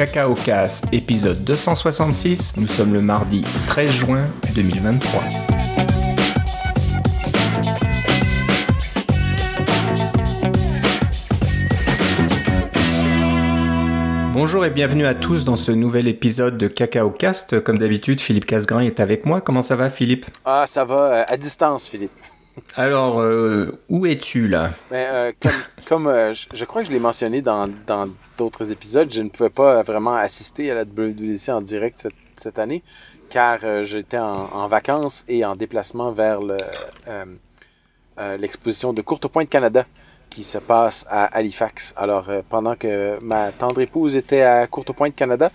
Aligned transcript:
Cacao 0.00 0.34
Casse, 0.34 0.80
épisode 0.92 1.44
266. 1.44 2.56
Nous 2.56 2.68
sommes 2.68 2.94
le 2.94 3.02
mardi 3.02 3.44
13 3.66 3.90
juin 3.90 4.30
2023. 4.54 5.20
Bonjour 14.32 14.64
et 14.64 14.70
bienvenue 14.70 15.04
à 15.04 15.12
tous 15.12 15.44
dans 15.44 15.56
ce 15.56 15.70
nouvel 15.70 16.08
épisode 16.08 16.56
de 16.56 16.66
Cacao 16.66 17.10
Cast. 17.10 17.60
Comme 17.60 17.76
d'habitude, 17.76 18.22
Philippe 18.22 18.46
Casgrain 18.46 18.80
est 18.80 19.00
avec 19.00 19.26
moi. 19.26 19.42
Comment 19.42 19.60
ça 19.60 19.76
va, 19.76 19.90
Philippe? 19.90 20.24
Ah, 20.46 20.64
ça 20.66 20.86
va 20.86 21.12
euh, 21.12 21.24
à 21.28 21.36
distance, 21.36 21.86
Philippe. 21.86 22.12
Alors, 22.76 23.20
euh, 23.20 23.78
où 23.88 24.06
es-tu 24.06 24.46
là? 24.46 24.70
Ben, 24.90 24.96
euh, 24.96 25.32
comme, 25.86 26.06
euh, 26.06 26.34
je, 26.34 26.64
crois 26.64 26.82
que 26.82 26.88
je 26.88 26.92
l'ai 26.92 27.00
mentionné 27.00 27.42
dans 27.42 27.68
d'autres 28.38 28.72
épisodes, 28.72 29.12
je 29.12 29.22
ne 29.22 29.28
pouvais 29.28 29.50
pas 29.50 29.82
vraiment 29.82 30.14
assister 30.14 30.70
à 30.70 30.74
la 30.74 30.84
WWDC 30.84 31.48
en 31.50 31.60
direct 31.60 32.08
cette, 32.36 32.58
année, 32.58 32.82
car 33.28 33.58
j'étais 33.84 34.18
en, 34.18 34.66
vacances 34.66 35.24
et 35.28 35.44
en 35.44 35.56
déplacement 35.56 36.10
vers 36.10 36.40
le, 36.40 36.56
l'exposition 38.38 38.92
de 38.92 39.02
Courte 39.02 39.28
Pointe 39.28 39.50
Canada 39.50 39.84
qui 40.30 40.42
se 40.44 40.58
passe 40.58 41.04
à 41.10 41.24
Halifax. 41.36 41.92
Alors, 41.96 42.30
pendant 42.48 42.76
que 42.76 43.18
ma 43.20 43.52
tendre 43.52 43.80
épouse 43.80 44.16
était 44.16 44.42
à 44.42 44.66
Courte 44.68 44.92
Pointe 44.92 45.14
Canada, 45.14 45.50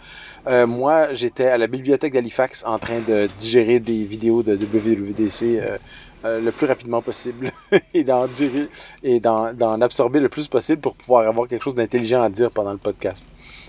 moi, 0.67 1.11
j'étais 1.13 1.47
à 1.47 1.57
la 1.57 1.65
bibliothèque 1.65 2.13
d'Halifax 2.13 2.63
en 2.67 2.77
train 2.77 2.99
de 2.99 3.27
digérer 3.39 3.79
des 3.79 4.03
vidéos 4.03 4.43
de 4.43 4.55
WWDC 4.55 5.79
euh, 6.25 6.37
euh, 6.37 6.39
le 6.41 6.51
plus 6.51 6.65
rapidement 6.67 7.01
possible 7.01 7.51
et 7.93 8.03
d'en 8.03 8.25
digérer- 8.27 8.67
et 9.03 9.19
d'en 9.19 9.81
absorber 9.81 10.19
le 10.19 10.29
plus 10.29 10.47
possible 10.47 10.81
pour 10.81 10.95
pouvoir 10.95 11.27
avoir 11.27 11.47
quelque 11.47 11.63
chose 11.63 11.75
d'intelligent 11.75 12.21
à 12.21 12.29
dire 12.29 12.51
pendant 12.51 12.71
le 12.71 12.77
podcast. 12.77 13.27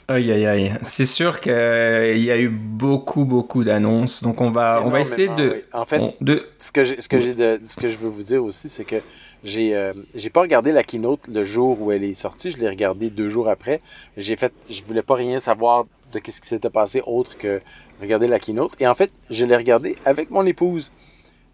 Aïe 0.09 0.31
aïe 0.31 0.47
aïe. 0.47 0.75
C'est 0.83 1.05
sûr 1.05 1.41
qu'il 1.41 1.53
y 1.53 2.31
a 2.31 2.39
eu 2.39 2.49
beaucoup 2.49 3.25
beaucoup 3.25 3.65
d'annonces, 3.65 4.23
donc 4.23 4.41
on 4.41 4.51
va 4.51 4.81
on 4.85 4.89
va 4.89 5.01
essayer 5.01 5.29
de, 5.29 5.51
oui. 5.57 5.63
En 5.73 5.85
fait, 5.85 5.99
on- 6.01 6.15
de 6.21 6.47
ce 6.59 6.71
que 6.73 6.85
ce 6.85 7.09
que 7.09 7.19
j'ai 7.21 7.35
de, 7.35 7.59
ce 7.65 7.77
que 7.77 7.89
je 7.89 7.97
veux 7.99 8.09
vous 8.09 8.23
dire 8.23 8.43
aussi, 8.45 8.69
c'est 8.69 8.85
que 8.85 8.97
j'ai, 9.43 9.75
euh, 9.77 9.93
j'ai 10.15 10.31
pas 10.31 10.41
regardé 10.43 10.71
la 10.73 10.85
keynote 10.85 11.21
le 11.29 11.43
jour 11.45 11.81
où 11.83 11.91
elle 11.93 12.05
est 12.05 12.15
sortie. 12.15 12.53
Je 12.53 12.59
l'ai 12.59 12.69
regardée 12.69 13.11
deux 13.11 13.29
jours 13.29 13.49
après. 13.49 13.81
J'ai 14.17 14.37
fait, 14.37 14.53
je 14.71 14.83
voulais 14.85 15.03
pas 15.03 15.15
rien 15.17 15.41
savoir 15.41 15.87
de 16.13 16.19
qu'est-ce 16.21 16.41
qui 16.41 16.49
s'était 16.49 16.71
passé 16.71 17.03
autre 17.05 17.37
que 17.37 17.61
regarder 18.01 18.29
la 18.29 18.39
keynote. 18.39 18.73
Et 18.79 18.87
en 18.87 18.95
fait, 18.95 19.11
je 19.31 19.45
l'ai 19.45 19.57
regardée 19.57 19.97
avec 20.05 20.31
mon 20.31 20.47
épouse. 20.47 20.93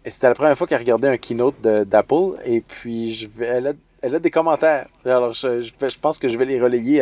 Et 0.05 0.09
c'était 0.09 0.27
la 0.27 0.35
première 0.35 0.57
fois 0.57 0.67
qu'elle 0.67 0.79
regardait 0.79 1.07
un 1.07 1.17
keynote 1.17 1.61
d'Apple. 1.61 2.37
Et 2.45 2.61
puis, 2.61 3.29
elle 3.41 3.75
a, 4.03 4.19
des 4.19 4.31
commentaires. 4.31 4.87
Alors, 5.05 5.33
je, 5.33 5.97
pense 6.01 6.19
que 6.19 6.27
je 6.27 6.37
vais 6.37 6.45
les 6.45 6.59
relayer 6.59 7.01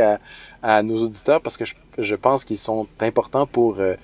à, 0.61 0.83
nos 0.83 0.97
auditeurs 1.03 1.41
parce 1.41 1.57
que 1.57 1.65
je, 1.97 2.15
pense 2.15 2.45
qu'ils 2.45 2.57
sont 2.57 2.87
importants 2.99 3.47
pour 3.47 3.79
euh, 3.79 3.95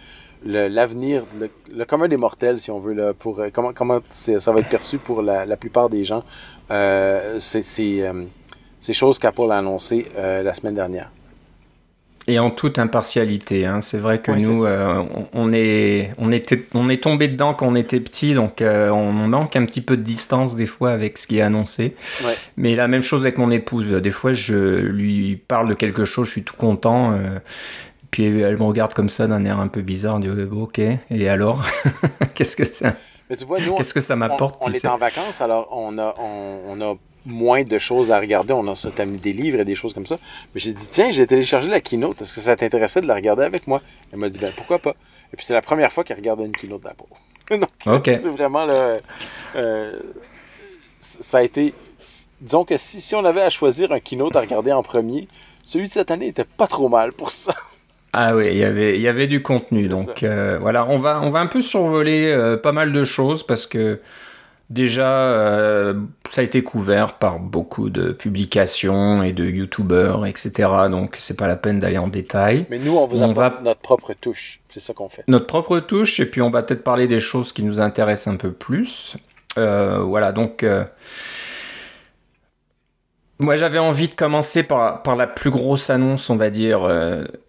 l'avenir, 0.43 1.25
le, 1.71 1.85
commun 1.85 2.07
des 2.07 2.17
mortels, 2.17 2.59
si 2.59 2.71
on 2.71 2.79
veut, 2.79 2.93
là, 2.93 3.13
pour 3.13 3.39
euh, 3.39 3.49
comment, 3.53 3.71
comment 3.71 3.99
ça 4.09 4.51
va 4.51 4.61
être 4.61 4.69
perçu 4.69 4.97
pour 4.97 5.21
la, 5.21 5.57
plupart 5.57 5.89
des 5.89 6.03
gens. 6.03 6.23
Euh, 6.71 7.37
c'est 7.39 7.61
ces 7.61 8.93
choses 8.93 9.19
qu'Apple 9.19 9.51
a 9.51 9.59
annoncées 9.59 10.07
la 10.15 10.53
semaine 10.55 10.75
dernière. 10.75 11.11
Et 12.27 12.39
en 12.39 12.51
toute 12.51 12.77
impartialité. 12.79 13.65
hein. 13.65 13.81
C'est 13.81 13.97
vrai 13.97 14.19
que 14.19 14.31
Ouais, 14.31 14.37
nous 14.39 14.65
euh, 14.65 14.95
on, 15.15 15.27
on 15.33 15.53
est 15.53 16.11
on 16.17 16.31
était 16.31 16.63
on 16.73 16.89
est 16.89 17.01
tombé 17.01 17.27
dedans 17.27 17.53
quand 17.53 17.67
on 17.67 17.75
était 17.75 17.99
petit, 17.99 18.33
donc 18.33 18.61
euh, 18.61 18.89
on 18.89 19.11
manque 19.11 19.55
un 19.55 19.65
petit 19.65 19.81
peu 19.81 19.97
de 19.97 20.03
distance 20.03 20.55
des 20.55 20.65
fois 20.65 20.91
avec 20.91 21.17
ce 21.17 21.27
qui 21.27 21.37
est 21.37 21.41
annoncé. 21.41 21.95
Ouais. 22.25 22.33
Mais 22.57 22.75
la 22.75 22.87
même 22.87 23.01
chose 23.01 23.21
avec 23.21 23.37
mon 23.37 23.51
épouse. 23.51 23.91
Des 23.91 24.11
fois, 24.11 24.33
je 24.33 24.79
lui 24.81 25.37
parle 25.47 25.69
de 25.69 25.73
quelque 25.73 26.05
chose, 26.05 26.27
je 26.27 26.31
suis 26.33 26.43
tout 26.43 26.55
content. 26.57 27.11
euh, 27.13 27.39
puis 28.11 28.25
elle 28.25 28.57
me 28.57 28.63
regarde 28.63 28.93
comme 28.93 29.09
ça 29.09 29.27
d'un 29.27 29.43
air 29.45 29.59
un 29.59 29.67
peu 29.67 29.81
bizarre, 29.81 30.19
elle 30.23 30.31
dit 30.47 30.55
ok. 30.55 30.79
Et 31.09 31.29
alors, 31.29 31.63
qu'est-ce 32.35 32.55
que 32.55 32.65
ça, 32.65 32.93
on, 33.29 33.75
qu'est-ce 33.75 33.93
que 33.93 33.99
ça 34.01 34.15
m'apporte 34.15 34.55
on, 34.61 34.69
on 34.69 34.71
est 34.71 34.85
en 34.87 34.97
vacances, 34.97 35.41
alors 35.41 35.67
on 35.71 35.97
a, 35.97 36.15
on, 36.17 36.59
on 36.69 36.81
a 36.81 36.95
moins 37.27 37.63
de 37.63 37.77
choses 37.77 38.11
à 38.11 38.19
regarder. 38.19 38.53
On 38.53 38.67
a 38.67 39.05
mis 39.05 39.17
des 39.17 39.33
livres 39.33 39.59
et 39.59 39.65
des 39.65 39.75
choses 39.75 39.93
comme 39.93 40.05
ça. 40.05 40.17
Mais 40.53 40.59
j'ai 40.59 40.73
dit, 40.73 40.87
tiens, 40.89 41.11
j'ai 41.11 41.27
téléchargé 41.27 41.69
la 41.69 41.81
keynote. 41.81 42.21
Est-ce 42.21 42.33
que 42.33 42.41
ça 42.41 42.55
t'intéressait 42.55 43.01
de 43.01 43.07
la 43.07 43.15
regarder 43.15 43.43
avec 43.43 43.67
moi? 43.67 43.81
Elle 44.11 44.19
m'a 44.19 44.29
dit, 44.29 44.39
ben 44.39 44.51
pourquoi 44.55 44.79
pas? 44.79 44.95
Et 45.33 45.37
puis 45.37 45.45
c'est 45.45 45.53
la 45.53 45.61
première 45.61 45.91
fois 45.91 46.03
qu'elle 46.03 46.17
regardait 46.17 46.45
une 46.45 46.55
keynote 46.55 46.81
d'Apple. 46.81 47.03
Donc, 47.85 48.37
vraiment, 48.37 48.65
là, 48.65 48.97
euh, 49.55 49.99
ça 50.99 51.39
a 51.39 51.43
été. 51.43 51.73
Disons 52.41 52.65
que 52.65 52.77
si, 52.77 53.01
si 53.01 53.15
on 53.15 53.25
avait 53.25 53.41
à 53.41 53.49
choisir 53.49 53.91
un 53.91 53.99
keynote 53.99 54.35
à 54.35 54.41
regarder 54.41 54.71
en 54.71 54.83
premier, 54.83 55.27
celui 55.63 55.85
de 55.85 55.91
cette 55.91 56.11
année 56.11 56.27
était 56.27 56.45
pas 56.45 56.67
trop 56.67 56.89
mal 56.89 57.13
pour 57.13 57.31
ça. 57.31 57.53
Ah 58.13 58.35
oui, 58.35 58.47
il 58.51 58.57
y 58.57 58.63
avait, 58.63 58.95
il 58.95 59.01
y 59.01 59.07
avait 59.07 59.27
du 59.27 59.41
contenu. 59.41 59.87
Donc 59.87 60.23
euh, 60.23 60.57
voilà, 60.59 60.85
on 60.87 60.97
va, 60.97 61.21
on 61.21 61.29
va 61.29 61.39
un 61.39 61.47
peu 61.47 61.61
survoler 61.61 62.31
euh, 62.31 62.57
pas 62.57 62.71
mal 62.71 62.91
de 62.91 63.03
choses 63.03 63.45
parce 63.45 63.65
que 63.65 63.99
déjà, 64.69 65.09
euh, 65.09 65.93
ça 66.29 66.41
a 66.41 66.43
été 66.43 66.61
couvert 66.63 67.13
par 67.13 67.39
beaucoup 67.39 67.89
de 67.89 68.11
publications 68.11 69.23
et 69.23 69.33
de 69.33 69.45
youtubeurs, 69.45 70.25
etc. 70.25 70.51
Donc 70.89 71.15
c'est 71.19 71.37
pas 71.37 71.47
la 71.47 71.55
peine 71.55 71.79
d'aller 71.79 71.97
en 71.97 72.07
détail. 72.07 72.65
Mais 72.69 72.79
nous, 72.79 72.95
on 72.97 73.07
vous 73.07 73.21
On 73.21 73.31
apporte 73.31 73.57
va- 73.57 73.63
notre 73.63 73.79
propre 73.81 74.13
touche. 74.19 74.59
C'est 74.67 74.79
ça 74.79 74.93
qu'on 74.93 75.09
fait. 75.09 75.23
Notre 75.27 75.47
propre 75.47 75.79
touche, 75.79 76.19
et 76.19 76.25
puis 76.25 76.41
on 76.41 76.49
va 76.49 76.63
peut-être 76.63 76.83
parler 76.83 77.07
des 77.07 77.19
choses 77.19 77.51
qui 77.53 77.63
nous 77.63 77.79
intéressent 77.81 78.33
un 78.33 78.37
peu 78.37 78.51
plus. 78.51 79.17
Euh, 79.57 79.99
voilà, 79.99 80.31
donc... 80.31 80.63
euh, 80.63 80.83
moi, 83.39 83.55
j'avais 83.55 83.77
envie 83.77 84.07
de 84.07 84.15
commencer 84.15 84.63
par, 84.63 85.03
par 85.03 85.15
la 85.15 85.27
plus 85.27 85.51
grosse 85.51 85.91
annonce, 85.91 86.31
on 86.31 86.35
va 86.35 86.49
dire, 86.49 86.87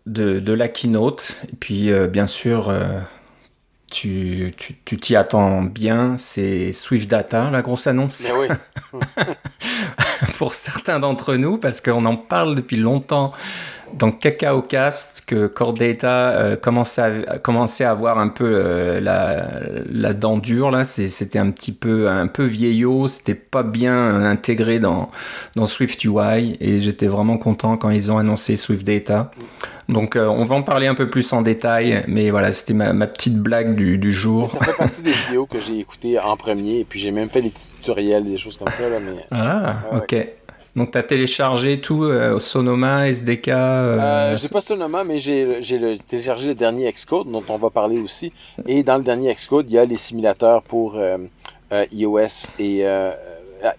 de, 0.05 0.39
de 0.39 0.53
la 0.53 0.69
keynote. 0.69 1.39
Et 1.51 1.57
puis, 1.57 1.91
bien 2.11 2.27
sûr, 2.27 2.71
tu 3.91 4.53
tu- 4.56 4.75
tu 4.84 4.99
t'y 4.99 5.16
attends 5.16 5.62
bien, 5.62 6.16
c'est 6.16 6.72
Swift 6.72 7.09
Data, 7.10 7.50
la 7.50 7.62
grosse 7.62 7.87
annonce 7.87 8.28
Mais 8.32 8.49
oui. 8.93 9.00
pour 10.38 10.54
certains 10.54 11.00
d'entre 11.00 11.34
nous, 11.37 11.59
parce 11.59 11.81
qu'on 11.81 12.04
en 12.04 12.16
parle 12.16 12.54
depuis 12.54 12.77
longtemps 12.77 13.32
dans 13.94 14.10
Cacao 14.10 14.62
Cast, 14.62 15.22
que 15.26 15.47
Core 15.47 15.75
Data 15.75 16.31
euh, 16.31 16.56
commençait, 16.56 17.25
à, 17.28 17.38
commençait 17.38 17.84
à 17.84 17.91
avoir 17.91 18.19
un 18.19 18.28
peu 18.28 18.44
euh, 18.47 19.00
la, 19.00 19.49
la 19.91 20.12
dent 20.12 20.38
dure, 20.38 20.71
là. 20.71 20.84
C'était 20.84 21.38
un 21.38 21.50
petit 21.50 21.72
peu, 21.72 22.09
un 22.09 22.27
peu 22.27 22.44
vieillot, 22.44 23.09
c'était 23.09 23.34
pas 23.34 23.62
bien 23.62 24.22
intégré 24.25 24.81
dans, 24.81 25.10
dans 25.56 25.66
Swift 25.66 26.03
UI, 26.04 26.56
et 26.60 26.81
j'étais 26.81 27.06
vraiment 27.06 27.38
content 27.38 27.77
quand 27.77 27.91
ils 27.91 28.10
ont 28.12 28.19
annoncé 28.19 28.56
Swift 28.56 28.87
Data. 28.87 29.31
Donc, 29.88 30.16
euh, 30.16 30.27
on 30.27 30.44
va 30.44 30.54
en 30.56 30.62
parler 30.62 30.87
un 30.87 30.94
peu 30.94 31.09
plus 31.09 31.32
en 31.32 31.41
détail, 31.41 32.04
mais 32.09 32.31
voilà, 32.31 32.53
c'était 32.53 32.75
ma, 32.75 32.93
ma 32.93 33.06
petite 33.06 33.38
blague 33.38 33.75
du, 33.75 33.97
du 33.97 34.09
Mais 34.09 34.12
jour. 34.12 34.47
ça 34.47 34.62
fait 34.62 34.77
partie 34.77 35.03
des 35.03 35.12
vidéos 35.12 35.47
que 35.47 35.60
j'ai 35.60 35.78
écoutées 35.78 36.19
en 36.19 36.37
premier, 36.37 36.81
et 36.81 36.84
puis 36.84 37.00
j'ai 37.00 37.10
même 37.10 37.31
fait 37.31 37.41
des 37.41 37.48
petits 37.50 37.71
tutoriels 37.81 38.25
des 38.25 38.37
choses 38.37 38.59
comme 38.59 38.71
ça, 38.71 38.88
là, 38.88 38.98
mais... 39.00 39.25
Ah, 39.31 39.77
Ouais, 39.93 39.98
ok. 39.98 40.28
Donc, 40.78 40.93
tu 40.93 40.99
as 40.99 41.03
téléchargé 41.03 41.81
tout, 41.81 42.05
euh, 42.05 42.39
Sonoma, 42.39 43.09
SDK 43.09 43.49
euh, 43.49 43.99
Euh, 44.00 44.37
j'ai 44.37 44.49
pas 44.49 44.61
Sonoma, 44.61 45.05
mais 45.05 45.19
j'ai 45.19 45.59
téléchargé 46.06 46.49
le 46.49 46.55
dernier 46.55 46.91
Xcode, 46.93 47.31
dont 47.31 47.43
on 47.49 47.59
va 47.59 47.69
parler 47.71 47.99
aussi. 47.99 48.33
Et 48.66 48.83
dans 48.83 48.97
le 48.97 49.03
dernier 49.03 49.34
Xcode, 49.34 49.71
il 49.71 49.75
y 49.75 49.78
a 49.78 49.84
les 49.84 49.97
simulateurs 49.97 50.62
pour 50.62 50.94
euh, 50.97 51.19
euh, 51.72 51.84
iOS 51.93 52.50
et 52.59 52.87
euh, 52.87 53.12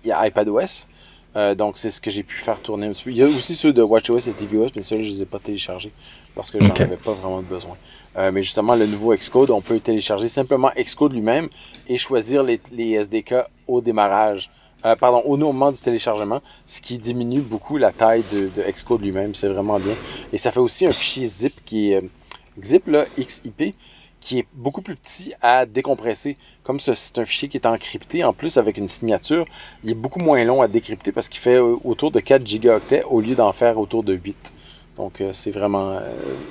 iPadOS. 0.05 0.87
Euh, 1.35 1.55
donc, 1.55 1.77
c'est 1.77 1.89
ce 1.89 2.01
que 2.01 2.09
j'ai 2.11 2.23
pu 2.23 2.37
faire 2.37 2.59
tourner 2.59 2.87
un 2.87 2.91
petit 2.91 3.03
peu. 3.05 3.11
Il 3.11 3.17
y 3.17 3.23
a 3.23 3.27
aussi 3.27 3.55
ceux 3.55 3.71
de 3.71 3.81
WatchOS 3.81 4.27
et 4.27 4.33
tvOS, 4.33 4.69
mais 4.75 4.81
ceux-là, 4.81 5.01
je 5.03 5.11
les 5.11 5.21
ai 5.21 5.25
pas 5.25 5.39
téléchargés 5.39 5.91
parce 6.35 6.51
que 6.51 6.59
j'en 6.59 6.69
Ok. 6.69 6.81
avais 6.81 6.97
pas 6.97 7.13
vraiment 7.13 7.41
besoin. 7.41 7.77
Euh, 8.17 8.31
mais 8.33 8.41
justement, 8.43 8.75
le 8.75 8.87
nouveau 8.87 9.13
Xcode, 9.15 9.51
on 9.51 9.61
peut 9.61 9.79
télécharger 9.79 10.27
simplement 10.27 10.71
Xcode 10.75 11.13
lui-même 11.13 11.47
et 11.87 11.97
choisir 11.97 12.43
les, 12.43 12.59
les 12.73 12.91
SDK 12.93 13.35
au 13.67 13.79
démarrage. 13.79 14.49
Euh, 14.85 14.95
pardon, 14.95 15.21
au 15.25 15.35
moment 15.35 15.71
du 15.71 15.79
téléchargement, 15.81 16.41
ce 16.65 16.79
qui 16.81 16.97
diminue 16.97 17.41
beaucoup 17.41 17.77
la 17.77 17.91
taille 17.91 18.23
de, 18.31 18.49
de 18.55 18.61
Xcode 18.71 19.01
lui-même. 19.01 19.35
C'est 19.35 19.49
vraiment 19.49 19.77
bien. 19.79 19.93
Et 20.31 20.37
ça 20.37 20.51
fait 20.51 20.59
aussi 20.61 20.85
un 20.85 20.93
fichier 20.93 21.25
zip 21.25 21.53
qui 21.65 21.91
est 21.91 21.97
euh, 22.03 22.07
zip 22.61 22.87
là, 22.87 23.03
XIP 23.17 23.75
qui 24.21 24.39
est 24.39 24.47
beaucoup 24.53 24.81
plus 24.81 24.95
petit 24.95 25.33
à 25.41 25.65
décompresser. 25.65 26.37
Comme 26.63 26.79
ce- 26.79 26.93
c'est 26.93 27.17
un 27.19 27.25
fichier 27.25 27.47
qui 27.49 27.57
est 27.57 27.65
encrypté 27.65 28.23
en 28.23 28.33
plus 28.33 28.57
avec 28.57 28.77
une 28.77 28.87
signature, 28.87 29.45
il 29.83 29.91
est 29.91 29.95
beaucoup 29.95 30.19
moins 30.19 30.43
long 30.43 30.61
à 30.61 30.67
décrypter 30.67 31.11
parce 31.13 31.29
qu'il 31.29 31.39
fait 31.41 31.55
euh, 31.55 31.75
autour 31.85 32.11
de 32.11 32.19
4 32.19 32.45
gigaoctets 32.45 33.03
au 33.09 33.21
lieu 33.21 33.35
d'en 33.35 33.51
faire 33.53 33.77
autour 33.79 34.03
de 34.03 34.13
8. 34.13 34.53
Donc 34.97 35.23
c'est 35.31 35.51
vraiment... 35.51 35.97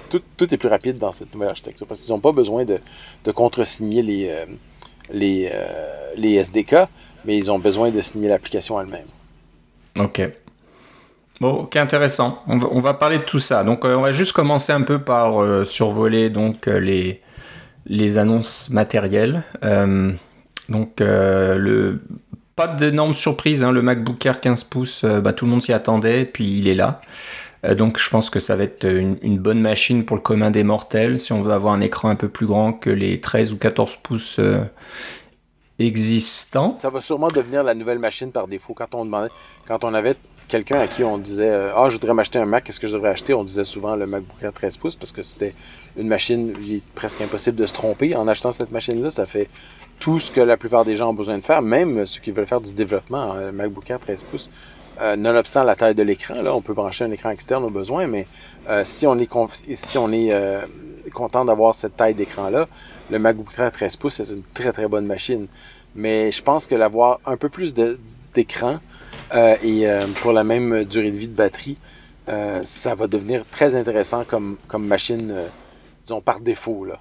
tout, 0.08 0.22
est 0.54 0.56
plus 0.56 0.70
rapide 0.70 0.98
dans 0.98 1.12
cette 1.12 1.30
nouvelle 1.34 1.50
architecture 1.50 1.86
parce 1.86 2.00
qu'ils 2.00 2.10
n'ont 2.14 2.20
pas 2.20 2.32
besoin 2.32 2.64
de, 2.64 2.78
de 3.24 3.30
contresigner 3.30 4.00
les, 4.00 4.34
les, 5.12 5.50
les 6.16 6.34
SDK, 6.36 6.76
mais 7.28 7.36
ils 7.36 7.50
ont 7.50 7.58
besoin 7.58 7.90
de 7.90 8.00
signer 8.00 8.26
l'application 8.26 8.80
elle-même. 8.80 9.04
Ok. 9.98 10.22
Bon, 11.42 11.64
ok, 11.64 11.76
intéressant. 11.76 12.42
On 12.48 12.80
va, 12.80 12.94
parler 12.94 13.18
de 13.18 13.24
tout 13.24 13.38
ça. 13.38 13.64
Donc, 13.64 13.84
euh, 13.84 13.94
on 13.96 14.00
va 14.00 14.12
juste 14.12 14.32
commencer 14.32 14.72
un 14.72 14.80
peu 14.80 14.98
par 14.98 15.42
euh, 15.42 15.66
survoler 15.66 16.30
donc 16.30 16.66
euh, 16.66 16.80
les, 16.80 17.20
les 17.84 18.16
annonces 18.16 18.70
matérielles. 18.70 19.42
Donc, 20.70 21.00
le 21.00 22.00
pas 22.56 22.66
d'énormes 22.66 23.12
surprises. 23.12 23.62
hein, 23.62 23.72
le 23.72 23.82
MacBook 23.82 24.24
Air 24.24 24.40
15 24.40 24.64
pouces, 24.64 25.04
bah, 25.04 25.34
tout 25.34 25.44
le 25.44 25.50
monde 25.50 25.62
s'y 25.62 25.74
attendait, 25.74 26.24
puis 26.24 26.58
il 26.58 26.66
est 26.66 26.74
là. 26.74 27.02
Donc 27.76 27.98
je 27.98 28.08
pense 28.08 28.30
que 28.30 28.38
ça 28.38 28.56
va 28.56 28.64
être 28.64 28.84
une, 28.84 29.38
bonne 29.38 29.60
machine 29.60 30.04
pour 30.04 30.16
le 30.16 30.22
commun 30.22 30.50
des 30.52 30.62
mortels 30.62 31.18
si 31.18 31.32
on 31.32 31.42
veut 31.42 31.52
avoir 31.52 31.74
un 31.74 31.80
écran 31.80 32.08
un 32.08 32.14
peu 32.14 32.28
plus 32.28 32.46
grand 32.46 32.72
que 32.72 32.88
les 32.88 33.20
13 33.20 33.52
ou 33.52 33.58
14 33.58 33.96
pouces 33.96 34.40
existants. 35.78 36.72
Ça 36.72 36.90
va 36.90 37.00
sûrement 37.00 37.28
devenir 37.28 37.62
la 37.62 37.74
nouvelle 37.74 37.98
machine 37.98 38.32
par 38.32 38.48
défaut. 38.48 38.74
Quand 38.74 38.94
on 38.94 39.04
demandait, 39.04 39.30
quand 39.66 39.84
on 39.84 39.94
avait 39.94 40.16
quelqu'un 40.48 40.80
à 40.80 40.88
qui 40.88 41.04
on 41.04 41.18
disait 41.18 41.50
euh, 41.50 41.72
Ah, 41.76 41.88
je 41.88 41.94
voudrais 41.94 42.14
m'acheter 42.14 42.38
un 42.38 42.46
Mac, 42.46 42.64
qu'est-ce 42.64 42.80
que 42.80 42.86
je 42.86 42.94
devrais 42.94 43.10
acheter 43.10 43.34
On 43.34 43.44
disait 43.44 43.64
souvent 43.64 43.94
le 43.94 44.06
MacBook 44.06 44.42
Air 44.42 44.52
13 44.52 44.76
pouces 44.78 44.96
parce 44.96 45.12
que 45.12 45.22
c'était 45.22 45.54
une 45.96 46.08
machine 46.08 46.54
il 46.60 46.76
est 46.76 46.82
presque 46.94 47.20
impossible 47.20 47.56
de 47.56 47.66
se 47.66 47.72
tromper. 47.72 48.16
En 48.16 48.26
achetant 48.26 48.50
cette 48.50 48.72
machine-là, 48.72 49.10
ça 49.10 49.26
fait 49.26 49.48
tout 50.00 50.18
ce 50.18 50.30
que 50.30 50.40
la 50.40 50.56
plupart 50.56 50.84
des 50.84 50.96
gens 50.96 51.10
ont 51.10 51.14
besoin 51.14 51.38
de 51.38 51.42
faire, 51.42 51.62
même 51.62 52.06
ceux 52.06 52.20
qui 52.20 52.30
veulent 52.30 52.46
faire 52.46 52.60
du 52.60 52.72
développement. 52.72 53.34
Le 53.34 53.52
MacBook 53.52 53.88
Air 53.90 54.00
13 54.00 54.24
pouces, 54.24 54.50
euh, 55.00 55.16
nonobstant 55.16 55.62
la 55.62 55.76
taille 55.76 55.94
de 55.94 56.02
l'écran, 56.02 56.42
là, 56.42 56.54
on 56.54 56.60
peut 56.60 56.72
brancher 56.72 57.04
un 57.04 57.10
écran 57.10 57.30
externe 57.30 57.64
au 57.64 57.70
besoin, 57.70 58.06
mais 58.06 58.26
euh, 58.68 58.82
si 58.84 59.06
on 59.06 59.16
est, 59.18 59.30
si 59.74 59.98
on 59.98 60.10
est 60.12 60.32
content 61.10 61.44
d'avoir 61.44 61.74
cette 61.74 61.96
taille 61.96 62.14
d'écran-là, 62.14 62.66
le 63.10 63.18
MacBook 63.18 63.48
Air 63.58 63.72
13 63.72 63.96
pouces 63.96 64.20
est 64.20 64.28
une 64.28 64.42
très 64.54 64.72
très 64.72 64.88
bonne 64.88 65.06
machine. 65.06 65.46
Mais 65.94 66.30
je 66.30 66.42
pense 66.42 66.66
que 66.66 66.74
l'avoir 66.74 67.20
un 67.26 67.36
peu 67.36 67.48
plus 67.48 67.74
d'écran 68.34 68.78
et 69.62 69.86
pour 70.20 70.32
la 70.32 70.44
même 70.44 70.84
durée 70.84 71.10
de 71.10 71.16
vie 71.16 71.28
de 71.28 71.34
batterie, 71.34 71.78
ça 72.62 72.94
va 72.94 73.06
devenir 73.06 73.44
très 73.50 73.74
intéressant 73.74 74.24
comme, 74.24 74.58
machine, 74.78 75.34
disons, 76.04 76.20
par 76.20 76.40
défaut. 76.40 76.84
Là. 76.84 77.00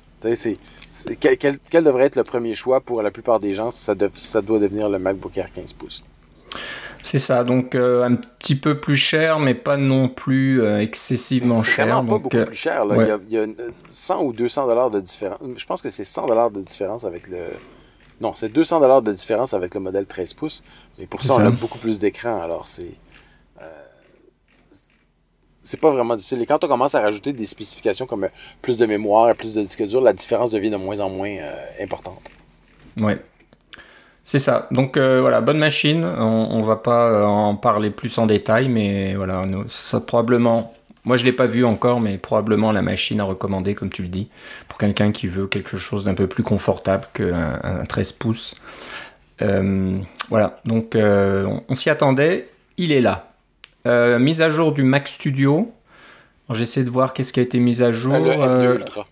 Quel, 1.19 1.83
devrait 1.83 2.06
être 2.06 2.15
le 2.15 2.24
premier 2.24 2.56
choix 2.56 2.81
pour 2.81 3.01
la 3.01 3.12
plupart 3.12 3.39
des 3.39 3.54
gens? 3.54 3.69
Ça, 3.69 3.94
ça 4.13 4.42
doit 4.42 4.59
devenir 4.59 4.89
le 4.89 5.00
MacBook 5.00 5.38
Air 5.38 5.51
15 5.51 5.74
pouces? 5.74 6.01
C'est 7.07 7.19
ça, 7.19 7.45
donc 7.45 7.74
euh, 7.74 8.04
un 8.04 8.15
petit 8.15 8.56
peu 8.56 8.81
plus 8.81 8.98
cher, 8.98 9.39
mais 9.39 9.56
pas 9.56 9.77
non 9.77 10.09
plus 10.09 10.62
euh, 10.62 10.81
excessivement 10.81 11.63
cher. 11.63 11.86
Vraiment 11.88 12.01
pas 12.01 12.18
beaucoup 12.18 12.27
plus 12.27 12.54
cher. 12.54 12.83
Il, 13.30 13.33
y 13.33 13.38
a, 13.38 13.45
100 13.88 14.24
ou 14.24 14.33
200 14.33 14.68
dollars 14.68 14.92
de 14.92 15.00
différence. 15.00 15.39
Je 15.56 15.65
pense 15.65 15.81
que 15.81 15.89
c'est 15.89 16.04
100 16.04 16.27
dollars 16.27 16.51
de 16.51 16.59
différence 16.59 17.06
avec 17.06 17.30
le. 17.30 17.38
Non, 18.19 18.36
c'est 18.36 18.50
200 18.50 18.81
dollars 18.81 19.01
de 19.01 19.13
différence 19.13 19.54
avec 19.54 19.74
le 19.74 19.80
modèle 19.80 20.06
13 20.06 20.33
pouces. 20.33 20.63
Mais 21.00 21.06
pour 21.06 21.24
ça, 21.24 21.36
on 21.36 21.45
a 21.45 21.50
beaucoup 21.50 21.77
plus 21.77 21.98
d'écran. 21.98 22.42
Alors 22.42 22.68
c'est. 22.68 23.00
Euh, 23.62 23.69
c'est 25.63 25.80
pas 25.80 25.92
vraiment 25.92 26.18
difficile. 26.18 26.42
Et 26.42 26.45
quand 26.45 26.62
on 26.62 26.68
commence 26.68 26.94
à 26.94 27.00
rajouter 27.00 27.31
des 27.31 27.45
spécifications 27.45 28.06
comme 28.06 28.27
plus 28.62 28.75
de 28.75 28.86
mémoire, 28.86 29.33
plus 29.33 29.56
de 29.56 29.62
disque 29.62 29.86
dur, 29.88 30.01
la 30.01 30.12
différence 30.12 30.51
devient 30.51 30.71
de 30.71 30.75
moins 30.75 31.00
en 31.00 31.09
moins 31.09 31.38
importante. 31.80 32.19
Ouais. 32.98 33.18
C'est 34.27 34.39
ça. 34.39 34.68
Donc 34.71 34.97
euh, 34.97 35.21
voilà, 35.21 35.39
bonne 35.39 35.57
machine. 35.57 36.03
On, 36.03 36.57
ne 36.57 36.65
va 36.65 36.75
pas 36.75 37.09
euh, 37.09 37.24
en 37.24 37.56
parler 37.56 37.89
plus 37.89 38.18
en 38.18 38.25
détail, 38.25 38.68
mais 38.68 39.15
voilà, 39.15 39.45
ça 39.69 40.01
probablement. 40.01 40.74
Moi, 41.06 41.15
je 41.15 41.24
l'ai 41.24 41.31
pas 41.31 41.45
vu 41.45 41.63
encore, 41.63 42.01
mais 42.01 42.18
probablement 42.18 42.74
la 42.74 42.81
machine 42.81 43.21
à 43.21 43.24
recommander, 43.24 43.74
comme 43.74 43.89
tu 43.89 44.01
le 44.01 44.09
dis, 44.09 44.27
pour 44.68 44.77
quelqu'un 44.77 45.13
qui 45.13 45.27
veut 45.27 45.47
quelque 45.47 45.77
chose 45.77 46.03
d'un 46.03 46.13
peu 46.13 46.27
plus 46.27 46.44
confortable 46.44 47.06
qu'un 47.13 47.57
un 47.63 47.85
13 47.85 48.12
pouces. 48.12 48.56
Euh, 49.41 49.97
voilà, 50.27 50.59
donc 50.65 50.97
on, 50.97 51.75
s'y 51.75 51.89
attendait. 51.89 52.50
Il 52.75 52.91
est 52.91 53.00
là. 53.00 53.31
mise 54.19 54.41
à 54.41 54.50
jour 54.50 54.73
du 54.73 54.83
Mac 54.83 55.07
Studio. 55.07 55.71
J'essaie 56.51 56.83
de 56.83 56.89
voir 56.89 57.13
qu'est-ce 57.13 57.31
qui 57.31 57.39
a 57.39 57.44
été 57.44 57.59
mis 57.59 57.81
à 57.81 57.94
jour. 57.94 58.12
Le 58.12 58.31
M2 58.31 58.75
Ultra. 58.75 59.07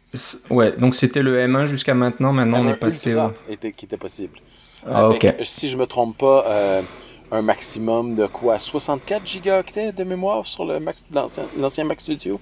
Ouais, 0.50 0.74
donc 0.74 0.94
c'était 0.94 1.22
le 1.22 1.38
M1 1.38 1.64
jusqu'à 1.64 1.94
maintenant. 1.94 2.34
Maintenant, 2.34 2.66
on 2.66 2.70
est 2.70 2.76
passé. 2.76 3.12
Ultra 3.12 3.34
était, 3.50 3.72
qui 3.72 3.86
était 3.86 3.96
possible. 3.96 4.40
Ah, 4.90 5.06
avec, 5.08 5.36
si 5.44 5.68
je 5.68 5.78
me 5.78 5.86
trompe 5.86 6.18
pas, 6.18 6.46
euh, 6.48 6.82
un 7.32 7.42
maximum 7.42 8.16
de 8.16 8.28
quoi 8.28 8.60
64 8.60 9.26
gigaoctets 9.26 9.92
de 9.92 10.04
mémoire 10.04 10.46
sur 10.46 10.66
le 10.66 10.80
l'ancien 11.58 11.84
Mac 11.84 12.00
Studio? 12.00 12.40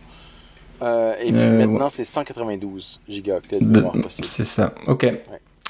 Euh, 0.81 1.13
et 1.21 1.31
puis 1.31 1.41
euh, 1.41 1.57
maintenant, 1.57 1.89
c'est 1.89 2.03
192 2.03 2.99
gigaoctets 3.07 3.59
de 3.59 3.65
mémoire 3.67 3.93
possible. 4.01 4.27
C'est 4.27 4.43
ça, 4.43 4.73
ok. 4.87 5.07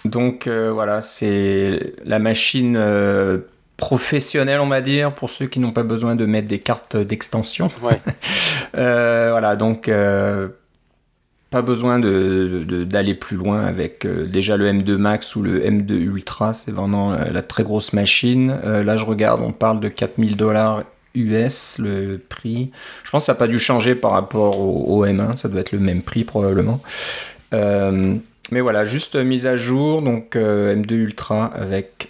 Donc 0.05 0.47
voilà, 0.47 1.01
c'est 1.01 1.93
la 2.03 2.19
machine 2.19 2.79
professionnelle, 3.77 4.59
on 4.59 4.67
va 4.67 4.81
dire, 4.81 5.13
pour 5.13 5.29
ceux 5.29 5.45
qui 5.45 5.59
n'ont 5.59 5.71
pas 5.71 5.83
besoin 5.83 6.15
de 6.15 6.25
mettre 6.25 6.47
des 6.47 6.59
cartes 6.59 6.97
d'extension. 6.97 7.69
Ouais. 7.81 7.99
voilà, 8.73 9.55
donc 9.55 9.89
pas 11.53 11.61
besoin 11.61 11.99
d'aller 11.99 13.13
de, 13.13 13.17
plus 13.17 13.37
loin 13.37 13.63
avec 13.63 14.05
euh, 14.05 14.25
déjà 14.25 14.57
le 14.57 14.65
M2 14.65 14.97
Max 14.97 15.35
ou 15.35 15.43
le 15.43 15.61
M2 15.61 15.93
Ultra, 15.93 16.51
c'est 16.53 16.71
vraiment 16.71 17.13
euh, 17.13 17.29
la 17.31 17.43
très 17.43 17.61
grosse 17.61 17.93
machine. 17.93 18.57
Euh, 18.65 18.81
là, 18.81 18.97
je 18.97 19.05
regarde, 19.05 19.39
on 19.39 19.51
parle 19.51 19.79
de 19.79 19.87
4000 19.87 20.35
dollars 20.35 20.81
US 21.13 21.77
le 21.77 22.17
prix. 22.17 22.71
Je 23.03 23.11
pense 23.11 23.21
que 23.21 23.25
ça 23.27 23.33
n'a 23.33 23.37
pas 23.37 23.45
dû 23.45 23.59
changer 23.59 23.93
par 23.93 24.11
rapport 24.13 24.59
au, 24.59 25.05
M1, 25.05 25.37
ça 25.37 25.47
doit 25.47 25.61
être 25.61 25.71
le 25.71 25.79
même 25.79 26.01
prix 26.01 26.23
probablement. 26.23 26.81
mais 27.51 28.59
voilà, 28.59 28.83
juste 28.83 29.15
mise 29.15 29.45
à 29.45 29.55
jour, 29.55 30.01
donc 30.01 30.35
M2 30.35 30.91
Ultra 30.91 31.45
avec 31.45 32.09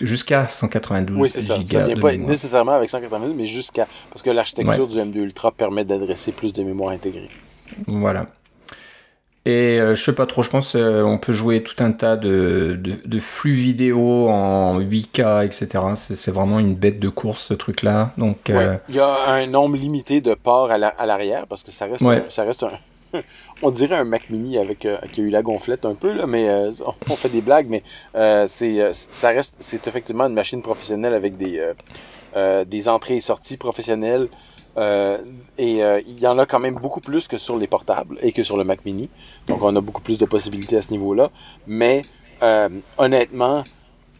jusqu'à 0.00 0.46
192 0.46 1.20
Oui, 1.20 1.28
c'est 1.28 1.42
ça. 1.42 1.56
Ça 1.56 1.82
vient 1.82 1.96
pas 1.96 2.16
nécessairement 2.16 2.74
avec 2.74 2.90
192, 2.90 3.34
mais 3.36 3.46
jusqu'à. 3.46 3.88
Parce 4.10 4.22
que 4.22 4.30
l'architecture 4.30 4.86
du 4.86 4.98
M2 4.98 5.16
Ultra 5.16 5.50
permet 5.50 5.84
d'adresser 5.84 6.30
plus 6.30 6.52
de 6.52 6.62
mémoire 6.62 6.90
intégrée. 6.90 7.28
Voilà. 7.86 8.26
Et 9.46 9.78
euh, 9.78 9.94
je 9.94 10.02
sais 10.02 10.14
pas 10.14 10.24
trop, 10.24 10.42
je 10.42 10.48
pense 10.48 10.74
euh, 10.74 11.02
on 11.02 11.18
peut 11.18 11.34
jouer 11.34 11.62
tout 11.62 11.82
un 11.84 11.92
tas 11.92 12.16
de, 12.16 12.80
de, 12.82 13.18
flux 13.18 13.52
vidéo 13.52 14.28
en 14.28 14.80
8K, 14.80 15.44
etc. 15.44 15.84
C'est 15.94 16.30
vraiment 16.30 16.58
une 16.58 16.74
bête 16.74 16.98
de 16.98 17.10
course 17.10 17.42
ce 17.42 17.54
truc-là. 17.54 18.12
Donc, 18.16 18.48
euh, 18.48 18.78
Il 18.88 18.94
y 18.94 19.00
a 19.00 19.14
un 19.28 19.46
nombre 19.46 19.76
limité 19.76 20.22
de 20.22 20.32
ports 20.32 20.70
à 20.70 20.78
l'arrière 20.78 21.46
parce 21.46 21.62
que 21.62 21.72
ça 21.72 21.84
reste, 21.84 22.06
ça 22.30 22.44
reste 22.44 22.62
un, 22.62 23.20
on 23.62 23.70
dirait 23.70 23.96
un 23.96 24.04
Mac 24.04 24.30
Mini 24.30 24.56
avec 24.56 24.88
qui 25.12 25.20
a 25.20 25.24
eu 25.24 25.28
la 25.28 25.42
gonflette 25.42 25.84
un 25.84 25.94
peu 25.94 26.14
là, 26.14 26.26
mais 26.26 26.48
on 27.10 27.16
fait 27.16 27.28
des 27.28 27.42
blagues, 27.42 27.68
mais 27.68 27.82
c'est 28.46 28.92
ça 28.94 29.28
reste 29.28 29.56
c'est 29.58 29.86
effectivement 29.86 30.24
une 30.24 30.34
machine 30.34 30.62
professionnelle 30.62 31.12
avec 31.12 31.36
des 31.36 31.62
des 32.66 32.88
entrées 32.88 33.16
et 33.16 33.20
sorties 33.20 33.58
professionnelles. 33.58 34.28
Euh, 34.76 35.18
et 35.56 35.84
euh, 35.84 36.00
il 36.06 36.18
y 36.18 36.26
en 36.26 36.38
a 36.38 36.46
quand 36.46 36.58
même 36.58 36.74
beaucoup 36.74 37.00
plus 37.00 37.28
que 37.28 37.36
sur 37.36 37.56
les 37.56 37.66
portables 37.66 38.18
et 38.22 38.32
que 38.32 38.42
sur 38.42 38.56
le 38.56 38.64
Mac 38.64 38.84
Mini. 38.84 39.08
Donc 39.46 39.62
on 39.62 39.74
a 39.76 39.80
beaucoup 39.80 40.02
plus 40.02 40.18
de 40.18 40.24
possibilités 40.24 40.76
à 40.76 40.82
ce 40.82 40.90
niveau-là. 40.90 41.30
Mais 41.66 42.02
euh, 42.42 42.68
honnêtement, 42.98 43.62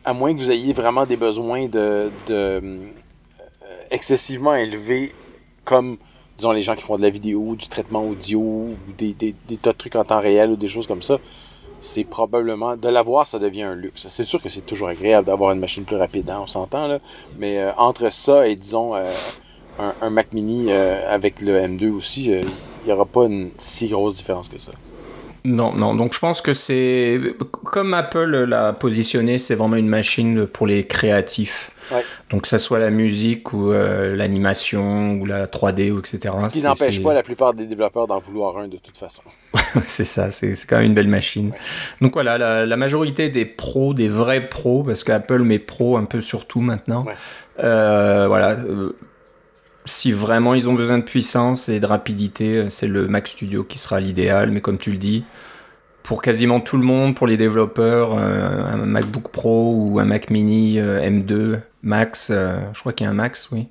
à 0.05 0.15
moins 0.15 0.33
que 0.33 0.39
vous 0.39 0.51
ayez 0.51 0.73
vraiment 0.73 1.07
des 1.07 1.17
besoins 1.17 1.67
de, 1.67 2.11
excessivement 3.91 4.55
élevés, 4.55 5.13
comme 5.65 5.97
disons 6.37 6.53
les 6.53 6.63
gens 6.63 6.75
qui 6.75 6.83
font 6.83 6.97
de 6.97 7.03
la 7.03 7.11
vidéo, 7.11 7.55
du 7.57 7.69
traitement 7.69 8.05
audio, 8.05 8.41
ou 8.41 8.77
des 8.97 9.15
tas 9.61 9.73
de 9.73 9.79
trucs 9.79 9.97
en 9.97 10.05
temps 10.05 10.21
réel 10.21 10.51
ou 10.51 10.57
des 10.57 10.69
choses 10.69 10.87
comme 10.87 11.03
ça, 11.03 11.19
c'est 11.81 12.05
probablement 12.05 12.77
de 12.77 12.89
l'avoir, 12.89 13.27
ça 13.27 13.39
devient 13.39 13.63
un 13.63 13.75
luxe. 13.75 14.07
C'est 14.09 14.25
sûr 14.25 14.43
que 14.43 14.49
c'est 14.49 14.65
toujours 14.65 14.89
agréable 14.89 15.27
d'avoir 15.27 15.53
une 15.53 15.61
machine 15.61 15.85
plus 15.85 15.97
rapide, 15.97 16.31
hein, 16.31 16.41
on 16.43 16.47
s'entend 16.47 16.87
là. 16.87 16.99
Mais 17.39 17.63
entre 17.77 18.11
ça 18.11 18.49
et 18.49 18.57
disons 18.57 18.95
un, 19.79 20.11
Mac 20.11 20.33
Mini 20.33 20.67
euh, 20.71 21.01
avec 21.09 21.41
le 21.41 21.59
M2 21.59 21.91
aussi, 21.91 22.33
euh, 22.33 22.43
il 22.83 22.87
n'y 22.87 22.93
aura 22.93 23.07
pas 23.07 23.25
une 23.25 23.51
si 23.59 23.89
grosse 23.89 24.17
différence 24.17 24.49
que 24.49 24.59
ça. 24.59 24.73
Non, 25.47 25.75
non. 25.75 25.95
Donc 25.95 26.15
je 26.15 26.19
pense 26.19 26.41
que 26.41 26.55
c'est 26.55 27.21
comme 27.65 27.93
Apple 27.93 28.45
l'a 28.49 28.73
positionné, 28.73 29.39
c'est 29.39 29.55
vraiment 29.55 29.77
une 29.77 29.89
machine 29.89 30.47
pour 30.47 30.67
les 30.67 30.87
créatifs. 30.87 31.71
Donc 32.31 32.43
que 32.43 32.49
ce 32.49 32.57
soit 32.57 32.79
la 32.79 32.89
musique 32.89 33.53
ou 33.53 33.71
euh, 33.71 34.17
l'animation 34.17 35.13
ou 35.21 35.27
la 35.27 35.47
3D 35.47 35.91
ou 35.91 35.99
etc. 35.99 36.35
Ce 36.39 36.49
qui 36.49 36.63
n'empêche 36.63 37.03
pas 37.03 37.13
la 37.13 37.23
plupart 37.23 37.53
des 37.53 37.67
développeurs 37.67 38.07
d'en 38.07 38.21
vouloir 38.21 38.57
un 38.57 38.69
de 38.69 38.79
toute 38.79 38.97
façon. 38.97 39.21
c'est 39.83 40.05
ça, 40.05 40.31
c'est 40.31 40.55
quand 40.67 40.77
même 40.77 40.87
une 40.87 40.95
belle 40.95 41.09
machine. 41.09 41.53
Donc 42.01 42.15
voilà, 42.15 42.65
la, 42.65 42.77
majorité 42.79 43.29
des 43.29 43.45
pros, 43.45 43.93
des 43.93 44.09
vrais 44.09 44.49
pros, 44.49 44.83
parce 44.83 45.05
qu'Apple 45.05 45.43
met 45.43 45.59
pro 45.59 45.99
un 45.99 46.07
peu 46.07 46.23
sur 46.23 46.47
tout 46.47 46.63
maintenant. 46.63 47.05
voilà 47.59 48.57
si 49.85 50.13
vraiment 50.13 50.55
ils 50.55 50.69
ont 50.69 50.75
besoin 50.75 50.99
de 50.99 51.05
puissance 51.05 51.69
et 51.69 51.81
de 51.81 51.87
rapidité, 51.87 52.69
c'est 52.71 52.89
le 52.89 53.07
Mac 53.07 53.29
Studio 53.29 53.65
qui 53.65 53.79
sera 53.79 54.01
l'idéal. 54.01 54.51
Mais 54.51 54.61
comme 54.61 54.79
tu 54.79 54.91
le 54.91 54.97
dis, 54.97 55.25
pour 56.05 56.21
quasiment 56.21 56.61
tout 56.61 56.77
le 56.77 56.85
monde, 56.85 57.17
pour 57.17 57.27
les 57.27 57.37
développeurs, 57.37 58.17
euh, 58.17 58.73
un 58.73 58.77
MacBook 58.77 59.31
Pro 59.31 59.75
ou 59.75 59.99
un 59.99 60.05
Mac 60.05 60.31
Mini 60.31 60.79
euh, 60.79 61.01
M2 61.01 61.61
Max, 61.83 62.31
euh, 62.31 62.59
je 62.75 62.81
crois 62.81 62.93
qu'il 62.93 63.07
y 63.07 63.09
a 63.09 63.11
un 63.11 63.15
Max, 63.15 63.49
oui. 63.51 63.69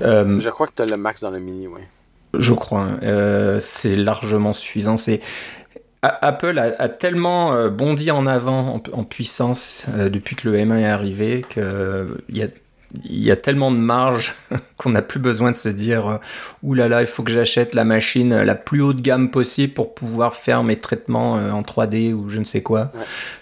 je 0.00 0.48
crois 0.48 0.66
que 0.66 0.72
tu 0.76 0.82
as 0.82 0.86
le 0.86 0.96
Max 0.96 1.20
dans 1.20 1.30
le 1.30 1.38
Mini, 1.38 1.66
oui. 1.68 1.82
Je 2.36 2.52
crois. 2.52 2.88
c'est 3.60 3.94
largement 3.94 4.52
suffisant. 4.52 4.96
C'est 4.96 5.20
Apple 6.02 6.58
a, 6.58 6.88
tellement 6.88 7.68
bondi 7.68 8.10
en 8.10 8.26
avant 8.26 8.74
en, 8.74 8.82
en 8.92 9.04
puissance 9.04 9.86
depuis 9.96 10.34
que 10.36 10.50
le 10.50 10.58
M1 10.58 10.80
est 10.80 10.84
arrivé 10.84 11.46
qu'il 11.48 12.36
y 12.36 12.42
a 12.42 12.48
il 13.04 13.22
y 13.22 13.30
a 13.30 13.36
tellement 13.36 13.70
de 13.70 13.76
marge 13.76 14.34
qu'on 14.76 14.90
n'a 14.90 15.02
plus 15.02 15.20
besoin 15.20 15.50
de 15.50 15.56
se 15.56 15.68
dire 15.68 16.08
euh, 16.08 16.16
Ouh 16.62 16.74
là 16.74 16.88
là, 16.88 17.00
il 17.00 17.06
faut 17.06 17.22
que 17.22 17.30
j'achète 17.30 17.74
la 17.74 17.84
machine 17.84 18.42
la 18.42 18.54
plus 18.54 18.80
haut 18.80 18.92
de 18.92 19.00
gamme 19.00 19.30
possible 19.30 19.72
pour 19.72 19.94
pouvoir 19.94 20.34
faire 20.34 20.62
mes 20.62 20.76
traitements 20.76 21.36
euh, 21.36 21.50
en 21.50 21.62
3D 21.62 22.12
ou 22.12 22.28
je 22.28 22.38
ne 22.38 22.44
sais 22.44 22.62
quoi. 22.62 22.92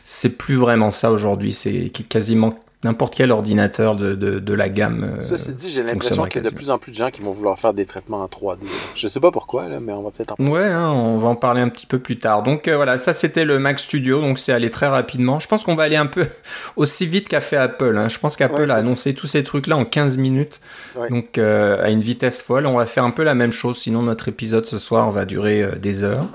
C'est 0.05 0.39
plus 0.39 0.55
vraiment 0.55 0.91
ça 0.91 1.13
aujourd'hui. 1.13 1.53
C'est 1.53 1.91
quasiment 2.09 2.59
n'importe 2.85 3.15
quel 3.15 3.31
ordinateur 3.31 3.97
de, 3.97 4.15
de, 4.15 4.55
la 4.55 4.69
gamme. 4.69 5.05
Euh, 5.05 5.21
Ceci 5.21 5.55
dit, 5.55 5.69
j'ai 5.69 5.83
l'impression 5.83 6.25
qu'il 6.25 6.43
y 6.43 6.47
a 6.47 6.51
de 6.51 6.55
plus 6.55 6.71
en 6.71 6.79
plus 6.79 6.91
de 6.91 6.97
gens 6.97 7.11
qui 7.11 7.23
vont 7.23 7.31
vouloir 7.31 7.59
faire 7.59 7.75
des 7.75 7.87
traitements 7.87 8.23
en 8.23 8.27
3D. 8.27 8.59
Je 8.95 9.07
sais 9.07 9.21
pas 9.21 9.31
pourquoi, 9.31 9.69
là, 9.69 9.79
mais 9.81 9.93
on 9.93 10.03
va 10.03 10.11
peut-être 10.11 10.33
en 10.33 10.37
parler. 10.37 10.53
Ouais, 10.53 10.65
hein, 10.65 10.91
on 10.91 11.17
va 11.17 11.29
en 11.29 11.37
parler 11.37 11.61
un 11.61 11.69
petit 11.69 11.87
peu 11.87 12.01
plus 12.01 12.19
tard. 12.19 12.43
Donc 12.43 12.67
euh, 12.67 12.77
voilà, 12.77 12.99
ça 12.99 13.15
c'était 13.15 13.45
le 13.45 13.59
Mac 13.61 13.79
Studio, 13.79 14.21
donc 14.21 14.39
c'est 14.39 14.53
allé 14.53 14.69
très 14.69 14.89
rapidement. 14.89 15.39
Je 15.39 15.47
pense 15.47 15.63
qu'on 15.63 15.75
va 15.75 15.85
aller 15.85 15.97
un 15.97 16.07
peu 16.07 16.27
aussi 16.77 17.07
vite 17.07 17.29
qu'a 17.29 17.41
fait 17.41 17.57
Apple. 17.57 17.97
Hein. 17.97 18.09
Je 18.09 18.19
pense 18.19 18.37
qu'Apple 18.37 18.71
a 18.71 18.75
annoncé 18.75 19.15
tous 19.15 19.29
ces 19.29 19.45
trucs-là 19.45 19.77
en 19.77 19.85
15 19.85 20.19
minutes, 20.19 20.61
donc 21.09 21.39
euh, 21.39 21.83
à 21.83 21.91
une 21.91 22.01
vitesse 22.01 22.43
folle. 22.43 22.67
On 22.67 22.77
va 22.77 22.87
faire 22.87 23.05
un 23.05 23.11
peu 23.11 23.23
la 23.23 23.35
même 23.35 23.53
chose, 23.53 23.79
sinon 23.79 24.03
notre 24.03 24.29
épisode 24.29 24.67
ce 24.67 24.79
soir 24.79 25.11
va 25.13 25.25
durer 25.25 25.69
des 25.81 26.03
heures. 26.03 26.27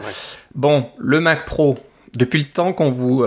Bon, 0.56 0.88
le 0.98 1.20
Mac 1.20 1.46
Pro, 1.46 1.78
depuis 2.16 2.40
le 2.40 2.46
temps 2.46 2.72
qu'on 2.72 2.90
vous 2.90 3.26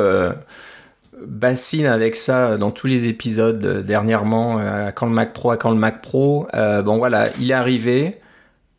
bassine 1.27 1.87
avec 1.87 2.17
ça 2.17 2.57
dans 2.57 2.71
tous 2.71 2.87
les 2.87 3.09
épisodes 3.09 3.65
euh, 3.65 3.83
dernièrement, 3.83 4.59
euh, 4.59 4.91
quand 4.91 5.07
le 5.07 5.13
Mac 5.13 5.33
Pro, 5.33 5.51
à 5.51 5.57
quand 5.57 5.71
le 5.71 5.77
Mac 5.77 6.03
Pro. 6.03 6.49
Euh, 6.55 6.83
bon 6.83 6.99
voilà, 6.99 7.29
il 7.41 7.51
est 7.51 7.55
arrivé. 7.55 8.17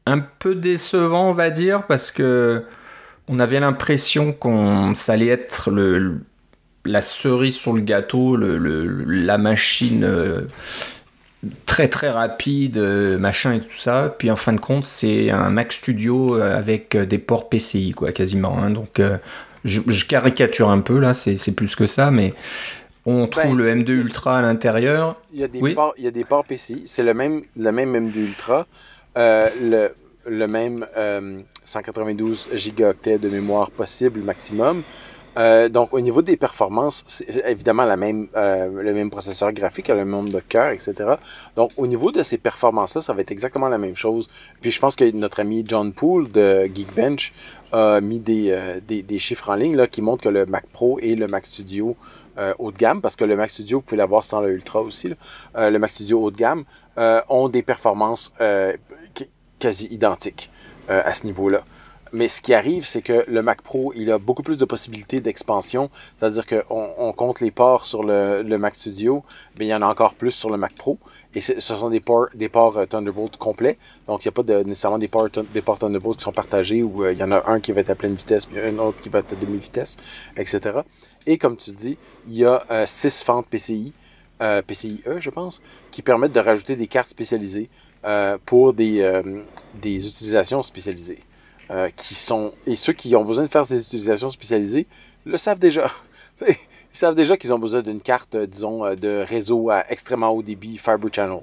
Un 0.05 0.19
peu 0.19 0.55
décevant, 0.55 1.29
on 1.29 1.33
va 1.33 1.49
dire, 1.49 1.83
parce 1.87 2.11
que 2.11 2.63
on 3.27 3.39
avait 3.39 3.59
l'impression 3.59 4.33
qu'on 4.33 4.95
ça 4.95 5.13
allait 5.13 5.27
être 5.27 5.69
le, 5.69 6.21
la 6.85 7.01
cerise 7.01 7.55
sur 7.55 7.73
le 7.73 7.81
gâteau, 7.81 8.35
le, 8.35 8.57
la 9.05 9.37
machine 9.37 10.07
très 11.67 11.87
très 11.87 12.09
rapide, 12.09 12.79
machin 13.19 13.53
et 13.53 13.59
tout 13.59 13.69
ça. 13.69 14.13
Puis 14.17 14.31
en 14.31 14.35
fin 14.35 14.53
de 14.53 14.59
compte, 14.59 14.85
c'est 14.85 15.29
un 15.29 15.51
Mac 15.51 15.71
Studio 15.71 16.33
avec 16.33 16.97
des 16.97 17.19
ports 17.19 17.47
PCI, 17.47 17.91
quoi, 17.91 18.11
quasiment. 18.11 18.57
Hein. 18.57 18.71
Donc 18.71 18.99
je, 19.63 20.05
caricature 20.05 20.69
un 20.69 20.79
peu 20.79 20.99
là, 20.99 21.13
c'est 21.13 21.55
plus 21.55 21.75
que 21.75 21.85
ça, 21.85 22.11
mais 22.11 22.33
on 23.05 23.27
trouve 23.27 23.57
ben, 23.57 23.75
le 23.75 23.75
M2 23.75 23.89
Ultra 23.89 24.39
à 24.39 24.41
l'intérieur. 24.41 25.19
Il 25.33 25.39
y 25.39 25.43
a 25.43 25.47
des 25.47 25.73
ports, 25.73 25.93
il 25.97 26.03
y 26.03 26.07
a 26.07 26.11
des 26.11 26.25
ports 26.25 26.45
PCI, 26.45 26.83
c'est 26.85 27.03
le 27.03 27.13
même, 27.13 27.41
le 27.57 27.71
même 27.71 27.95
M2 27.95 28.17
Ultra, 28.17 28.67
euh, 29.17 29.49
le, 29.61 29.95
le, 30.27 30.47
même 30.47 30.85
192 31.63 32.49
euh, 32.51 32.57
gigaoctets 32.57 33.17
de 33.17 33.29
mémoire 33.29 33.71
possible 33.71 34.21
maximum. 34.21 34.83
Euh, 35.37 35.69
donc, 35.69 35.93
au 35.93 35.99
niveau 36.01 36.21
des 36.21 36.35
performances, 36.35 37.03
c'est 37.07 37.45
évidemment 37.49 37.85
la 37.85 37.95
même, 37.95 38.27
euh, 38.35 38.81
le 38.81 38.93
même 38.93 39.09
processeur 39.09 39.53
graphique, 39.53 39.87
le 39.87 39.95
même 39.95 40.09
nombre 40.09 40.31
de 40.31 40.39
cœurs, 40.39 40.71
etc. 40.71 40.93
Donc, 41.55 41.71
au 41.77 41.87
niveau 41.87 42.11
de 42.11 42.21
ces 42.21 42.37
performances-là, 42.37 43.01
ça 43.01 43.13
va 43.13 43.21
être 43.21 43.31
exactement 43.31 43.69
la 43.69 43.77
même 43.77 43.95
chose. 43.95 44.29
Puis, 44.59 44.71
je 44.71 44.79
pense 44.79 44.95
que 44.95 45.09
notre 45.11 45.39
ami 45.39 45.63
John 45.65 45.93
Poole 45.93 46.29
de 46.31 46.65
Geekbench 46.73 47.31
a 47.71 48.01
mis 48.01 48.19
des, 48.19 48.51
euh, 48.51 48.79
des, 48.85 49.19
chiffres 49.19 49.49
en 49.49 49.55
ligne 49.55 49.77
là, 49.77 49.87
qui 49.87 50.01
montrent 50.01 50.23
que 50.23 50.29
le 50.29 50.45
Mac 50.45 50.65
Pro 50.67 50.99
et 51.01 51.15
le 51.15 51.27
Mac 51.27 51.45
Studio 51.45 51.95
euh, 52.37 52.53
haut 52.59 52.71
de 52.71 52.77
gamme, 52.77 53.01
parce 53.01 53.15
que 53.15 53.23
le 53.23 53.37
Mac 53.37 53.49
Studio, 53.49 53.77
vous 53.77 53.83
pouvez 53.83 53.97
l'avoir 53.97 54.25
sans 54.25 54.41
le 54.41 54.51
Ultra 54.51 54.81
aussi, 54.81 55.09
là, 55.55 55.69
le 55.69 55.79
Mac 55.79 55.91
Studio 55.91 56.21
haut 56.21 56.31
de 56.31 56.37
gamme, 56.37 56.65
ont 57.29 57.47
des 57.47 57.61
performances 57.61 58.33
quasi 59.59 59.87
identiques 59.87 60.49
à 60.87 61.13
ce 61.13 61.25
niveau-là. 61.25 61.61
Mais 62.13 62.27
ce 62.27 62.41
qui 62.41 62.53
arrive, 62.53 62.85
c'est 62.85 63.01
que 63.01 63.23
le 63.27 63.41
Mac 63.41 63.61
Pro, 63.61 63.93
il 63.95 64.11
a 64.11 64.17
beaucoup 64.17 64.43
plus 64.43 64.57
de 64.57 64.65
possibilités 64.65 65.21
d'expansion. 65.21 65.89
C'est-à-dire 66.15 66.45
qu'on 66.45 66.89
on 66.97 67.13
compte 67.13 67.39
les 67.39 67.51
ports 67.51 67.85
sur 67.85 68.03
le, 68.03 68.43
Mac 68.57 68.75
Studio, 68.75 69.23
mais 69.57 69.65
il 69.65 69.69
y 69.69 69.73
en 69.73 69.81
a 69.81 69.87
encore 69.87 70.13
plus 70.13 70.31
sur 70.31 70.49
le 70.49 70.57
Mac 70.57 70.73
Pro. 70.73 70.97
Et 71.33 71.41
ce 71.41 71.59
sont 71.59 71.89
des 71.89 72.01
ports, 72.01 72.27
des 72.33 72.49
ports 72.49 72.77
euh, 72.77 72.85
Thunderbolt 72.85 73.37
complets. 73.37 73.77
Donc, 74.07 74.25
il 74.25 74.27
n'y 74.27 74.29
a 74.29 74.43
pas 74.43 74.63
nécessairement 74.63 74.99
des 74.99 75.07
ports, 75.07 75.29
des 75.53 75.61
ports 75.61 75.79
Thunderbolt 75.79 76.17
qui 76.17 76.23
sont 76.23 76.31
partagés 76.31 76.83
où 76.83 77.03
euh, 77.03 77.13
il 77.13 77.17
y 77.17 77.23
en 77.23 77.31
a 77.31 77.49
un 77.49 77.59
qui 77.59 77.71
va 77.71 77.81
être 77.81 77.89
à 77.89 77.95
pleine 77.95 78.15
vitesse, 78.15 78.45
puis 78.45 78.59
un 78.59 78.77
autre 78.79 79.01
qui 79.01 79.09
va 79.09 79.19
être 79.19 79.33
à 79.33 79.35
demi-vitesse, 79.35 79.97
etc. 80.35 80.81
Et 81.27 81.37
comme 81.37 81.55
tu 81.55 81.71
dis, 81.71 81.97
il 82.27 82.33
y 82.35 82.45
a 82.45 82.61
euh, 82.71 82.85
six 82.85 83.23
fentes 83.23 83.47
PCI, 83.47 83.93
euh, 84.41 84.61
PCIe, 84.61 85.03
je 85.19 85.29
pense, 85.29 85.61
qui 85.91 86.01
permettent 86.01 86.33
de 86.33 86.39
rajouter 86.39 86.75
des 86.75 86.87
cartes 86.87 87.07
spécialisées 87.07 87.69
euh, 88.05 88.37
pour 88.45 88.73
des, 88.73 89.21
des 89.75 90.07
utilisations 90.07 90.63
spécialisées. 90.63 91.19
Euh, 91.71 91.89
qui 91.95 92.15
sont 92.15 92.51
et 92.67 92.75
ceux 92.75 92.91
qui 92.91 93.15
ont 93.15 93.23
besoin 93.23 93.45
de 93.45 93.49
faire 93.49 93.65
ces 93.65 93.81
utilisations 93.81 94.29
spécialisées 94.29 94.87
le 95.23 95.37
savent 95.37 95.59
déjà. 95.59 95.89
Ils 96.45 96.57
savent 96.91 97.15
déjà 97.15 97.37
qu'ils 97.37 97.53
ont 97.53 97.59
besoin 97.59 97.81
d'une 97.81 98.01
carte, 98.01 98.35
euh, 98.35 98.45
disons, 98.45 98.83
euh, 98.83 98.95
de 98.95 99.23
réseau 99.25 99.69
à 99.69 99.85
extrêmement 99.89 100.31
haut 100.31 100.43
débit, 100.43 100.77
Fiber 100.77 101.07
Channel, 101.13 101.39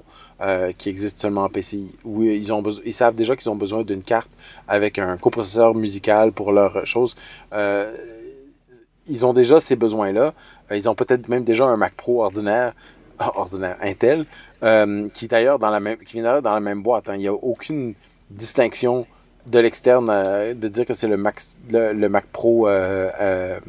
qui 0.77 0.89
existe 0.89 1.17
seulement 1.17 1.45
en 1.45 1.49
PCI. 1.49 1.95
Ou 2.03 2.21
ils, 2.25 2.53
ont 2.53 2.61
ils 2.85 2.93
savent 2.93 3.15
déjà 3.15 3.35
qu'ils 3.35 3.49
ont 3.49 3.55
besoin 3.55 3.81
d'une 3.81 4.03
carte 4.03 4.29
avec 4.67 4.99
un 4.99 5.17
coprocesseur 5.17 5.73
musical 5.73 6.31
pour 6.31 6.51
leur 6.51 6.85
chose. 6.85 7.15
ils 9.07 9.25
ont 9.25 9.33
déjà 9.33 9.59
ces 9.59 9.75
besoins-là. 9.75 10.35
ils 10.69 10.87
ont 10.87 10.95
peut-être 10.95 11.27
même 11.27 11.43
déjà 11.43 11.65
un 11.65 11.77
Mac 11.77 11.95
Pro 11.95 12.23
ordinaire, 12.23 12.73
ordinaire 13.35 13.77
Intel, 13.81 14.27
qui 15.11 15.27
d'ailleurs 15.27 15.57
dans 15.57 15.71
la 15.71 15.79
même, 15.79 15.97
qui 15.97 16.21
vient 16.21 16.39
dans 16.39 16.53
la 16.53 16.59
même 16.59 16.83
boîte. 16.83 17.09
Hein. 17.09 17.15
Il 17.15 17.21
n'y 17.21 17.27
a 17.27 17.33
aucune 17.33 17.95
distinction 18.29 19.07
de 19.47 19.59
l'externe 19.59 20.07
euh, 20.09 20.53
de 20.53 20.67
dire 20.67 20.85
que 20.85 20.93
c'est 20.93 21.07
le 21.07 21.17
Mac, 21.17 21.39
le, 21.71 22.07
Mac 22.07 22.25
Pro 22.25 22.67
euh, 22.67 23.09
euh, 23.19 23.59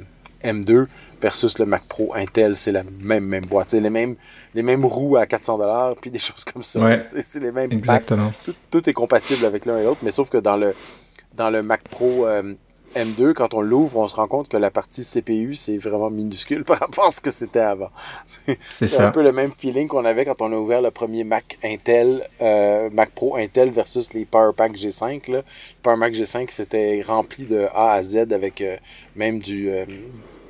M2 0.44 0.86
versus 1.20 1.58
le 1.58 1.66
Mac 1.66 1.84
Pro 1.88 2.14
Intel, 2.14 2.56
c'est 2.56 2.72
la 2.72 2.82
même, 3.00 3.24
même 3.24 3.46
boîte. 3.46 3.70
C'est 3.70 3.80
les 3.80 3.90
mêmes, 3.90 4.16
les 4.54 4.62
mêmes 4.62 4.84
roues 4.84 5.16
à 5.16 5.26
400 5.26 5.58
dollars, 5.58 5.96
puis 5.96 6.10
des 6.10 6.18
choses 6.20 6.44
comme 6.44 6.62
ça. 6.62 6.80
C'est 7.22 7.40
les 7.40 7.52
mêmes 7.52 7.72
Exactement. 7.72 8.32
Tout, 8.70 8.88
est 8.88 8.92
compatible 8.92 9.44
avec 9.44 9.66
l'un 9.66 9.78
et 9.78 9.84
l'autre, 9.84 10.00
mais 10.02 10.12
sauf 10.12 10.30
que 10.30 10.38
dans 10.38 10.56
le, 10.56 10.74
dans 11.34 11.50
le 11.50 11.62
Mac 11.62 11.82
Pro 11.88 12.26
M2, 12.96 13.34
quand 13.34 13.54
on 13.54 13.60
l'ouvre, 13.60 13.98
on 13.98 14.08
se 14.08 14.16
rend 14.16 14.26
compte 14.26 14.48
que 14.48 14.56
la 14.56 14.70
partie 14.70 15.04
CPU, 15.04 15.54
c'est 15.54 15.76
vraiment 15.76 16.10
minuscule 16.10 16.64
par 16.70 16.78
rapport 16.78 17.06
à 17.06 17.10
ce 17.10 17.20
que 17.20 17.30
c'était 17.30 17.60
avant. 17.60 17.90
C'est 18.70 19.00
un 19.00 19.10
peu 19.10 19.22
le 19.22 19.32
même 19.32 19.52
feeling 19.52 19.86
qu'on 19.88 20.04
avait 20.04 20.24
quand 20.24 20.40
on 20.42 20.52
a 20.52 20.56
ouvert 20.56 20.82
le 20.82 20.90
premier 20.90 21.24
Mac 21.24 21.56
Intel, 21.64 22.22
euh, 22.42 22.90
Mac 22.92 23.10
Pro 23.10 23.36
Intel 23.36 23.70
versus 23.70 24.12
les 24.12 24.24
Power 24.24 24.52
Pack 24.56 24.72
G5. 24.72 25.30
Là. 25.30 25.38
Le 25.38 25.42
Power 25.82 25.96
Mac 25.96 26.14
G5, 26.14 26.46
c'était 26.50 27.02
rempli 27.06 27.44
de 27.44 27.66
A 27.74 27.92
à 27.92 28.02
Z 28.02 28.32
avec 28.32 28.60
euh, 28.60 28.76
même 29.14 29.38
du, 29.38 29.70
euh, 29.70 29.84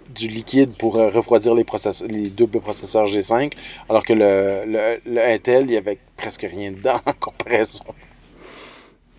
du 0.08 0.28
liquide 0.28 0.76
pour 0.76 0.94
refroidir 0.94 1.54
les, 1.54 1.66
les 2.08 2.30
doubles 2.30 2.60
processeurs 2.60 3.06
G5, 3.06 3.52
alors 3.88 4.04
que 4.04 4.12
le, 4.12 4.64
le, 4.66 5.00
le 5.06 5.20
Intel, 5.20 5.64
il 5.64 5.72
y 5.72 5.76
avait 5.76 5.98
presque 6.16 6.46
rien 6.50 6.72
dedans 6.72 7.00
en 7.04 7.12
comparaison. 7.20 7.84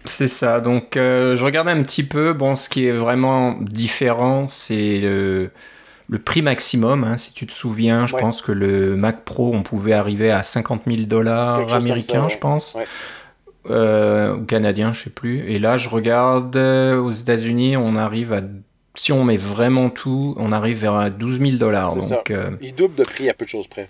C'est 0.06 0.28
ça. 0.28 0.60
Donc, 0.60 0.98
euh, 0.98 1.36
je 1.36 1.46
regardais 1.46 1.72
un 1.72 1.84
petit 1.84 2.04
peu. 2.04 2.34
Bon, 2.34 2.56
ce 2.56 2.70
qui 2.70 2.88
est 2.88 2.92
vraiment 2.92 3.58
différent, 3.60 4.48
c'est 4.48 5.00
le, 5.00 5.52
le, 6.10 6.20
prix 6.20 6.42
maximum. 6.42 7.04
Hein, 7.04 7.18
si 7.18 7.34
tu 7.34 7.46
te 7.46 7.54
souviens, 7.54 8.06
je 8.06 8.16
pense 8.16 8.42
que 8.42 8.52
le 8.52 8.96
Mac 8.96 9.24
Pro, 9.24 9.54
on 9.54 9.64
pouvait 9.64 9.94
arriver 9.94 10.32
à 10.32 10.44
50 10.44 10.84
000 10.88 11.04
dollars 11.04 11.74
américains, 11.74 12.28
je 12.28 12.38
pense. 12.38 12.78
Euh, 13.70 14.38
ou 14.38 14.46
canadiens, 14.46 14.92
je 14.92 15.04
sais 15.04 15.10
plus. 15.12 15.48
Et 15.52 15.60
là, 15.60 15.78
je 15.78 15.88
regarde 15.88 16.56
euh, 16.56 17.00
aux 17.00 17.12
États-Unis, 17.12 17.78
on 17.78 17.96
arrive 17.96 18.34
à. 18.34 18.42
Si 18.96 19.14
on 19.14 19.24
met 19.24 19.38
vraiment 19.38 19.90
tout, 19.90 20.34
on 20.38 20.52
arrive 20.52 20.82
vers 20.82 21.12
12 21.12 21.40
000 21.40 21.52
dollars. 21.54 21.96
Donc, 21.96 22.34
Il 22.62 22.76
double 22.76 22.96
de 22.96 23.04
prix 23.04 23.30
à 23.30 23.34
peu 23.34 23.46
de 23.46 23.50
choses 23.50 23.68
près. 23.68 23.88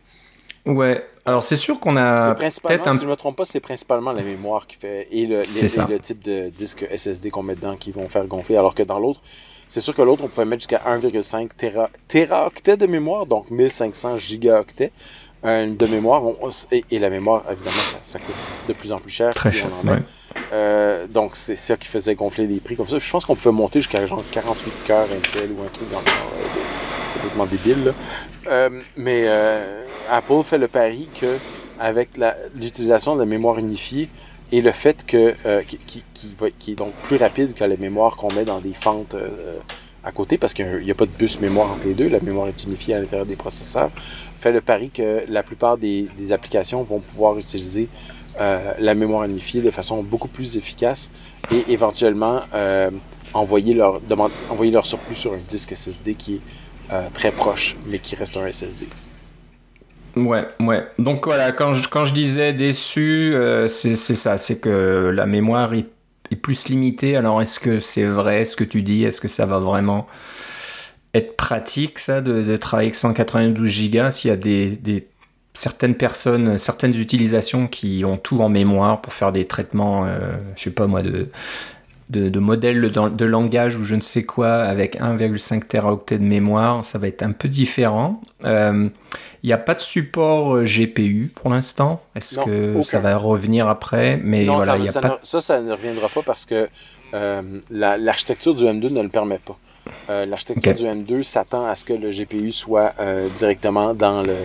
Ouais, 0.66 1.04
alors 1.26 1.44
c'est 1.44 1.56
sûr 1.58 1.80
qu'on 1.80 1.98
a 1.98 2.34
peut-être 2.34 2.88
un... 2.88 2.96
Si 2.96 3.04
je 3.04 3.08
me 3.08 3.16
trompe 3.16 3.38
pas, 3.38 3.46
c'est 3.46 3.60
principalement 3.60 4.12
la 4.12 4.24
mémoire 4.24 4.66
qui 4.66 4.78
fait 4.78 5.08
et 5.12 5.28
le, 5.28 5.40
le 5.40 6.00
type 6.00 6.24
de 6.24 6.50
disque 6.50 6.86
SSD 6.96 7.30
qu'on 7.30 7.44
met 7.44 7.56
dedans 7.56 7.76
qui 7.76 7.92
vont 7.92 8.10
faire 8.10 8.26
gonfler, 8.26 8.58
alors 8.58 8.74
que 8.74 8.84
dans 8.84 9.00
l'autre, 9.00 9.22
c'est 9.68 9.82
sûr 9.82 9.96
que 9.96 10.02
l'autre, 10.02 10.24
on 10.24 10.28
pouvait 10.28 10.46
mettre 10.46 10.62
jusqu'à 10.62 10.82
1,5 10.86 11.50
téra... 11.56 11.90
teraoctets 12.08 12.78
de 12.78 12.88
mémoire, 12.88 13.26
donc 13.26 13.50
1500 13.52 14.18
gigaoctets 14.18 14.92
de 15.44 15.88
mémoire. 15.88 16.24
et, 16.72 17.00
la 17.00 17.10
mémoire, 17.10 17.44
évidemment, 17.52 17.76
ça, 18.02 18.20
coûte 18.20 18.36
de 18.68 18.74
plus 18.74 18.92
en 18.92 19.00
plus 19.00 19.12
cher. 19.12 19.34
Très 19.34 19.52
cher, 19.52 19.70
euh, 20.54 21.08
donc 21.08 21.36
c'est 21.36 21.56
ça 21.56 21.78
qui 21.78 21.88
faisait 21.88 22.16
gonfler 22.16 22.46
les 22.46 22.60
prix 22.60 22.76
comme 22.76 22.88
ça. 22.88 23.00
Je 23.00 23.10
pense 23.10 23.26
qu'on 23.26 23.36
pouvait 23.36 23.56
monter 23.56 23.80
jusqu'à 23.80 24.06
genre 24.06 24.24
48 24.32 24.72
cœurs 24.84 25.08
Intel 25.12 25.50
ou 25.58 25.62
un 25.64 25.68
truc 25.68 25.90
dans 25.90 26.00
le 26.00 26.08
euh, 26.08 27.14
complètement 27.16 27.46
débile. 27.46 27.86
Là. 27.86 27.92
Euh, 28.48 28.82
mais... 28.98 29.24
Euh, 29.26 29.86
Apple 30.12 30.44
fait 30.44 30.58
le 30.58 30.68
pari 30.68 31.10
que 31.20 31.38
avec 31.80 32.10
l'utilisation 32.56 33.16
de 33.16 33.22
la 33.22 33.26
mémoire 33.26 33.58
unifiée 33.58 34.10
et 34.52 34.62
le 34.62 34.72
fait 34.72 35.06
que 35.06 35.34
euh, 35.46 35.62
qui, 35.62 36.04
qui, 36.14 36.72
est 36.72 36.76
donc 36.76 36.94
plus 37.04 37.16
rapide 37.16 37.54
que 37.54 37.64
la 37.64 37.78
mémoire 37.78 38.18
qu'on 38.18 38.32
met 38.34 38.44
dans 38.44 38.60
des 38.60 38.74
fentes 38.74 39.16
euh, 39.16 39.58
à 40.04 40.12
côté, 40.12 40.38
parce 40.38 40.54
qu'il 40.54 40.82
n'y 40.84 40.92
a 40.92 40.96
pas 40.96 41.06
de 41.06 41.12
bus 41.12 41.40
mémoire 41.40 41.72
entre 41.72 41.88
les 41.88 41.94
deux, 41.94 42.10
la 42.10 42.20
mémoire 42.20 42.48
est 42.48 42.64
unifiée 42.64 42.96
à 42.96 43.00
l'intérieur 43.00 43.26
des 43.26 43.36
processeurs, 43.36 43.90
fait 44.40 44.52
le 44.52 44.62
pari 44.62 44.90
que 44.90 45.24
la 45.28 45.44
plupart 45.44 45.78
des, 45.78 46.10
applications 46.32 46.84
vont 46.84 47.00
pouvoir 47.00 47.38
utiliser 47.38 47.88
euh, 48.40 48.74
la 48.80 48.96
mémoire 48.96 49.26
unifiée 49.26 49.62
de 49.62 49.72
façon 49.72 50.02
beaucoup 50.02 50.28
plus 50.28 50.58
efficace 50.58 51.12
et 51.52 51.72
éventuellement 51.72 52.42
envoyer, 53.34 53.74
leur, 53.74 54.02
envoyer 54.50 54.72
leur 54.72 54.86
surplus 54.86 55.16
sur 55.16 55.34
un 55.34 55.40
disque 55.48 55.76
SSD 55.76 56.16
qui 56.16 56.36
est 56.36 57.12
très 57.14 57.32
proche, 57.32 57.78
mais 57.86 58.00
qui 58.00 58.16
reste 58.16 58.38
un 58.38 58.52
SSD. 58.52 58.88
Ouais, 60.16 60.46
ouais. 60.60 60.86
Donc 61.00 61.26
voilà, 61.26 61.52
quand 61.52 61.74
je, 61.74 61.88
quand 61.88 62.06
je 62.06 62.14
disais 62.14 62.54
déçu, 62.54 63.34
euh, 63.34 63.68
c'est 63.68 63.96
ça, 63.96 64.38
c'est 64.38 64.60
que 64.60 65.12
la 65.14 65.26
mémoire 65.26 65.74
est, 65.74 65.88
plus 66.36 66.70
limitée. 66.70 67.16
Alors 67.16 67.42
est-ce 67.42 67.60
que 67.60 67.80
c'est 67.80 68.06
vrai 68.06 68.46
ce 68.46 68.56
que 68.56 68.64
tu 68.64 68.84
dis 68.84 69.04
Est-ce 69.04 69.22
que 69.22 69.28
ça 69.28 69.46
va 69.46 69.60
vraiment 69.60 70.08
être 71.14 71.36
pratique, 71.36 72.00
ça, 72.00 72.22
de, 72.22 72.56
travailler 72.58 72.88
avec 72.88 72.96
192 72.96 73.68
gigas 73.68 74.12
S'il 74.12 74.30
y 74.30 74.32
a 74.34 74.38
des, 74.38 74.78
des, 74.78 75.08
certaines 75.54 75.96
personnes, 75.96 76.58
certaines 76.58 76.96
utilisations 76.96 77.68
qui 77.68 78.06
ont 78.06 78.16
tout 78.16 78.40
en 78.40 78.48
mémoire 78.48 79.02
pour 79.02 79.12
faire 79.12 79.34
des 79.34 79.46
traitements, 79.46 80.08
je 80.56 80.64
sais 80.64 80.72
pas 80.72 80.88
moi, 80.88 81.02
de, 81.02 81.28
de, 82.12 82.40
modèles 82.40 82.92
de, 82.92 83.26
langage 83.26 83.76
ou 83.76 83.86
je 83.86 83.96
ne 83.96 84.02
sais 84.02 84.24
quoi 84.24 84.56
avec 84.56 85.00
1,5 85.00 85.66
teraoctets 85.66 86.18
de 86.18 86.24
mémoire, 86.24 86.84
ça 86.84 86.98
va 86.98 87.08
être 87.08 87.24
un 87.24 87.32
peu 87.32 87.48
différent. 87.48 88.22
Il 88.46 89.48
n'y 89.48 89.54
a 89.54 89.58
pas 89.58 89.74
de 89.74 89.80
support 89.80 90.64
GPU 90.64 91.32
pour 91.34 91.50
l'instant. 91.50 92.02
Est-ce 92.16 92.40
que 92.40 92.82
ça 92.82 93.00
va 93.00 93.18
revenir 93.18 93.68
après? 93.68 94.20
Mais 94.24 94.46
voilà, 94.46 94.74
ça, 94.74 94.78
y 94.78 94.90
a 94.90 95.02
pas... 95.02 95.20
ça, 95.24 95.42
ça 95.42 95.62
ne 95.62 95.72
reviendra 95.72 96.10
pas 96.10 96.22
parce 96.22 96.46
que 96.46 96.68
l'architecture 97.72 98.56
du 98.56 98.66
M2 98.66 98.92
ne 98.92 99.02
le 99.02 99.10
permet 99.10 99.40
pas. 99.40 99.58
Euh, 100.10 100.26
l'architecture 100.26 100.74
du 100.74 100.84
M2 100.84 101.24
s'attend 101.24 101.66
à 101.66 101.76
ce 101.76 101.86
que 101.86 101.94
le 101.94 102.12
GPU 102.12 102.52
soit 102.52 102.94
euh, 103.00 103.30
directement 103.30 103.94
dans 103.94 104.22
le, 104.22 104.36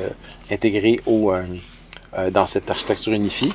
intégré 0.51 1.01
au, 1.07 1.33
euh, 1.33 2.31
dans 2.31 2.47
cette 2.47 2.71
architecture 2.71 3.13
unifiée. 3.13 3.53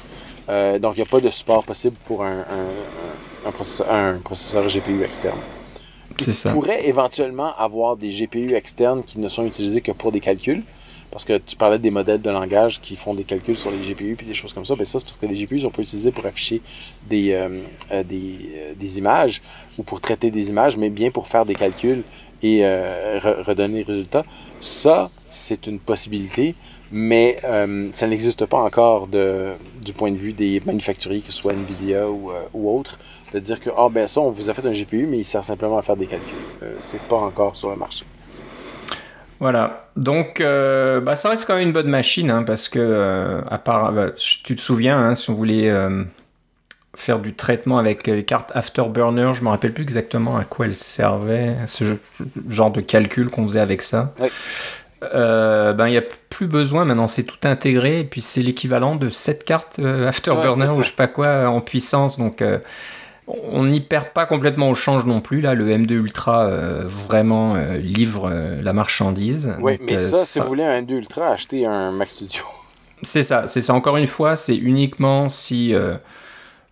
donc, 0.48 0.96
il 0.96 1.00
n'y 1.00 1.08
a 1.08 1.10
pas 1.10 1.22
de 1.22 1.30
support 1.30 1.64
possible 1.64 1.96
pour 2.06 2.24
un, 2.24 2.40
un, 2.40 2.70
processeur, 3.50 4.68
GPU 4.68 5.04
externe. 5.04 5.40
C'est 6.18 6.32
ça. 6.32 6.52
pourrait 6.52 6.88
éventuellement 6.88 7.56
avoir 7.58 7.98
des 7.98 8.10
GPU 8.10 8.54
externes 8.54 9.04
qui 9.04 9.18
ne 9.18 9.28
sont 9.28 9.46
utilisés 9.46 9.82
que 9.82 9.92
pour 9.92 10.12
des 10.12 10.20
calculs. 10.20 10.64
Parce 11.12 11.26
que 11.26 11.38
tu 11.38 11.58
parlais 11.58 11.78
des 11.78 11.92
modèles 11.92 12.22
de 12.22 12.30
langage 12.30 12.80
qui 12.80 12.96
font 12.96 13.14
des 13.14 13.26
calculs 13.26 13.58
sur 13.58 13.70
les 13.70 13.80
GPU 13.80 14.16
puis 14.16 14.26
des 14.26 14.34
choses 14.34 14.54
comme 14.54 14.64
ça. 14.64 14.76
Ben 14.76 14.86
ça, 14.86 14.98
c'est 14.98 15.06
parce 15.06 15.18
que 15.18 15.26
les 15.26 15.36
GPU 15.36 15.60
sont 15.60 15.70
pas 15.70 15.82
utilisés 15.82 16.12
pour 16.12 16.26
afficher 16.26 16.62
des, 17.10 17.34
euh, 17.34 17.50
euh, 17.92 18.04
euh, 18.10 18.74
des, 18.76 18.98
images 18.98 19.42
ou 19.78 19.84
pour 19.84 20.00
traiter 20.00 20.32
des 20.32 20.50
images, 20.50 20.78
mais 20.78 20.90
bien 20.90 21.12
pour 21.12 21.28
faire 21.28 21.46
des 21.46 21.56
calculs 21.56 22.04
et 22.42 22.66
redonner 22.66 23.80
les 23.80 23.84
résultats. 23.84 24.24
Ça, 24.60 25.10
c'est 25.32 25.66
une 25.68 25.80
possibilité, 25.80 26.56
mais 26.92 27.40
ça 27.92 28.08
n'existe 28.08 28.46
pas 28.46 28.58
encore 28.58 29.08
de, 29.08 29.54
du 29.84 29.94
point 29.94 30.12
de 30.12 30.18
vue 30.18 30.34
des 30.34 30.62
manufacturiers, 30.66 31.22
que 31.22 31.32
ce 31.32 31.40
soit 31.40 31.54
Nvidia 31.54 32.08
ou, 32.08 32.32
ou 32.54 32.78
autre, 32.78 33.00
de 33.34 33.40
dire 33.40 33.60
que 33.60 33.70
ah 33.78 33.88
ben 33.90 34.08
ça, 34.08 34.22
on 34.22 34.30
vous 34.30 34.50
a 34.50 34.54
fait 34.54 34.66
un 34.66 34.72
GPU, 34.72 35.08
mais 35.08 35.20
il 35.20 35.26
sert 35.26 35.44
simplement 35.44 35.78
à 35.78 35.82
faire 35.82 35.96
des 35.96 36.08
calculs. 36.08 36.36
c'est 36.80 37.02
pas 37.02 37.18
encore 37.18 37.56
sur 37.56 37.70
le 37.70 37.78
marché. 37.78 38.06
Voilà, 39.42 39.88
donc 39.96 40.40
euh, 40.40 41.02
bah, 41.02 41.16
ça 41.16 41.30
reste 41.30 41.48
quand 41.48 41.56
même 41.56 41.70
une 41.70 41.74
bonne 41.74 41.90
machine, 41.90 42.30
hein, 42.30 42.44
parce 42.44 42.70
que, 42.70 42.78
euh, 42.80 43.42
à 43.50 43.58
part, 43.58 43.92
bah, 43.92 44.12
tu 44.12 44.56
te 44.56 44.62
souviens, 44.62 45.00
hein, 45.00 45.16
si 45.16 45.32
on 45.32 45.34
voulait 45.34 45.68
euh, 45.68 46.04
faire 46.96 47.18
du 47.18 47.34
traitement 47.34 47.80
avec 47.80 48.06
les 48.06 48.24
cartes 48.24 48.52
Afterburner, 48.54 49.32
je 49.34 49.42
me 49.42 49.50
rappelle 49.50 49.74
plus 49.74 49.82
exactement 49.82 50.38
à 50.38 50.44
quoi 50.44 50.68
elles 50.68 50.76
servaient, 50.76 51.58
ce 51.66 51.96
genre 52.48 52.70
de 52.70 52.82
calcul 52.82 53.32
qu'on 53.32 53.48
faisait 53.48 53.60
avec 53.60 53.82
ça. 53.82 54.14
Ben 55.02 55.88
il 55.88 55.92
n'y 55.92 55.98
a 55.98 56.04
plus 56.30 56.48
besoin 56.48 56.86
maintenant, 56.86 57.08
c'est 57.08 57.24
tout 57.24 57.48
intégré 57.48 58.02
et 58.02 58.04
puis 58.04 58.22
c'est 58.22 58.42
l'équivalent 58.42 58.96
de 58.96 59.10
7 59.10 59.44
cartes 59.44 59.80
Afterburner 59.80 60.70
ou 60.72 60.84
je 60.84 60.88
sais 60.88 60.96
pas 60.96 61.08
quoi 61.08 61.48
en 61.48 61.62
puissance 61.62 62.20
donc 62.20 62.44
on 63.28 63.66
n'y 63.66 63.82
perd 63.82 64.10
pas 64.10 64.26
complètement 64.26 64.70
au 64.70 64.74
change 64.74 65.06
non 65.06 65.22
plus. 65.22 65.42
Là, 65.42 65.54
le 65.54 65.70
M2 65.70 65.92
Ultra 65.92 66.46
euh, 66.46 66.84
vraiment 66.86 67.56
euh, 67.56 67.78
livre 67.78 68.30
euh, 68.32 68.62
la 68.62 68.74
marchandise. 68.74 69.56
Oui, 69.60 69.80
mais 69.82 69.98
ça, 69.98 70.26
si 70.26 70.40
vous 70.40 70.48
voulez 70.48 70.64
un 70.64 70.82
M2 70.82 70.94
Ultra, 70.94 71.32
achetez 71.32 71.66
un 71.66 71.92
Mac 71.92 72.10
Studio. 72.10 72.44
C'est 73.04 73.24
ça, 73.24 73.48
c'est 73.48 73.62
ça. 73.62 73.74
Encore 73.74 73.98
une 73.98 74.06
fois, 74.06 74.36
c'est 74.36 74.56
uniquement 74.56 75.28
si 75.28 75.74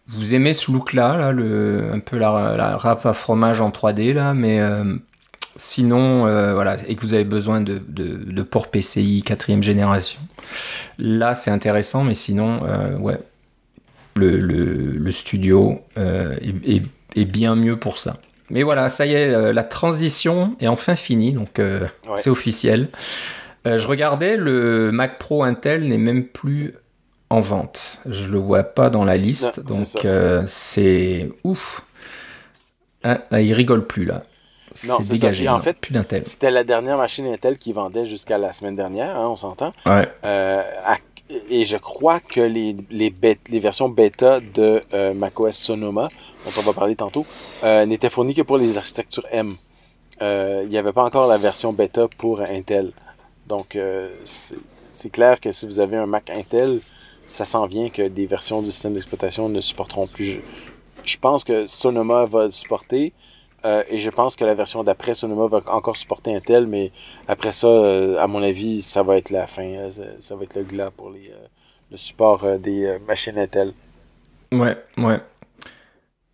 vous 0.06 0.36
aimez 0.36 0.54
ce 0.54 0.72
look-là, 0.72 1.32
le, 1.32 1.90
un 1.92 1.98
peu 1.98 2.20
la, 2.20 2.56
la 2.56 2.78
râpe 2.78 3.08
à 3.08 3.16
fromage 3.16 3.62
en 3.62 3.72
3D, 3.72 4.14
là, 4.14 4.36
mais 4.36 4.62
sinon, 5.60 6.24
voilà, 6.54 6.78
et 6.88 6.96
que 6.96 7.02
vous 7.02 7.14
avez 7.14 7.26
besoin 7.26 7.62
de, 7.62 7.80
de, 7.88 8.42
port 8.42 8.70
PCI 8.70 9.22
quatrième 9.24 9.62
génération, 9.62 10.20
là, 10.98 11.36
c'est 11.36 11.52
intéressant, 11.52 12.04
mais 12.04 12.16
sinon, 12.16 12.62
ouais, 13.00 13.20
le, 14.20 15.12
studio 15.12 15.82
euh, 15.98 16.36
est, 17.16 17.26
bien 17.26 17.56
mieux 17.56 17.78
pour 17.78 17.98
ça. 17.98 18.18
Mais 18.50 18.64
voilà, 18.64 18.90
ça 18.90 19.06
y 19.06 19.14
est, 19.14 19.34
euh, 19.34 19.54
la 19.54 19.64
transition 19.64 20.56
est 20.60 20.68
enfin 20.68 20.96
finie, 20.96 21.34
donc 21.34 21.60
euh, 21.60 21.86
c'est 22.16 22.30
officiel. 22.30 22.88
je 23.66 23.86
regardais, 23.88 24.38
le 24.38 24.92
Mac 24.92 25.20
Pro 25.20 25.44
Intel 25.44 25.88
n'est 25.88 25.98
même 25.98 26.26
plus 26.26 26.74
en 27.30 27.40
vente. 27.40 28.00
Je 28.08 28.28
le 28.28 28.40
vois 28.40 28.64
pas 28.64 28.90
dans 28.90 29.06
la 29.06 29.18
liste, 29.18 29.60
donc 29.60 30.08
c'est 30.48 31.30
ouf. 31.44 31.82
Ah, 33.04 33.22
là, 33.32 33.42
il 33.42 33.54
rigole 33.54 33.88
plus 33.88 34.04
là. 34.04 34.20
C'est 34.74 35.12
dégagé. 35.12 35.48
en 35.50 35.60
fait, 35.60 35.78
plus 35.78 35.94
d'Intel. 35.94 36.24
C'était 36.26 36.52
la 36.52 36.64
dernière 36.64 36.98
machine 36.98 37.26
Intel 37.28 37.58
qui 37.58 37.74
vendait 37.74 38.06
jusqu'à 38.06 38.38
la 38.38 38.54
semaine 38.54 38.76
dernière, 38.76 39.18
hein, 39.18 39.28
on 39.30 39.36
s'entend. 39.36 39.74
Ouais. 39.86 40.08
à 40.24 40.98
et 41.50 41.66
je 41.66 41.78
crois 41.78 42.20
que 42.20 42.42
les, 42.42 42.76
les, 42.90 43.14
les 43.50 43.60
versions 43.60 43.88
bêta 43.88 44.40
de 44.40 44.82
euh, 44.94 45.14
macOS 45.14 45.56
Sonoma, 45.56 46.10
dont 46.46 46.52
on 46.58 46.62
va 46.62 46.74
parler 46.74 46.96
tantôt, 46.96 47.26
euh, 47.64 47.86
n'étaient 47.86 48.10
fournies 48.10 48.34
que 48.34 48.42
pour 48.42 48.58
les 48.58 48.78
architectures 48.78 49.26
M. 49.32 49.52
Euh, 50.22 50.62
il 50.64 50.70
n'y 50.70 50.78
avait 50.78 50.94
pas 50.94 51.04
encore 51.04 51.28
la 51.28 51.38
version 51.38 51.72
bêta 51.72 52.08
pour 52.18 52.42
Intel. 52.42 52.92
Donc, 53.48 53.76
euh, 53.76 54.10
c'est 54.24 55.10
clair 55.12 55.40
que 55.40 55.52
si 55.52 55.66
vous 55.66 55.80
avez 55.80 55.98
un 55.98 56.08
Mac 56.08 56.30
Intel, 56.30 56.80
ça 57.26 57.46
s'en 57.46 57.68
vient 57.68 57.90
que 57.90 58.08
des 58.08 58.26
versions 58.26 58.62
du 58.62 58.72
système 58.72 58.94
d'exploitation 58.94 59.50
ne 59.50 59.60
supporteront 59.60 60.08
plus. 60.08 60.26
Je, 60.26 60.40
je, 61.04 61.18
pense 61.20 61.44
que 61.44 61.68
Sonoma 61.68 62.26
va 62.26 62.46
le 62.46 62.52
supporter. 62.52 63.14
Euh, 63.66 63.84
et 63.90 64.00
je 64.00 64.10
pense 64.10 64.36
que 64.36 64.46
la 64.46 64.56
version 64.56 64.84
d'après 64.84 65.14
Sonoma 65.14 65.48
va 65.48 65.62
encore 65.74 65.98
supporter 65.98 66.36
Intel, 66.36 66.68
mais 66.68 66.92
après 67.28 67.52
ça, 67.52 67.68
euh, 67.68 68.18
à 68.20 68.28
mon 68.28 68.42
avis, 68.42 68.82
ça 68.82 69.04
va 69.04 69.18
être 69.18 69.30
la 69.30 69.48
fin. 69.48 69.64
Euh, 69.64 69.90
ça, 70.20 70.36
va 70.36 70.44
être 70.44 70.56
le 70.56 70.64
glas 70.64 70.92
pour 70.96 71.12
le 71.12 71.98
support 71.98 72.46
des 72.60 72.98
machines 73.08 73.38
Intel. 73.38 73.74
Ouais, 74.52 74.78
ouais. 74.98 75.20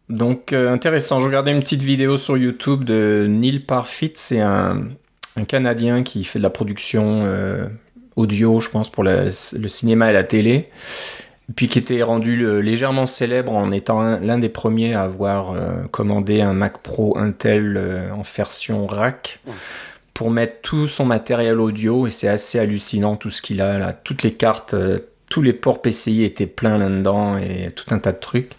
Donc, 0.08 0.54
intéressant. 0.54 1.20
Je 1.20 1.26
regardais 1.26 1.52
une 1.52 1.62
petite 1.62 1.82
vidéo 1.82 2.18
sur 2.18 2.38
YouTube 2.38 2.84
de 2.84 3.26
Neil 3.28 3.60
Parfit. 3.60 4.14
C'est 4.16 4.42
un, 4.42 4.90
un, 5.36 5.46
Canadien 5.46 6.04
qui 6.04 6.24
fait 6.24 6.38
de 6.38 6.44
la 6.44 6.52
production 6.52 7.24
audio, 8.16 8.60
je 8.60 8.70
pense, 8.70 8.92
pour 8.92 9.04
le 9.04 9.32
cinéma 9.32 10.12
et 10.12 10.14
la 10.14 10.24
télé 10.24 10.70
puis 11.54 11.68
qui 11.68 11.78
était 11.78 12.02
rendu 12.02 12.62
légèrement 12.62 13.06
célèbre 13.06 13.52
en 13.52 13.72
étant 13.72 14.20
l'un 14.20 14.40
des 14.40 14.50
premiers 14.50 14.96
à 14.96 15.04
avoir 15.04 15.52
euh, 15.52 15.84
commandé 15.92 16.42
un 16.42 16.54
Mac 16.54 16.80
Pro 16.80 17.18
Intel 17.18 17.78
euh, 17.78 18.12
en 18.12 18.24
version 18.24 18.88
rack 18.88 19.40
pour 20.16 20.32
mettre 20.32 20.62
tout 20.62 20.88
son 20.88 21.06
matériel 21.06 21.60
audio 21.60 22.08
et 22.08 22.10
c'est 22.10 22.30
assez 22.30 22.58
hallucinant 22.58 23.16
tout 23.16 23.30
ce 23.30 23.42
qu'il 23.42 23.62
a 23.62 23.78
là, 23.78 23.94
toutes 23.94 24.24
les 24.24 24.34
cartes, 24.34 24.74
euh, 24.74 25.00
tous 25.30 25.44
les 25.44 25.54
ports 25.54 25.82
PCI 25.82 26.24
étaient 26.24 26.48
pleins 26.48 26.80
là-dedans 26.80 27.38
et 27.38 27.68
tout 27.76 27.94
un 27.94 28.00
tas 28.00 28.12
de 28.12 28.20
trucs. 28.20 28.54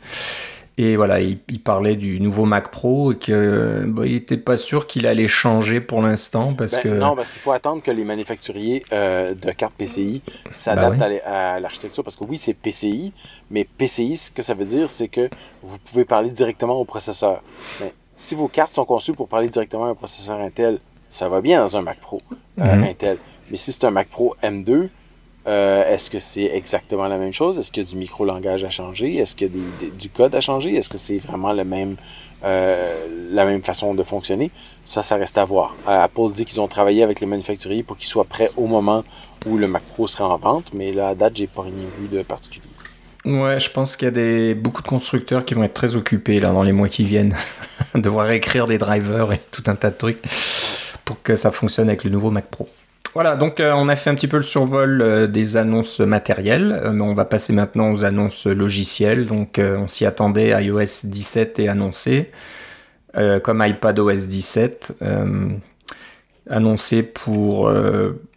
Et 0.78 0.96
voilà, 0.96 1.20
il, 1.20 1.38
parlait 1.64 1.96
du 1.96 2.20
nouveau 2.20 2.44
Mac 2.44 2.70
Pro 2.70 3.12
et 3.12 3.16
qu'il 3.16 3.84
bah, 3.86 4.04
n'était 4.04 4.36
pas 4.36 4.58
sûr 4.58 4.86
qu'il 4.86 5.06
allait 5.06 5.26
changer 5.26 5.80
pour 5.80 6.02
l'instant 6.02 6.52
parce 6.52 6.74
ben, 6.74 6.82
que... 6.82 6.88
Non, 6.88 7.16
parce 7.16 7.32
qu'il 7.32 7.40
faut 7.40 7.52
attendre 7.52 7.82
que 7.82 7.90
les 7.90 8.04
manufacturiers 8.04 8.84
euh, 8.92 9.34
de 9.34 9.50
cartes 9.52 9.74
PCI 9.78 10.20
s'adaptent 10.50 10.98
bah 10.98 11.08
à 11.24 11.60
l'architecture. 11.60 12.04
Parce 12.04 12.16
que 12.16 12.24
oui, 12.24 12.36
c'est 12.36 12.52
PCI, 12.52 13.14
mais 13.50 13.64
PCI, 13.64 14.16
ce 14.16 14.30
que 14.30 14.42
ça 14.42 14.52
veut 14.52 14.66
dire, 14.66 14.90
c'est 14.90 15.08
que 15.08 15.30
vous 15.62 15.78
pouvez 15.78 16.04
parler 16.04 16.28
directement 16.28 16.74
au 16.74 16.84
processeur. 16.84 17.42
Mais 17.80 17.94
si 18.14 18.34
vos 18.34 18.48
cartes 18.48 18.72
sont 18.72 18.84
conçues 18.84 19.14
pour 19.14 19.28
parler 19.28 19.48
directement 19.48 19.86
à 19.86 19.88
un 19.88 19.94
processeur 19.94 20.40
Intel, 20.40 20.78
ça 21.08 21.30
va 21.30 21.40
bien 21.40 21.62
dans 21.62 21.74
un 21.78 21.82
Mac 21.82 22.00
Pro 22.00 22.20
euh, 22.58 22.76
mhm. 22.76 22.84
Intel. 22.84 23.18
Mais 23.50 23.56
si 23.56 23.72
c'est 23.72 23.84
un 23.84 23.90
Mac 23.90 24.08
Pro 24.08 24.34
M2, 24.42 24.90
euh, 25.46 25.84
est-ce 25.92 26.10
que 26.10 26.18
c'est 26.18 26.44
exactement 26.44 27.06
la 27.06 27.18
même 27.18 27.32
chose? 27.32 27.58
Est-ce 27.58 27.80
a 27.80 27.84
du 27.84 27.96
micro-langage 27.96 28.64
à 28.64 28.70
changer? 28.70 29.16
Est-ce 29.16 29.36
qu'il 29.36 29.48
y 29.54 29.86
a 29.86 29.90
du 29.96 30.08
code 30.08 30.34
à 30.34 30.40
changer? 30.40 30.74
Est-ce 30.74 30.88
que 30.88 30.98
c'est 30.98 31.18
vraiment 31.18 31.54
euh, 32.44 33.06
la 33.30 33.44
même 33.44 33.62
façon 33.62 33.94
de 33.94 34.02
fonctionner? 34.02 34.50
Ça, 34.84 35.04
ça 35.04 35.14
reste 35.14 35.38
à 35.38 35.44
voir. 35.44 35.76
Euh, 35.86 36.00
Apple 36.00 36.32
dit 36.32 36.44
qu'ils 36.44 36.60
ont 36.60 36.66
travaillé 36.66 37.04
avec 37.04 37.20
les 37.20 37.26
manufacturiers 37.26 37.84
pour 37.84 37.96
qu'ils 37.96 38.08
soient 38.08 38.24
prêts 38.24 38.50
au 38.56 38.66
moment 38.66 39.04
où 39.46 39.56
le 39.56 39.68
Mac 39.68 39.82
Pro 39.82 40.08
sera 40.08 40.28
en 40.28 40.36
vente, 40.36 40.72
mais 40.74 40.92
là, 40.92 41.08
à 41.08 41.14
date, 41.14 41.36
j'ai 41.36 41.46
pas 41.46 41.62
rien 41.62 41.74
vu 41.96 42.08
de 42.08 42.22
particulier. 42.22 42.66
Ouais, 43.24 43.60
je 43.60 43.70
pense 43.70 43.96
qu'il 43.96 44.06
y 44.06 44.08
a 44.08 44.12
des, 44.12 44.54
beaucoup 44.54 44.82
de 44.82 44.88
constructeurs 44.88 45.44
qui 45.44 45.54
vont 45.54 45.62
être 45.62 45.74
très 45.74 45.94
occupés 45.94 46.40
là 46.40 46.52
dans 46.52 46.62
les 46.62 46.72
mois 46.72 46.88
qui 46.88 47.04
viennent, 47.04 47.36
devoir 47.94 48.30
écrire 48.32 48.66
des 48.66 48.78
drivers 48.78 49.32
et 49.32 49.40
tout 49.50 49.64
un 49.66 49.76
tas 49.76 49.90
de 49.90 49.96
trucs 49.96 50.22
pour 51.04 51.22
que 51.22 51.36
ça 51.36 51.52
fonctionne 51.52 51.88
avec 51.88 52.02
le 52.02 52.10
nouveau 52.10 52.30
Mac 52.30 52.46
Pro. 52.46 52.68
Voilà, 53.16 53.34
donc 53.34 53.60
euh, 53.60 53.72
on 53.72 53.88
a 53.88 53.96
fait 53.96 54.10
un 54.10 54.14
petit 54.14 54.28
peu 54.28 54.36
le 54.36 54.42
survol 54.42 55.00
euh, 55.00 55.26
des 55.26 55.56
annonces 55.56 56.00
matérielles, 56.00 56.78
euh, 56.84 56.92
mais 56.92 57.00
on 57.00 57.14
va 57.14 57.24
passer 57.24 57.54
maintenant 57.54 57.90
aux 57.90 58.04
annonces 58.04 58.46
logicielles. 58.46 59.24
Donc 59.24 59.58
on 59.58 59.86
s'y 59.86 60.04
attendait, 60.04 60.48
iOS 60.62 61.04
17 61.04 61.58
est 61.60 61.68
annoncé, 61.68 62.30
comme 63.42 63.64
iPadOS 63.64 64.26
17, 64.28 65.02
annoncé 66.50 67.02
pour 67.04 67.72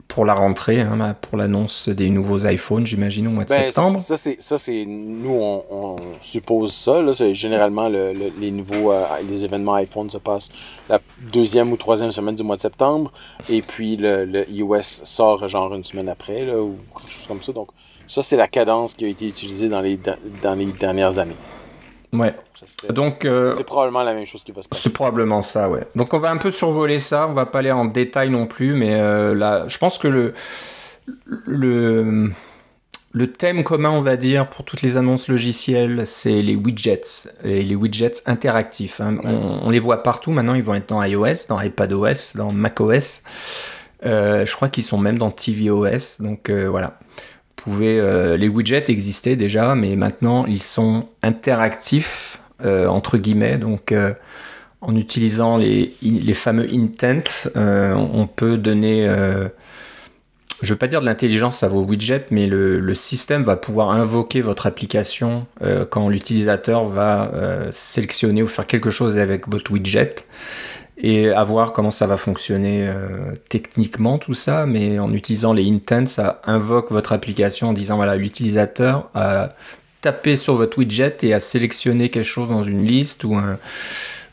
pour 0.10 0.26
la 0.26 0.34
rentrée, 0.34 0.82
hein, 0.82 1.16
pour 1.22 1.38
l'annonce 1.38 1.88
des 1.88 2.10
nouveaux 2.10 2.46
iPhones, 2.48 2.86
j'imagine, 2.86 3.28
au 3.28 3.30
mois 3.30 3.44
de 3.46 3.50
Ben, 3.50 3.66
septembre. 3.72 4.00
Ça, 4.00 4.18
c'est, 4.18 4.42
ça, 4.42 4.58
c'est, 4.58 4.84
nous, 4.86 5.30
on, 5.40 5.64
on 5.70 5.96
suppose 6.20 6.74
ça. 6.74 7.02
Là, 7.02 7.14
c'est 7.14 7.34
généralement 7.36 7.88
le, 7.88 8.12
le- 8.14 8.34
les 8.40 8.50
nouveaux, 8.50 8.92
euh, 8.92 9.06
les 9.30 9.46
événements 9.46 9.76
iPhone 9.76 10.10
se 10.10 10.18
passent 10.18 10.50
la 10.90 11.00
deuxième 11.32 11.72
ou 11.72 11.78
troisième 11.78 12.12
semaine 12.12 12.34
du 12.34 12.44
mois 12.44 12.56
de 12.56 12.62
septembre. 12.62 13.12
Et 13.50 13.62
puis, 13.62 13.98
le, 13.98 14.26
le 14.26 14.50
iOS 14.50 14.82
sort 14.82 15.48
genre 15.48 15.74
une 15.76 15.84
semaine 15.84 16.10
après, 16.10 16.44
là, 16.44 16.58
ou 16.60 16.76
quelque 16.98 17.12
chose 17.12 17.28
comme 17.28 17.42
ça. 17.44 17.54
Donc, 17.54 17.70
ça, 18.08 18.24
c'est 18.24 18.36
la 18.36 18.48
cadence 18.48 18.96
qui 18.96 19.06
a 19.06 19.08
été 19.08 19.28
utilisée 19.28 19.70
dans 19.70 19.82
les, 19.82 20.00
dans 20.42 20.56
les 20.56 20.66
dernières 20.66 21.20
années. 21.20 21.38
Ouais. 22.12 22.36
Donc, 22.90 23.24
euh, 23.26 23.54
c'est 23.56 23.64
probablement 23.64 24.02
la 24.04 24.14
même 24.14 24.26
chose 24.26 24.44
qui 24.44 24.52
va 24.52 24.62
se 24.64 24.68
passer. 24.68 24.82
c'est 24.84 24.94
probablement 24.94 25.42
ça, 25.42 25.70
ouais. 25.70 25.86
Donc, 25.96 26.14
on 26.14 26.20
va 26.20 26.32
un 26.32 26.38
peu 26.38 26.50
survoler 26.52 26.98
ça. 26.98 27.28
On 27.28 27.34
va 27.34 27.46
pas 27.46 27.60
aller 27.60 27.72
en 27.72 27.86
détail 27.86 28.30
non 28.32 28.48
plus, 28.48 28.74
mais 28.74 29.00
euh, 29.00 29.36
là, 29.36 29.64
je 29.68 29.78
pense 29.78 29.98
que 30.00 30.08
le, 30.08 30.34
le, 31.46 32.32
le 33.12 33.32
thème 33.32 33.64
commun, 33.64 33.90
on 33.92 34.02
va 34.02 34.18
dire, 34.18 34.50
pour 34.50 34.66
toutes 34.66 34.82
les 34.82 34.98
annonces 34.98 35.28
logicielles, 35.28 36.06
c'est 36.06 36.42
les 36.42 36.56
widgets 36.56 37.30
et 37.44 37.62
les 37.64 37.76
widgets 37.76 38.22
interactifs. 38.26 39.02
hein. 39.02 39.18
On, 39.24 39.60
on 39.68 39.70
les 39.70 39.80
voit 39.80 40.04
partout 40.04 40.32
maintenant. 40.32 40.54
Ils 40.56 40.64
vont 40.64 40.74
être 40.76 40.90
dans 40.90 41.02
iOS, 41.04 41.48
dans 41.48 41.60
iPadOS, 41.62 42.36
dans 42.36 42.52
macOS. 42.52 43.24
Euh, 44.06 44.46
je 44.46 44.56
crois 44.56 44.70
qu'ils 44.70 44.84
sont 44.84 44.98
même 44.98 45.18
dans 45.18 45.32
tvOS. 45.32 46.22
Donc 46.22 46.50
euh, 46.50 46.68
voilà. 46.70 46.98
Pouvez, 47.62 48.00
euh, 48.00 48.38
les 48.38 48.48
widgets 48.48 48.86
existaient 48.88 49.36
déjà, 49.36 49.76
mais 49.76 49.98
maintenant 49.98 50.46
ils 50.46 50.62
sont 50.62 51.02
interactifs 51.24 52.40
euh, 52.64 52.88
entre 52.88 53.18
guillemets. 53.18 53.58
Donc 53.58 53.92
euh, 53.92 54.14
en 54.80 54.96
utilisant 54.96 55.58
les, 55.58 55.94
les 56.02 56.34
fameux 56.34 56.68
intents, 56.74 57.50
euh, 57.58 57.94
on 57.96 58.28
peut 58.28 58.56
donner, 58.58 59.10
je 60.62 60.68
ne 60.68 60.70
veux 60.70 60.78
pas 60.78 60.88
dire 60.88 61.02
de 61.02 61.06
l'intelligence 61.06 61.64
à 61.64 61.68
vos 61.68 61.84
widgets, 61.84 62.28
mais 62.32 62.48
le, 62.48 62.80
le 62.80 62.94
système 62.94 63.44
va 63.44 63.58
pouvoir 63.58 63.92
invoquer 63.92 64.40
votre 64.40 64.68
application 64.68 65.46
quand 65.90 66.08
l'utilisateur 66.08 66.86
va 66.86 67.30
sélectionner 67.72 68.42
ou 68.42 68.48
faire 68.48 68.68
quelque 68.68 68.90
chose 68.90 69.18
avec 69.18 69.50
votre 69.50 69.70
widget 69.74 70.16
et 71.02 71.30
à 71.30 71.44
voir 71.44 71.72
comment 71.74 71.92
ça 71.92 72.08
va 72.08 72.18
fonctionner 72.18 72.86
euh, 72.88 73.34
techniquement 73.50 74.18
tout 74.18 74.34
ça, 74.34 74.66
mais 74.66 75.00
en 75.00 75.14
utilisant 75.14 75.54
les 75.54 75.70
intents, 75.72 76.06
ça 76.08 76.42
invoque 76.46 76.92
votre 76.92 77.14
application 77.14 77.70
en 77.70 77.74
disant 77.74 77.96
voilà 77.96 78.16
l'utilisateur 78.18 79.10
a 79.16 79.50
tapé 80.02 80.36
sur 80.36 80.56
votre 80.56 80.78
widget 80.78 81.18
et 81.24 81.34
a 81.34 81.40
sélectionné 81.40 82.10
quelque 82.10 82.24
chose 82.26 82.50
dans 82.50 82.62
une 82.64 82.86
liste 82.86 83.24
ou 83.24 83.36
un- 83.36 83.58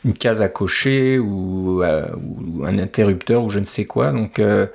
une 0.05 0.13
case 0.13 0.41
à 0.41 0.47
cocher 0.49 1.19
ou, 1.19 1.83
euh, 1.83 2.05
ou 2.15 2.63
un 2.65 2.77
interrupteur 2.79 3.43
ou 3.43 3.49
je 3.49 3.59
ne 3.59 3.65
sais 3.65 3.85
quoi. 3.85 4.11
Donc 4.11 4.39
euh, 4.39 4.67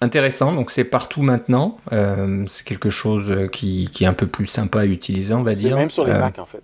intéressant, 0.00 0.52
donc 0.54 0.70
c'est 0.70 0.84
partout 0.84 1.22
maintenant. 1.22 1.78
Euh, 1.92 2.44
c'est 2.46 2.64
quelque 2.66 2.90
chose 2.90 3.34
qui, 3.52 3.88
qui 3.92 4.04
est 4.04 4.06
un 4.06 4.12
peu 4.12 4.26
plus 4.26 4.46
sympa 4.46 4.80
à 4.80 4.84
utiliser, 4.86 5.32
on 5.34 5.42
va 5.42 5.52
C'est 5.52 5.60
dire. 5.60 5.76
même 5.76 5.90
sur 5.90 6.04
les 6.04 6.12
Euh, 6.12 6.18
Mac, 6.18 6.38
en 6.38 6.46
fait. 6.46 6.62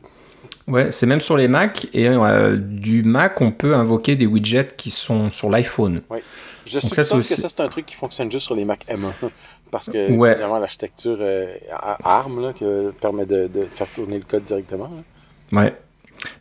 Ouais, 0.69 0.91
c'est 0.91 1.07
même 1.07 1.21
sur 1.21 1.37
les 1.37 1.49
Mac 1.49 1.89
et 1.95 2.09
euh, 2.09 2.57
du 2.57 3.03
Mac, 3.03 3.41
on 3.41 3.51
peut 3.51 3.75
invoquer 3.75 4.17
des 4.17 4.27
widgets 4.27 4.69
qui 4.77 4.91
sont 4.91 5.31
sur 5.31 5.49
l'iPhone. 5.51 6.03
Je 6.67 6.75
Donc 6.75 6.83
ça, 6.95 7.03
soupçonne 7.05 7.23
c'est 7.23 7.35
que 7.37 7.41
ça, 7.41 7.49
c'est 7.49 7.61
un 7.61 7.69
truc 7.69 7.87
qui 7.87 7.95
fonctionne 7.95 8.31
juste 8.31 8.45
sur 8.47 8.55
les 8.55 8.65
Mac 8.67 8.85
M1. 8.89 9.13
Parce 9.71 9.89
que, 9.89 10.11
Ouais. 10.13 10.33
évidemment, 10.33 10.59
l'architecture 10.59 11.17
euh, 11.21 11.55
ARM 12.05 12.41
là, 12.43 12.53
que 12.53 12.91
permet 13.01 13.25
de, 13.27 13.47
de 13.49 13.65
faire 13.65 13.87
tourner 13.89 14.19
le 14.19 14.25
code 14.25 14.45
directement. 14.45 14.91
là. 15.53 15.63
Ouais. 15.63 15.75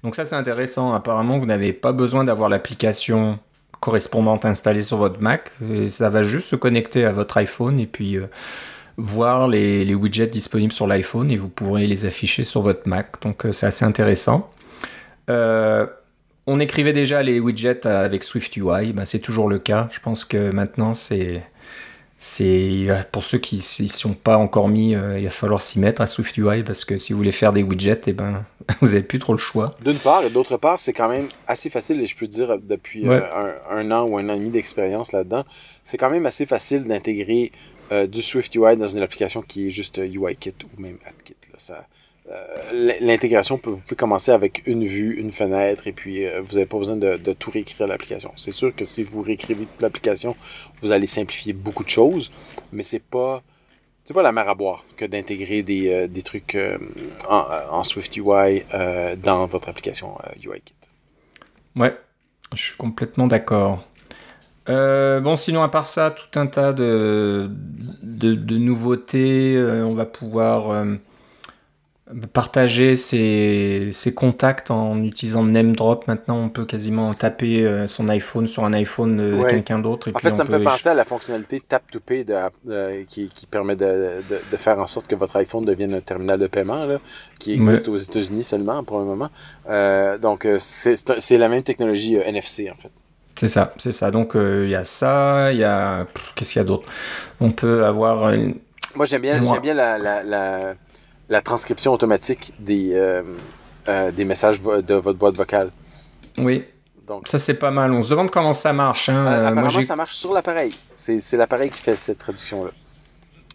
Donc 0.03 0.15
ça, 0.15 0.25
c'est 0.25 0.35
intéressant. 0.35 0.93
Apparemment, 0.93 1.37
vous 1.39 1.45
n'avez 1.45 1.71
pas 1.71 1.91
besoin 1.93 2.23
d'avoir 2.23 2.49
l'application 2.49 3.39
correspondante 3.79 4.43
installée 4.43 4.81
sur 4.81 4.97
votre 4.97 5.21
Mac. 5.21 5.51
Et 5.71 5.87
ça 5.89 6.09
va 6.09 6.23
juste 6.23 6.47
se 6.49 6.55
connecter 6.55 7.05
à 7.05 7.11
votre 7.13 7.37
iPhone 7.37 7.79
et 7.79 7.85
puis 7.85 8.17
euh, 8.17 8.27
voir 8.97 9.47
les, 9.47 9.93
widgets 9.93 10.27
disponibles 10.27 10.73
sur 10.73 10.87
l'iPhone 10.87 11.29
et 11.31 11.37
vous 11.37 11.49
pourrez 11.49 11.87
les 11.87 12.05
afficher 12.05 12.43
sur 12.43 12.61
votre 12.61 12.87
Mac. 12.87 13.21
Donc 13.21 13.45
euh, 13.45 13.51
c'est 13.51 13.67
assez 13.67 13.85
intéressant. 13.85 14.51
Euh, 15.29 15.85
on 16.47 16.59
écrivait 16.59 16.93
déjà 16.93 17.21
les 17.21 17.39
widgets 17.39 17.85
avec 17.85 18.23
SwiftUI, 18.23 18.93
ben, 18.93 19.05
c'est 19.05 19.19
toujours 19.19 19.49
le 19.49 19.59
cas. 19.59 19.87
Je 19.91 19.99
pense 19.99 20.25
que 20.25 20.51
maintenant 20.51 20.93
c'est 20.93 21.43
pour 23.11 23.23
ceux 23.23 23.37
qui 23.37 23.57
ne 23.81 23.87
sont 23.87 24.13
pas 24.13 24.37
encore 24.37 24.69
mis, 24.69 24.95
euh, 24.95 25.19
il 25.19 25.25
va 25.25 25.29
falloir 25.29 25.61
s'y 25.61 25.79
mettre 25.79 26.01
à 26.01 26.07
SwiftUI 26.07 26.63
parce 26.63 26.83
que 26.83 26.97
si 26.97 27.13
vous 27.13 27.17
voulez 27.17 27.31
faire 27.31 27.53
des 27.53 27.63
widgets, 27.63 28.01
et 28.07 28.13
ben 28.13 28.43
vous 28.81 28.87
n'avez 28.87 29.03
plus 29.03 29.19
trop 29.19 29.33
le 29.33 29.37
choix. 29.39 29.75
D'une 29.83 29.97
part, 29.97 30.23
et 30.23 30.29
d'autre 30.29 30.57
part, 30.57 30.79
c'est 30.79 30.93
quand 30.93 31.09
même 31.09 31.27
assez 31.47 31.69
facile, 31.69 32.01
et 32.01 32.05
je 32.05 32.15
peux 32.15 32.27
dire 32.27 32.57
depuis 32.59 33.07
Ouais. 33.07 33.15
euh, 33.21 33.53
un, 33.69 33.77
un 33.77 33.91
an 33.91 34.03
ou 34.05 34.17
un 34.17 34.27
an 34.29 34.33
et 34.33 34.37
demi 34.39 34.49
d'expérience 34.49 35.11
là-dedans, 35.11 35.43
c'est 35.83 35.97
quand 35.97 36.09
même 36.09 36.25
assez 36.25 36.45
facile 36.45 36.83
d'intégrer 36.85 37.51
euh, 37.91 38.07
du 38.07 38.21
SwiftUI 38.21 38.75
dans 38.75 38.87
une 38.89 39.01
application 39.01 39.41
qui 39.41 39.67
est 39.67 39.71
juste 39.71 39.99
euh, 39.99 40.05
UIKit 40.05 40.53
ou 40.77 40.81
même 40.81 40.97
AppKit. 41.05 41.35
Là. 41.51 41.55
Ça, 41.57 41.87
euh, 42.29 42.33
l- 42.73 42.97
L'intégration, 42.99 43.57
peut, 43.57 43.69
vous 43.69 43.77
pouvez 43.81 43.95
commencer 43.95 44.31
avec 44.31 44.63
une 44.67 44.83
vue, 44.83 45.15
une 45.17 45.31
fenêtre, 45.31 45.87
et 45.87 45.93
puis 45.93 46.25
euh, 46.25 46.41
vous 46.41 46.55
n'avez 46.55 46.65
pas 46.65 46.77
besoin 46.77 46.97
de, 46.97 47.15
de 47.15 47.31
tout 47.31 47.49
réécrire 47.51 47.87
l'application. 47.87 48.33
C'est 48.35 48.51
sûr 48.51 48.75
que 48.75 48.83
si 48.83 49.03
vous 49.03 49.21
réécrivez 49.21 49.65
toute 49.65 49.81
l'application, 49.81 50.35
vous 50.81 50.91
allez 50.91 51.07
simplifier 51.07 51.53
beaucoup 51.53 51.85
de 51.85 51.89
choses, 51.89 52.29
mais 52.73 52.83
c'est 52.83 52.99
pas 53.01 53.41
c'est 54.07 54.13
pas 54.13 54.21
la 54.21 54.31
mer 54.31 54.47
à 54.47 54.55
boire 54.55 54.85
que 54.95 55.03
d'intégrer 55.03 55.63
des, 55.63 55.91
euh, 55.91 56.07
des 56.07 56.21
trucs 56.21 56.55
euh, 56.55 56.77
en, 57.27 57.43
en 57.71 57.83
SwiftUI 57.83 58.63
euh, 58.73 59.17
dans 59.17 59.45
votre 59.47 59.67
application 59.67 60.17
UIKit. 60.41 60.73
Ouais, 61.75 61.93
je 62.55 62.63
suis 62.63 62.77
complètement 62.77 63.27
d'accord. 63.27 63.85
Bon, 64.65 65.35
sinon, 65.35 65.61
à 65.61 65.67
part 65.67 65.85
ça, 65.85 66.11
tout 66.11 66.39
un 66.39 66.47
tas 66.47 66.71
de, 66.71 67.49
de, 68.01 68.57
nouveautés. 68.57 69.57
On 69.83 69.93
va 69.93 70.05
pouvoir 70.05 70.85
partager 72.31 72.95
ses, 72.95 73.89
ses 73.91 74.13
contacts 74.13 74.71
en 74.71 75.03
utilisant 75.03 75.43
NameDrop. 75.43 76.07
Maintenant, 76.07 76.37
on 76.37 76.49
peut 76.49 76.65
quasiment 76.65 77.13
taper 77.13 77.65
euh, 77.65 77.87
son 77.87 78.07
iPhone 78.09 78.47
sur 78.47 78.63
un 78.63 78.73
iPhone 78.73 79.17
de 79.17 79.33
Ouais. 79.37 79.49
quelqu'un 79.51 79.79
d'autre. 79.79 80.09
En 80.13 80.19
fait, 80.19 80.33
ça 80.33 80.43
me 80.45 80.49
fait 80.49 80.61
penser 80.61 80.89
à 80.89 80.93
la 80.93 81.03
fonctionnalité 81.03 81.61
Tap 81.67 81.83
to 81.91 81.99
Pay 81.99 82.23
de, 82.23 82.33
euh, 82.69 83.03
qui, 83.07 83.29
qui 83.29 83.45
permet 83.45 83.75
de, 83.75 84.21
de, 84.29 84.39
de 84.51 84.57
faire 84.57 84.79
en 84.79 84.87
sorte 84.87 85.07
que 85.07 85.15
votre 85.15 85.35
iPhone 85.35 85.65
devienne 85.65 85.93
un 85.93 85.99
terminal 86.01 86.39
de 86.39 86.47
paiement, 86.47 86.85
là, 86.85 86.99
qui 87.39 87.51
existe 87.53 87.89
aux 87.89 87.97
États-Unis 87.97 88.43
seulement 88.43 88.83
pour 88.83 88.99
le 88.99 89.05
moment. 89.05 89.29
Euh, 89.69 90.17
donc, 90.17 90.47
c'est 90.59 91.37
la 91.37 91.49
même 91.49 91.63
technologie 91.63 92.17
euh, 92.17 92.23
NFC, 92.23 92.71
en 92.71 92.81
fait. 92.81 92.91
C'est 93.35 93.47
ça, 93.47 93.73
c'est 93.77 93.91
ça. 93.91 94.11
Donc, 94.11 94.31
il 94.35 94.69
y 94.69 94.75
a 94.75 94.83
ça, 94.83 95.51
il 95.51 95.59
y 95.59 95.63
a... 95.63 96.07
Qu'est-ce 96.35 96.53
qu'il 96.53 96.59
y 96.59 96.61
a 96.61 96.65
d'autre? 96.65 96.85
On 97.39 97.51
peut 97.51 97.85
avoir... 97.85 98.31
une- 98.31 98.55
Moi, 98.95 99.05
j'aime 99.05 99.21
bien, 99.21 99.35
j'aime 99.43 99.61
bien 99.61 99.75
la, 99.75 99.97
la, 99.99 100.23
la, 100.23 100.73
la 101.29 101.41
transcription 101.41 101.93
automatique 101.93 102.53
des, 102.59 102.91
euh, 102.93 103.21
euh, 103.89 104.11
des 104.11 104.25
messages 104.25 104.61
de 104.61 104.93
votre 104.93 105.17
boîte 105.19 105.35
vocale. 105.35 105.71
Oui, 106.37 106.63
Donc, 107.07 107.27
ça 107.27 107.39
c'est 107.39 107.57
pas 107.59 107.71
mal. 107.71 107.91
On 107.91 108.01
se 108.01 108.09
demande 108.09 108.31
comment 108.31 108.53
ça 108.53 108.73
marche. 108.73 109.09
hein. 109.09 109.25
euh, 109.25 109.29
Euh, 109.29 109.39
moi, 109.41 109.47
apparemment, 109.63 109.81
ça 109.81 109.95
marche 109.95 110.15
sur 110.15 110.33
l'appareil. 110.33 110.73
C'est 110.95 111.21
l'appareil 111.33 111.69
qui 111.69 111.79
fait 111.81 111.95
cette 111.95 112.19
traduction-là. 112.19 112.71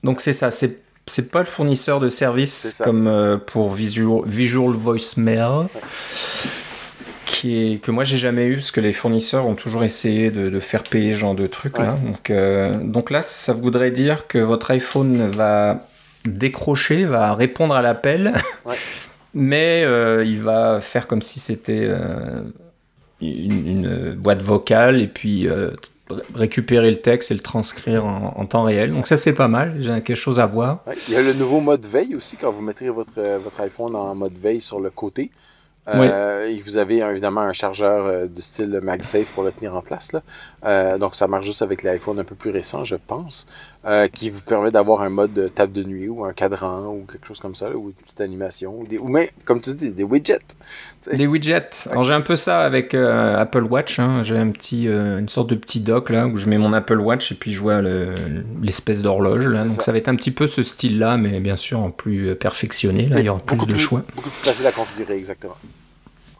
Donc 0.02 0.20
c'est 0.20 0.32
ça, 0.32 0.50
c'est 0.50 0.82
c'est 1.06 1.30
pas 1.32 1.40
le 1.40 1.46
fournisseur 1.46 1.98
de 1.98 2.08
C'est 2.08 2.18
service 2.18 2.54
ça. 2.74 2.84
comme 2.84 3.06
euh, 3.08 3.36
pour 3.36 3.70
Visual, 3.72 4.22
Visual 4.24 4.70
Voicemail, 4.72 5.66
qui 7.26 7.74
est, 7.74 7.78
que 7.78 7.90
moi 7.90 8.04
j'ai 8.04 8.18
jamais 8.18 8.46
eu, 8.46 8.54
parce 8.56 8.70
que 8.70 8.80
les 8.80 8.92
fournisseurs 8.92 9.46
ont 9.46 9.54
toujours 9.54 9.82
essayé 9.84 10.30
de, 10.30 10.48
de 10.48 10.60
faire 10.60 10.82
payer 10.82 11.12
ce 11.14 11.18
genre 11.18 11.34
de 11.34 11.46
trucs 11.46 11.78
là. 11.78 11.98
Donc, 12.04 12.30
euh, 12.30 12.72
donc 12.82 13.10
là, 13.10 13.22
ça 13.22 13.52
voudrait 13.52 13.90
dire 13.90 14.26
que 14.26 14.38
votre 14.38 14.70
iPhone 14.70 15.26
va 15.28 15.86
décrocher, 16.24 17.04
va 17.04 17.34
répondre 17.34 17.74
à 17.74 17.82
l'appel, 17.82 18.32
Ouais. 18.64 18.74
mais 19.34 19.82
euh, 19.84 20.24
il 20.24 20.40
va 20.40 20.80
faire 20.80 21.06
comme 21.06 21.22
si 21.22 21.40
c'était 21.40 21.86
euh, 21.88 22.42
une, 23.20 23.66
une 23.66 24.10
boîte 24.12 24.42
vocale 24.42 25.00
et 25.00 25.06
puis 25.08 25.48
euh, 25.48 25.70
récupérer 26.34 26.90
le 26.90 26.96
texte 27.00 27.30
et 27.30 27.34
le 27.34 27.40
transcrire 27.40 28.04
en, 28.04 28.34
en 28.36 28.46
temps 28.46 28.64
réel. 28.64 28.92
Donc 28.92 29.06
ça 29.06 29.16
c'est 29.16 29.34
pas 29.34 29.48
mal, 29.48 29.76
j'ai 29.80 29.90
quelque 30.02 30.14
chose 30.14 30.40
à 30.40 30.46
voir. 30.46 30.80
Ouais. 30.86 30.94
Il 31.08 31.14
y 31.14 31.16
a 31.16 31.22
le 31.22 31.32
nouveau 31.34 31.60
mode 31.60 31.86
veille 31.86 32.14
aussi, 32.14 32.36
quand 32.36 32.50
vous 32.50 32.62
mettrez 32.62 32.90
votre, 32.90 33.20
votre 33.38 33.60
iPhone 33.60 33.94
en 33.96 34.14
mode 34.14 34.36
veille 34.38 34.60
sur 34.60 34.80
le 34.80 34.90
côté. 34.90 35.30
Euh, 35.88 36.46
Et 36.46 36.60
vous 36.60 36.76
avez 36.76 36.98
évidemment 36.98 37.40
un 37.40 37.52
chargeur 37.52 38.06
euh, 38.06 38.26
du 38.26 38.40
style 38.40 38.78
MagSafe 38.82 39.30
pour 39.32 39.42
le 39.42 39.50
tenir 39.52 39.74
en 39.74 39.80
place. 39.82 40.12
Là. 40.12 40.22
Euh, 40.64 40.96
donc 40.98 41.14
ça 41.16 41.26
marche 41.26 41.44
juste 41.46 41.62
avec 41.62 41.82
l'iPhone 41.82 42.18
un 42.20 42.24
peu 42.24 42.34
plus 42.36 42.50
récent, 42.50 42.84
je 42.84 42.94
pense, 42.96 43.46
euh, 43.84 44.06
qui 44.06 44.30
vous 44.30 44.42
permet 44.42 44.70
d'avoir 44.70 45.02
un 45.02 45.08
mode 45.08 45.32
de 45.32 45.48
table 45.48 45.72
de 45.72 45.82
nuit 45.82 46.08
ou 46.08 46.24
un 46.24 46.32
cadran 46.32 46.86
ou 46.88 47.04
quelque 47.10 47.26
chose 47.26 47.40
comme 47.40 47.54
ça, 47.56 47.68
là, 47.70 47.76
ou 47.76 47.86
une 47.88 47.92
petite 47.94 48.20
animation, 48.20 48.78
ou, 48.78 48.86
des, 48.86 48.98
ou 48.98 49.08
mais, 49.08 49.30
comme 49.44 49.60
tu 49.60 49.74
dis, 49.74 49.90
des 49.90 50.04
widgets. 50.04 50.38
Des 51.12 51.26
widgets. 51.26 51.88
Alors 51.90 52.04
j'ai 52.04 52.14
un 52.14 52.20
peu 52.20 52.36
ça 52.36 52.60
avec 52.62 52.94
Apple 52.94 53.64
Watch. 53.64 53.98
hein. 53.98 54.22
J'ai 54.22 54.38
un 54.38 54.50
petit, 54.50 54.84
une 54.86 55.28
sorte 55.28 55.50
de 55.50 55.56
petit 55.56 55.80
dock 55.80 56.10
là 56.10 56.26
où 56.28 56.36
je 56.36 56.46
mets 56.46 56.58
mon 56.58 56.72
Apple 56.72 56.98
Watch 57.00 57.32
et 57.32 57.34
puis 57.34 57.52
je 57.52 57.60
vois 57.60 57.80
le- 57.80 58.14
l'espèce 58.62 59.02
d'horloge. 59.02 59.46
là. 59.46 59.62
Donc 59.62 59.70
ça. 59.70 59.82
ça. 59.82 59.92
va 59.92 59.98
être 59.98 60.08
un 60.08 60.16
petit 60.16 60.30
peu 60.30 60.46
ce 60.46 60.62
style-là, 60.62 61.16
mais 61.16 61.40
bien 61.40 61.56
sûr 61.56 61.80
en 61.80 61.90
plus 61.90 62.34
perfectionné. 62.36 63.06
Là, 63.06 63.18
il 63.20 63.26
y 63.26 63.28
aura 63.28 63.40
plus 63.40 63.56
beaucoup 63.56 63.70
de 63.72 63.78
choix. 63.78 64.02
Beaucoup 64.14 64.30
plus 64.30 64.40
facile 64.48 64.66
à 64.66 64.72
configurer, 64.72 65.16
exactement. 65.16 65.56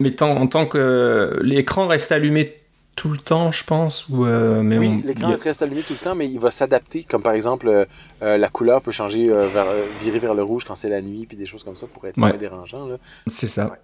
Mais 0.03 0.11
tant, 0.11 0.37
en 0.37 0.47
tant 0.47 0.67
que 0.67 1.39
l'écran 1.43 1.87
reste 1.87 2.11
allumé 2.13 2.57
tout 2.97 3.09
le 3.11 3.19
temps, 3.19 3.51
je 3.53 3.65
pense. 3.65 4.07
Ou, 4.11 4.27
euh, 4.27 4.63
mais 4.63 4.77
oui, 4.79 5.01
on- 5.03 5.07
l'écran 5.07 5.31
il 5.31 5.35
reste 5.37 5.63
allumé 5.63 5.81
tout 5.83 5.95
le 5.95 5.99
temps, 5.99 6.15
mais 6.15 6.29
il 6.29 6.39
va 6.39 6.51
s'adapter. 6.51 7.05
Comme 7.05 7.23
par 7.23 7.33
exemple, 7.33 7.69
euh, 7.69 7.85
euh, 8.23 8.37
la 8.37 8.49
couleur 8.49 8.83
peut 8.83 8.91
changer, 8.91 9.31
euh, 9.31 9.49
vers, 9.49 9.67
euh, 9.67 9.87
virer 10.01 10.19
vers 10.19 10.35
le 10.35 10.43
rouge 10.43 10.65
quand 10.65 10.75
c'est 10.75 10.91
la 10.91 11.01
nuit, 11.01 11.25
puis 11.27 11.37
des 11.37 11.47
choses 11.47 11.65
comme 11.65 11.77
ça 11.77 11.87
pour 11.87 12.05
être 12.07 12.17
Ouais. 12.19 12.29
moins 12.29 12.37
dérangeant. 12.37 12.89
C'est 13.29 13.47
ça. 13.47 13.77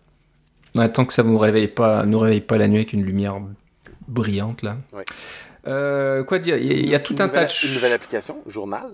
Ouais, 0.74 0.88
tant 0.92 1.06
que 1.06 1.14
ça 1.14 1.22
vous 1.22 1.38
réveille 1.38 1.68
pas, 1.68 2.04
nous 2.04 2.18
réveille 2.18 2.42
pas 2.42 2.58
la 2.58 2.68
nuit 2.68 2.76
avec 2.78 2.92
une 2.92 3.02
lumière 3.04 3.40
brillante 4.06 4.60
là. 4.62 4.76
Euh, 5.66 6.24
quoi 6.24 6.38
dire 6.38 6.56
Il 6.58 6.66
y 6.66 6.70
a- 6.86 6.90
y 6.90 6.94
a 6.94 6.98
tout 6.98 7.14
Une 7.14 7.22
un 7.22 7.26
nouvelle- 7.26 7.46
tas 7.48 7.52
de 7.62 7.68
Une 7.68 7.74
nouvelle 7.74 7.92
application, 7.92 8.36
Journal, 8.46 8.90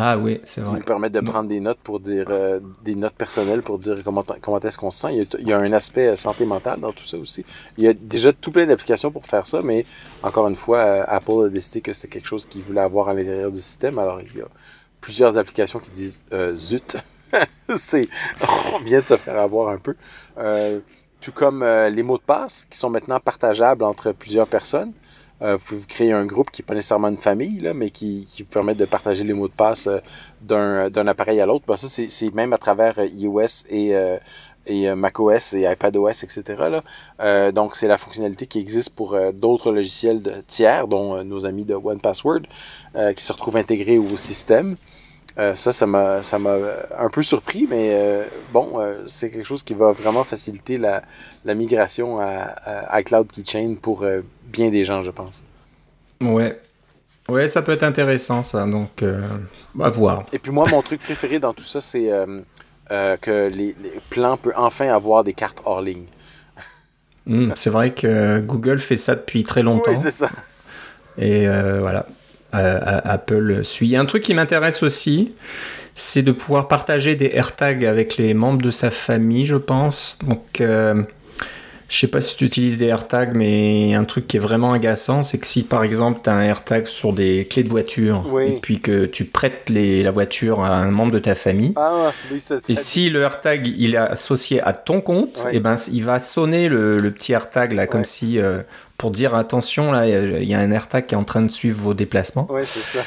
Ah 0.00 0.16
oui, 0.16 0.38
c'est 0.44 0.62
qui 0.62 0.70
vrai. 0.70 0.78
nous 0.78 0.84
permet 0.84 1.10
de 1.10 1.18
prendre 1.18 1.48
des 1.48 1.58
notes 1.58 1.80
pour 1.82 1.98
dire 1.98 2.26
euh, 2.30 2.60
des 2.84 2.94
notes 2.94 3.14
personnelles 3.14 3.62
pour 3.62 3.78
dire 3.80 3.96
comment, 4.04 4.24
comment 4.40 4.60
est-ce 4.60 4.78
qu'on 4.78 4.92
se 4.92 5.00
sent. 5.00 5.08
Il 5.10 5.16
y, 5.16 5.20
a, 5.22 5.24
il 5.40 5.48
y 5.48 5.52
a 5.52 5.58
un 5.58 5.72
aspect 5.72 6.06
euh, 6.06 6.14
santé 6.14 6.46
mentale 6.46 6.78
dans 6.78 6.92
tout 6.92 7.04
ça 7.04 7.18
aussi. 7.18 7.44
Il 7.76 7.82
y 7.82 7.88
a 7.88 7.92
déjà 7.92 8.32
tout 8.32 8.52
plein 8.52 8.64
d'applications 8.64 9.10
pour 9.10 9.26
faire 9.26 9.44
ça, 9.44 9.58
mais 9.64 9.84
encore 10.22 10.46
une 10.46 10.54
fois, 10.54 10.78
euh, 10.78 11.04
Apple 11.08 11.46
a 11.46 11.48
décidé 11.48 11.80
que 11.80 11.92
c'était 11.92 12.06
quelque 12.06 12.28
chose 12.28 12.46
qu'ils 12.46 12.62
voulaient 12.62 12.80
avoir 12.80 13.08
à 13.08 13.14
l'intérieur 13.14 13.50
du 13.50 13.60
système. 13.60 13.98
Alors 13.98 14.20
il 14.20 14.38
y 14.38 14.40
a 14.40 14.46
plusieurs 15.00 15.36
applications 15.36 15.80
qui 15.80 15.90
disent 15.90 16.22
euh, 16.32 16.54
zut. 16.54 16.96
c'est 17.74 18.08
on 18.74 18.78
vient 18.78 19.00
de 19.00 19.06
se 19.06 19.16
faire 19.16 19.36
avoir 19.40 19.70
un 19.70 19.78
peu. 19.78 19.96
Tout 21.20 21.32
comme 21.32 21.64
les 21.64 22.04
mots 22.04 22.18
de 22.18 22.22
passe 22.22 22.66
qui 22.70 22.78
sont 22.78 22.88
maintenant 22.88 23.18
partageables 23.18 23.82
entre 23.82 24.12
plusieurs 24.12 24.46
personnes. 24.46 24.92
Euh, 25.40 25.56
vous 25.68 25.86
créer 25.86 26.10
un 26.10 26.26
groupe 26.26 26.50
qui 26.50 26.62
n'est 26.62 26.66
pas 26.66 26.74
nécessairement 26.74 27.08
une 27.08 27.16
famille, 27.16 27.60
là, 27.60 27.72
mais 27.72 27.90
qui, 27.90 28.26
vous 28.40 28.50
permet 28.50 28.74
de 28.74 28.84
partager 28.84 29.22
les 29.22 29.34
mots 29.34 29.46
de 29.46 29.52
passe 29.52 29.86
euh, 29.86 30.90
d'un 30.90 31.06
appareil 31.06 31.40
à 31.40 31.46
l'autre. 31.46 31.64
Ben, 31.68 31.76
ça, 31.76 31.86
c'est 31.88 32.34
même 32.34 32.52
à 32.52 32.58
travers 32.58 32.98
euh, 32.98 33.06
iOS 33.06 33.66
et, 33.70 33.94
euh, 33.94 34.16
et 34.66 34.92
macOS 34.96 35.54
et 35.54 35.70
iPadOS, 35.70 36.24
etc. 36.24 36.80
Donc, 37.54 37.76
c'est 37.76 37.86
la 37.88 37.96
fonctionnalité 37.96 38.46
qui 38.46 38.58
existe 38.58 38.90
pour 38.90 39.16
d'autres 39.32 39.72
logiciels 39.72 40.44
tiers, 40.46 40.88
dont 40.88 41.24
nos 41.24 41.46
amis 41.46 41.64
de 41.64 41.74
OnePassword, 41.74 42.42
qui 43.16 43.24
se 43.24 43.32
retrouvent 43.32 43.56
intégrés 43.56 43.96
au 43.96 44.14
système. 44.18 44.76
Ça, 45.54 45.72
ça 45.72 45.86
m'a, 45.86 46.20
un 46.98 47.08
peu 47.10 47.22
surpris, 47.22 47.66
mais 47.70 48.28
bon, 48.52 48.78
c'est 49.06 49.30
quelque 49.30 49.46
chose 49.46 49.62
qui 49.62 49.72
va 49.72 49.92
vraiment 49.92 50.22
faciliter 50.22 50.76
la, 50.76 51.02
migration 51.54 52.20
à, 52.20 52.26
à 52.26 53.00
iCloud 53.00 53.28
Keychain 53.32 53.74
pour 53.80 54.04
bien 54.48 54.70
des 54.70 54.84
gens, 54.84 55.02
je 55.02 55.10
pense. 55.10 55.44
Ouais. 56.20 56.60
Ouais, 57.28 57.46
ça 57.46 57.62
peut 57.62 57.72
être 57.72 57.82
intéressant 57.82 58.42
ça. 58.42 58.64
Donc, 58.66 59.02
euh, 59.02 59.20
à 59.80 59.88
voir. 59.90 60.24
Et 60.32 60.38
puis 60.38 60.50
moi, 60.50 60.66
mon 60.70 60.82
truc 60.82 61.00
préféré 61.02 61.38
dans 61.38 61.52
tout 61.52 61.64
ça, 61.64 61.80
c'est 61.80 62.10
euh, 62.10 62.40
euh, 62.90 63.16
que 63.18 63.48
les, 63.48 63.76
les 63.82 64.00
plans 64.08 64.36
peuvent 64.36 64.54
enfin 64.56 64.88
avoir 64.88 65.24
des 65.24 65.34
cartes 65.34 65.60
hors 65.64 65.82
ligne. 65.82 66.06
Hmm, 67.26 67.52
c'est 67.56 67.70
vrai 67.70 67.92
que 67.92 68.40
Google 68.40 68.78
fait 68.78 68.96
ça 68.96 69.14
depuis 69.14 69.44
très 69.44 69.62
longtemps. 69.62 69.90
Oui, 69.90 69.96
c'est 69.96 70.10
ça. 70.10 70.30
Et 71.18 71.46
voilà, 71.80 72.06
Apple 72.52 73.64
suit. 73.64 73.96
Un 73.96 74.06
truc 74.06 74.22
qui 74.22 74.32
m'intéresse 74.32 74.82
aussi, 74.82 75.34
c'est 75.94 76.22
de 76.22 76.32
pouvoir 76.32 76.68
partager 76.68 77.16
des 77.16 77.30
AirTags 77.34 77.84
avec 77.84 78.16
les 78.16 78.32
membres 78.32 78.62
de 78.62 78.70
sa 78.70 78.90
famille, 78.90 79.44
je 79.44 79.56
pense. 79.56 80.20
Donc, 80.24 80.62
je 81.88 81.98
sais 81.98 82.06
pas 82.08 82.20
si 82.20 82.36
tu 82.36 82.44
utilises 82.44 82.76
des 82.78 82.86
AirTags, 82.86 83.34
mais 83.34 83.94
un 83.94 84.04
truc 84.04 84.26
qui 84.26 84.36
est 84.36 84.40
vraiment 84.40 84.72
agaçant, 84.72 85.22
c'est 85.22 85.38
que 85.38 85.46
si 85.46 85.64
par 85.64 85.84
exemple 85.84 86.20
tu 86.22 86.28
as 86.28 86.34
un 86.34 86.42
AirTag 86.42 86.86
sur 86.86 87.12
des 87.14 87.46
clés 87.48 87.62
de 87.64 87.68
voiture, 87.70 88.24
Oui. 88.30 88.44
et 88.44 88.58
puis 88.60 88.78
que 88.78 89.06
tu 89.06 89.24
prêtes 89.24 89.70
les, 89.70 90.02
la 90.02 90.10
voiture 90.10 90.62
à 90.62 90.76
un 90.76 90.90
membre 90.90 91.12
de 91.12 91.18
ta 91.18 91.34
famille, 91.34 91.72
Ah, 91.76 92.12
oui, 92.30 92.38
ça, 92.40 92.56
et 92.56 92.74
ça- 92.74 92.80
si 92.80 93.08
le 93.10 93.22
AirTag 93.22 93.66
il 93.78 93.94
est 93.94 93.98
associé 93.98 94.60
à 94.62 94.72
ton 94.74 95.00
compte, 95.00 95.42
Ouais. 95.46 95.56
et 95.56 95.60
ben 95.60 95.76
il 95.90 96.04
va 96.04 96.18
sonner 96.18 96.68
le, 96.68 96.98
le 96.98 97.10
petit 97.10 97.32
AirTag 97.32 97.72
là, 97.72 97.86
comme 97.86 98.04
si 98.04 98.38
euh, 98.38 98.60
pour 98.98 99.10
dire 99.10 99.34
attention 99.34 99.90
là, 99.90 100.06
il 100.06 100.10
y 100.12 100.14
a- 100.14 100.38
il 100.40 100.48
y 100.48 100.54
a 100.54 100.58
un 100.58 100.70
AirTag 100.70 101.06
qui 101.06 101.14
est 101.14 101.18
en 101.18 101.24
train 101.24 101.42
de 101.42 101.50
suivre 101.50 101.80
vos 101.80 101.94
déplacements. 101.94 102.46
Ouais, 102.50 102.64
c'est 102.64 102.98
ça. 102.98 103.04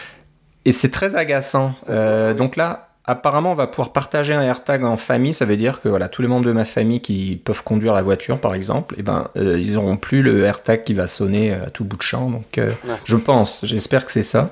Et 0.65 0.72
c'est 0.72 0.89
très 0.91 1.15
agaçant. 1.15 1.74
Ça 1.80 1.91
Euh, 1.94 2.32
oui. 2.32 2.38
Donc 2.38 2.56
là, 2.56 2.90
apparemment, 3.05 3.51
on 3.51 3.55
va 3.55 3.67
pouvoir 3.67 3.91
partager 3.93 4.33
un 4.33 4.41
AirTag 4.41 4.83
en 4.83 4.97
famille. 4.97 5.33
Ça 5.33 5.45
veut 5.45 5.57
dire 5.57 5.81
que 5.81 5.89
voilà, 5.89 6.07
tous 6.09 6.21
les 6.21 6.27
membres 6.27 6.45
de 6.45 6.51
ma 6.51 6.65
famille 6.65 7.01
qui 7.01 7.41
peuvent 7.43 7.63
conduire 7.63 7.93
la 7.93 8.01
voiture, 8.01 8.39
par 8.39 8.53
exemple, 8.53 8.95
et 8.97 9.03
ben 9.03 9.29
euh, 9.37 9.59
ils 9.59 9.77
auront 9.77 9.97
plus 9.97 10.21
le 10.21 10.43
AirTag 10.43 10.83
qui 10.83 10.93
va 10.93 11.07
sonner 11.07 11.53
à 11.53 11.69
tout 11.69 11.83
bout 11.83 11.97
de 11.97 12.01
champ. 12.01 12.29
Donc 12.29 12.57
euh, 12.57 12.71
Non, 12.87 12.95
c'est 12.97 13.11
je 13.11 13.15
pense, 13.17 13.65
j'espère 13.65 14.05
que 14.05 14.11
c'est 14.11 14.23
ça. 14.23 14.51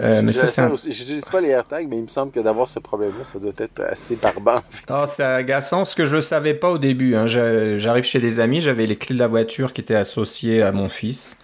Euh, 0.00 0.22
mais 0.24 0.32
ça 0.32 0.46
c'est 0.46 0.62
un... 0.62 0.74
Je 0.74 0.88
n'utilise 0.88 1.26
pas 1.28 1.38
les 1.40 1.50
AirTags, 1.50 1.86
mais 1.88 1.96
il 1.98 2.02
me 2.04 2.08
semble 2.08 2.32
que 2.32 2.40
d'avoir 2.40 2.66
ce 2.66 2.78
problème-là, 2.78 3.24
ça 3.24 3.38
doit 3.38 3.52
être 3.58 3.80
assez 3.82 4.16
barbant. 4.16 4.62
Oh, 4.88 5.04
c'est 5.06 5.22
agaçant 5.22 5.78
parce 5.78 5.94
que 5.94 6.06
je 6.06 6.14
le 6.14 6.22
savais 6.22 6.54
pas 6.54 6.70
au 6.70 6.78
début. 6.78 7.14
hein. 7.14 7.26
J'a- 7.26 7.76
J'arrive 7.76 8.04
chez 8.04 8.18
des 8.18 8.40
amis, 8.40 8.62
j'avais 8.62 8.86
les 8.86 8.96
clés 8.96 9.14
de 9.14 9.20
la 9.20 9.26
voiture 9.26 9.74
qui 9.74 9.82
étaient 9.82 9.94
associées 9.94 10.62
à 10.62 10.72
mon 10.72 10.88
fils. 10.88 11.36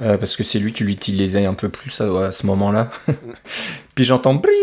euh, 0.00 0.16
parce 0.16 0.34
que 0.34 0.44
c'est 0.44 0.58
lui 0.60 0.72
qui 0.72 0.82
l'utilisait 0.84 1.44
un 1.44 1.52
peu 1.54 1.68
plus 1.68 2.00
à, 2.00 2.26
à 2.28 2.32
ce 2.32 2.46
moment-là. 2.46 2.88
Puis 3.94 4.04
j'entends 4.04 4.34
brip. 4.34 4.54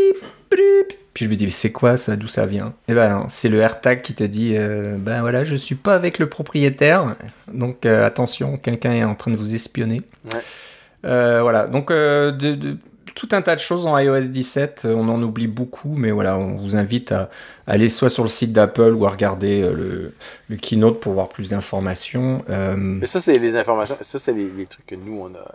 Puis 1.14 1.26
je 1.26 1.30
me 1.30 1.36
dis, 1.36 1.46
mais 1.46 1.52
c'est 1.52 1.72
quoi 1.72 1.96
ça? 1.98 2.16
D'où 2.18 2.28
ça 2.28 2.46
vient? 2.46 2.74
Et 2.90 2.94
ben, 2.94 3.26
c'est 3.30 3.48
le 3.50 3.60
AirTag 3.60 4.02
qui 4.02 4.14
te 4.14 4.24
dit, 4.24 4.54
euh, 4.58 4.96
ben 4.98 5.22
voilà, 5.22 5.44
je 5.46 5.56
suis 5.56 5.76
pas 5.76 5.96
avec 5.96 6.20
le 6.20 6.28
propriétaire. 6.28 7.16
Donc 7.54 7.86
euh, 7.86 8.06
attention, 8.06 8.58
quelqu'un 8.58 8.92
est 8.92 9.04
en 9.04 9.16
train 9.16 9.32
de 9.32 9.38
vous 9.38 9.56
espionner. 9.56 10.02
Ouais. 10.34 10.40
Euh, 11.06 11.42
voilà, 11.42 11.68
donc 11.68 11.90
euh, 11.92 12.32
de, 12.32 12.56
de- 12.56 12.78
tout 13.14 13.30
un 13.32 13.42
tas 13.42 13.56
de 13.56 13.62
choses 13.62 13.86
en 13.86 13.98
iOS 13.98 14.28
17, 14.28 14.82
euh, 14.84 14.94
on 14.94 15.08
en 15.08 15.22
oublie 15.24 15.48
beaucoup, 15.48 15.96
mais 15.96 16.12
voilà, 16.12 16.38
on 16.38 16.56
vous 16.56 16.76
invite 16.76 17.14
à 17.14 17.30
aller 17.66 17.88
soit 17.88 18.10
sur 18.10 18.24
le 18.24 18.30
site 18.30 18.52
d'Apple 18.52 18.94
ou 18.94 19.06
à 19.06 19.10
regarder 19.10 19.62
euh, 19.62 19.74
le, 19.74 20.14
le 20.50 20.56
keynote 20.58 21.00
pour 21.00 21.14
voir 21.14 21.30
plus 21.30 21.52
d'informations. 21.52 22.38
Euh, 22.50 22.76
Mais 22.76 23.06
ça, 23.06 23.22
c'est 23.22 23.38
les 23.40 23.56
informations, 23.56 23.96
ça, 24.02 24.20
c'est 24.20 24.34
les, 24.34 24.50
les 24.50 24.66
trucs 24.68 24.86
que 24.88 24.96
nous, 24.96 25.18
on 25.22 25.28
a, 25.28 25.48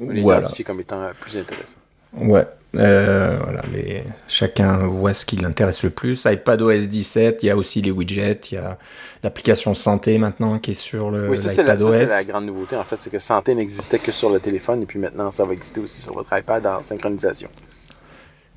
on 0.00 0.06
voilà, 0.22 0.40
identifiés 0.40 0.64
comme 0.64 0.80
étant 0.80 1.08
plus 1.20 1.38
intéressants. 1.38 1.78
Ouais, 2.18 2.46
euh, 2.76 3.38
voilà, 3.42 3.62
les, 3.72 4.02
chacun 4.28 4.78
voit 4.78 5.12
ce 5.12 5.24
qui 5.24 5.36
l'intéresse 5.36 5.82
le 5.84 5.90
plus. 5.90 6.24
iPadOS 6.24 6.86
17, 6.86 7.42
il 7.42 7.46
y 7.46 7.50
a 7.50 7.56
aussi 7.56 7.82
les 7.82 7.90
widgets, 7.90 8.40
il 8.50 8.54
y 8.54 8.58
a 8.58 8.78
l'application 9.22 9.74
santé 9.74 10.18
maintenant 10.18 10.58
qui 10.58 10.72
est 10.72 10.74
sur 10.74 11.10
le 11.10 11.28
Oui, 11.28 11.38
ça, 11.38 11.48
c'est 11.48 11.62
la, 11.62 12.24
grande 12.24 12.46
nouveauté, 12.46 12.76
en 12.76 12.84
fait, 12.84 12.96
c'est 12.96 13.10
que 13.10 13.18
Santé 13.18 13.54
n'existait 13.54 13.98
que 13.98 14.12
sur 14.12 14.30
le 14.30 14.40
téléphone, 14.40 14.82
et 14.82 14.86
puis 14.86 14.98
maintenant, 14.98 15.30
ça 15.30 15.44
va 15.44 15.52
exister 15.52 15.80
aussi 15.80 16.02
sur 16.02 16.14
votre 16.14 16.36
iPad 16.36 16.66
en 16.66 16.80
synchronisation. 16.82 17.48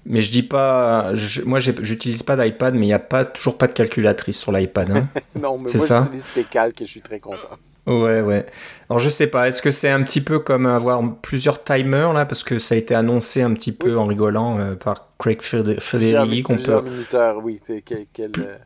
Mais 0.10 0.22
je 0.22 0.32
dis 0.32 0.43
pas, 0.43 1.13
je- 1.13 1.41
moi 1.41 1.60
j'utilise 1.60 2.24
pas 2.24 2.38
d'iPad, 2.38 2.74
mais 2.76 2.86
il 2.86 2.89
n'y 2.89 2.93
a 2.93 3.00
pas, 3.00 3.26
toujours 3.26 3.58
pas 3.58 3.67
de 3.67 3.74
calculatrice 3.74 4.39
sur 4.39 4.54
l'iPad. 4.54 4.89
hein. 4.91 5.08
Non, 5.39 5.58
mais 5.58 5.70
moi, 5.74 6.02
j'utilise 6.02 6.26
Pécal, 6.34 6.74
que 6.74 6.86
je 6.86 6.89
suis 6.89 7.02
très 7.02 7.20
content. 7.20 7.58
Ouais, 7.88 8.21
ouais. 8.21 8.45
Alors 8.89 9.00
je 9.00 9.10
sais 9.10 9.28
pas, 9.28 9.47
est-ce 9.47 9.62
que 9.62 9.71
c'est 9.71 9.89
un 9.89 10.04
petit 10.04 10.21
peu 10.21 10.39
comme 10.39 10.65
avoir 10.65 11.02
plusieurs 11.21 11.63
timers 11.63 12.13
là, 12.13 12.26
parce 12.26 12.43
que 12.43 12.60
ça 12.60 12.76
a 12.76 12.78
été 12.78 12.93
annoncé 12.93 13.41
un 13.41 13.54
petit 13.54 13.71
peu 13.71 13.91
Oui. 13.91 13.95
en 13.95 14.06
rigolant 14.06 14.60
euh, 14.60 14.76
par 14.76 15.08
Craig 15.17 15.41
Fede- 15.41 15.78
Plusieurs, 15.80 16.23
Federighi 16.26 16.43
qu'on 16.43 16.56
peut. 16.58 16.82
minuteurs, 16.82 17.38
oui. 17.43 17.62
Quel, 17.86 18.06
quel, 18.13 18.32
euh, 18.39 18.58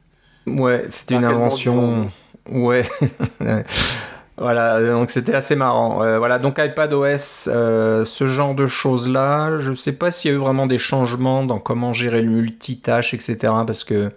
Ouais, 0.47 0.85
c'était 0.89 1.15
une 1.15 1.25
invention. 1.25 2.11
Ouais. 2.49 2.83
voilà, 4.37 4.81
donc 4.81 5.11
c'était 5.11 5.35
assez 5.35 5.55
marrant. 5.55 6.01
Euh, 6.03 6.17
voilà, 6.17 6.39
donc 6.39 6.57
iPadOS, 6.57 7.47
euh, 7.47 8.05
ce 8.05 8.25
genre 8.25 8.55
de 8.55 8.65
choses 8.65 9.07
là, 9.09 9.57
je 9.59 9.71
sais 9.73 9.91
pas 9.93 10.09
s'il 10.11 10.31
y 10.31 10.33
a 10.33 10.37
eu 10.37 10.39
vraiment 10.39 10.65
des 10.65 10.79
changements 10.79 11.43
dans 11.45 11.59
comment 11.59 11.93
gérer 11.93 12.21
le 12.21 12.31
multitâche, 12.31 13.13
etc. 13.13 13.37
Parce 13.67 13.83
que 13.83 14.11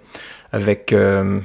avec 0.52 0.92
euh, 0.92 1.40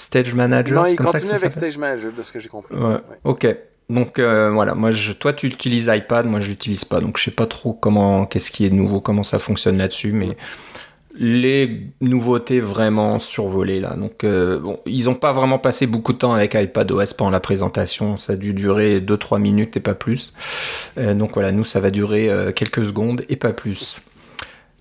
Stage 0.00 0.34
Manager, 0.34 0.82
Non, 0.82 0.88
il 0.88 0.96
comme 0.96 1.06
ça 1.06 1.12
que 1.12 1.18
continue 1.18 1.38
ça 1.38 1.44
avec 1.44 1.52
Stage 1.52 1.78
Manager, 1.78 2.12
de 2.12 2.22
ce 2.22 2.32
que 2.32 2.38
j'ai 2.38 2.48
compris. 2.48 2.74
Ouais. 2.74 2.94
Ouais. 2.94 3.00
Ok. 3.24 3.46
Donc 3.90 4.18
euh, 4.20 4.50
voilà, 4.50 4.74
moi 4.74 4.92
je, 4.92 5.12
toi 5.12 5.32
tu 5.32 5.48
utilises 5.48 5.90
iPad, 5.92 6.24
moi 6.24 6.38
je 6.38 6.48
l'utilise 6.50 6.84
pas, 6.84 7.00
donc 7.00 7.18
je 7.18 7.24
sais 7.24 7.30
pas 7.32 7.46
trop 7.46 7.72
comment, 7.72 8.24
qu'est-ce 8.24 8.52
qui 8.52 8.64
est 8.64 8.70
nouveau, 8.70 9.00
comment 9.00 9.24
ça 9.24 9.40
fonctionne 9.40 9.78
là-dessus, 9.78 10.12
mais 10.12 10.36
les 11.16 11.88
nouveautés 12.00 12.60
vraiment 12.60 13.18
survolées 13.18 13.80
là. 13.80 13.96
Donc 13.96 14.22
euh, 14.22 14.60
bon, 14.60 14.78
ils 14.86 15.08
ont 15.08 15.16
pas 15.16 15.32
vraiment 15.32 15.58
passé 15.58 15.88
beaucoup 15.88 16.12
de 16.12 16.18
temps 16.18 16.32
avec 16.32 16.54
iPadOS 16.54 17.14
pendant 17.18 17.32
la 17.32 17.40
présentation, 17.40 18.16
ça 18.16 18.34
a 18.34 18.36
dû 18.36 18.54
durer 18.54 19.00
2-3 19.00 19.40
minutes 19.40 19.76
et 19.76 19.80
pas 19.80 19.94
plus. 19.94 20.34
Euh, 20.96 21.14
donc 21.14 21.34
voilà, 21.34 21.50
nous 21.50 21.64
ça 21.64 21.80
va 21.80 21.90
durer 21.90 22.30
quelques 22.54 22.84
secondes 22.84 23.24
et 23.28 23.34
pas 23.34 23.52
plus. 23.52 24.02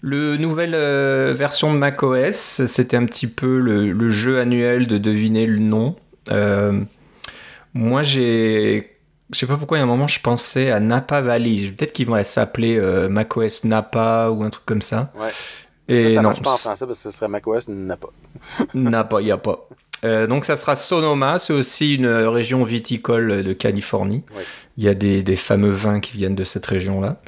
Le 0.02 0.38
nouvelle 0.38 0.76
euh, 0.76 1.34
version 1.36 1.74
de 1.74 1.78
macOS, 1.78 2.66
c'était 2.66 2.96
un 2.96 3.06
petit 3.06 3.28
peu 3.28 3.60
le, 3.60 3.92
le 3.92 4.10
jeu 4.10 4.40
annuel 4.40 4.88
de 4.88 4.98
deviner 4.98 5.46
le 5.46 5.60
nom. 5.60 5.96
Euh, 6.32 6.82
moi, 7.74 8.04
j'ai. 8.04 8.96
Je 9.32 9.38
sais 9.38 9.46
pas 9.46 9.58
pourquoi, 9.58 9.78
il 9.78 9.82
y 9.82 9.84
a 9.84 9.84
un 9.84 9.88
moment, 9.88 10.08
je 10.08 10.22
pensais 10.22 10.72
à 10.72 10.80
Napa 10.80 11.22
Valley. 11.22 11.72
Peut-être 11.78 11.94
qu'ils 11.94 12.08
vont 12.08 12.22
s'appeler 12.24 12.78
euh, 12.78 13.10
macOS 13.10 13.64
Napa 13.66 14.30
ou 14.32 14.44
un 14.44 14.50
truc 14.50 14.66
comme 14.66 14.82
ça. 14.82 15.12
Ouais. 15.20 15.30
Et 15.88 16.04
ça, 16.04 16.10
ça 16.10 16.22
non, 16.22 16.30
marche 16.30 16.42
pas 16.42 16.54
en 16.54 16.58
français 16.58 16.86
parce 16.86 17.04
que 17.04 17.12
ce 17.12 17.18
serait 17.18 17.28
macOS 17.28 17.68
n'a 17.68 17.98
pas. 17.98 18.10
Napa, 18.74 19.22
il 19.22 19.26
n'y 19.26 19.32
a 19.32 19.38
pas. 19.38 19.68
Euh, 20.06 20.28
donc, 20.28 20.46
ça 20.46 20.56
sera 20.56 20.76
Sonoma. 20.76 21.40
C'est 21.40 21.54
aussi 21.54 21.96
une 21.96 22.08
région 22.08 22.64
viticole 22.64 23.44
de 23.44 23.54
Californie. 23.54 24.24
Ouais. 24.36 24.44
Il 24.80 24.86
y 24.86 24.88
a 24.88 24.94
des, 24.94 25.24
des 25.24 25.36
fameux 25.36 25.72
vins 25.72 26.00
qui 26.00 26.16
viennent 26.16 26.36
de 26.36 26.46
cette 26.46 26.66
région-là. 26.66 27.22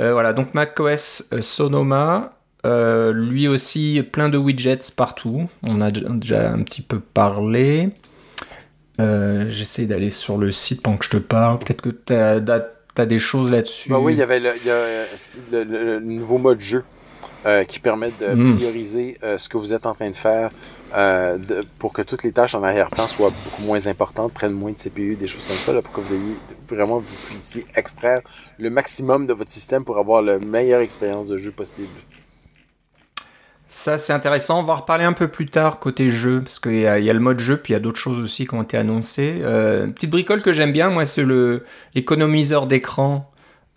Euh, 0.00 0.12
voilà, 0.12 0.32
donc 0.32 0.52
macOS 0.52 1.28
euh, 1.32 1.40
Sonoma. 1.40 2.32
Euh, 2.66 3.12
lui 3.12 3.46
aussi, 3.46 4.02
plein 4.10 4.28
de 4.28 4.36
widgets 4.36 4.90
partout. 4.96 5.48
On 5.62 5.80
a 5.80 5.92
déjà 5.92 6.50
un 6.50 6.60
petit 6.64 6.82
peu 6.82 6.98
parlé. 6.98 7.90
J'essaie 8.98 9.86
d'aller 9.86 10.10
sur 10.10 10.38
le 10.38 10.50
site 10.50 10.82
pendant 10.82 10.96
que 10.96 11.04
je 11.04 11.10
te 11.10 11.18
parle. 11.18 11.60
Peut-être 11.60 11.82
que 11.82 11.90
tu 11.90 12.12
as, 12.12 13.06
des 13.06 13.18
choses 13.20 13.52
là-dessus. 13.52 13.90
Bah 13.90 14.00
oui, 14.00 14.14
il 14.14 14.18
y 14.18 14.22
avait 14.22 14.40
le, 14.40 16.00
nouveau 16.00 16.38
mode 16.38 16.58
jeu 16.58 16.82
qui 17.66 17.80
permet 17.80 18.12
de 18.18 18.34
hmm. 18.34 18.56
prioriser 18.56 19.16
ce 19.36 19.48
que 19.48 19.56
vous 19.56 19.72
êtes 19.72 19.86
en 19.86 19.94
train 19.94 20.10
de 20.10 20.14
faire 20.14 20.50
euh, 20.94 21.38
pour 21.78 21.92
que 21.92 22.00
toutes 22.00 22.22
les 22.22 22.32
tâches 22.32 22.54
en 22.54 22.62
arrière-plan 22.62 23.06
soient 23.08 23.32
beaucoup 23.44 23.62
moins 23.62 23.88
importantes, 23.88 24.32
prennent 24.32 24.52
moins 24.52 24.72
de 24.72 24.78
CPU, 24.78 25.16
des 25.16 25.26
choses 25.26 25.46
comme 25.46 25.56
ça, 25.56 25.72
là, 25.72 25.82
pour 25.82 25.92
que 25.92 26.00
vous 26.00 26.14
ayez 26.14 26.34
vraiment, 26.68 26.98
vous 26.98 27.14
puissiez 27.26 27.66
extraire 27.76 28.22
le 28.58 28.70
maximum 28.70 29.26
de 29.26 29.34
votre 29.34 29.50
système 29.50 29.84
pour 29.84 29.98
avoir 29.98 30.22
la 30.22 30.38
meilleure 30.38 30.80
expérience 30.80 31.28
de 31.28 31.36
jeu 31.36 31.50
possible. 31.50 31.90
Ça, 33.68 33.98
c'est 33.98 34.14
intéressant. 34.14 34.60
On 34.60 34.62
va 34.62 34.72
en 34.72 34.76
reparler 34.76 35.04
un 35.04 35.12
peu 35.12 35.28
plus 35.28 35.44
tard 35.44 35.78
côté 35.78 36.08
jeu, 36.08 36.40
parce 36.40 36.58
qu'il 36.58 36.80
y, 36.80 36.86
a 36.86 36.98
le 36.98 37.20
mode 37.20 37.38
jeu, 37.38 37.58
puis 37.58 37.72
il 37.72 37.76
y 37.76 37.76
a 37.76 37.80
d'autres 37.80 38.00
choses 38.00 38.18
aussi 38.18 38.46
qui 38.46 38.54
ont 38.54 38.62
été 38.62 38.78
annoncées. 38.78 39.40
Euh, 39.42 39.84
une 39.84 39.92
petite 39.92 40.10
bricole 40.10 40.40
que 40.40 40.54
j'aime 40.54 40.72
bien, 40.72 40.88
moi, 40.88 41.04
c'est 41.04 41.26
l'économiseur 41.94 42.66
d'écran 42.66 43.30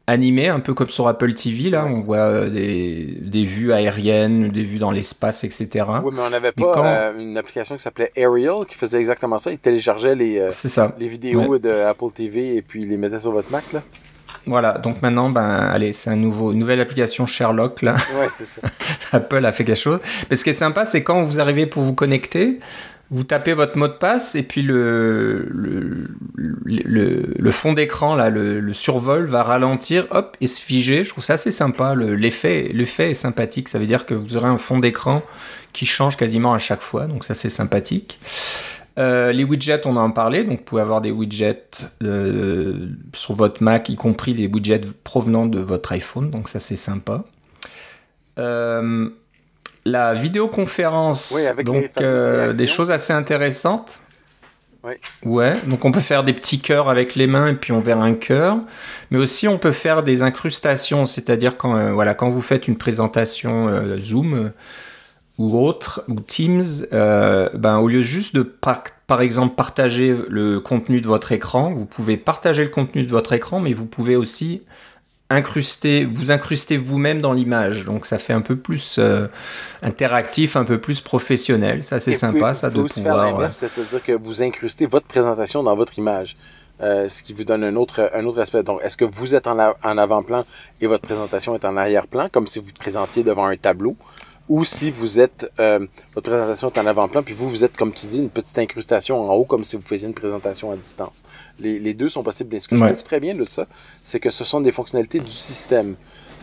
animé, 0.08 0.48
un 0.48 0.60
peu 0.60 0.74
comme 0.74 0.90
sur 0.90 1.08
Apple 1.08 1.34
TV, 1.34 1.70
là, 1.70 1.86
on 1.86 2.02
voit 2.02 2.18
euh, 2.18 2.50
des, 2.50 3.18
des, 3.22 3.44
vues 3.44 3.72
aériennes, 3.72 4.50
des 4.50 4.64
vues 4.64 4.80
dans 4.80 4.92
l'espace, 4.92 5.44
etc. 5.44 5.86
Oui, 6.04 6.12
mais 6.14 6.22
on 6.22 6.30
n'avait 6.30 6.52
pas 6.52 6.86
euh, 6.86 7.20
une 7.20 7.38
application 7.38 7.76
qui 7.76 7.82
s'appelait 7.82 8.12
Aerial 8.16 8.66
qui 8.68 8.76
faisait 8.76 9.00
exactement 9.00 9.38
ça. 9.38 9.52
Il 9.52 9.60
téléchargeait 9.60 10.16
les, 10.16 10.40
euh, 10.40 10.90
les 11.00 11.08
vidéos 11.08 11.60
de 11.60 11.70
Apple 11.70 12.12
TV 12.14 12.56
et 12.56 12.62
puis 12.62 12.84
les 12.84 12.98
mettait 12.98 13.20
sur 13.20 13.32
votre 13.32 13.52
Mac, 13.52 13.66
là. 13.74 13.82
Voilà, 14.48 14.80
donc 14.80 15.04
maintenant, 15.04 15.30
ben, 15.30 15.44
allez, 15.44 15.94
c'est 15.94 16.10
un 16.10 16.16
nouveau, 16.16 16.52
une 16.52 16.60
nouvelle 16.60 16.80
application 16.80 17.28
Sherlock, 17.28 17.84
là. 17.84 17.96
Ouais, 18.20 18.28
c'est 18.28 18.46
ça. 18.46 18.62
Apple 19.12 19.46
a 19.46 19.52
fait 19.52 19.64
quelque 19.64 19.78
chose. 19.78 20.00
Mais 20.30 20.36
ce 20.36 20.44
qui 20.44 20.50
est 20.50 20.54
sympa, 20.54 20.86
c'est 20.86 21.04
quand 21.04 21.22
vous 21.22 21.40
arrivez 21.40 21.68
pour 21.68 21.84
vous 21.84 21.94
connecter, 21.94 22.60
vous 23.12 23.26
tapez 23.26 23.54
votre 23.54 23.78
mot 23.78 23.90
de 23.90 23.94
passe 23.94 24.36
et 24.36 24.44
puis 24.44 24.62
le, 24.62 25.46
fond 27.52 27.74
d'écran, 27.74 28.16
là, 28.16 28.30
le, 28.30 28.74
survol 28.74 29.26
va 29.26 29.44
ralentir, 29.44 30.08
hop, 30.12 30.38
et 30.40 30.48
se 30.48 30.62
figer. 30.62 31.04
Je 31.04 31.10
trouve 31.10 31.24
ça 31.24 31.34
assez 31.34 31.52
sympa. 31.52 31.94
L'effet 31.94 32.72
l'effet 32.74 33.12
est 33.12 33.16
sympathique. 33.16 33.68
Ça 33.68 33.80
veut 33.80 33.86
dire 33.86 34.06
que 34.06 34.14
vous 34.14 34.38
aurez 34.38 34.48
un 34.48 34.58
fond 34.58 34.80
d'écran 34.80 35.22
qui 35.74 35.86
change 35.86 36.16
quasiment 36.16 36.54
à 36.54 36.58
chaque 36.58 36.82
fois. 36.82 37.06
Donc 37.06 37.26
ça, 37.26 37.34
c'est 37.34 37.50
sympathique. 37.50 38.18
Euh, 38.98 39.32
les 39.32 39.44
widgets, 39.44 39.86
on 39.86 39.96
en 39.98 40.12
parlé, 40.12 40.44
donc 40.44 40.60
vous 40.60 40.66
pouvez 40.66 40.82
avoir 40.82 41.02
des 41.02 41.12
widgets 41.12 41.70
euh, 42.04 42.88
sur 43.14 43.36
votre 43.36 43.64
Mac, 43.64 43.90
y 43.90 43.96
compris 43.96 44.34
les 44.34 44.48
widgets 44.48 44.82
provenant 45.04 45.46
de 45.46 45.60
votre 45.60 45.94
iPhone, 45.94 46.30
donc 46.30 46.50
ça 46.50 46.60
c'est 46.60 46.76
sympa. 46.76 47.24
Euh, 48.38 49.10
la 49.86 50.14
vidéoconférence, 50.14 51.36
donc 51.66 51.90
euh, 52.00 52.54
des 52.54 52.68
choses 52.68 52.92
assez 52.92 53.14
intéressantes. 53.14 54.00
Oui. 54.84 54.94
Ouais, 55.24 55.60
donc 55.68 55.86
on 55.86 55.92
peut 55.92 56.00
faire 56.00 56.24
des 56.24 56.34
petits 56.34 56.60
cœurs 56.60 56.90
avec 56.90 57.14
les 57.14 57.28
mains 57.28 57.50
et 57.50 57.54
puis 57.54 57.72
on 57.72 57.82
verra 57.82 58.04
un 58.04 58.16
cœur. 58.16 58.58
Mais 59.12 59.20
aussi 59.20 59.48
on 59.48 59.58
peut 59.58 59.72
faire 59.72 60.02
des 60.02 60.24
incrustations, 60.24 61.06
c'est-à-dire 61.06 61.58
quand, 61.58 61.76
euh, 61.76 61.92
voilà, 61.92 62.16
quand 62.16 62.30
vous 62.30 62.42
faites 62.42 62.68
une 62.68 62.78
présentation 62.78 63.68
euh, 63.68 64.00
Zoom 64.00 64.52
ou 65.38 65.58
autre, 65.58 66.04
ou 66.08 66.20
Teams, 66.20 66.64
ben, 66.92 67.78
au 67.78 67.88
lieu 67.88 68.02
juste 68.02 68.36
de 68.36 68.42
par, 68.42 68.84
par 69.08 69.22
exemple 69.22 69.56
partager 69.56 70.16
le 70.30 70.60
contenu 70.60 71.02
de 71.02 71.08
votre 71.08 71.32
écran, 71.32 71.72
vous 71.72 71.86
pouvez 71.86 72.18
partager 72.18 72.64
le 72.64 72.70
contenu 72.70 73.04
de 73.04 73.12
votre 73.12 73.34
écran, 73.34 73.60
mais 73.60 73.74
vous 73.74 73.86
pouvez 73.86 74.16
aussi 74.16 74.62
incruster, 75.32 76.06
vous 76.06 76.32
incrustez 76.32 76.78
vous-même 76.78 77.22
dans 77.22 77.34
l'image. 77.34 77.86
Donc 77.86 78.06
ça 78.06 78.18
fait 78.18 78.34
un 78.34 78.42
peu 78.42 78.56
plus 78.56 78.98
euh, 79.00 79.28
interactif, 79.82 80.56
un 80.56 80.64
peu 80.64 80.80
plus 80.80 81.02
professionnel. 81.02 81.84
Ça 81.84 82.00
c'est 82.00 82.14
sympa, 82.14 82.54
ça 82.54 82.70
de 82.70 82.82
pouvoir. 82.82 83.40
Euh, 83.40 83.50
c'est-à-dire 83.50 84.04
que 84.04 84.12
vous 84.14 84.44
incrustez 84.44 84.86
votre 84.86 85.08
présentation 85.08 85.64
dans 85.64 85.76
votre 85.76 85.98
image. 85.98 86.36
Euh, 86.82 87.08
ce 87.08 87.22
qui 87.22 87.34
vous 87.34 87.44
donne 87.44 87.64
un 87.64 87.76
autre, 87.76 88.10
un 88.12 88.26
autre 88.26 88.40
aspect. 88.40 88.64
Donc, 88.64 88.80
est-ce 88.82 88.98
que 88.98 89.06
vous 89.06 89.36
êtes 89.36 89.46
en, 89.46 89.56
en 89.60 89.98
avant-plan 90.00 90.44
et 90.82 90.88
votre 90.88 91.04
présentation 91.04 91.54
est 91.54 91.64
en 91.64 91.78
arrière-plan, 91.78 92.28
comme 92.32 92.48
si 92.48 92.58
vous 92.58 92.66
vous 92.66 92.74
présentiez 92.74 93.22
devant 93.22 93.46
un 93.46 93.56
tableau, 93.56 93.96
ou 94.50 94.66
si 94.66 94.92
vous 94.92 95.20
êtes, 95.20 95.52
euh, 95.60 95.86
votre 96.14 96.30
présentation 96.30 96.70
est 96.70 96.78
en 96.78 96.86
avant-plan, 96.86 97.24
puis 97.24 97.34
vous, 97.34 97.50
vous 97.50 97.64
êtes, 97.64 97.78
comme 97.78 97.94
tu 97.94 98.06
dis, 98.06 98.20
une 98.20 98.30
petite 98.30 98.58
incrustation 98.58 99.20
en 99.22 99.34
haut, 99.34 99.46
comme 99.46 99.64
si 99.64 99.76
vous 99.78 99.84
faisiez 99.84 100.08
une 100.08 100.14
présentation 100.14 100.72
à 100.72 100.76
distance. 100.76 101.24
Les, 101.60 101.80
les 101.80 101.94
deux 101.94 102.10
sont 102.10 102.24
possibles. 102.24 102.50
Mais 102.52 102.60
ce 102.60 102.68
que 102.68 102.76
je 102.76 102.84
trouve 102.84 103.04
très 103.04 103.20
bien 103.20 103.34
de 103.34 103.44
ça, 103.44 103.68
c'est 104.04 104.20
que 104.20 104.30
ce 104.30 104.44
sont 104.44 104.62
des 104.62 104.72
fonctionnalités 104.72 105.20
du 105.20 105.32
système. 105.32 105.96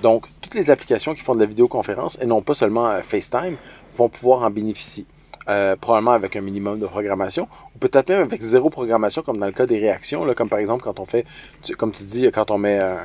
Donc, 0.03 0.27
toutes 0.41 0.55
les 0.55 0.71
applications 0.71 1.15
qui 1.15 1.23
font 1.23 1.35
de 1.35 1.41
la 1.41 1.47
vidéoconférence, 1.47 2.19
et 2.21 2.27
non 2.27 2.41
pas 2.41 2.55
seulement 2.55 2.89
euh, 2.89 3.03
FaceTime, 3.03 3.57
vont 3.97 4.09
pouvoir 4.09 4.43
en 4.43 4.51
bénéficier. 4.51 5.05
Euh, 5.49 5.77
probablement 5.77 6.13
avec 6.13 6.37
un 6.37 6.43
minimum 6.43 6.79
de 6.79 6.87
programmation, 6.87 7.49
ou 7.75 7.79
peut-être 7.79 8.11
même 8.11 8.21
avec 8.21 8.43
zéro 8.43 8.69
programmation, 8.69 9.23
comme 9.23 9.39
dans 9.39 9.47
le 9.47 9.53
cas 9.53 9.65
des 9.65 9.79
réactions, 9.79 10.27
comme 10.35 10.51
par 10.51 10.59
exemple 10.59 10.85
quand 10.85 11.01
on 11.01 11.07
fait, 11.07 11.25
comme 11.79 11.91
tu 11.91 12.03
dis, 12.03 12.31
quand 12.31 12.51
on 12.51 12.59
met 12.59 12.79
euh, 12.79 12.97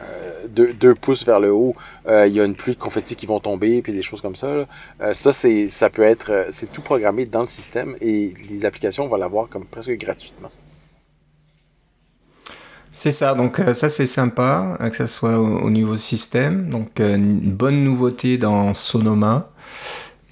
deux, 0.49 0.93
pouces 0.93 1.25
vers 1.25 1.39
le 1.39 1.53
haut, 1.53 1.73
euh, 2.05 2.27
il 2.27 2.33
y 2.33 2.41
a 2.41 2.43
une 2.43 2.55
pluie 2.55 2.73
de 2.73 2.79
confettis 2.79 3.15
qui 3.15 3.27
vont 3.27 3.39
tomber, 3.39 3.81
puis 3.81 3.93
des 3.93 4.01
choses 4.01 4.19
comme 4.19 4.35
ça. 4.35 4.65
ça, 5.13 5.31
c'est, 5.31 5.69
ça 5.69 5.89
peut 5.89 6.01
être, 6.01 6.47
c'est 6.49 6.69
tout 6.69 6.81
programmé 6.81 7.25
dans 7.25 7.39
le 7.39 7.45
système 7.45 7.95
et 8.01 8.33
les 8.49 8.65
applications 8.65 9.07
vont 9.07 9.15
l'avoir 9.15 9.47
comme 9.47 9.65
presque 9.65 9.95
gratuitement. 9.97 10.49
C'est 12.91 13.11
ça, 13.11 13.35
donc 13.35 13.61
ça 13.73 13.87
c'est 13.87 14.05
sympa 14.05 14.77
que 14.91 14.97
ça 14.97 15.07
soit 15.07 15.39
au 15.39 15.69
niveau 15.69 15.95
système. 15.95 16.69
Donc 16.69 16.99
une 16.99 17.53
bonne 17.53 17.85
nouveauté 17.85 18.37
dans 18.37 18.73
Sonoma. 18.73 19.49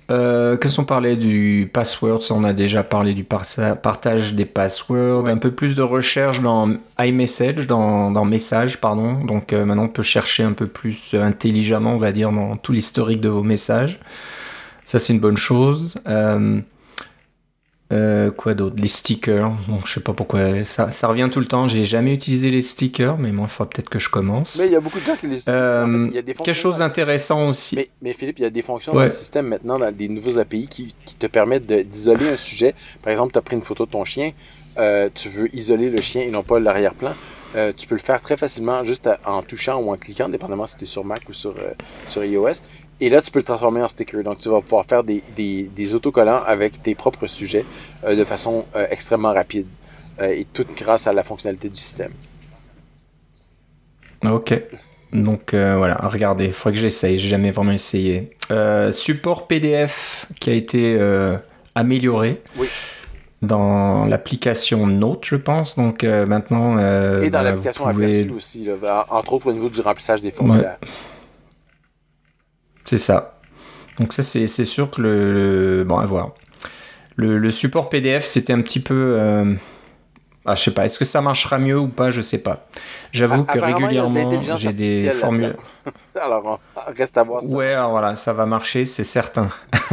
Euh, 0.09 0.57
Qu'est-ce 0.57 0.77
qu'on 0.77 0.83
parlait 0.83 1.15
du 1.15 1.69
password 1.71 2.21
On 2.31 2.43
a 2.43 2.53
déjà 2.53 2.83
parlé 2.83 3.13
du 3.13 3.23
partage 3.23 4.33
des 4.33 4.45
passwords. 4.45 5.27
Un 5.27 5.37
peu 5.37 5.51
plus 5.51 5.75
de 5.75 5.81
recherche 5.81 6.41
dans 6.41 6.75
iMessage, 6.99 7.67
dans, 7.67 8.11
dans 8.11 8.25
Message, 8.25 8.81
pardon. 8.81 9.23
Donc 9.23 9.53
euh, 9.53 9.65
maintenant, 9.65 9.85
on 9.85 9.89
peut 9.89 10.03
chercher 10.03 10.43
un 10.43 10.53
peu 10.53 10.67
plus 10.67 11.13
intelligemment, 11.13 11.93
on 11.93 11.97
va 11.97 12.11
dire, 12.11 12.31
dans 12.31 12.57
tout 12.57 12.71
l'historique 12.71 13.21
de 13.21 13.29
vos 13.29 13.43
messages. 13.43 13.99
Ça, 14.83 14.99
c'est 14.99 15.13
une 15.13 15.19
bonne 15.19 15.37
chose. 15.37 15.97
Euh, 16.07 16.59
euh, 17.91 18.31
quoi 18.31 18.53
d'autre? 18.53 18.75
Les 18.77 18.87
stickers. 18.87 19.51
Bon, 19.67 19.79
je 19.85 19.93
sais 19.93 19.99
pas 19.99 20.13
pourquoi. 20.13 20.63
Ça, 20.63 20.91
ça 20.91 21.07
revient 21.07 21.29
tout 21.31 21.39
le 21.39 21.45
temps. 21.45 21.67
J'ai 21.67 21.85
jamais 21.85 22.13
utilisé 22.13 22.49
les 22.49 22.61
stickers, 22.61 23.17
mais 23.17 23.31
moi, 23.31 23.47
il 23.49 23.51
faudra 23.51 23.69
peut-être 23.69 23.89
que 23.89 23.99
je 23.99 24.09
commence. 24.09 24.55
Mais 24.57 24.67
il 24.67 24.71
y 24.71 24.75
a 24.75 24.79
beaucoup 24.79 24.99
de 24.99 25.05
gens 25.05 25.15
qui 25.15 25.27
les 25.27 25.37
utilisent. 25.37 25.45
Euh, 25.49 26.07
il 26.09 26.15
y 26.15 26.19
a 26.19 26.21
des 26.21 26.33
quelque 26.33 26.53
chose 26.53 26.79
d'intéressant 26.79 27.49
aussi. 27.49 27.75
Mais, 27.75 27.89
mais, 28.01 28.13
Philippe, 28.13 28.39
il 28.39 28.43
y 28.43 28.45
a 28.45 28.49
des 28.49 28.61
fonctions 28.61 28.93
dans 28.93 29.03
le 29.03 29.11
système 29.11 29.47
maintenant, 29.47 29.77
dans 29.77 29.91
des 29.91 30.09
nouveaux 30.09 30.39
API 30.39 30.67
qui, 30.67 30.95
qui 31.05 31.15
te 31.15 31.27
permettent 31.27 31.65
d'isoler 31.65 32.29
un 32.29 32.35
sujet. 32.35 32.73
Par 33.03 33.11
exemple, 33.11 33.33
tu 33.33 33.39
as 33.39 33.41
pris 33.41 33.55
une 33.55 33.63
photo 33.63 33.85
de 33.85 33.91
ton 33.91 34.05
chien. 34.05 34.31
Euh, 34.77 35.09
tu 35.13 35.27
veux 35.27 35.53
isoler 35.53 35.89
le 35.89 35.99
chien 35.99 36.21
et 36.21 36.31
non 36.31 36.43
pas 36.43 36.57
l'arrière-plan, 36.57 37.13
euh, 37.55 37.73
tu 37.75 37.87
peux 37.87 37.95
le 37.95 38.01
faire 38.01 38.21
très 38.21 38.37
facilement 38.37 38.85
juste 38.85 39.09
en 39.25 39.43
touchant 39.43 39.81
ou 39.81 39.91
en 39.91 39.97
cliquant, 39.97 40.29
dépendamment 40.29 40.65
si 40.65 40.77
tu 40.77 40.85
es 40.85 40.87
sur 40.87 41.03
Mac 41.03 41.27
ou 41.27 41.33
sur, 41.33 41.51
euh, 41.51 41.73
sur 42.07 42.23
iOS. 42.23 42.61
Et 43.01 43.09
là, 43.09 43.21
tu 43.21 43.31
peux 43.31 43.39
le 43.39 43.43
transformer 43.43 43.81
en 43.81 43.87
sticker. 43.87 44.23
Donc, 44.23 44.37
tu 44.37 44.47
vas 44.49 44.61
pouvoir 44.61 44.85
faire 44.85 45.03
des, 45.03 45.21
des, 45.35 45.63
des 45.63 45.93
autocollants 45.95 46.41
avec 46.45 46.81
tes 46.81 46.95
propres 46.95 47.27
sujets 47.27 47.65
de 48.07 48.23
façon 48.23 48.65
extrêmement 48.89 49.33
rapide. 49.33 49.67
et 50.21 50.45
tout 50.45 50.65
grâce 50.77 51.07
à 51.07 51.13
la 51.13 51.23
fonctionnalité 51.23 51.67
du 51.67 51.79
système. 51.79 52.11
Ok. 54.23 54.53
Donc 55.13 55.53
voilà, 55.53 55.97
regardez, 56.03 56.45
il 56.45 56.51
faudrait 56.53 56.73
que 56.75 56.79
j'essaye, 56.79 57.17
j'ai 57.17 57.27
jamais 57.27 57.51
vraiment 57.51 57.71
essayé. 57.71 58.31
support 58.91 59.47
PDF 59.47 60.27
qui 60.39 60.51
a 60.51 60.53
été 60.53 60.97
amélioré. 61.75 62.41
Oui 62.57 62.67
dans 63.41 64.05
l'application 64.05 64.85
Note, 64.87 65.25
je 65.25 65.35
pense. 65.35 65.75
Donc 65.75 66.03
euh, 66.03 66.25
maintenant. 66.25 66.77
Euh, 66.77 67.21
Et 67.23 67.29
dans 67.29 67.39
bah, 67.39 67.43
l'application 67.43 67.85
pouvez... 67.91 68.29
aussi, 68.29 68.65
là, 68.65 69.05
entre 69.09 69.33
autres 69.33 69.47
au 69.47 69.53
niveau 69.53 69.69
du 69.69 69.81
remplissage 69.81 70.21
des 70.21 70.31
formulaires. 70.31 70.77
C'est 72.91 72.97
ça. 72.97 73.35
Donc 74.01 74.11
ça, 74.11 74.21
c'est 74.21 74.65
sûr 74.65 74.91
que 74.91 75.01
le, 75.01 75.85
Bon, 75.87 75.99
à 75.99 76.05
voir. 76.05 76.31
Le, 77.15 77.37
le 77.37 77.49
support 77.49 77.87
PDF, 77.87 78.25
c'était 78.25 78.51
un 78.51 78.59
petit 78.59 78.81
peu... 78.81 79.15
Euh... 79.17 79.55
Ah, 80.45 80.55
je 80.55 80.63
sais 80.63 80.73
pas, 80.73 80.83
est-ce 80.83 80.99
que 80.99 81.05
ça 81.05 81.21
marchera 81.21 81.57
mieux 81.57 81.79
ou 81.79 81.87
pas, 81.87 82.11
je 82.11 82.21
sais 82.21 82.39
pas. 82.39 82.67
J'avoue 83.13 83.45
que 83.45 83.59
régulièrement, 83.59 84.41
j'ai 84.57 84.73
des 84.73 85.09
formules. 85.11 85.55
alors, 86.21 86.59
reste 86.97 87.17
à 87.17 87.23
voir 87.23 87.41
ça. 87.41 87.47
Ouais, 87.47 87.71
alors 87.71 87.91
voilà, 87.91 88.15
ça 88.15 88.33
va 88.33 88.45
marcher, 88.45 88.83
c'est 88.83 89.05
certain. 89.05 89.47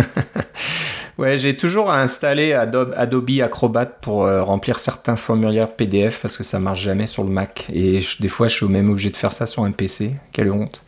Ouais, 1.18 1.36
j'ai 1.36 1.56
toujours 1.56 1.90
installé 1.90 2.52
Adobe, 2.52 2.94
Adobe 2.96 3.40
Acrobat 3.42 3.86
pour 3.86 4.24
euh, 4.24 4.44
remplir 4.44 4.78
certains 4.78 5.16
formulaires 5.16 5.72
PDF 5.74 6.20
parce 6.22 6.36
que 6.36 6.44
ça 6.44 6.60
marche 6.60 6.80
jamais 6.80 7.06
sur 7.06 7.24
le 7.24 7.30
Mac. 7.30 7.66
Et 7.72 8.00
des 8.20 8.28
fois, 8.28 8.46
je 8.46 8.54
suis 8.54 8.66
même 8.66 8.88
obligé 8.88 9.10
de 9.10 9.16
faire 9.16 9.32
ça 9.32 9.48
sur 9.48 9.64
un 9.64 9.72
PC. 9.72 10.12
Quelle 10.30 10.52
honte. 10.52 10.80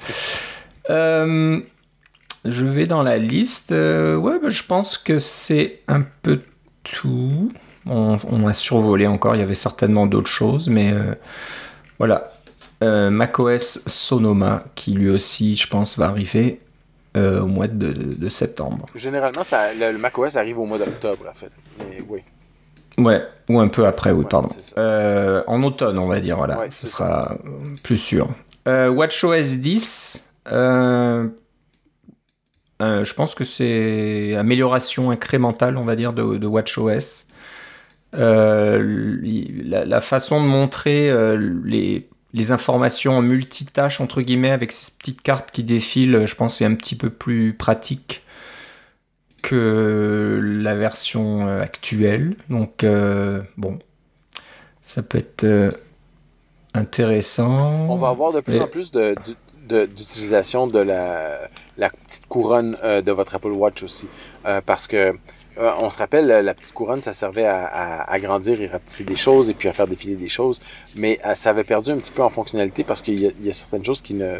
Euh, 0.88 1.60
je 2.44 2.64
vais 2.64 2.86
dans 2.86 3.02
la 3.02 3.18
liste. 3.18 3.72
Euh, 3.72 4.16
ouais, 4.16 4.38
bah, 4.40 4.50
je 4.50 4.62
pense 4.62 4.98
que 4.98 5.18
c'est 5.18 5.80
un 5.88 6.02
peu 6.22 6.40
tout. 6.84 7.52
On, 7.86 8.16
on, 8.30 8.46
a 8.46 8.52
survolé 8.52 9.06
encore. 9.06 9.36
Il 9.36 9.38
y 9.38 9.42
avait 9.42 9.54
certainement 9.54 10.06
d'autres 10.06 10.30
choses, 10.30 10.68
mais 10.68 10.94
voilà. 11.98 12.30
macOS 12.82 13.82
Sonoma 13.86 14.64
qui 14.74 14.92
lui 14.92 15.10
aussi, 15.10 15.56
je 15.56 15.66
pense, 15.66 15.98
va 15.98 16.06
arriver 16.06 16.60
euh, 17.16 17.40
au 17.40 17.46
mois 17.46 17.66
de, 17.66 17.92
de, 17.92 18.28
septembre. 18.28 18.86
Généralement, 18.94 19.42
ça, 19.42 19.74
le, 19.74 19.98
macOS 19.98 20.36
arrive 20.36 20.60
au 20.60 20.66
mois 20.66 20.78
d'octobre, 20.78 21.24
en 21.28 21.34
fait. 21.34 21.50
Mais 21.78 22.04
oui. 22.08 22.20
Ouais, 22.98 23.26
ou 23.48 23.58
un 23.58 23.66
peu 23.66 23.84
après, 23.84 24.12
oui, 24.12 24.24
pardon. 24.30 24.48
en 24.76 25.62
automne, 25.64 25.98
on 25.98 26.04
va 26.04 26.20
dire, 26.20 26.36
voilà. 26.36 26.70
ce 26.70 26.86
sera 26.86 27.36
plus 27.82 27.96
sûr. 27.96 28.28
WatchOS 28.66 29.56
10. 29.58 30.34
Je 32.80 33.14
pense 33.14 33.34
que 33.34 33.44
c'est 33.44 34.34
amélioration 34.36 35.10
incrémentale, 35.10 35.76
on 35.76 35.84
va 35.84 35.96
dire, 35.96 36.12
de, 36.12 36.38
de 36.38 36.46
WatchOS. 36.46 37.26
Euh, 38.16 39.18
la, 39.64 40.00
façon 40.00 40.42
de 40.42 40.46
montrer 40.48 41.10
euh, 41.10 41.36
les, 41.64 42.08
les, 42.32 42.52
informations 42.52 43.16
en 43.16 43.22
multitâche, 43.22 44.00
entre 44.00 44.20
guillemets, 44.20 44.50
avec 44.50 44.72
ces 44.72 44.90
petites 44.90 45.22
cartes 45.22 45.52
qui 45.52 45.62
défilent, 45.62 46.26
je 46.26 46.34
pense 46.34 46.56
c'est 46.56 46.64
un 46.64 46.74
petit 46.74 46.96
peu 46.96 47.08
plus 47.08 47.54
pratique 47.54 48.24
que 49.42 50.40
la 50.42 50.74
version 50.74 51.46
euh, 51.46 51.62
actuelle. 51.62 52.34
Donc, 52.48 52.84
bon, 53.56 53.78
ça 54.82 55.02
peut 55.02 55.18
être 55.18 55.46
intéressant. 56.74 57.86
On 57.88 57.96
va 57.96 58.08
avoir 58.08 58.32
de 58.32 58.40
plus 58.40 58.60
en 58.60 58.66
plus 58.66 58.90
de, 58.90 59.14
d'utilisation 59.72 60.66
de, 60.66 60.80
la, 60.80 61.90
petite 62.06 62.26
couronne 62.26 62.76
de 62.82 63.12
votre 63.12 63.34
Apple 63.34 63.48
Watch 63.52 63.82
aussi. 63.82 64.08
parce 64.66 64.86
que 64.86 65.14
euh, 65.60 65.72
on 65.78 65.90
se 65.90 65.98
rappelle, 65.98 66.26
la 66.26 66.54
petite 66.54 66.72
couronne, 66.72 67.02
ça 67.02 67.12
servait 67.12 67.44
à, 67.44 68.02
agrandir 68.02 68.60
et 68.62 68.66
rapetisser 68.66 69.04
des 69.04 69.16
choses 69.16 69.50
et 69.50 69.54
puis 69.54 69.68
à 69.68 69.72
faire 69.72 69.86
défiler 69.86 70.16
des 70.16 70.28
choses, 70.28 70.60
mais 70.96 71.20
euh, 71.26 71.34
ça 71.34 71.50
avait 71.50 71.64
perdu 71.64 71.90
un 71.90 71.98
petit 71.98 72.12
peu 72.12 72.22
en 72.22 72.30
fonctionnalité 72.30 72.82
parce 72.82 73.02
qu'il 73.02 73.20
y, 73.20 73.50
a 73.50 73.52
certaines 73.52 73.84
choses 73.84 74.00
qui 74.00 74.14
ne 74.14 74.38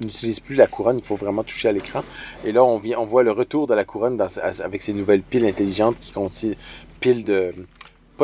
n'utilisent 0.00 0.40
plus 0.40 0.54
la 0.54 0.66
couronne, 0.66 0.98
il 0.98 1.04
faut 1.04 1.16
vraiment 1.16 1.42
toucher 1.42 1.68
à 1.68 1.72
l'écran. 1.72 2.02
Et 2.44 2.52
là, 2.52 2.64
on, 2.64 2.78
vient, 2.78 2.98
on 2.98 3.04
voit 3.04 3.22
le 3.22 3.32
retour 3.32 3.66
de 3.66 3.74
la 3.74 3.84
couronne 3.84 4.18
avec 4.62 4.80
ces 4.80 4.92
nouvelles 4.92 5.22
piles 5.22 5.44
intelligentes 5.44 5.98
qui 6.00 6.12
contiennent 6.12 6.54
piles 7.00 7.24
de... 7.24 7.54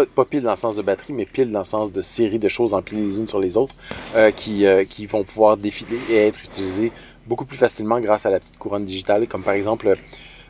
Pas, 0.05 0.25
piles 0.25 0.43
dans 0.43 0.51
le 0.51 0.57
sens 0.57 0.77
de 0.77 0.83
batterie, 0.83 1.13
mais 1.13 1.25
piles 1.25 1.51
dans 1.51 1.61
le 1.61 1.65
sens 1.65 1.93
de 1.93 2.03
série 2.03 2.39
de 2.39 2.49
choses 2.49 2.75
empilées 2.75 3.03
les 3.03 3.19
unes 3.19 3.27
sur 3.27 3.41
les 3.41 3.57
autres 3.57 3.75
euh, 4.15 4.31
qui, 4.31 4.67
qui 4.89 5.07
vont 5.07 5.25
pouvoir 5.25 5.57
défiler 5.57 5.99
et 6.11 6.27
être 6.27 6.45
utilisées 6.45 6.93
beaucoup 7.27 7.45
plus 7.45 7.57
facilement 7.57 7.99
grâce 8.01 8.27
à 8.27 8.31
la 8.31 8.39
petite 8.39 8.59
couronne 8.59 8.85
digitale, 8.85 9.27
comme 9.27 9.43
par 9.43 9.55
exemple 9.55 9.97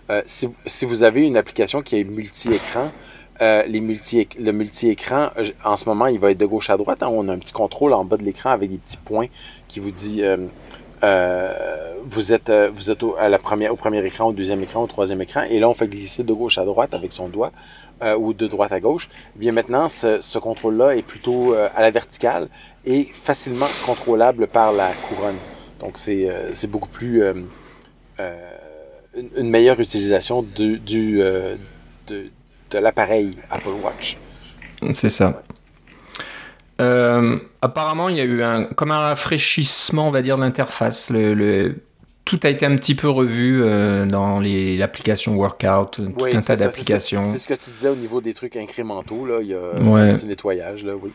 euh, 0.08 0.22
si, 0.24 0.48
si, 0.64 0.84
vous 0.86 1.02
avez 1.02 1.26
une 1.26 1.36
application 1.36 1.82
qui 1.82 1.98
est 1.98 2.04
multi-écran, 2.04 2.92
euh, 3.42 3.68
multi 3.68 4.28
le 4.38 4.52
multi-écran, 4.52 5.30
euh, 5.36 5.44
en 5.64 5.76
ce 5.76 5.88
moment, 5.88 6.06
il 6.06 6.20
va 6.20 6.30
être 6.30 6.38
de 6.38 6.46
gauche 6.46 6.70
à 6.70 6.76
droite. 6.76 7.02
Hein. 7.02 7.08
on 7.10 7.28
a 7.28 7.32
un 7.32 7.38
petit 7.38 7.52
contrôle 7.52 7.92
en 7.92 8.04
bas 8.04 8.16
de 8.16 8.22
l'écran 8.22 8.50
avec 8.50 8.70
des 8.70 8.78
petits 8.78 8.98
points 8.98 9.26
qui 9.66 9.80
vous 9.80 9.90
dit 9.90 10.22
vous 11.02 12.32
êtes, 12.32 12.50
vous 12.74 12.90
êtes 12.90 13.02
au, 13.02 13.16
à 13.18 13.28
la 13.28 13.38
première, 13.38 13.72
au 13.72 13.76
premier 13.76 14.04
écran, 14.04 14.26
au 14.26 14.32
deuxième 14.32 14.62
écran, 14.62 14.82
au 14.82 14.86
troisième 14.86 15.20
écran. 15.20 15.42
Et 15.50 15.58
là, 15.58 15.68
on 15.68 15.74
fait 15.74 15.88
glisser 15.88 16.22
de 16.22 16.32
gauche 16.32 16.58
à 16.58 16.64
droite 16.64 16.94
avec 16.94 17.12
son 17.12 17.28
doigt 17.28 17.52
ou 18.18 18.34
de 18.34 18.46
droite 18.46 18.72
à 18.72 18.80
gauche. 18.80 19.08
Eh 19.36 19.38
bien 19.38 19.52
maintenant, 19.52 19.88
ce, 19.88 20.20
ce 20.20 20.38
contrôle-là 20.38 20.96
est 20.96 21.02
plutôt 21.02 21.54
à 21.54 21.80
la 21.80 21.90
verticale 21.90 22.48
et 22.84 23.04
facilement 23.04 23.68
contrôlable 23.84 24.46
par 24.46 24.72
la 24.72 24.90
couronne. 25.08 25.36
Donc, 25.80 25.98
c'est 25.98 26.70
beaucoup 26.70 26.88
plus 26.88 27.22
une, 29.16 29.50
meilleure 29.50 29.80
utilisation 29.80 30.42
du, 30.42 30.78
du 30.78 31.22
euh, 31.22 31.56
de, 32.06 32.26
de 32.70 32.78
l'appareil 32.78 33.36
Apple 33.50 33.74
Watch. 33.82 34.18
C'est 34.94 35.08
ça. 35.08 35.42
Euh, 36.80 37.38
apparemment, 37.62 38.08
il 38.08 38.16
y 38.16 38.20
a 38.20 38.24
eu 38.24 38.42
un, 38.42 38.64
comme 38.64 38.90
un 38.90 38.98
rafraîchissement, 38.98 40.08
on 40.08 40.10
va 40.10 40.22
dire, 40.22 40.36
de 40.36 40.42
l'interface. 40.42 41.10
Le, 41.10 41.34
le, 41.34 41.76
tout 42.24 42.40
a 42.42 42.50
été 42.50 42.66
un 42.66 42.76
petit 42.76 42.94
peu 42.94 43.08
revu 43.08 43.62
euh, 43.62 44.04
dans 44.04 44.40
l'application 44.40 45.36
Workout, 45.36 45.92
tout 45.92 46.02
un 46.02 46.40
tas 46.40 46.56
d'applications. 46.56 47.24
C'est 47.24 47.38
ce, 47.38 47.48
que 47.48 47.54
tu 47.54 47.70
disais 47.70 47.88
au 47.88 47.96
niveau 47.96 48.20
des 48.20 48.34
trucs 48.34 48.56
incrémentaux. 48.56 49.24
Là. 49.26 49.38
Il 49.40 49.48
y 49.48 49.54
a 49.54 49.58
un 49.58 50.12
petit 50.12 50.26
nettoyage, 50.26 50.84
là, 50.84 50.94
oui. 50.96 51.12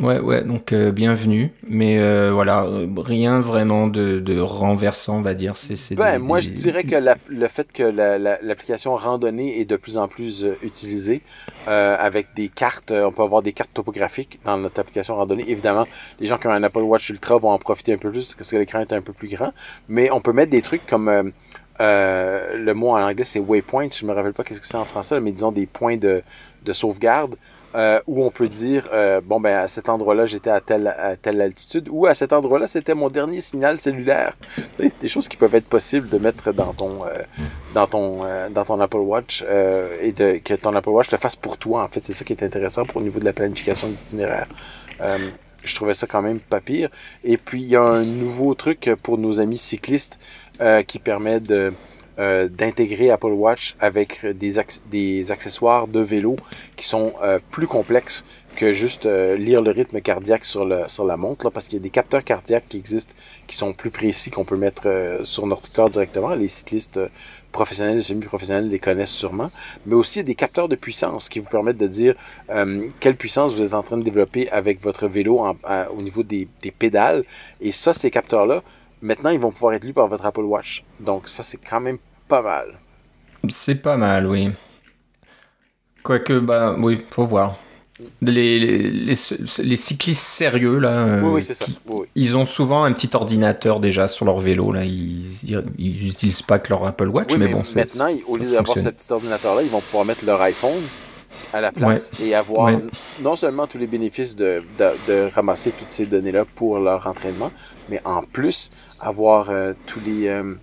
Ouais, 0.00 0.20
ouais, 0.20 0.44
donc 0.44 0.72
euh, 0.72 0.92
bienvenue. 0.92 1.50
Mais 1.66 1.98
euh, 1.98 2.30
voilà, 2.32 2.64
rien 2.98 3.40
vraiment 3.40 3.88
de, 3.88 4.20
de, 4.20 4.38
renversant, 4.38 5.18
on 5.18 5.22
va 5.22 5.34
dire. 5.34 5.56
C'est, 5.56 5.96
ben, 5.96 6.20
moi, 6.20 6.38
je 6.38 6.50
dirais 6.50 6.84
que 6.84 6.94
le 7.28 7.48
fait 7.48 7.72
que 7.72 7.82
l'application 7.82 8.94
randonnée 8.94 9.60
est 9.60 9.64
de 9.64 9.76
plus 9.76 9.98
en 9.98 10.06
plus 10.06 10.44
euh, 10.44 10.56
utilisée, 10.62 11.22
avec 11.66 12.28
des 12.34 12.48
cartes, 12.48 12.92
on 12.92 13.10
peut 13.10 13.22
avoir 13.22 13.42
des 13.42 13.52
cartes 13.52 13.74
topographiques 13.74 14.40
dans 14.44 14.56
notre 14.56 14.80
application 14.80 15.16
randonnée. 15.16 15.44
Évidemment, 15.48 15.86
les 16.20 16.26
gens 16.26 16.38
qui 16.38 16.46
ont 16.46 16.52
un 16.52 16.62
Apple 16.62 16.78
Watch 16.78 17.10
Ultra 17.10 17.38
vont 17.38 17.50
en 17.50 17.58
profiter 17.58 17.92
un 17.92 17.98
peu 17.98 18.10
plus 18.10 18.34
parce 18.34 18.50
que 18.50 18.56
l'écran 18.56 18.80
est 18.80 18.92
un 18.92 19.02
peu 19.02 19.12
plus 19.12 19.28
grand. 19.28 19.52
Mais 19.88 20.10
on 20.10 20.20
peut 20.20 20.32
mettre 20.32 20.50
des 20.50 20.62
trucs 20.62 20.86
comme... 20.86 21.32
le 21.80 22.72
mot 22.72 22.90
en 22.90 23.02
anglais 23.02 23.24
c'est 23.24 23.40
waypoint, 23.40 23.88
je 23.90 24.06
me 24.06 24.12
rappelle 24.12 24.32
pas 24.32 24.44
qu'est-ce 24.44 24.60
que 24.60 24.66
c'est 24.66 24.76
en 24.76 24.84
français, 24.84 25.20
mais 25.20 25.32
disons 25.32 25.52
des 25.52 25.66
points 25.66 25.96
de, 25.96 26.22
de 26.64 26.72
sauvegarde 26.72 27.36
euh, 27.74 28.00
où 28.06 28.24
on 28.24 28.30
peut 28.30 28.48
dire 28.48 28.88
euh, 28.94 29.20
bon 29.20 29.40
ben 29.40 29.54
à 29.54 29.68
cet 29.68 29.90
endroit-là 29.90 30.24
j'étais 30.24 30.48
à 30.48 30.60
telle 30.60 30.88
à 30.88 31.16
telle 31.16 31.38
altitude 31.42 31.88
ou 31.90 32.06
à 32.06 32.14
cet 32.14 32.32
endroit-là 32.32 32.66
c'était 32.66 32.94
mon 32.94 33.10
dernier 33.10 33.42
signal 33.42 33.76
cellulaire. 33.76 34.38
Des 35.00 35.08
choses 35.08 35.28
qui 35.28 35.36
peuvent 35.36 35.54
être 35.54 35.68
possibles 35.68 36.08
de 36.08 36.16
mettre 36.16 36.52
dans 36.52 36.72
ton 36.72 37.04
euh, 37.04 37.22
dans 37.74 37.86
ton 37.86 38.22
dans 38.50 38.64
ton 38.64 38.80
Apple 38.80 38.96
Watch 38.96 39.44
et 40.00 40.12
de 40.12 40.38
que 40.38 40.54
ton 40.54 40.74
Apple 40.74 40.88
Watch 40.88 41.10
le 41.10 41.18
fasse 41.18 41.36
pour 41.36 41.58
toi. 41.58 41.84
En 41.84 41.88
fait, 41.88 42.02
c'est 42.02 42.14
ça 42.14 42.24
qui 42.24 42.32
est 42.32 42.42
intéressant 42.42 42.84
pour 42.84 42.98
au 42.98 43.02
niveau 43.02 43.20
de 43.20 43.26
la 43.26 43.34
planification 43.34 43.88
d'itinéraire. 43.88 44.46
je 45.62 45.74
trouvais 45.74 45.94
ça 45.94 46.06
quand 46.06 46.22
même 46.22 46.40
pas 46.40 46.62
pire. 46.62 46.88
Et 47.22 47.36
puis 47.36 47.60
il 47.60 47.68
y 47.68 47.76
a 47.76 47.82
un 47.82 48.04
nouveau 48.04 48.54
truc 48.54 48.90
pour 49.02 49.18
nos 49.18 49.40
amis 49.40 49.58
cyclistes 49.58 50.18
qui 50.86 50.98
permet 50.98 51.40
de 51.40 51.74
euh, 52.18 52.48
d'intégrer 52.48 53.10
Apple 53.10 53.30
Watch 53.30 53.76
avec 53.78 54.26
des, 54.26 54.54
des 54.90 55.30
accessoires 55.30 55.86
de 55.86 56.00
vélo 56.00 56.36
qui 56.74 56.84
sont 56.84 57.12
euh, 57.22 57.38
plus 57.50 57.68
complexes 57.68 58.24
que 58.56 58.72
juste 58.72 59.06
euh, 59.06 59.36
lire 59.36 59.62
le 59.62 59.70
rythme 59.70 60.00
cardiaque 60.00 60.44
sur, 60.44 60.66
le, 60.66 60.88
sur 60.88 61.04
la 61.04 61.16
montre, 61.16 61.44
là, 61.44 61.52
parce 61.52 61.66
qu'il 61.68 61.78
y 61.78 61.80
a 61.80 61.82
des 61.82 61.90
capteurs 61.90 62.24
cardiaques 62.24 62.64
qui 62.68 62.76
existent, 62.76 63.14
qui 63.46 63.54
sont 63.54 63.72
plus 63.72 63.90
précis, 63.90 64.30
qu'on 64.30 64.44
peut 64.44 64.56
mettre 64.56 65.20
sur 65.22 65.46
notre 65.46 65.70
corps 65.72 65.90
directement. 65.90 66.30
Les 66.30 66.48
cyclistes 66.48 66.98
professionnels 67.52 67.98
et 67.98 68.02
semi-professionnels 68.02 68.68
les 68.68 68.80
connaissent 68.80 69.12
sûrement. 69.12 69.52
Mais 69.86 69.94
aussi, 69.94 70.18
il 70.18 70.22
y 70.22 70.24
a 70.24 70.26
des 70.26 70.34
capteurs 70.34 70.68
de 70.68 70.74
puissance 70.74 71.28
qui 71.28 71.38
vous 71.38 71.48
permettent 71.48 71.76
de 71.76 71.86
dire 71.86 72.16
quelle 72.98 73.16
puissance 73.16 73.54
vous 73.54 73.62
êtes 73.62 73.74
en 73.74 73.84
train 73.84 73.96
de 73.96 74.02
développer 74.02 74.50
avec 74.50 74.82
votre 74.82 75.06
vélo 75.06 75.40
au 75.96 76.02
niveau 76.02 76.24
des, 76.24 76.48
des 76.62 76.72
pédales. 76.72 77.22
Et 77.60 77.70
ça, 77.70 77.92
ces 77.92 78.10
capteurs-là, 78.10 78.62
maintenant, 79.02 79.30
ils 79.30 79.38
vont 79.38 79.52
pouvoir 79.52 79.74
être 79.74 79.84
lus 79.84 79.92
par 79.92 80.08
votre 80.08 80.26
Apple 80.26 80.40
Watch. 80.40 80.84
Donc 80.98 81.28
ça, 81.28 81.44
c'est 81.44 81.58
quand 81.58 81.80
même 81.80 81.98
pas 82.28 82.42
mal. 82.42 82.78
C'est 83.48 83.82
pas 83.82 83.96
mal, 83.96 84.26
oui. 84.26 84.50
Quoique, 86.02 86.38
bah 86.38 86.74
oui, 86.78 87.04
faut 87.10 87.24
voir. 87.24 87.56
Les, 88.22 88.60
les, 88.60 88.90
les, 89.08 89.76
cyclistes 89.76 90.20
sérieux, 90.20 90.78
là, 90.78 91.20
oui, 91.20 91.42
ça. 91.42 91.64
ils 92.14 92.36
ont 92.36 92.46
souvent 92.46 92.84
un 92.84 92.92
petit 92.92 93.10
ordinateur 93.12 93.80
déjà 93.80 94.06
sur 94.06 94.24
leur 94.24 94.38
vélo. 94.38 94.70
Là. 94.70 94.84
Ils 94.84 95.42
n'utilisent 95.76 96.42
pas 96.42 96.60
que 96.60 96.68
leur 96.68 96.86
Apple 96.86 97.08
Watch, 97.08 97.36
mais, 97.36 97.48
bon, 97.48 97.64
c'est. 97.64 97.76
Maintenant, 97.76 98.08
au 98.28 98.36
lieu 98.36 98.52
d'avoir 98.52 98.78
ce 98.78 98.88
petit 98.90 99.12
ordinateur-là, 99.12 99.62
ils 99.62 99.70
vont 99.70 99.80
pouvoir 99.80 100.04
mettre 100.04 100.24
leur 100.24 100.40
iPhone 100.42 100.80
à 101.52 101.60
la 101.60 101.72
place 101.72 102.12
et 102.20 102.34
avoir 102.34 102.70
non 103.20 103.34
seulement 103.36 103.66
tous 103.66 103.78
les 103.78 103.86
bénéfices 103.86 104.36
de, 104.36 104.62
de, 104.78 105.28
ramasser 105.34 105.72
toutes 105.72 105.90
ces 105.90 106.06
données-là 106.06 106.44
pour 106.54 106.78
leur 106.78 107.06
entraînement, 107.06 107.50
mais 107.88 108.00
en 108.04 108.22
plus 108.22 108.70
avoir 109.00 109.50
euh, 109.50 109.72
tous 109.86 110.00
les. 110.00 110.28
Euh, 110.28 110.54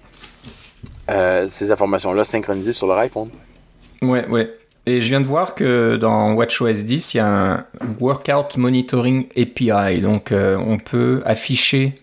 euh, 1.09 1.47
ces 1.49 1.71
informations-là 1.71 2.23
synchronisées 2.23 2.73
sur 2.73 2.87
leur 2.87 2.97
iPhone. 2.97 3.29
Ouais, 4.01 4.27
ouais. 4.27 4.53
Et 4.87 5.01
je 5.01 5.07
viens 5.07 5.21
de 5.21 5.25
voir 5.25 5.55
que 5.55 5.95
dans 5.95 6.33
WatchOS 6.33 6.83
10, 6.83 7.13
il 7.13 7.17
y 7.17 7.19
a 7.19 7.27
un 7.27 7.65
Workout 7.99 8.57
Monitoring 8.57 9.27
API. 9.35 9.99
Donc, 10.01 10.31
euh, 10.31 10.57
on 10.57 10.77
peut 10.77 11.23
afficher 11.25 11.95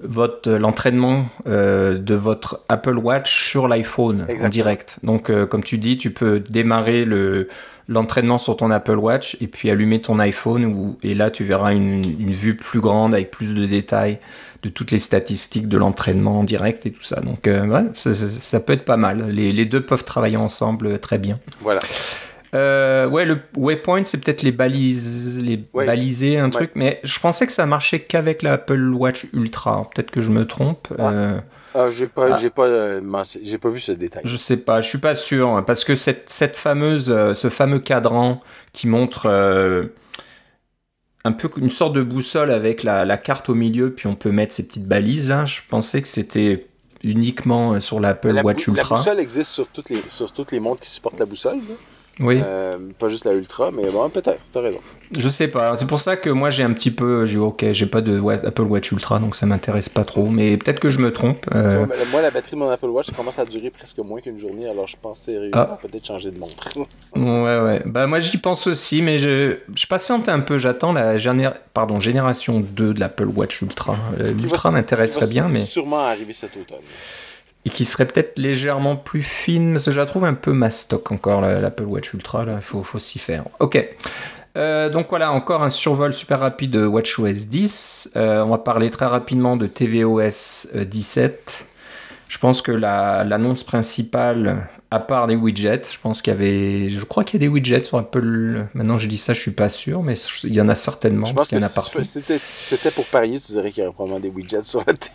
votre 0.00 0.50
l'entraînement 0.52 1.26
euh, 1.46 1.98
de 1.98 2.14
votre 2.14 2.60
Apple 2.68 2.98
Watch 2.98 3.48
sur 3.50 3.68
l'iPhone 3.68 4.26
en 4.42 4.48
direct. 4.48 4.98
Donc, 5.02 5.30
comme 5.46 5.64
tu 5.64 5.78
dis, 5.78 5.96
tu 5.96 6.10
peux 6.10 6.40
démarrer 6.40 7.04
le 7.04 7.48
l'entraînement 7.88 8.38
sur 8.38 8.56
ton 8.56 8.70
Apple 8.70 8.98
Watch 8.98 9.36
et 9.40 9.46
puis 9.46 9.70
allumer 9.70 10.00
ton 10.00 10.18
iPhone 10.18 10.96
et 11.02 11.14
là 11.14 11.30
tu 11.30 11.44
verras 11.44 11.72
une, 11.72 12.04
une, 12.18 12.32
vue 12.32 12.56
plus 12.56 12.80
grande 12.80 13.14
avec 13.14 13.30
plus 13.30 13.54
de 13.54 13.64
détails 13.64 14.18
de 14.62 14.68
toutes 14.68 14.90
les 14.90 14.98
statistiques 14.98 15.68
de 15.68 15.78
l'entraînement 15.78 16.40
en 16.40 16.44
direct 16.44 16.86
et 16.86 16.90
tout 16.90 17.02
ça. 17.02 17.20
Donc 17.20 17.46
euh, 17.46 17.66
ouais, 17.66 17.84
ça, 17.94 18.60
peut 18.60 18.72
être 18.72 18.84
pas 18.84 18.96
mal. 18.96 19.30
Les, 19.30 19.52
les, 19.52 19.66
deux 19.66 19.80
peuvent 19.80 20.04
travailler 20.04 20.36
ensemble 20.36 20.98
très 20.98 21.18
bien. 21.18 21.38
Voilà. 21.60 21.80
Euh, 22.54 23.08
ouais, 23.08 23.24
le 23.24 23.38
waypoint, 23.56 24.04
c'est 24.04 24.18
peut-être 24.18 24.42
les 24.42 24.52
balises, 24.52 25.42
les 25.42 25.56
baliser, 25.56 26.38
un 26.38 26.50
truc, 26.50 26.70
mais 26.74 27.00
je 27.02 27.18
pensais 27.18 27.46
que 27.46 27.52
ça 27.52 27.66
marchait 27.66 28.00
qu'avec 28.00 28.42
l'Apple 28.42 28.92
Watch 28.94 29.26
Ultra. 29.32 29.88
Peut-être 29.94 30.10
que 30.10 30.20
je 30.20 30.30
me 30.30 30.46
trompe. 30.46 30.88
Ah. 30.98 31.10
Euh, 31.10 31.40
ah, 31.74 31.90
j'ai 31.90 32.06
pas, 32.06 32.28
ah. 32.32 32.38
j'ai 32.40 32.50
pas, 32.50 32.94
j'ai 33.42 33.58
pas 33.58 33.68
vu 33.68 33.80
ce 33.80 33.92
détail. 33.92 34.22
Je 34.24 34.36
sais 34.36 34.56
pas, 34.56 34.80
je 34.80 34.88
suis 34.88 34.98
pas 34.98 35.14
sûr, 35.14 35.48
hein, 35.48 35.62
parce 35.62 35.84
que 35.84 35.94
cette, 35.94 36.30
cette 36.30 36.56
fameuse, 36.56 37.06
ce 37.34 37.48
fameux 37.48 37.80
cadran 37.80 38.40
qui 38.72 38.88
montre 38.88 39.28
un 41.26 41.32
peu 41.32 41.50
une 41.56 41.70
sorte 41.70 41.92
de 41.94 42.02
boussole 42.02 42.52
avec 42.52 42.84
la, 42.84 43.18
carte 43.18 43.48
au 43.48 43.54
milieu, 43.54 43.92
puis 43.92 44.06
on 44.06 44.14
peut 44.14 44.30
mettre 44.30 44.54
ces 44.54 44.66
petites 44.66 44.86
balises 44.86 45.28
là. 45.28 45.44
Je 45.44 45.60
pensais 45.68 46.00
que 46.00 46.08
c'était 46.08 46.68
uniquement 47.02 47.72
euh, 47.72 47.80
sur 47.80 47.98
l'Apple 47.98 48.40
Watch 48.44 48.68
Ultra. 48.68 48.94
La 48.94 49.00
boussole 49.00 49.20
existe 49.20 49.50
sur 49.50 49.66
toutes 49.68 49.90
les, 49.90 50.02
sur 50.06 50.30
toutes 50.30 50.52
les 50.52 50.60
montres 50.60 50.82
qui 50.82 50.90
supportent 50.90 51.18
la 51.18 51.26
boussole. 51.26 51.58
Oui. 52.18 52.40
Euh, 52.42 52.78
pas 52.98 53.08
juste 53.08 53.26
la 53.26 53.34
Ultra, 53.34 53.70
mais 53.70 53.90
bon, 53.90 54.08
peut-être, 54.08 54.44
t'as 54.50 54.62
raison. 54.62 54.78
Je 55.12 55.28
sais 55.28 55.48
pas. 55.48 55.76
C'est 55.76 55.86
pour 55.86 56.00
ça 56.00 56.16
que 56.16 56.30
moi 56.30 56.48
j'ai 56.48 56.62
un 56.62 56.72
petit 56.72 56.90
peu. 56.90 57.26
J'ai 57.26 57.38
ok, 57.38 57.66
j'ai 57.72 57.86
pas 57.86 58.00
de 58.00 58.20
Apple 58.46 58.62
Watch 58.62 58.90
Ultra, 58.90 59.18
donc 59.18 59.36
ça 59.36 59.44
m'intéresse 59.44 59.88
pas 59.90 60.04
trop. 60.04 60.28
Mais 60.28 60.56
peut-être 60.56 60.80
que 60.80 60.88
je 60.88 60.98
me 60.98 61.12
trompe. 61.12 61.46
Euh. 61.54 61.84
Moi, 62.10 62.22
la 62.22 62.30
batterie 62.30 62.52
de 62.52 62.60
mon 62.60 62.70
Apple 62.70 62.86
Watch 62.86 63.10
commence 63.10 63.38
à 63.38 63.44
durer 63.44 63.70
presque 63.70 63.98
moins 63.98 64.20
qu'une 64.20 64.38
journée, 64.38 64.66
alors 64.68 64.86
je 64.86 64.96
pense 65.00 65.20
sérieusement 65.20 65.68
ah. 65.72 65.78
peut-être 65.80 66.06
changer 66.06 66.30
de 66.30 66.38
montre. 66.38 66.72
ouais, 67.14 67.60
ouais. 67.60 67.82
Bah 67.84 68.06
moi 68.06 68.18
j'y 68.20 68.38
pense 68.38 68.66
aussi, 68.66 69.02
mais 69.02 69.18
je, 69.18 69.58
je 69.74 69.86
patiente 69.86 70.28
un 70.28 70.40
peu. 70.40 70.56
J'attends 70.58 70.92
la 70.92 71.16
Pardon, 71.74 72.00
génération 72.00 72.60
2 72.60 72.94
de 72.94 73.00
l'Apple 73.00 73.26
Watch 73.26 73.60
Ultra. 73.60 73.96
Euh, 74.20 74.32
L'Ultra 74.32 74.70
m'intéresserait 74.70 75.26
bien, 75.26 75.48
mais. 75.48 75.60
Sûrement 75.60 75.98
arriver 75.98 76.32
cet 76.32 76.56
automne 76.56 76.78
et 77.66 77.70
qui 77.70 77.84
serait 77.84 78.06
peut-être 78.06 78.38
légèrement 78.38 78.94
plus 78.94 79.24
fine, 79.24 79.72
parce 79.72 79.86
que 79.86 79.90
je 79.90 79.98
la 79.98 80.06
trouve 80.06 80.24
un 80.24 80.34
peu 80.34 80.52
mastoc 80.52 81.10
encore, 81.10 81.40
l'Apple 81.40 81.82
Watch 81.82 82.14
Ultra, 82.14 82.46
il 82.48 82.62
faut, 82.62 82.84
faut 82.84 83.00
s'y 83.00 83.18
faire. 83.18 83.44
Ok. 83.58 83.84
Euh, 84.56 84.88
donc 84.88 85.08
voilà, 85.10 85.32
encore 85.32 85.64
un 85.64 85.68
survol 85.68 86.14
super 86.14 86.38
rapide 86.38 86.70
de 86.70 86.86
WatchOS 86.86 87.48
10. 87.48 88.12
Euh, 88.14 88.44
on 88.44 88.50
va 88.50 88.58
parler 88.58 88.88
très 88.90 89.06
rapidement 89.06 89.56
de 89.56 89.66
tvOS 89.66 90.76
17. 90.76 91.64
Je 92.28 92.38
pense 92.38 92.62
que 92.62 92.70
l'annonce 92.70 93.64
principale, 93.64 94.68
à 94.92 95.00
part 95.00 95.26
les 95.26 95.34
widgets, 95.34 95.82
je 95.92 95.98
pense 96.00 96.22
qu'il 96.22 96.32
y 96.32 96.36
avait, 96.36 96.88
je 96.88 97.04
crois 97.04 97.24
qu'il 97.24 97.40
y 97.40 97.44
a 97.44 97.48
des 97.48 97.52
widgets 97.52 97.82
sur 97.82 97.98
Apple. 97.98 98.68
Maintenant, 98.74 98.96
je 98.96 99.08
dis 99.08 99.18
ça, 99.18 99.34
je 99.34 99.40
suis 99.40 99.50
pas 99.50 99.68
sûr, 99.68 100.04
mais 100.04 100.14
il 100.44 100.54
y 100.54 100.60
en 100.60 100.68
a 100.68 100.76
certainement. 100.76 101.26
Je 101.26 101.34
pense 101.34 101.48
qu'il 101.48 101.58
y 101.58 101.60
en 101.60 101.66
a 101.66 101.68
partout. 101.68 101.98
C'était 102.04 102.90
pour 102.92 103.06
parier, 103.06 103.40
tu 103.40 103.52
dirais 103.52 103.72
qu'il 103.72 103.82
y 103.82 103.86
aurait 103.86 103.92
probablement 103.92 104.20
des 104.20 104.30
widgets 104.30 104.62
sur 104.62 104.84
la 104.86 104.94
TV. 104.94 105.10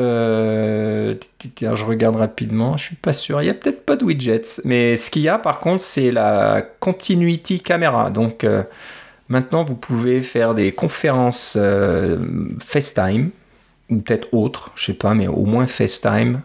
Euh, 0.00 1.14
je 1.60 1.84
regarde 1.84 2.16
rapidement, 2.16 2.76
je 2.76 2.84
suis 2.86 2.96
pas 2.96 3.12
sûr. 3.12 3.42
Il 3.42 3.46
y 3.46 3.50
a 3.50 3.54
peut-être 3.54 3.84
pas 3.84 3.96
de 3.96 4.04
widgets, 4.04 4.60
mais 4.64 4.96
ce 4.96 5.10
qu'il 5.10 5.22
y 5.22 5.28
a 5.28 5.38
par 5.38 5.60
contre, 5.60 5.82
c'est 5.82 6.10
la 6.10 6.62
Continuity 6.80 7.60
Camera. 7.60 8.10
Donc 8.10 8.44
euh, 8.44 8.62
maintenant, 9.28 9.64
vous 9.64 9.74
pouvez 9.74 10.22
faire 10.22 10.54
des 10.54 10.72
conférences 10.72 11.56
euh, 11.60 12.16
FaceTime 12.64 13.30
ou 13.90 13.98
peut-être 13.98 14.28
autres, 14.32 14.70
je 14.74 14.86
sais 14.86 14.94
pas, 14.94 15.14
mais 15.14 15.26
au 15.26 15.44
moins 15.44 15.66
FaceTime 15.66 16.40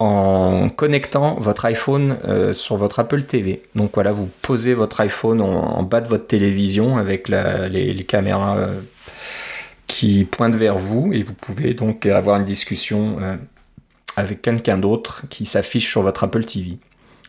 en 0.00 0.68
connectant 0.70 1.36
votre 1.38 1.64
iPhone 1.66 2.18
sur 2.52 2.76
votre 2.76 2.98
Apple 2.98 3.22
TV. 3.22 3.62
Donc 3.76 3.92
voilà, 3.94 4.10
vous 4.10 4.28
posez 4.42 4.74
votre 4.74 5.00
iPhone 5.00 5.40
en, 5.40 5.84
bas 5.84 6.00
de 6.00 6.08
votre 6.08 6.26
télévision 6.26 6.98
avec 6.98 7.28
les, 7.28 8.04
caméras 8.06 8.56
qui 9.94 10.24
pointe 10.24 10.56
vers 10.56 10.76
vous 10.76 11.12
et 11.12 11.22
vous 11.22 11.34
pouvez 11.34 11.72
donc 11.72 12.04
avoir 12.06 12.36
une 12.36 12.44
discussion 12.44 13.16
euh, 13.20 13.36
avec 14.16 14.42
quelqu'un 14.42 14.76
d'autre 14.76 15.22
qui 15.30 15.46
s'affiche 15.46 15.88
sur 15.88 16.02
votre 16.02 16.24
Apple 16.24 16.44
TV. 16.44 16.78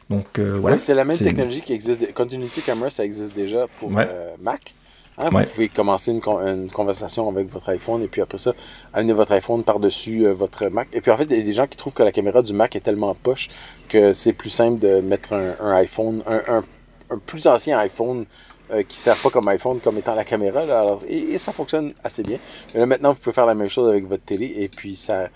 Donc 0.10 0.26
euh, 0.40 0.58
voilà. 0.60 0.80
c'est 0.80 0.96
la 0.96 1.06
même 1.06 1.16
technologie 1.16 1.62
qui 1.62 1.74
existe. 1.74 2.12
Continuity 2.14 2.62
Camera, 2.62 2.90
ça 2.90 3.06
existe 3.06 3.36
déjà 3.36 3.68
pour 3.78 3.96
euh, 3.96 4.06
Mac. 4.42 4.74
Hein, 5.20 5.30
vous 5.32 5.44
pouvez 5.44 5.70
commencer 5.70 6.12
une, 6.12 6.22
une, 6.26 6.72
conversation 6.72 7.30
avec 7.30 7.48
votre 7.50 7.70
iPhone 7.70 8.02
et 8.02 8.08
puis 8.08 8.22
après 8.22 8.40
ça, 8.40 8.54
amener 8.94 9.14
votre 9.14 9.32
iPhone 9.34 9.64
par-dessus 9.64 10.26
votre 10.30 10.68
Mac. 10.70 10.88
Et 10.92 11.02
puis 11.02 11.12
en 11.12 11.18
fait, 11.18 11.26
il 11.26 11.38
y 11.38 11.40
a 11.40 11.44
des 11.44 11.54
gens 11.54 11.68
qui 11.68 11.78
trouvent 11.78 11.94
que 11.94 12.04
la 12.04 12.12
caméra 12.12 12.42
du 12.42 12.54
Mac 12.54 12.76
est 12.76 12.82
tellement 12.82 13.14
poche 13.14 13.50
que 13.90 14.12
c'est 14.12 14.34
plus 14.34 14.50
simple 14.50 14.80
de 14.80 15.02
mettre 15.02 15.34
un, 15.34 15.72
iPhone, 15.76 16.24
un, 16.26 16.64
un, 17.12 17.18
plus 17.28 17.46
ancien 17.46 17.78
iPhone 17.78 18.26
euh, 18.72 18.84
qui 18.84 18.98
ne 18.98 19.02
sert 19.02 19.18
pas 19.18 19.30
comme 19.30 19.48
iPhone 19.48 19.80
comme 19.80 19.98
étant 19.98 20.16
la 20.16 20.24
caméra. 20.24 20.62
alors, 20.62 21.02
et, 21.08 21.38
ça 21.38 21.52
fonctionne 21.54 21.94
assez 22.04 22.24
bien. 22.24 22.38
Mais 22.74 22.80
là, 22.80 22.86
maintenant, 22.86 23.12
vous 23.12 23.20
pouvez 23.20 23.34
faire 23.34 23.46
la 23.46 23.56
même 23.56 23.70
chose 23.70 23.90
avec 23.90 24.08
votre 24.08 24.24
télé. 24.24 24.54
Et 24.58 24.68
puis, 24.70 24.96
ça. 24.96 25.28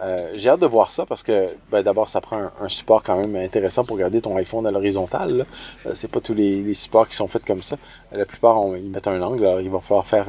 Euh, 0.00 0.30
j'ai 0.34 0.48
hâte 0.48 0.58
de 0.58 0.66
voir 0.66 0.90
ça 0.90 1.06
parce 1.06 1.22
que 1.22 1.48
ben, 1.70 1.82
d'abord, 1.82 2.08
ça 2.08 2.20
prend 2.20 2.50
un, 2.58 2.68
support 2.68 3.04
quand 3.04 3.16
même 3.16 3.36
intéressant 3.36 3.84
pour 3.84 3.96
garder 3.96 4.20
ton 4.20 4.36
iPhone 4.36 4.66
à 4.66 4.72
l'horizontale. 4.72 5.46
Euh, 5.86 5.90
c'est 5.94 6.10
pas 6.10 6.18
tous 6.18 6.34
les, 6.34 6.74
supports 6.74 7.06
qui 7.06 7.14
sont 7.14 7.28
faits 7.28 7.44
comme 7.44 7.62
ça. 7.62 7.76
La 8.10 8.26
plupart, 8.26 8.56
ils 8.76 8.90
mettent 8.90 9.06
un 9.06 9.22
angle. 9.22 9.44
Alors, 9.46 9.60
il 9.60 9.70
va 9.70 9.80
falloir 9.80 10.04
faire 10.04 10.26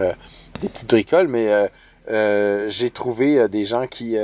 des 0.62 0.70
petites 0.70 0.90
bricoles, 0.90 1.28
mais 1.28 1.70
j'ai 2.08 2.90
trouvé 2.90 3.48
des 3.50 3.66
gens 3.66 3.88
qui 3.88 4.18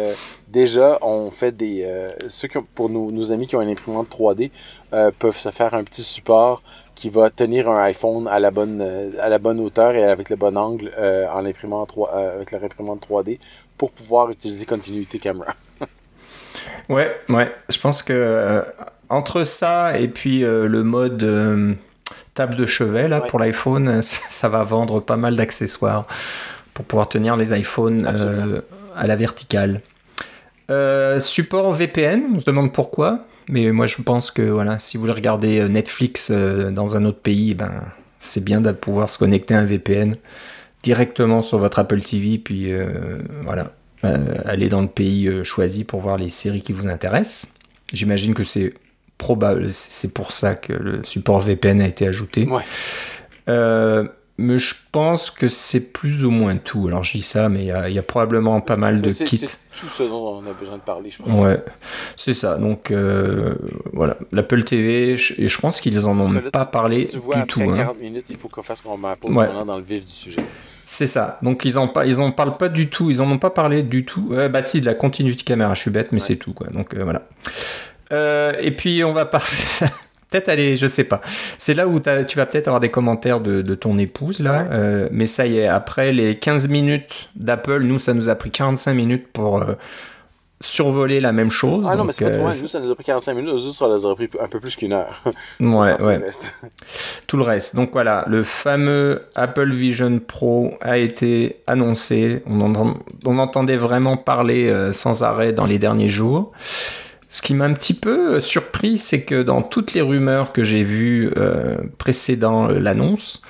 déjà 0.47 0.97
ont 1.01 1.32
fait 1.32 1.51
des. 1.51 1.88
ceux 2.27 2.47
qui 2.47 2.57
pour 2.75 2.89
nos, 2.89 3.11
nos, 3.11 3.32
amis 3.32 3.47
qui 3.47 3.55
ont 3.55 3.61
une 3.61 3.69
imprimante 3.69 4.09
3D 4.09 4.51
peuvent 5.19 5.38
se 5.38 5.49
faire 5.49 5.73
un 5.73 5.84
petit 5.84 6.03
support 6.03 6.61
qui 6.99 7.09
va 7.09 7.30
tenir 7.30 7.69
un 7.69 7.82
iPhone 7.84 8.27
à 8.27 8.41
la 8.41 8.51
bonne, 8.51 8.82
euh, 8.82 9.11
à 9.21 9.30
la 9.30 9.39
bonne 9.39 9.61
hauteur 9.61 9.95
et 9.95 10.03
avec 10.03 10.30
le 10.30 10.36
bon 10.36 10.57
angle 10.57 10.91
euh, 10.99 11.30
en 11.30 11.45
imprimant 11.45 11.86
3, 11.86 12.13
euh, 12.13 12.36
avec 12.36 12.51
la 12.51 12.59
réimprimante 12.59 13.07
3D 13.07 13.39
pour 13.77 13.93
pouvoir 13.93 14.30
utiliser 14.30 14.65
Continuity 14.65 15.17
Camera. 15.17 15.55
ouais, 16.89 17.09
ouais. 17.30 17.55
Je 17.69 17.80
pense 17.80 18.03
que 18.03 18.65
entre 19.07 19.45
ça 19.45 19.97
et 19.97 20.09
puis 20.09 20.41
le 20.41 20.84
mode 20.84 21.77
table 22.34 22.57
de 22.57 22.65
chevet 22.65 23.07
là, 23.07 23.21
pour 23.21 23.39
l'iPhone, 23.39 24.01
ça 24.03 24.49
va 24.49 24.65
vendre 24.65 24.99
pas 24.99 25.15
mal 25.15 25.38
d'accessoires 25.38 26.05
pour 26.80 26.86
pouvoir 26.86 27.09
tenir 27.09 27.36
les 27.36 27.53
iPhones 27.53 28.07
à 28.95 29.05
la 29.05 29.15
verticale. 29.17 29.82
support 31.19 31.73
VPN, 31.73 32.21
on 32.34 32.39
se 32.39 32.45
demande 32.45 32.71
pourquoi. 32.71 33.25
Mais 33.49 33.71
moi, 33.71 33.88
je 33.88 34.01
pense 34.01 34.30
que 34.30 34.43
voilà, 34.43 34.77
si 34.77 34.95
vous 34.95 35.01
voulez 35.01 35.13
regarder 35.13 35.59
euh, 35.59 35.67
Netflix 35.67 36.30
euh, 36.32 36.69
dans 36.69 36.95
un 36.95 37.03
autre 37.03 37.19
pays, 37.19 37.55
ben, 37.55 37.82
c'est 38.19 38.43
bien 38.43 38.61
de 38.61 38.71
pouvoir 38.71 39.09
se 39.09 39.17
connecter 39.17 39.55
à 39.55 39.59
un 39.59 39.65
VPN 39.65 40.17
directement 40.84 41.41
sur 41.41 41.57
votre 41.57 41.80
Apple 41.80 41.99
TV, 42.01 42.38
puis 42.38 42.71
euh, 42.71 43.17
voilà, 43.43 43.73
aller 44.03 44.69
dans 44.69 44.82
le 44.82 44.88
pays 44.88 45.43
choisi 45.43 45.84
pour 45.84 45.99
voir 45.99 46.17
les 46.17 46.30
séries 46.30 46.61
qui 46.61 46.71
vous 46.71 46.88
intéressent. 46.88 47.51
J'imagine 47.91 48.34
que 48.34 48.45
c'est 48.45 48.73
probable, 49.17 49.73
c'est 49.73 50.13
pour 50.13 50.32
ça 50.32 50.55
que 50.55 50.71
le 50.71 51.03
support 51.03 51.41
VPN 51.41 51.82
a 51.82 51.88
été 51.88 52.07
ajouté. 52.07 52.47
Ouais 52.47 52.63
mais 54.40 54.58
je 54.58 54.74
pense 54.92 55.30
que 55.30 55.48
c'est 55.48 55.92
plus 55.92 56.24
ou 56.24 56.32
moins 56.32 56.56
tout. 56.56 56.88
Alors 56.88 57.04
je 57.04 57.12
dis 57.18 57.22
ça, 57.22 57.50
mais 57.50 57.66
il 57.66 57.94
y, 57.94 58.00
a 58.00 58.04
probablement 58.04 58.62
pas 58.62 58.78
mal 58.78 59.02
de 59.02 59.12
kits. 59.12 59.38
C'est 59.38 59.48
tout 59.80 59.90
ce 59.90 60.04
dont 60.04 60.42
on 60.42 60.50
a 60.50 60.54
besoin 60.54 60.78
de 60.78 60.82
parler, 60.82 61.12
je 61.12 61.22
pense. 61.22 61.46
Ouais, 61.46 61.62
c'est 62.16 62.34
ça. 62.34 62.56
Donc 62.56 62.90
euh, 62.90 63.56
voilà, 63.94 64.18
l'Apple 64.32 64.64
TV, 64.64 65.12
et 65.12 65.48
je 65.48 65.60
pense 65.60 65.82
qu'ils 65.82 66.06
en 66.08 66.18
ont 66.20 66.42
pas 66.52 66.66
parlé 66.66 67.06
du 67.06 67.46
tout. 67.48 67.62
Après 67.62 67.78
40 67.78 67.80
hein. 67.80 67.94
minutes, 68.02 68.28
il 68.30 68.38
faut 68.38 68.48
qu'on 68.48 68.64
fasse 68.64 68.82
qu'on 68.82 68.98
m'a 68.98 69.16
ouais. 69.24 69.48
dans 69.66 69.78
le 69.78 69.84
vif 69.84 70.06
du 70.06 70.12
sujet. 70.12 70.42
C'est 70.86 71.08
ça. 71.08 71.38
Donc 71.44 71.66
ils 71.66 71.78
en, 71.78 71.92
ils 72.06 72.22
en 72.22 72.32
parlent 72.32 72.58
pas 72.58 72.70
du 72.70 72.90
tout. 72.90 73.10
Ils 73.10 73.22
en 73.22 73.30
ont 73.30 73.40
pas 73.40 73.52
parlé 73.52 73.84
du 73.84 74.06
tout. 74.06 74.30
Euh, 74.32 74.48
bah 74.48 74.62
si, 74.62 74.80
de 74.80 74.86
la 74.86 74.96
continuity 74.96 75.44
caméra. 75.44 75.74
Je 75.74 75.82
suis 75.82 75.92
bête, 75.92 76.14
mais 76.14 76.20
c'est 76.20 76.38
tout 76.38 76.54
quoi. 76.54 76.68
Donc 76.68 76.96
euh, 76.96 77.04
voilà. 77.04 77.28
Et 78.62 78.72
puis 78.72 79.04
on 79.04 79.12
va 79.12 79.26
passer. 79.26 79.86
Peut-être 80.30 80.49
aller, 80.49 80.75
je 80.75 80.88
sais 80.88 81.03
pas. 81.03 81.21
C'est 81.57 81.73
là 81.73 81.88
où 81.88 81.99
tu 81.99 82.38
vas 82.38 82.45
peut-être 82.45 82.67
avoir 82.67 82.80
des 82.80 82.91
commentaires 82.91 83.39
de, 83.39 83.75
ton 83.75 83.97
épouse, 83.97 84.39
là. 84.41 84.67
Euh, 84.71 85.07
mais 85.11 85.27
ça 85.27 85.45
y 85.45 85.57
est, 85.57 85.67
après 85.67 86.11
les 86.11 86.38
15 86.38 86.69
minutes 86.69 87.30
d'Apple, 87.36 87.82
nous, 87.82 87.99
ça 87.99 88.13
nous 88.13 88.30
a 88.30 88.36
pris 88.36 88.51
45 88.51 88.93
minutes 88.93 89.27
pour 89.32 89.61
euh, 89.61 89.73
survoler 90.61 91.19
la 91.19 91.32
même 91.32 91.49
chose. 91.49 91.86
Ah 91.89 91.95
non, 91.95 92.03
mais 92.03 92.11
c'est 92.11 92.25
pas 92.25 92.32
trop 92.32 92.43
mal. 92.43 92.57
Nous, 92.59 92.67
ça 92.67 92.80
nous 92.80 92.91
a 92.91 92.95
pris 92.95 93.05
45 93.05 93.34
minutes. 93.34 93.51
Nous, 93.51 93.59
ça 93.71 93.88
nous 93.88 94.05
a 94.05 94.15
pris 94.15 94.30
un 94.39 94.47
peu 94.47 94.59
plus 94.59 94.75
qu'une 94.75 94.93
heure. 94.93 95.23
ouais, 95.59 96.01
ouais. 96.01 96.21
Tout 97.27 97.38
le, 97.38 97.43
reste. 97.43 97.75
Donc 97.75 97.91
voilà, 97.93 98.25
le 98.27 98.43
fameux 98.43 99.23
Apple 99.36 99.71
Vision 99.71 100.19
Pro 100.19 100.73
a 100.82 100.97
été 100.97 101.61
annoncé. 101.65 102.43
On, 102.45 102.95
on 103.25 103.38
entendait 103.39 103.77
vraiment 103.77 104.17
parler 104.17 104.69
euh, 104.69 104.91
sans 104.91 105.23
arrêt 105.23 105.53
dans 105.53 105.65
les 105.65 105.80
derniers 105.80 106.09
jours. 106.09 106.51
Ce 107.32 107.43
qui 107.43 107.53
m'a 107.53 107.65
un 107.65 107.73
petit 107.73 107.93
peu 107.93 108.36
euh, 108.36 108.39
surpris, 108.39 108.97
c'est 108.97 109.23
que 109.23 109.43
dans 109.43 109.61
toutes 109.61 109.93
les 109.93 110.01
rumeurs 110.01 110.51
que 110.51 110.63
j'ai 110.63 110.84
vues 110.84 111.32
euh, 111.38 111.77
précédant 111.99 112.69
euh, 112.69 112.80
l'annonce, 112.80 113.41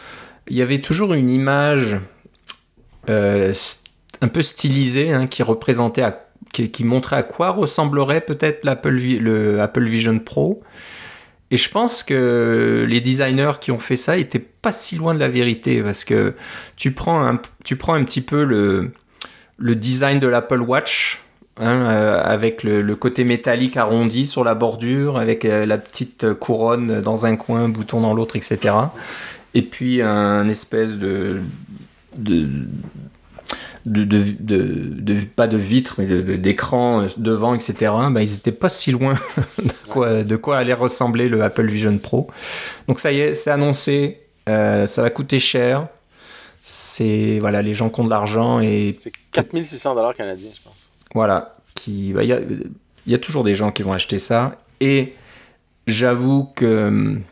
il 0.49 0.57
y 0.57 0.61
avait 0.61 0.79
toujours 0.79 1.13
une 1.13 1.29
image 1.29 1.99
un 3.07 4.27
peu 4.27 4.41
stylisée 4.43 5.11
hein, 5.11 5.25
qui 5.25 5.41
représentait, 5.41 6.03
qui, 6.51 6.83
montrait 6.83 7.15
à 7.15 7.23
quoi 7.23 7.49
ressemblerait 7.49 8.21
peut-être 8.21 8.65
le 8.65 9.59
Apple 9.59 9.85
Vision 9.85 10.19
Pro. 10.19 10.61
Et 11.49 11.57
je 11.57 11.71
pense 11.71 12.03
que 12.03 12.85
les 12.87 13.01
designers 13.01 13.53
qui 13.59 13.71
ont 13.71 13.79
fait 13.79 13.95
ça 13.95 14.17
étaient 14.17 14.37
pas 14.37 14.71
si 14.71 14.95
loin 14.95 15.15
de 15.15 15.19
la 15.19 15.27
vérité 15.27 15.81
parce 15.81 16.03
que 16.03 16.35
tu 16.75 16.91
prends 16.91 17.25
un, 17.25 17.41
tu 17.63 17.77
prends 17.77 17.95
un 17.95 18.03
petit 18.03 18.21
peu 18.21 18.43
le 18.43 19.75
design 19.75 20.19
de 20.19 20.27
l'Apple 20.27 20.61
Watch 20.61 21.23
Hein, 21.61 21.89
euh, 21.89 22.21
avec 22.23 22.63
le, 22.63 22.95
côté 22.95 23.25
métallique 23.25 23.75
arrondi 23.75 24.27
sur 24.27 24.45
la 24.45 24.55
bordure, 24.55 25.17
avec 25.17 25.43
euh, 25.43 25.65
la 25.65 25.77
petite 25.77 26.33
couronne 26.33 27.01
dans 27.01 27.25
un 27.25 27.35
coin, 27.35 27.67
bouton 27.67 27.99
dans 27.99 28.13
l'autre, 28.13 28.37
etc. 28.37 28.73
Et 29.53 29.61
puis 29.61 30.01
un 30.01 30.47
espèce 30.47 30.97
de, 30.97 31.41
pas 35.35 35.47
de 35.47 35.57
vitre, 35.57 35.95
mais 35.97 36.05
d'écran 36.37 37.07
devant, 37.17 37.53
etc., 37.53 37.91
bah, 38.09 38.21
ils 38.23 38.31
n'étaient 38.31 38.53
pas 38.53 38.69
si 38.69 38.91
loin 38.91 39.15
de, 39.95 40.35
quoi, 40.37 40.57
allait 40.57 40.73
ressembler 40.73 41.27
le 41.27 41.43
Apple 41.43 41.67
Vision 41.67 41.97
Pro. 41.97 42.29
Donc 42.87 43.01
ça 43.01 43.11
y 43.11 43.19
est, 43.19 43.33
c'est 43.33 43.51
annoncé, 43.51 44.21
euh, 44.47 44.85
ça 44.85 45.01
va 45.01 45.09
coûter 45.09 45.39
cher. 45.39 45.87
C'est 46.63 47.39
voilà, 47.41 47.61
les 47.61 47.73
gens 47.73 47.91
ont 47.97 48.03
de 48.05 48.09
l'argent 48.09 48.61
et. 48.61 48.95
C'est 48.97 49.11
4600 49.31 49.95
dollars 49.95 50.13
canadiens, 50.13 50.51
je 50.53 50.61
pense. 50.61 50.78
Voilà. 51.13 51.55
Il 51.87 52.13
bah, 52.13 52.23
y, 52.23 52.33
a, 52.33 52.39
y, 53.07 53.13
a, 53.13 53.17
toujours 53.17 53.43
des 53.43 53.55
gens 53.55 53.71
qui 53.71 53.83
vont 53.83 53.93
acheter 53.93 54.19
ça. 54.19 54.59
Et 54.79 55.13
j'avoue 55.87 56.45
que 56.55 56.87
hum, 56.87 57.23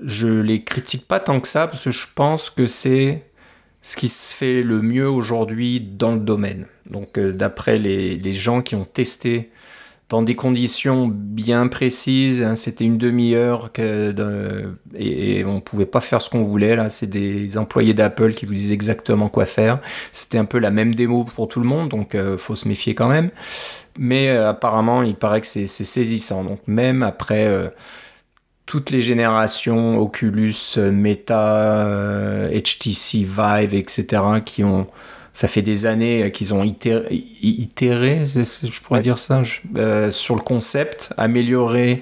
je 0.00 0.28
les 0.28 0.64
critique 0.64 1.06
pas 1.06 1.20
tant 1.20 1.40
que 1.40 1.48
ça 1.48 1.66
parce 1.66 1.84
que 1.84 1.90
je 1.90 2.06
pense 2.14 2.50
que 2.50 2.66
c'est 2.66 3.24
ce 3.82 3.96
qui 3.96 4.08
se 4.08 4.34
fait 4.34 4.62
le 4.62 4.80
mieux 4.80 5.08
aujourd'hui 5.08 5.80
dans 5.80 6.12
le 6.12 6.20
domaine. 6.20 6.66
Donc 6.86 7.18
euh, 7.18 7.32
d'après 7.32 7.78
les, 7.78 8.32
gens 8.32 8.62
qui 8.62 8.74
ont 8.74 8.84
testé 8.84 9.50
dans 10.12 10.20
des 10.20 10.34
conditions 10.34 11.08
bien 11.10 11.68
précises, 11.68 12.42
hein, 12.42 12.54
c'était 12.54 12.84
une 12.84 12.98
demi-heure 12.98 13.70
et, 13.78 14.12
et, 14.94 15.44
on 15.46 15.62
pouvait 15.62 15.86
pas 15.86 16.02
faire 16.02 16.20
ce 16.20 16.28
qu'on 16.28 16.42
voulait 16.42 16.76
là. 16.76 16.90
C'est 16.90 17.06
des 17.06 17.56
employés 17.56 17.94
d'Apple 17.94 18.34
qui 18.34 18.44
vous 18.44 18.52
disent 18.52 18.72
exactement 18.72 19.30
quoi 19.30 19.46
faire. 19.46 19.80
C'était 20.12 20.36
un 20.36 20.44
peu 20.44 20.58
la 20.58 20.70
même 20.70 20.94
démo 20.94 21.24
pour 21.24 21.48
tout 21.48 21.60
le 21.60 21.66
monde, 21.66 21.88
donc 21.88 22.14
euh, 22.14 22.36
faut 22.36 22.54
se 22.54 22.68
méfier 22.68 22.94
quand 22.94 23.08
même. 23.08 23.30
Mais 23.98 24.28
euh, 24.28 24.50
apparemment, 24.50 25.02
il 25.02 25.14
paraît 25.14 25.40
que 25.40 25.46
c'est 25.46 25.66
saisissant. 25.66 26.44
Donc 26.44 26.60
même 26.66 27.02
après 27.02 27.46
euh, 27.46 27.70
toutes 28.66 28.90
les 28.90 29.00
générations 29.00 29.98
Oculus, 29.98 30.76
Meta, 30.76 32.50
HTC 32.52 33.24
Vive, 33.24 33.74
etc., 33.74 34.22
qui 34.44 34.62
ont 34.62 34.84
ça 35.32 35.48
fait 35.48 35.62
des 35.62 35.86
années 35.86 36.30
qu'ils 36.32 36.52
ont 36.54 36.62
itéré, 36.62 37.06
itéré 37.10 38.24
je 38.26 38.82
pourrais 38.82 39.00
dire 39.00 39.18
ça, 39.18 39.42
euh, 39.76 40.10
sur 40.10 40.34
le 40.34 40.42
concept, 40.42 41.12
amélioré 41.16 42.00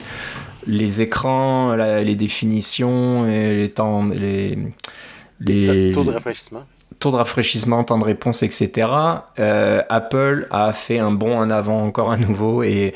les 0.67 1.01
écrans, 1.01 1.75
les 1.75 2.17
définitions, 2.17 3.27
et 3.27 3.55
les 3.55 3.71
temps, 3.71 4.07
les, 4.07 4.59
les 5.41 5.93
taux 5.93 6.05
de 6.05 6.11
rafraîchissement 6.11 6.67
taux 7.01 7.11
de 7.11 7.17
rafraîchissement, 7.17 7.83
temps 7.83 7.99
de 7.99 8.05
réponse, 8.05 8.43
etc. 8.43 8.89
Euh, 9.39 9.83
Apple 9.89 10.47
a 10.51 10.73
fait 10.73 10.99
un 10.99 11.11
bond 11.11 11.37
en 11.37 11.51
avant 11.51 11.83
encore 11.83 12.13
à 12.13 12.17
nouveau 12.19 12.63
et 12.63 12.95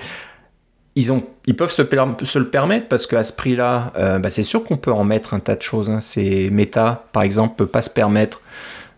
ils, 0.95 1.11
ont, 1.11 1.25
ils 1.47 1.57
peuvent 1.57 1.73
se, 1.73 1.83
se 2.23 2.39
le 2.39 2.51
permettre 2.51 2.87
parce 2.89 3.07
qu'à 3.07 3.23
ce 3.23 3.33
prix-là, 3.33 3.93
euh, 3.97 4.19
bah, 4.19 4.31
c'est 4.31 4.43
sûr 4.43 4.65
qu'on 4.65 4.77
peut 4.77 4.93
en 4.93 5.05
mettre 5.05 5.35
un 5.35 5.41
tas 5.41 5.57
de 5.57 5.63
choses. 5.63 5.91
Hein. 5.91 6.01
C'est 6.01 6.51
Meta, 6.53 7.07
par 7.13 7.23
exemple, 7.23 7.55
peut 7.57 7.67
pas 7.67 7.83
se 7.83 7.91
permettre 7.91 8.43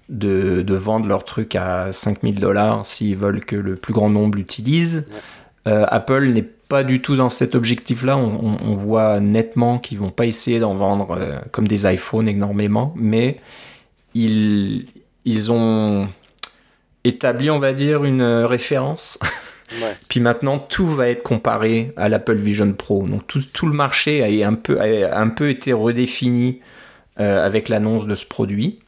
de, 0.09 0.63
de 0.63 0.75
vendre 0.75 1.07
leur 1.07 1.25
truc 1.25 1.57
à 1.57 1.93
5000 1.93 2.37
dollars 2.37 2.85
s'ils 2.87 3.17
veulent 3.17 3.45
que 3.45 3.57
le 3.57 3.75
plus 3.75 3.93
grand 3.93 4.11
nombre 4.11 4.39
l'utilise. 4.39 5.07
Euh, 5.67 5.85
Apple 5.89 6.27
n'est 6.27 6.43
pas 6.43 6.85
du 6.85 7.03
tout 7.03 7.17
dans 7.17 7.31
cet 7.31 7.55
objectif-là. 7.55 8.17
On, 8.17 8.53
on, 8.65 8.75
voit 8.75 9.21
nettement 9.21 9.79
qu'ils 9.79 9.99
vont 9.99 10.11
pas 10.11 10.27
essayer 10.27 10.61
d'en 10.61 10.75
vendre 10.75 11.19
comme 11.53 11.67
des 11.67 11.93
iPhones 11.93 12.29
énormément, 12.29 12.93
mais 12.97 13.41
ils, 14.15 14.87
ils 15.25 15.53
ont 15.53 16.09
établi, 17.05 17.51
on 17.51 17.59
va 17.59 17.73
dire, 17.73 18.05
une 18.05 18.23
référence. 18.23 19.19
Puis 20.09 20.21
maintenant, 20.21 20.59
tout 20.59 20.87
va 20.87 21.09
être 21.09 21.23
comparé 21.23 21.93
à 21.97 22.09
l'Apple 22.09 22.37
Vision 22.37 22.73
Pro. 22.73 23.07
Donc 23.07 23.27
tout, 23.27 23.41
tout, 23.53 23.67
le 23.67 23.73
marché 23.73 24.23
a 24.23 24.49
un 24.49 24.55
peu, 24.55 24.81
a 24.81 25.19
un 25.19 25.29
peu 25.29 25.51
été 25.51 25.73
redéfini 25.73 26.61
euh, 27.19 27.45
avec 27.45 27.69
l'annonce 27.69 28.07
de 28.07 28.15
ce 28.15 28.27
produit. 28.27 28.81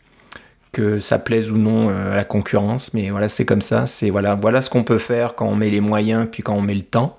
Que 0.79 0.99
ça 1.01 1.19
plaise 1.19 1.51
ou 1.51 1.59
non 1.59 1.91
euh, 1.91 2.13
à 2.13 2.17
la 2.17 2.25
concurrence, 2.25 2.95
mais 2.95 3.11
voilà, 3.11 3.29
c'est 3.29 3.45
comme 3.45 3.63
ça. 3.63 3.87
C'est 3.87 4.11
voilà, 4.11 4.37
voilà 4.37 4.61
ce 4.61 4.71
qu'on 4.71 4.85
peut 4.85 4.99
faire 4.99 5.35
quand 5.35 5.49
on 5.49 5.57
met 5.57 5.71
les 5.71 5.81
moyens, 5.81 6.29
puis 6.31 6.43
quand 6.43 6.55
on 6.55 6.63
met 6.63 6.75
le 6.75 6.83
temps. 6.83 7.17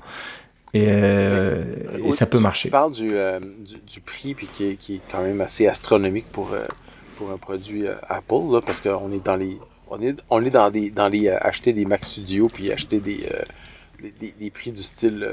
Et, 0.74 0.86
euh, 0.88 1.64
et 2.04 2.12
ça 2.12 2.26
peut 2.26 2.40
marcher. 2.40 2.70
Tu 2.70 2.72
parles 2.72 2.94
du, 2.94 3.10
du, 3.10 3.76
du, 3.86 4.02
prix, 4.02 4.36
puis 4.36 4.48
qui 4.48 4.66
est, 4.66 4.76
qui 4.76 4.96
est, 4.96 5.02
quand 5.12 5.24
même 5.24 5.42
assez 5.42 5.68
astronomique 5.68 6.28
pour, 6.32 6.54
pour 7.20 7.32
un 7.32 7.38
produit 7.38 7.86
euh, 7.86 7.96
Apple, 8.08 8.54
là, 8.54 8.62
parce 8.66 8.80
qu'on 8.80 9.12
est 9.12 9.24
dans 9.24 9.36
les. 9.36 9.58
On 9.90 10.02
est, 10.02 10.16
on 10.30 10.44
est 10.44 10.50
dans 10.50 10.72
des. 10.72 10.90
dans 10.90 11.10
les. 11.10 11.28
Euh, 11.28 11.38
acheter 11.42 11.74
des 11.74 11.86
Mac 11.86 12.06
Studio 12.06 12.48
puis 12.48 12.72
acheter 12.72 13.00
des. 13.00 13.28
Euh, 13.32 13.44
des, 14.22 14.34
des, 14.40 14.50
prix 14.50 14.72
du 14.72 14.82
style 14.82 15.28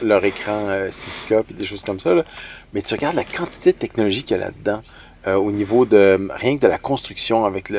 leur, 0.00 0.24
écran 0.24 0.68
6K 0.90 1.42
puis 1.42 1.54
des 1.54 1.64
choses 1.64 1.82
comme 1.82 1.98
ça. 1.98 2.14
Là. 2.14 2.24
Mais 2.72 2.82
tu 2.82 2.94
regardes 2.94 3.16
la 3.16 3.24
quantité 3.24 3.72
de 3.72 3.76
technologie 3.76 4.22
qu'il 4.22 4.36
y 4.36 4.40
a 4.40 4.44
là-dedans 4.44 4.80
au 5.26 5.50
niveau 5.50 5.86
de 5.86 6.28
rien 6.32 6.56
que 6.56 6.60
de 6.60 6.66
la 6.68 6.78
construction 6.78 7.44
avec 7.44 7.70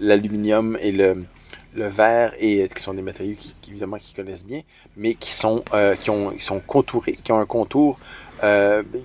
l'aluminium 0.00 0.76
et 0.80 0.92
le, 0.92 1.24
le 1.74 1.86
verre 1.88 2.34
et 2.38 2.68
qui 2.68 2.82
sont 2.82 2.94
des 2.94 3.02
matériaux 3.02 3.34
qui, 3.38 3.54
évidemment 3.68 3.96
qui 3.96 4.14
connaissent 4.14 4.44
bien, 4.44 4.62
mais 4.96 5.14
qui 5.14 5.32
sont 5.32 5.64
qui 6.00 6.10
ont 6.10 6.32
ils 6.32 6.42
sont 6.42 6.60
contourés, 6.60 7.16
qui 7.22 7.32
ont 7.32 7.40
un 7.40 7.46
contour 7.46 7.98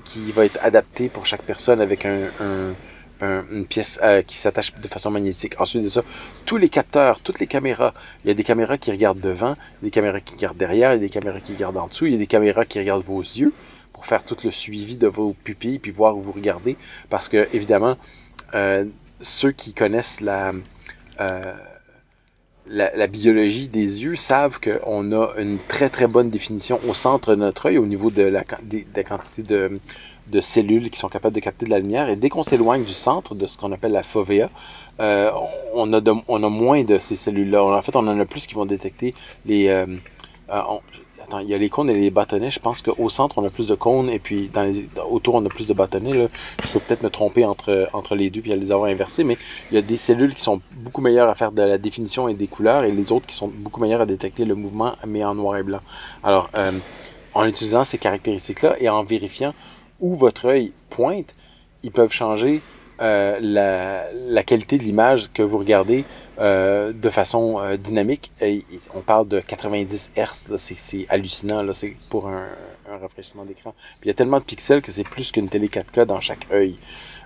qui 0.03 0.31
va 0.33 0.45
être 0.45 0.59
adapté 0.61 1.09
pour 1.09 1.25
chaque 1.25 1.43
personne 1.43 1.79
avec 1.79 2.05
un, 2.05 2.27
un 2.41 2.73
une 3.21 3.65
pièce 3.65 3.99
euh, 4.03 4.21
qui 4.21 4.37
s'attache 4.37 4.73
de 4.73 4.87
façon 4.87 5.11
magnétique. 5.11 5.59
Ensuite 5.59 5.83
de 5.83 5.89
ça, 5.89 6.01
tous 6.45 6.57
les 6.57 6.69
capteurs, 6.69 7.19
toutes 7.19 7.39
les 7.39 7.47
caméras. 7.47 7.93
Il 8.23 8.27
y 8.29 8.31
a 8.31 8.33
des 8.33 8.43
caméras 8.43 8.77
qui 8.77 8.91
regardent 8.91 9.19
devant, 9.19 9.55
des 9.81 9.91
caméras 9.91 10.19
qui 10.19 10.35
regardent 10.35 10.57
derrière, 10.57 10.91
il 10.91 10.95
y 10.95 10.97
a 10.97 10.99
des 10.99 11.09
caméras 11.09 11.39
qui 11.39 11.53
regardent 11.53 11.77
en 11.77 11.87
dessous, 11.87 12.07
il 12.07 12.13
y 12.13 12.15
a 12.15 12.17
des 12.19 12.27
caméras 12.27 12.65
qui 12.65 12.79
regardent 12.79 13.05
vos 13.05 13.21
yeux 13.21 13.53
faire 14.05 14.23
tout 14.23 14.37
le 14.43 14.51
suivi 14.51 14.97
de 14.97 15.07
vos 15.07 15.33
pupilles 15.43 15.79
puis 15.79 15.91
voir 15.91 16.15
où 16.15 16.21
vous 16.21 16.31
regardez. 16.31 16.77
Parce 17.09 17.29
que 17.29 17.47
évidemment, 17.53 17.97
euh, 18.53 18.85
ceux 19.19 19.51
qui 19.51 19.73
connaissent 19.73 20.21
la 20.21 20.53
euh, 21.19 21.53
la, 22.67 23.07
biologie 23.07 23.67
des 23.67 24.03
yeux 24.03 24.15
savent 24.15 24.59
qu'on 24.59 25.11
a 25.11 25.29
une 25.39 25.57
très 25.67 25.89
très 25.89 26.07
bonne 26.07 26.29
définition 26.29 26.79
au 26.87 26.93
centre 26.93 27.35
de 27.35 27.41
notre 27.41 27.65
œil 27.67 27.77
au 27.77 27.85
niveau 27.85 28.11
de 28.11 28.23
la, 28.23 28.43
de, 28.63 28.79
la 28.95 29.03
quantité 29.03 29.43
de, 29.43 29.79
de, 30.27 30.41
cellules 30.41 30.89
qui 30.89 30.97
sont 30.97 31.09
capables 31.09 31.35
de 31.35 31.41
capter 31.41 31.65
de 31.65 31.71
la 31.71 31.79
lumière. 31.79 32.09
Et 32.09 32.15
dès 32.15 32.29
qu'on 32.29 32.43
s'éloigne 32.43 32.83
du 32.83 32.93
centre 32.93 33.35
de 33.35 33.45
ce 33.47 33.57
qu'on 33.57 33.71
appelle 33.71 33.91
la 33.91 34.03
fovea, 34.03 34.49
euh, 34.99 35.31
on, 35.73 35.91
a 35.93 36.01
on 36.27 36.43
a 36.43 36.49
moins 36.49 36.83
de 36.83 36.97
ces 36.97 37.15
cellules-là. 37.15 37.63
En 37.63 37.81
fait, 37.81 37.95
on 37.95 38.07
en 38.07 38.19
a 38.19 38.25
plus 38.25 38.47
qui 38.47 38.53
vont 38.53 38.65
détecter 38.65 39.13
les... 39.45 39.67
il 41.39 41.47
y 41.47 41.53
a 41.53 41.57
les 41.57 41.69
cônes 41.69 41.89
et 41.89 41.93
les 41.93 42.09
bâtonnets. 42.09 42.51
Je 42.51 42.59
pense 42.59 42.81
qu'au 42.81 43.09
centre, 43.09 43.37
on 43.37 43.45
a 43.45 43.49
plus 43.49 43.67
de 43.67 43.75
cônes 43.75 44.09
et 44.09 44.19
puis 44.19 44.49
autour, 45.09 45.35
on 45.35 45.45
a 45.45 45.49
plus 45.49 45.67
de 45.67 45.73
bâtonnets. 45.73 46.13
Là. 46.13 46.27
Je 46.61 46.67
peux 46.69 46.79
peut-être 46.79 47.03
me 47.03 47.09
tromper 47.09 47.45
entre, 47.45 47.89
entre 47.93 48.15
les 48.15 48.29
deux 48.29 48.41
puis 48.41 48.53
les 48.53 48.71
avoir 48.71 48.89
inversés, 48.89 49.23
mais 49.23 49.37
il 49.71 49.75
y 49.75 49.77
a 49.77 49.81
des 49.81 49.97
cellules 49.97 50.33
qui 50.33 50.41
sont 50.41 50.61
beaucoup 50.73 51.01
meilleures 51.01 51.29
à 51.29 51.35
faire 51.35 51.51
de 51.51 51.61
la 51.61 51.77
définition 51.77 52.27
et 52.27 52.33
des 52.33 52.47
couleurs 52.47 52.83
et 52.83 52.91
les 52.91 53.11
autres 53.11 53.27
qui 53.27 53.35
sont 53.35 53.47
beaucoup 53.47 53.79
meilleures 53.79 54.01
à 54.01 54.05
détecter 54.05 54.45
le 54.45 54.55
mouvement, 54.55 54.93
mais 55.07 55.23
en 55.23 55.35
noir 55.35 55.57
et 55.57 55.63
blanc. 55.63 55.81
Alors, 56.23 56.49
euh, 56.55 56.71
en 57.33 57.45
utilisant 57.45 57.83
ces 57.83 57.97
caractéristiques-là 57.97 58.75
et 58.79 58.89
en 58.89 59.03
vérifiant 59.03 59.53
où 59.99 60.15
votre 60.15 60.45
œil 60.45 60.73
pointe, 60.89 61.35
ils 61.83 61.91
peuvent 61.91 62.11
changer 62.11 62.61
euh, 63.01 64.05
la, 64.27 64.43
qualité 64.43 64.77
de 64.77 64.83
l'image 64.83 65.31
que 65.33 65.41
vous 65.41 65.57
regardez 65.57 66.05
euh, 66.39 66.93
de 66.93 67.09
façon 67.09 67.59
euh, 67.59 67.77
dynamique. 67.77 68.31
On 68.93 69.01
parle 69.01 69.27
de 69.27 69.39
90 69.39 70.11
Hz, 70.15 70.55
c'est 70.57 71.05
hallucinant, 71.09 71.63
là, 71.63 71.73
c'est 71.73 71.95
pour 72.09 72.27
un, 72.27 72.45
un 72.91 72.97
rafraîchissement 72.97 73.45
d'écran. 73.45 73.73
Il 74.03 74.07
y 74.07 74.11
a 74.11 74.13
tellement 74.13 74.39
de 74.39 74.43
pixels 74.43 74.81
que 74.81 74.91
c'est 74.91 75.03
plus 75.03 75.31
qu'une 75.31 75.49
télé 75.49 75.67
4K 75.67 76.05
dans 76.05 76.21
chaque 76.21 76.45
œil. 76.51 76.77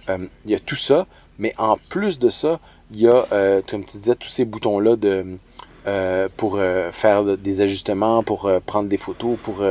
il 0.09 0.51
y 0.51 0.55
a 0.55 0.59
tout 0.59 0.75
ça, 0.75 1.07
mais 1.39 1.53
en 1.57 1.77
plus 1.89 2.19
de 2.19 2.29
ça, 2.29 2.59
il 2.91 3.01
y 3.01 3.07
a, 3.07 3.25
comme 3.69 3.83
tu 3.83 3.97
disais, 3.97 4.15
tous 4.15 4.29
ces 4.29 4.45
boutons-là 4.45 4.95
de 4.95 5.37
euh, 5.87 6.29
pour 6.35 6.55
euh, 6.57 6.91
faire 6.91 7.23
des 7.37 7.61
ajustements, 7.61 8.23
pour 8.23 8.45
euh, 8.45 8.59
prendre 8.59 8.89
des 8.89 8.97
photos, 8.97 9.37
pour 9.43 9.63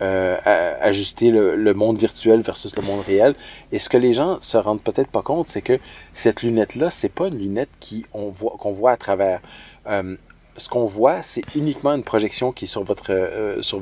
ajuster 0.00 1.30
le, 1.30 1.74
monde 1.74 1.96
virtuel 1.96 2.40
versus 2.40 2.74
le 2.74 2.82
monde 2.82 3.02
réel. 3.06 3.36
Et 3.70 3.78
ce 3.78 3.88
que 3.88 3.96
les 3.96 4.12
gens 4.12 4.38
se 4.40 4.56
rendent 4.56 4.82
peut-être 4.82 5.10
pas 5.10 5.22
compte, 5.22 5.46
c'est 5.46 5.62
que 5.62 5.78
cette 6.10 6.42
lunette-là, 6.42 6.90
c'est 6.90 7.08
pas 7.08 7.28
une 7.28 7.38
lunette 7.38 7.70
qui 7.78 8.04
on 8.12 8.30
voit 8.30 8.56
qu'on 8.58 8.72
voit 8.72 8.90
à 8.90 8.96
travers. 8.96 9.40
ce 9.86 10.68
qu'on 10.68 10.86
voit, 10.86 11.22
c'est 11.22 11.44
uniquement 11.54 11.92
une 11.92 12.02
projection 12.02 12.50
qui 12.50 12.64
est 12.64 12.68
sur 12.68 12.82
votre 12.82 13.12
sur 13.60 13.80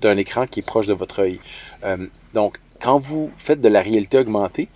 d'un 0.00 0.16
écran 0.16 0.46
qui 0.46 0.58
est 0.58 0.66
proche 0.66 0.88
de 0.88 0.94
votre 0.94 1.20
œil. 1.20 1.38
donc, 2.34 2.58
quand 2.80 2.98
vous 2.98 3.30
faites 3.36 3.60
de 3.60 3.68
la 3.68 3.80
réalité 3.80 4.18
augmentée, 4.18 4.68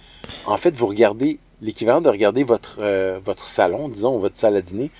en 0.47 0.57
fait, 0.57 0.77
vous 0.77 0.87
regardez 0.87 1.41
l'équivalent 1.61 2.01
de 2.01 2.09
regarder 2.09 2.45
votre 2.45 2.79
votre 3.19 3.47
salon, 3.47 3.89
disons, 3.89 4.19
votre 4.19 4.37
salle 4.37 4.55
à 4.55 4.63
dîner, 4.63 4.93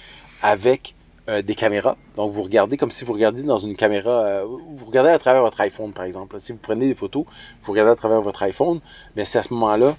avec 0.43 0.97
euh, 1.29 1.41
des 1.41 1.55
caméras. 1.55 1.97
Donc, 2.17 2.33
vous 2.33 2.43
regardez 2.43 2.77
comme 2.77 2.91
si 2.91 3.05
vous 3.05 3.13
regardiez 3.13 3.45
dans 3.45 3.59
une 3.59 3.77
caméra, 3.77 4.25
euh, 4.25 4.45
vous 4.45 4.87
regardez 4.87 5.11
à 5.11 5.19
travers 5.19 5.43
votre 5.43 5.61
iPhone, 5.61 5.93
par 5.93 6.05
exemple. 6.05 6.41
Si 6.41 6.51
vous 6.51 6.59
prenez 6.61 6.89
des 6.89 6.97
photos, 6.97 7.25
vous 7.63 7.71
regardez 7.71 7.93
à 7.93 7.95
travers 7.95 8.21
votre 8.21 8.43
iPhone, 8.43 8.81
mais 9.15 9.25
c'est 9.25 9.39
à 9.39 9.43
ce 9.45 9.55
moment-là, 9.55 9.95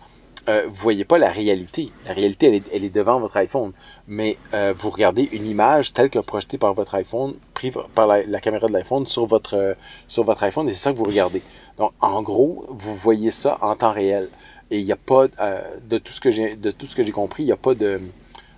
euh, 0.49 0.63
vous 0.67 0.73
voyez 0.73 1.05
pas 1.05 1.17
la 1.17 1.29
réalité. 1.29 1.91
La 2.05 2.11
réalité, 2.11 2.61
elle 2.73 2.83
est, 2.83 2.89
devant 2.89 3.21
votre 3.21 3.37
iPhone. 3.37 3.71
Mais 4.05 4.37
euh, 4.53 4.73
vous 4.77 4.89
regardez 4.89 5.29
une 5.31 5.47
image 5.47 5.93
telle 5.93 6.09
que 6.09 6.19
projetée 6.19 6.57
par 6.57 6.73
votre 6.73 6.93
iPhone, 6.95 7.35
prise 7.53 7.73
par 7.95 8.05
la, 8.05 8.39
caméra 8.41 8.67
de 8.67 8.73
l'iPhone 8.73 9.07
sur 9.07 9.25
votre, 9.25 9.77
sur 10.09 10.25
votre 10.25 10.43
iPhone, 10.43 10.67
et 10.67 10.73
c'est 10.73 10.79
ça 10.79 10.91
que 10.91 10.97
vous 10.97 11.05
regardez. 11.05 11.41
Donc, 11.77 11.93
en 12.01 12.21
gros, 12.21 12.65
vous 12.69 12.95
voyez 12.95 13.31
ça 13.31 13.57
en 13.61 13.75
temps 13.77 13.93
réel. 13.93 14.27
Et 14.71 14.79
il 14.79 14.85
n'y 14.85 14.91
a 14.91 14.97
pas, 14.97 15.27
de 15.27 15.97
tout 15.99 16.11
ce 16.11 16.19
que 16.19 16.31
j'ai, 16.31 16.57
de 16.57 16.71
tout 16.71 16.85
ce 16.85 16.97
que 16.97 17.03
j'ai 17.03 17.11
compris, 17.13 17.43
il 17.43 17.45
n'y 17.45 17.53
a 17.53 17.57
pas 17.57 17.75
de, 17.75 18.01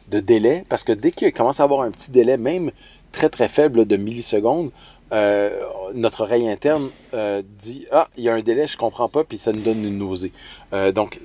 de 0.10 0.20
délai, 0.20 0.64
parce 0.70 0.84
que 0.84 0.92
dès 0.92 1.12
qu'il 1.12 1.32
commence 1.32 1.60
à 1.60 1.64
avoir 1.64 1.82
un 1.82 1.92
petit 1.92 2.12
délai, 2.12 2.38
même 2.38 2.72
très 3.12 3.30
très 3.30 3.48
faible 3.48 3.86
de 3.86 3.98
millisecondes, 3.98 4.72
euh, 5.14 5.50
notre 5.94 6.22
oreille 6.22 6.50
interne 6.50 6.90
euh, 7.14 7.42
dit 7.58 7.86
Ah, 7.92 8.08
il 8.18 8.24
y 8.24 8.30
a 8.30 8.34
un 8.34 8.42
délai, 8.42 8.68
je 8.68 8.78
comprends 8.78 9.10
pas, 9.10 9.24
puis 9.24 9.38
ça 9.38 9.52
nous 9.54 9.62
donne 9.62 9.84
une 9.84 9.98
nausée. 9.98 10.32
Euh, 10.74 10.92
donc, 10.92 11.20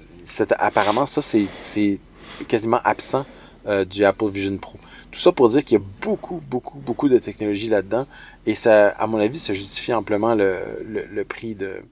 apparemment, 0.59 1.07
ça, 1.07 1.21
c'est 1.23 1.99
quasiment 2.49 2.81
absent 2.85 3.27
du 3.89 4.05
Apple 4.07 4.29
Vision 4.31 4.57
Pro. 4.57 4.79
Tout 5.11 5.21
ça 5.21 5.33
pour 5.33 5.51
dire 5.51 5.63
qu'il 5.63 5.79
y 5.79 5.81
a 5.81 5.85
beaucoup, 6.01 6.41
beaucoup, 6.49 6.79
beaucoup 6.79 7.11
de 7.11 7.19
technologie 7.19 7.69
là-dedans, 7.69 8.07
et 8.47 8.55
ça, 8.55 8.89
à 8.89 9.07
mon 9.07 9.19
avis, 9.19 9.39
ça 9.39 9.53
justifie 9.53 9.93
amplement 9.93 10.35
le, 10.35 10.57
le, 10.89 11.25
prix 11.25 11.55
de, 11.55 11.83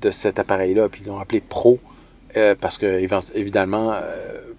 de 0.00 0.10
cet 0.12 0.38
appareil-là, 0.38 0.88
puis 0.88 1.02
ils 1.04 1.08
l'ont 1.08 1.18
appelé 1.18 1.40
Pro, 1.40 1.80
parce 2.60 2.78
que 2.78 2.86
évidemment, 3.34 3.92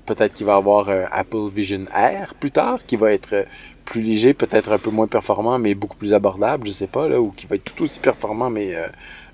peut-être 0.05 0.33
qu'il 0.33 0.45
va 0.45 0.55
avoir 0.55 0.89
un 0.89 1.05
Apple 1.11 1.49
Vision 1.53 1.85
Air 1.95 2.33
plus 2.35 2.51
tard, 2.51 2.85
qui 2.85 2.95
va 2.95 3.11
être 3.11 3.45
plus 3.85 4.01
léger, 4.01 4.33
peut-être 4.33 4.71
un 4.71 4.77
peu 4.77 4.89
moins 4.89 5.07
performant, 5.07 5.59
mais 5.59 5.75
beaucoup 5.75 5.97
plus 5.97 6.13
abordable, 6.13 6.67
je 6.67 6.71
sais 6.71 6.87
pas, 6.87 7.07
là, 7.07 7.19
ou 7.19 7.31
qui 7.31 7.47
va 7.47 7.55
être 7.55 7.63
tout 7.63 7.83
aussi 7.83 7.99
performant, 7.99 8.49
mais, 8.49 8.75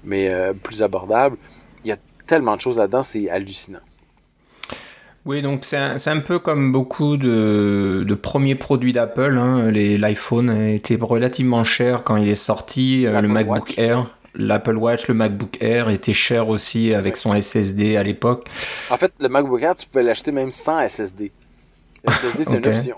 mais 0.03 0.31
plus 0.63 0.83
abordable. 0.83 1.37
Il 1.83 1.89
y 1.89 1.91
a 1.91 1.97
tellement 2.25 2.55
de 2.55 2.61
choses 2.61 2.77
là-dedans, 2.77 3.03
c'est 3.03 3.29
hallucinant. 3.29 3.79
Oui, 5.27 5.41
donc 5.41 5.65
c'est 5.65 5.77
un, 5.77 6.19
peu 6.19 6.39
comme 6.39 6.71
beaucoup 6.71 7.17
de, 7.17 8.17
premiers 8.21 8.55
produits 8.55 8.93
d'Apple. 8.93 9.37
Hein. 9.37 9.69
L'iPhone 9.71 10.49
été 10.49 10.97
relativement 11.01 11.65
cher 11.65 12.05
quand 12.05 12.15
il 12.15 12.29
est 12.29 12.35
sorti. 12.35 13.05
Euh, 13.05 13.19
le 13.19 13.27
MacBook 13.27 13.77
Air, 13.77 14.16
l'Apple 14.37 14.77
Watch, 14.77 15.07
le 15.07 15.15
MacBook 15.15 15.57
Air 15.59 15.89
était 15.89 16.13
cher 16.13 16.47
aussi 16.47 16.93
avec 16.93 17.17
son 17.17 17.39
SSD 17.39 17.97
à 17.97 18.03
l'époque. 18.03 18.47
En 18.89 18.97
fait, 18.97 19.11
le 19.19 19.27
MacBook 19.27 19.61
Air, 19.61 19.75
tu 19.75 19.87
pouvais 19.87 20.03
l'acheter 20.03 20.31
même 20.31 20.51
sans 20.51 20.87
SSD. 20.87 21.31
SSD, 22.07 22.43
c'est 22.47 22.57
une 22.57 22.67
option. 22.67 22.95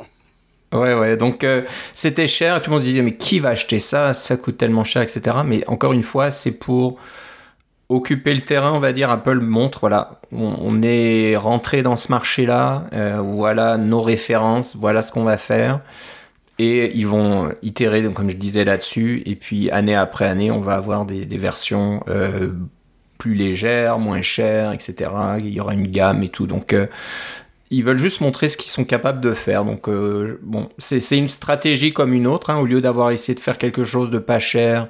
Ouais, 0.71 0.93
ouais, 0.93 1.17
donc 1.17 1.43
euh, 1.43 1.63
c'était 1.93 2.27
cher. 2.27 2.61
Tout 2.61 2.69
le 2.69 2.75
monde 2.75 2.83
se 2.83 2.87
disait, 2.87 3.01
mais 3.01 3.15
qui 3.15 3.39
va 3.39 3.49
acheter 3.49 3.79
ça? 3.79 4.13
Ça 4.13 4.37
coûte 4.37 4.57
tellement 4.57 4.83
cher, 4.83 5.01
etc. 5.01 5.37
Mais 5.43 5.67
encore 5.67 5.93
une 5.93 6.03
fois, 6.03 6.29
c'est 6.29 6.59
pour 6.59 6.99
occuper 7.87 8.35
le 8.35 8.41
terrain, 8.41 8.71
on 8.71 8.79
va 8.79 8.93
dire. 8.93 9.09
Apple 9.09 9.39
montre, 9.39 9.79
voilà, 9.79 10.19
on, 10.31 10.81
est 10.83 11.35
rentré 11.35 11.81
dans 11.81 11.95
ce 11.95 12.11
marché-là, 12.11 12.85
euh, 12.93 13.19
voilà 13.19 13.77
nos 13.77 14.01
références, 14.01 14.75
voilà 14.75 15.01
ce 15.01 15.11
qu'on 15.11 15.23
va 15.23 15.37
faire. 15.37 15.81
Et 16.59 16.95
ils 16.95 17.07
vont 17.07 17.51
itérer, 17.61 18.03
comme 18.13 18.29
je 18.29 18.35
disais 18.35 18.65
là-dessus, 18.65 19.23
et 19.25 19.35
puis 19.35 19.71
année 19.71 19.95
après 19.95 20.25
année, 20.25 20.51
on 20.51 20.59
va 20.59 20.73
avoir 20.73 21.05
des, 21.05 21.23
versions 21.37 22.03
euh, 22.09 22.51
plus 23.17 23.33
légères, 23.33 23.97
moins 23.97 24.21
chères, 24.21 24.73
etc. 24.73 25.09
Il 25.39 25.47
y 25.47 25.61
aura 25.61 25.73
une 25.73 25.87
gamme 25.87 26.21
et 26.21 26.27
tout. 26.27 26.47
Donc, 26.47 26.73
euh, 26.73 26.87
ils 27.71 27.83
veulent 27.83 27.97
juste 27.97 28.19
montrer 28.19 28.49
ce 28.49 28.57
qu'ils 28.57 28.71
sont 28.71 28.83
capables 28.83 29.21
de 29.21 29.33
faire. 29.33 29.63
Donc, 29.63 29.89
bon, 29.89 30.69
c'est 30.77 31.17
une 31.17 31.27
stratégie 31.29 31.93
comme 31.93 32.13
une 32.13 32.27
autre. 32.27 32.49
Hein. 32.49 32.57
au 32.57 32.65
lieu 32.65 32.81
d'avoir 32.81 33.11
essayé 33.11 33.35
de 33.35 33.39
faire 33.39 33.57
quelque 33.57 33.83
chose 33.83 34.11
de 34.11 34.19
pas 34.19 34.39
cher, 34.39 34.87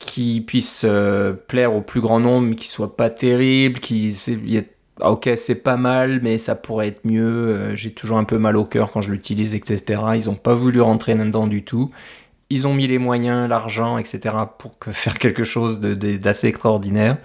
qui 0.00 0.40
puisse 0.40 0.84
euh, 0.88 1.32
plaire 1.32 1.74
au 1.74 1.80
plus 1.80 2.00
grand 2.00 2.20
nombre, 2.20 2.48
mais 2.48 2.54
qui 2.54 2.68
soit 2.68 2.96
pas 2.96 3.10
terrible, 3.10 3.80
qui 3.80 4.16
ok 5.00 5.30
c'est 5.36 5.62
pas 5.62 5.76
mal, 5.76 6.20
mais 6.22 6.38
ça 6.38 6.54
pourrait 6.54 6.88
être 6.88 7.04
mieux. 7.04 7.22
Euh, 7.22 7.76
j'ai 7.76 7.92
toujours 7.92 8.18
un 8.18 8.24
peu 8.24 8.38
mal 8.38 8.56
au 8.56 8.64
cœur 8.64 8.90
quand 8.92 9.02
je 9.02 9.10
l'utilise, 9.10 9.54
etc. 9.54 10.02
Ils 10.14 10.30
ont 10.30 10.34
pas 10.34 10.54
voulu 10.54 10.80
rentrer 10.80 11.14
là-dedans 11.14 11.46
du 11.46 11.64
tout. 11.64 11.90
Ils 12.50 12.66
ont 12.66 12.74
mis 12.74 12.86
les 12.86 12.98
moyens, 12.98 13.48
l'argent, 13.48 13.98
etc. 13.98 14.34
pour 14.58 14.78
que 14.78 14.90
faire 14.92 15.18
quelque 15.18 15.44
chose 15.44 15.80
d'assez 15.80 16.48
extraordinaire. 16.48 17.18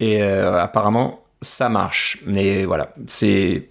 Et 0.00 0.22
euh, 0.22 0.60
apparemment 0.62 1.22
ça 1.42 1.68
marche. 1.68 2.22
Mais 2.26 2.64
voilà, 2.64 2.94
c'est 3.06 3.68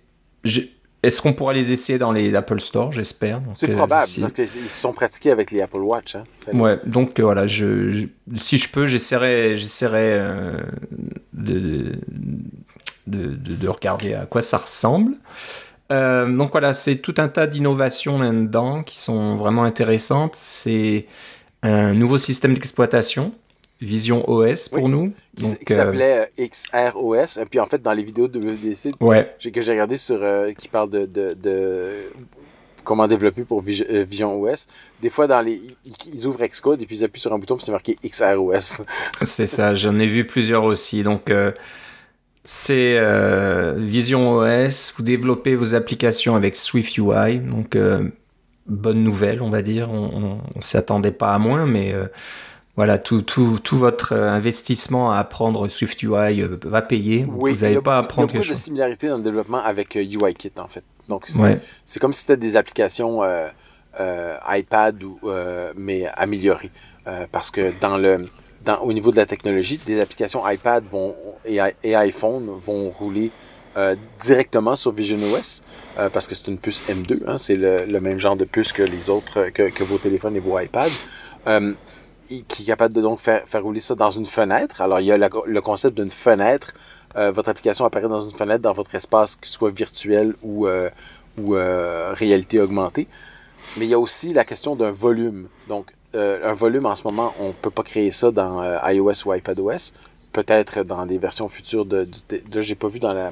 est-ce 1.05 1.21
qu'on 1.21 1.33
pourra 1.33 1.53
les 1.53 1.71
essayer 1.71 1.99
dans 1.99 2.11
les 2.11 2.33
Apple 2.33 2.59
Store, 2.59 2.91
j'espère 2.91 3.39
C'est 3.53 3.69
euh, 3.69 3.75
probable, 3.75 4.11
parce 4.19 4.33
qu'ils 4.33 4.47
sont 4.47 4.91
pratiqués 4.91 5.29
avec 5.29 5.51
les 5.51 5.61
Apple 5.61 5.81
Watch. 5.81 6.15
Hein, 6.15 6.23
ouais, 6.53 6.79
donc 6.87 7.19
euh, 7.19 7.23
voilà, 7.23 7.45
je, 7.45 8.07
si 8.33 8.57
je 8.57 8.69
peux, 8.69 8.87
j'essaierai, 8.87 9.55
j'essaierai 9.55 10.17
euh, 10.17 10.57
de, 11.33 11.99
de, 13.07 13.35
de, 13.35 13.67
regarder 13.67 14.13
à 14.13 14.25
quoi 14.25 14.41
ça 14.41 14.57
ressemble. 14.57 15.13
donc 15.89 16.51
voilà, 16.51 16.73
c'est 16.73 16.97
tout 16.97 17.15
un 17.17 17.27
tas 17.27 17.47
d'innovations 17.47 18.19
là-dedans 18.19 18.83
qui 18.83 18.97
sont 18.97 19.35
vraiment 19.35 19.63
intéressantes. 19.63 20.35
C'est 20.35 21.05
un 21.63 21.93
nouveau 21.93 22.17
système 22.17 22.53
d'exploitation 22.53 23.33
Vision 23.81 24.29
OS 24.29 24.69
pour 24.69 24.87
nous. 24.87 25.13
Qui, 25.35 25.53
qui 25.65 25.73
s'appelait 25.73 26.27
euh, 26.39 26.47
XROS. 26.47 27.41
Et 27.41 27.45
puis 27.45 27.59
en 27.59 27.65
fait, 27.65 27.81
dans 27.81 27.93
les 27.93 28.03
vidéos 28.03 28.27
de 28.27 28.39
WDC 28.39 28.93
que 28.97 29.61
j'ai 29.61 29.71
regardé 29.71 29.97
sur 29.97 30.21
euh, 30.21 30.51
qui 30.53 30.69
parle 30.69 30.89
de, 30.89 31.05
de, 31.05 31.93
comment 32.83 33.07
développer 33.07 33.43
pour 33.43 33.61
euh, 33.61 34.03
Vision 34.07 34.41
OS, 34.41 34.67
des 35.01 35.09
fois 35.09 35.27
dans 35.27 35.41
les 35.41 35.61
ils, 36.13 36.25
ouvrent 36.25 36.45
Xcode 36.45 36.81
et 36.81 36.85
puis 36.85 36.99
ils 36.99 37.03
appuient 37.03 37.19
sur 37.19 37.33
un 37.33 37.37
bouton 37.37 37.55
puis 37.55 37.65
c'est 37.65 37.71
marqué 37.71 37.97
XROS. 38.03 38.83
c'est 39.23 39.47
ça, 39.47 39.73
j'en 39.73 39.99
ai 39.99 40.07
vu 40.07 40.25
plusieurs 40.25 40.63
aussi. 40.63 41.03
Donc 41.03 41.31
c'est 42.45 43.01
Vision 43.77 44.37
OS, 44.37 44.93
vous 44.95 45.03
développez 45.03 45.55
vos 45.55 45.75
applications 45.75 46.35
avec 46.35 46.55
Swift 46.55 46.97
UI. 46.97 47.39
Donc 47.39 47.77
bonne 48.67 49.03
nouvelle, 49.03 49.41
on 49.41 49.49
va 49.49 49.61
dire. 49.61 49.89
On, 49.89 50.39
ne 50.55 50.61
s'attendait 50.61 51.11
pas 51.11 51.33
à 51.33 51.39
moins, 51.39 51.65
mais 51.65 51.93
voilà, 52.75 52.97
tout, 52.97 53.21
tout, 53.21 53.59
tout, 53.63 53.77
votre 53.77 54.13
euh, 54.13 54.29
investissement 54.29 55.11
à 55.11 55.19
apprendre 55.19 55.65
SwiftUI 55.67 56.41
euh, 56.41 56.57
va 56.63 56.81
payer. 56.81 57.25
Oui, 57.29 57.53
vous 57.53 57.61
n'avez 57.61 57.81
pas 57.81 57.95
à 57.95 57.99
apprendre 57.99 58.29
Il 58.31 58.35
y 58.35 58.37
a 58.37 58.41
beaucoup 58.41 58.53
de 58.53 58.57
similarités 58.57 59.07
dans 59.07 59.17
le 59.17 59.23
développement 59.23 59.63
avec 59.63 59.95
euh, 59.95 60.03
UIKit, 60.03 60.51
en 60.57 60.67
fait. 60.67 60.83
Donc, 61.07 61.27
c'est 61.85 61.99
comme 61.99 62.11
si 62.11 62.21
c'était 62.21 62.37
des 62.37 62.57
applications 62.57 63.21
iPad, 64.49 65.03
ou, 65.03 65.19
mais 65.77 66.07
améliorées. 66.15 66.71
parce 67.31 67.51
que 67.51 67.71
dans 67.79 67.97
le, 67.97 68.27
au 68.81 68.93
niveau 68.93 69.11
de 69.11 69.17
la 69.17 69.25
technologie, 69.25 69.79
des 69.85 70.01
applications 70.01 70.47
iPad 70.47 70.83
vont, 70.91 71.15
et, 71.45 71.95
iPhone 71.95 72.49
vont 72.63 72.89
rouler 72.89 73.31
directement 74.19 74.77
sur 74.77 74.93
Vision 74.93 75.19
OS 75.33 75.61
parce 76.13 76.27
que 76.27 76.35
c'est 76.35 76.47
une 76.47 76.57
puce 76.57 76.81
M2, 76.87 77.23
hein, 77.27 77.37
c'est 77.37 77.55
le, 77.55 77.99
même 77.99 78.17
genre 78.17 78.37
de 78.37 78.45
puce 78.45 78.71
que 78.71 78.83
les 78.83 79.09
autres, 79.09 79.49
que, 79.49 79.83
vos 79.83 79.97
téléphones 79.97 80.35
et 80.35 80.39
vos 80.39 80.57
iPads 80.57 80.91
qui 82.47 82.63
est 82.63 82.65
capable 82.65 82.93
de 82.93 83.01
donc 83.01 83.19
faire, 83.19 83.43
faire 83.47 83.63
rouler 83.63 83.79
ça 83.79 83.95
dans 83.95 84.09
une 84.09 84.25
fenêtre. 84.25 84.81
Alors, 84.81 84.99
il 84.99 85.05
y 85.05 85.11
a 85.11 85.17
le 85.17 85.61
concept 85.61 85.97
d'une 85.97 86.09
fenêtre. 86.09 86.73
Euh, 87.15 87.31
votre 87.31 87.49
application 87.49 87.85
apparaît 87.85 88.09
dans 88.09 88.19
une 88.19 88.35
fenêtre 88.35 88.61
dans 88.61 88.73
votre 88.73 88.93
espace, 88.95 89.35
que 89.35 89.47
ce 89.47 89.53
soit 89.53 89.69
virtuel 89.69 90.35
ou, 90.41 90.67
euh, 90.67 90.89
ou 91.37 91.55
euh, 91.55 92.13
réalité 92.13 92.59
augmentée. 92.59 93.07
Mais 93.77 93.85
il 93.85 93.89
y 93.89 93.93
a 93.93 93.99
aussi 93.99 94.33
la 94.33 94.43
question 94.43 94.75
d'un 94.75 94.91
volume. 94.91 95.47
Un 96.15 96.53
volume, 96.53 96.85
en 96.85 96.95
ce 96.95 97.03
moment, 97.03 97.33
on 97.39 97.49
ne 97.49 97.53
peut 97.53 97.69
pas 97.69 97.83
créer 97.83 98.11
ça 98.11 98.31
dans 98.31 98.63
iOS 98.89 99.27
ou 99.27 99.33
iPadOS. 99.33 99.93
Peut-être 100.31 100.83
dans 100.83 101.05
des 101.05 101.17
versions 101.17 101.47
futures 101.47 101.85
de... 101.85 102.07
de, 102.29 102.61
j'ai 102.61 102.75
pas 102.75 102.87
vu 102.87 102.99
dans 102.99 103.13
la, 103.13 103.31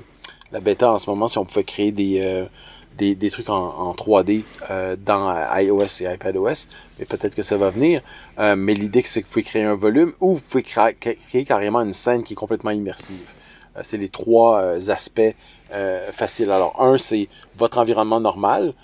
bêta 0.62 0.92
en 0.92 0.98
ce 1.00 1.10
moment 1.10 1.28
si 1.28 1.38
on 1.40 1.46
pouvait 1.46 1.64
créer 1.64 1.92
des 1.92 2.46
des 2.98 3.30
trucs 3.30 3.50
en, 3.50 3.56
en 3.56 3.94
3D 3.94 4.44
euh, 4.70 4.96
dans 5.04 5.34
iOS 5.58 6.02
et 6.02 6.14
iPadOS, 6.14 6.68
mais 7.00 7.06
peut-être 7.06 7.36
que 7.36 7.42
ça 7.42 7.58
va 7.58 7.70
venir. 7.70 8.02
Euh, 8.40 8.56
mais 8.56 8.74
l'idée, 8.74 9.04
c'est 9.06 9.22
que 9.22 9.28
vous 9.28 9.34
pouvez 9.34 9.44
créer 9.44 9.64
un 9.64 9.76
volume 9.76 10.14
ou 10.20 10.36
vous 10.36 10.42
pouvez 10.42 10.64
créer, 10.64 11.46
carrément 11.46 11.82
une 11.82 11.94
scène 11.94 12.24
qui 12.24 12.34
est 12.34 12.36
complètement 12.36 12.72
immersive. 12.72 13.34
Euh, 13.76 13.82
c'est 13.84 13.98
les 13.98 14.10
trois 14.10 14.62
euh, 14.62 14.90
aspects 14.90 15.22
faciles. 16.12 16.52
Alors, 16.52 16.80
un, 16.80 17.00
c'est 17.00 17.28
votre 17.56 17.80
environnement 17.80 18.20
normal. 18.20 18.76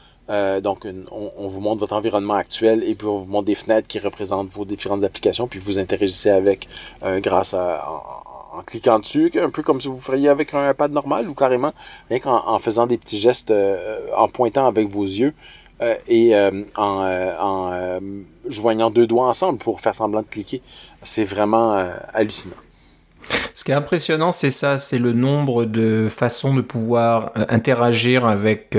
Donc, 0.61 0.87
on, 1.11 1.47
vous 1.47 1.59
montre 1.59 1.79
votre 1.79 1.93
environnement 1.93 2.35
actuel 2.35 2.83
et 2.83 2.93
puis 2.95 3.07
on 3.07 3.19
vous 3.19 3.31
montre 3.31 3.45
des 3.45 3.55
fenêtres 3.55 3.87
qui 3.87 3.99
représentent 3.99 4.49
vos 4.49 4.65
différentes 4.65 5.03
applications, 5.03 5.47
puis 5.47 5.59
vous 5.59 5.79
interagissez 5.79 6.29
avec 6.29 6.67
grâce 7.01 7.53
à, 7.53 7.83
en 8.51 8.61
cliquant 8.63 8.99
dessus, 8.99 9.31
un 9.41 9.49
peu 9.49 9.61
comme 9.61 9.79
si 9.79 9.87
vous 9.87 9.99
feriez 9.99 10.29
avec 10.29 10.53
un 10.53 10.71
iPad 10.71 10.91
normal 10.91 11.27
ou 11.27 11.33
carrément 11.33 11.73
rien 12.09 12.19
qu'en 12.19 12.47
en 12.47 12.59
faisant 12.59 12.87
des 12.87 12.97
petits 12.97 13.19
gestes, 13.19 13.51
euh, 13.51 13.97
en 14.15 14.27
pointant 14.27 14.67
avec 14.67 14.89
vos 14.89 15.03
yeux 15.03 15.33
euh, 15.81 15.95
et 16.07 16.35
euh, 16.35 16.51
en 16.77 17.99
joignant 18.47 18.89
deux 18.89 19.07
doigts 19.07 19.27
ensemble 19.27 19.59
pour 19.59 19.81
faire 19.81 19.95
semblant 19.95 20.21
de 20.21 20.27
cliquer. 20.27 20.61
C'est 21.03 21.23
vraiment 21.23 21.87
hallucinant. 22.13 22.55
Ce 23.53 23.63
qui 23.63 23.71
est 23.71 23.75
impressionnant, 23.75 24.31
c'est 24.31 24.49
ça, 24.49 24.77
c'est 24.77 24.97
le 24.97 25.13
nombre 25.13 25.65
de 25.65 26.07
façons 26.09 26.53
de 26.53 26.61
pouvoir 26.61 27.31
interagir 27.49 28.25
avec 28.25 28.75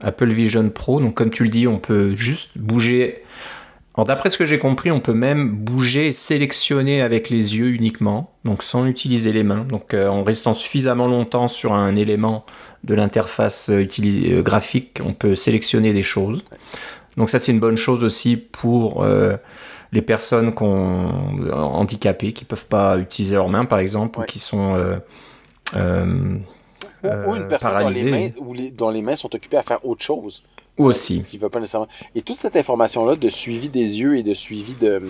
Apple 0.00 0.28
Vision 0.28 0.68
Pro. 0.70 1.00
Donc 1.00 1.14
comme 1.14 1.30
tu 1.30 1.44
le 1.44 1.50
dis, 1.50 1.66
on 1.66 1.78
peut 1.78 2.14
juste 2.16 2.58
bouger 2.58 3.22
alors 3.98 4.06
d'après 4.06 4.30
ce 4.30 4.38
que 4.38 4.44
j'ai 4.44 4.60
compris, 4.60 4.92
on 4.92 5.00
peut 5.00 5.12
même 5.12 5.50
bouger 5.50 6.06
et 6.06 6.12
sélectionner 6.12 7.02
avec 7.02 7.30
les 7.30 7.56
yeux 7.56 7.70
uniquement, 7.70 8.32
donc 8.44 8.62
sans 8.62 8.86
utiliser 8.86 9.32
les 9.32 9.42
mains, 9.42 9.64
donc 9.64 9.92
euh, 9.92 10.06
en 10.06 10.22
restant 10.22 10.54
suffisamment 10.54 11.08
longtemps 11.08 11.48
sur 11.48 11.72
un 11.72 11.96
élément 11.96 12.46
de 12.84 12.94
l'interface 12.94 13.70
euh, 13.70 13.88
euh, 14.04 14.40
graphique, 14.40 15.00
on 15.04 15.10
peut 15.10 15.34
sélectionner 15.34 15.92
des 15.92 16.04
choses. 16.04 16.44
Donc 17.16 17.28
ça 17.28 17.40
c'est 17.40 17.50
une 17.50 17.58
bonne 17.58 17.76
chose 17.76 18.04
aussi 18.04 18.36
pour 18.36 19.04
les 19.90 20.02
personnes 20.02 20.54
qu'on 20.54 21.08
handicapées 21.52 22.32
qui 22.32 22.44
peuvent 22.44 22.66
pas 22.66 22.98
utiliser 22.98 23.34
leurs 23.34 23.48
mains 23.48 23.64
par 23.64 23.80
exemple 23.80 24.20
ou 24.20 24.22
qui 24.22 24.38
sont 24.38 24.76
ou, 27.04 27.36
une 27.36 27.48
personne 27.48 27.78
dont 27.80 27.88
les, 27.88 28.04
mains, 28.04 28.28
dont 28.72 28.90
les 28.90 29.02
mains 29.02 29.16
sont 29.16 29.34
occupées 29.34 29.56
à 29.56 29.62
faire 29.62 29.84
autre 29.84 30.02
chose 30.02 30.42
aussi. 30.76 31.22
Qui 31.22 31.38
va 31.38 31.48
pas 31.48 31.58
nécessairement. 31.58 31.88
Et 32.14 32.22
toute 32.22 32.36
cette 32.36 32.56
information-là 32.56 33.16
de 33.16 33.28
suivi 33.28 33.68
des 33.68 34.00
yeux 34.00 34.16
et 34.16 34.22
de 34.22 34.34
suivi 34.34 34.74
de, 34.74 35.02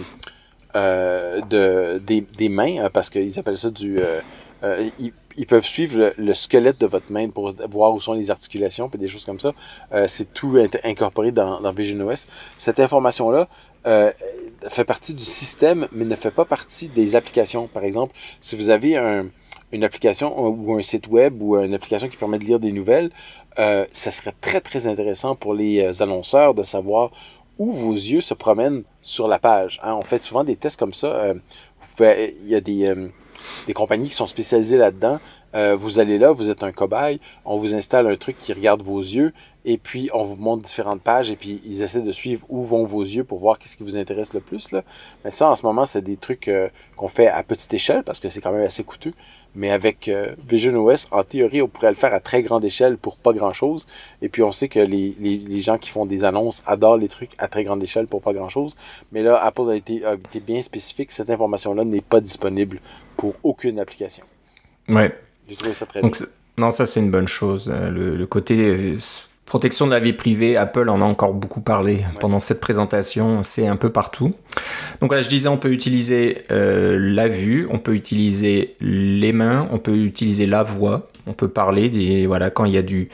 euh, 0.77 1.41
de 1.43 1.99
des, 1.99 2.21
des, 2.21 2.49
mains, 2.49 2.85
hein, 2.85 2.91
parce 2.93 3.11
qu'ils 3.11 3.39
appellent 3.39 3.59
ça 3.59 3.71
du. 3.71 3.99
Euh, 3.99 4.21
euh, 4.65 4.89
ils, 4.99 5.13
ils 5.39 5.47
peuvent 5.47 5.65
suivre 5.65 6.13
le, 6.19 6.35
squelette 6.35 6.81
de 6.81 6.87
votre 6.87 7.13
main 7.13 7.31
pour 7.31 7.53
voir 7.71 7.95
où 7.95 8.01
sont 8.01 8.13
les 8.13 8.31
articulations, 8.31 8.91
et 8.93 8.99
des 8.99 9.07
choses 9.07 9.25
comme 9.25 9.39
ça. 9.39 9.53
Euh, 9.93 10.07
c'est 10.09 10.35
tout 10.35 10.59
incorporé 10.83 11.31
dans, 11.31 11.61
dans 11.61 11.73
Vision 11.73 12.07
OS. 12.07 12.27
Cette 12.57 12.81
information-là 12.81 13.47
euh, 13.87 14.11
fait 14.69 14.85
partie 14.85 15.15
du 15.15 15.25
système, 15.25 15.87
mais 15.93 16.05
ne 16.05 16.17
fait 16.17 16.33
pas 16.33 16.45
partie 16.45 16.89
des 16.89 17.15
applications. 17.15 17.69
Par 17.69 17.85
exemple, 17.85 18.15
si 18.41 18.57
vous 18.57 18.71
avez 18.71 18.97
un, 18.97 19.27
une 19.73 19.85
application 19.85 20.39
ou 20.39 20.75
un 20.75 20.83
site 20.83 21.09
web 21.09 21.43
ou 21.43 21.57
une 21.57 21.75
application 21.75 22.09
qui 22.09 22.17
permet 22.17 22.39
de 22.39 22.45
lire 22.45 22.59
des 22.59 22.73
nouvelles, 22.73 23.11
euh, 23.59 23.85
ça 23.93 24.11
serait 24.11 24.33
très 24.41 24.61
très 24.61 24.87
intéressant 24.87 25.35
pour 25.35 25.55
les 25.55 25.81
euh, 25.81 26.03
annonceurs 26.03 26.55
de 26.55 26.63
savoir 26.63 27.11
où 27.59 27.73
vos 27.73 27.93
yeux 27.93 28.21
se 28.21 28.35
promènent 28.35 28.85
sur 29.03 29.29
la 29.29 29.39
page. 29.39 29.81
Hein. 29.83 29.95
On 29.95 30.03
fait 30.03 30.23
souvent 30.23 30.45
des 30.45 30.57
tests 30.57 30.79
comme 30.79 30.95
ça. 30.95 31.09
Euh, 31.09 31.35
il 32.01 32.49
y 32.49 32.55
a 32.55 32.61
des, 32.61 32.87
euh, 32.87 33.09
des 33.67 33.73
compagnies 33.73 34.09
qui 34.09 34.15
sont 34.15 34.27
spécialisées 34.27 34.77
là-dedans. 34.77 35.19
Euh, 35.55 35.77
vous 35.77 35.99
allez 35.99 36.19
là, 36.19 36.33
vous 36.33 36.51
êtes 36.51 36.63
un 36.63 36.73
cobaye, 36.73 37.21
on 37.45 37.57
vous 37.57 37.75
installe 37.75 38.07
un 38.07 38.17
truc 38.17 38.37
qui 38.39 38.53
regarde 38.53 38.83
vos 38.83 39.01
yeux, 39.01 39.33
et 39.65 39.79
puis 39.79 40.11
on 40.13 40.23
vous 40.23 40.37
montre 40.37 40.63
différentes 40.63 41.03
pages, 41.03 41.31
et 41.31 41.37
puis 41.37 41.61
ils 41.65 41.83
essaient 41.83 42.03
de 42.03 42.13
suivre 42.13 42.45
où 42.49 42.63
vont 42.63 42.85
vos 42.85 43.03
yeux 43.03 43.25
pour 43.25 43.39
voir 43.39 43.59
qu'est-ce 43.59 43.77
qui 43.77 43.83
vous 43.83 43.97
intéresse 43.97 44.35
le 44.35 44.41
plus. 44.41 44.73
Là. 44.73 44.83
Mais 45.25 45.31
ça, 45.31 45.51
en 45.51 45.55
ce 45.55 45.65
moment, 45.65 45.85
c'est 45.85 46.03
des 46.03 46.17
trucs 46.17 46.49
euh, 46.49 46.69
qu'on 46.97 47.09
fait 47.09 47.29
à 47.29 47.43
petite 47.43 47.73
échelle, 47.73 48.03
parce 48.03 48.21
que 48.21 48.29
c'est 48.29 48.41
quand 48.41 48.53
même 48.53 48.63
assez 48.65 48.85
coûteux. 48.85 49.15
Mais 49.55 49.71
avec 49.71 50.09
euh, 50.09 50.35
Vision 50.47 50.75
OS, 50.77 51.09
en 51.11 51.23
théorie, 51.23 51.63
on 51.63 51.69
pourrait 51.69 51.91
le 51.91 51.97
faire 51.97 52.15
à 52.15 52.21
très 52.21 52.43
grande 52.43 52.65
échelle 52.65 52.99
pour 52.99 53.17
pas 53.19 53.33
grand-chose. 53.33 53.87
Et 54.23 54.29
puis 54.29 54.43
on 54.43 54.53
sait 54.53 54.69
que 54.69 54.81
les, 54.81 55.61
gens 55.61 55.79
qui 55.79 55.91
font 55.91 56.07
des 56.07 56.25
annonces 56.25 56.63
adorent 56.67 56.99
les 56.99 57.09
trucs 57.09 57.33
à 57.39 57.49
très 57.49 57.65
grande 57.65 57.83
échelle 57.83 58.07
pour 58.07 58.21
pas 58.21 58.33
grand-chose. 58.33 58.77
Mais 59.13 59.23
là, 59.23 59.43
Apple 59.43 59.71
a 59.71 59.75
été, 59.75 60.05
a 60.05 60.15
été 60.15 60.41
bien 60.41 60.63
spécifique, 60.63 61.11
cette 61.11 61.31
information-là 61.31 61.85
n'est 61.85 62.01
pas 62.03 62.21
disponible 62.21 62.81
pour 63.17 63.35
aucune 63.43 63.81
application. 63.81 64.25
Ouais, 64.89 65.13
j'ai 65.49 65.57
trouvé 65.57 65.73
ça 65.73 65.87
très 65.87 66.03
Donc, 66.03 66.17
Non, 66.59 66.71
ça 66.71 66.87
c'est 66.87 67.01
une 67.01 67.11
bonne 67.11 67.29
chose. 67.29 67.73
Euh, 67.75 68.17
le, 68.17 68.27
côté 68.27 68.57
euh, 68.59 68.97
protection 69.47 69.87
de 69.87 69.93
la 69.93 69.99
vie 69.99 70.13
privée, 70.13 70.57
Apple 70.57 70.89
en 70.89 71.01
a 71.01 71.05
encore 71.05 71.33
beaucoup 71.33 71.61
parlé 71.61 72.05
pendant 72.21 72.39
cette 72.39 72.61
présentation, 72.61 73.43
c'est 73.43 73.67
un 73.67 73.77
peu 73.77 73.91
partout. 73.91 74.35
Donc 75.01 75.13
là, 75.13 75.23
je 75.23 75.29
disais, 75.29 75.49
on 75.49 75.57
peut 75.57 75.73
utiliser 75.73 76.43
euh, 76.51 76.99
la 76.99 77.29
vue, 77.29 77.67
on 77.71 77.79
peut 77.79 77.95
utiliser 77.95 78.77
les 78.81 79.33
mains, 79.33 79.69
on 79.73 79.79
peut 79.79 79.97
utiliser 79.97 80.47
la 80.47 80.63
voix, 80.63 81.09
on 81.27 81.33
peut 81.33 81.49
parler 81.49 81.89
des 81.89 82.27
voilà 82.27 82.51
quand 82.51 82.65
il 82.65 82.75
y 82.75 82.79
a 82.79 82.83
du 82.83 83.09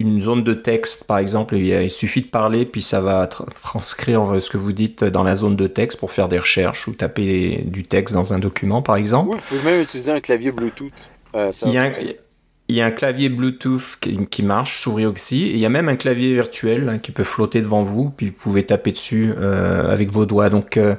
une 0.00 0.20
zone 0.20 0.44
de 0.44 0.54
texte, 0.54 1.04
par 1.04 1.18
exemple, 1.18 1.56
il 1.56 1.90
suffit 1.90 2.22
de 2.22 2.28
parler, 2.28 2.64
puis 2.64 2.82
ça 2.82 3.00
va 3.00 3.26
transcrire 3.26 4.40
ce 4.40 4.48
que 4.48 4.56
vous 4.56 4.72
dites 4.72 5.02
dans 5.02 5.24
la 5.24 5.34
zone 5.34 5.56
de 5.56 5.66
texte 5.66 5.98
pour 5.98 6.12
faire 6.12 6.28
des 6.28 6.38
recherches 6.38 6.86
ou 6.86 6.94
taper 6.94 7.64
du 7.66 7.82
texte 7.82 8.14
dans 8.14 8.32
un 8.32 8.38
document, 8.38 8.80
par 8.80 8.94
exemple. 8.94 9.30
Oui, 9.30 9.36
vous 9.36 9.56
pouvez 9.56 9.72
même 9.72 9.82
utiliser 9.82 10.12
un 10.12 10.20
clavier 10.20 10.52
Bluetooth. 10.52 11.10
Euh, 11.38 11.50
il, 11.66 12.76
y 12.76 12.80
a 12.80 12.86
un, 12.86 12.90
clavier 12.90 13.28
Bluetooth 13.28 13.98
qui, 14.30 14.42
marche, 14.42 14.78
souris 14.78 15.06
aussi, 15.06 15.44
et 15.44 15.52
il 15.52 15.58
y 15.58 15.66
a 15.66 15.70
même 15.70 15.88
un 15.88 15.96
clavier 15.96 16.34
virtuel 16.34 16.88
hein, 16.88 16.98
qui 16.98 17.12
peut 17.12 17.24
flotter 17.24 17.62
devant 17.62 17.82
vous, 17.82 18.10
puis 18.10 18.26
vous 18.26 18.34
pouvez 18.34 18.64
taper 18.64 18.92
dessus 18.92 19.32
euh, 19.38 19.90
avec 19.90 20.12
vos 20.12 20.26
doigts. 20.26 20.50
Donc, 20.50 20.76
euh, 20.76 20.94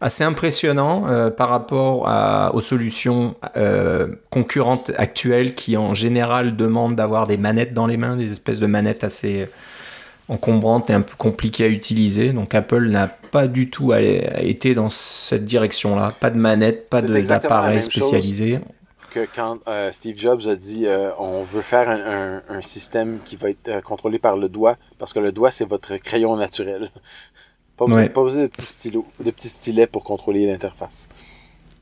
assez 0.00 0.24
impressionnant 0.24 1.04
par 1.36 1.48
rapport 1.48 2.10
aux 2.54 2.60
solutions 2.60 3.36
concurrentes 4.30 4.90
actuelles 4.96 5.54
qui, 5.54 5.76
en 5.76 5.94
général, 5.94 6.56
demandent 6.56 6.96
d'avoir 6.96 7.28
des 7.28 7.36
manettes 7.36 7.72
dans 7.72 7.86
les 7.86 7.96
mains, 7.96 8.16
des 8.16 8.32
espèces 8.32 8.58
de 8.58 8.66
manettes 8.66 9.04
assez 9.04 9.46
encombrantes 10.26 10.90
et 10.90 10.94
un 10.94 11.02
peu 11.02 11.14
compliquées 11.16 11.66
à 11.66 11.68
utiliser. 11.68 12.32
Donc, 12.32 12.52
Apple 12.52 12.88
n'a 12.88 13.06
pas 13.06 13.46
du 13.46 13.70
tout 13.70 13.92
été 13.94 14.74
dans 14.74 14.88
cette 14.88 15.44
direction-là. 15.44 16.12
Pas 16.18 16.30
de 16.30 16.40
manette, 16.40 16.88
pas 16.88 17.00
d'appareil 17.00 17.80
spécialisé 17.80 18.58
que 19.12 19.26
quand 19.34 19.58
euh, 19.68 19.92
Steve 19.92 20.16
Jobs 20.16 20.48
a 20.48 20.56
dit 20.56 20.86
euh, 20.86 21.10
on 21.18 21.42
veut 21.42 21.62
faire 21.62 21.88
un, 21.88 22.42
un, 22.48 22.62
système 22.62 23.20
qui 23.24 23.36
va 23.36 23.50
être 23.50 23.68
euh, 23.68 23.80
contrôlé 23.80 24.18
par 24.18 24.36
le 24.36 24.48
doigt, 24.48 24.76
parce 24.98 25.12
que 25.12 25.18
le 25.18 25.32
doigt, 25.32 25.50
c'est 25.50 25.66
votre 25.66 25.96
crayon 25.98 26.36
naturel. 26.36 26.90
pas 27.76 27.86
besoin, 27.86 28.08
pas 28.08 28.22
besoin 28.22 28.42
de 28.42 28.46
petits 28.46 28.62
stylos, 28.62 29.06
de 29.20 29.30
petits 29.30 29.48
stylets 29.48 29.86
pour 29.86 30.04
contrôler 30.04 30.46
l'interface. 30.46 31.08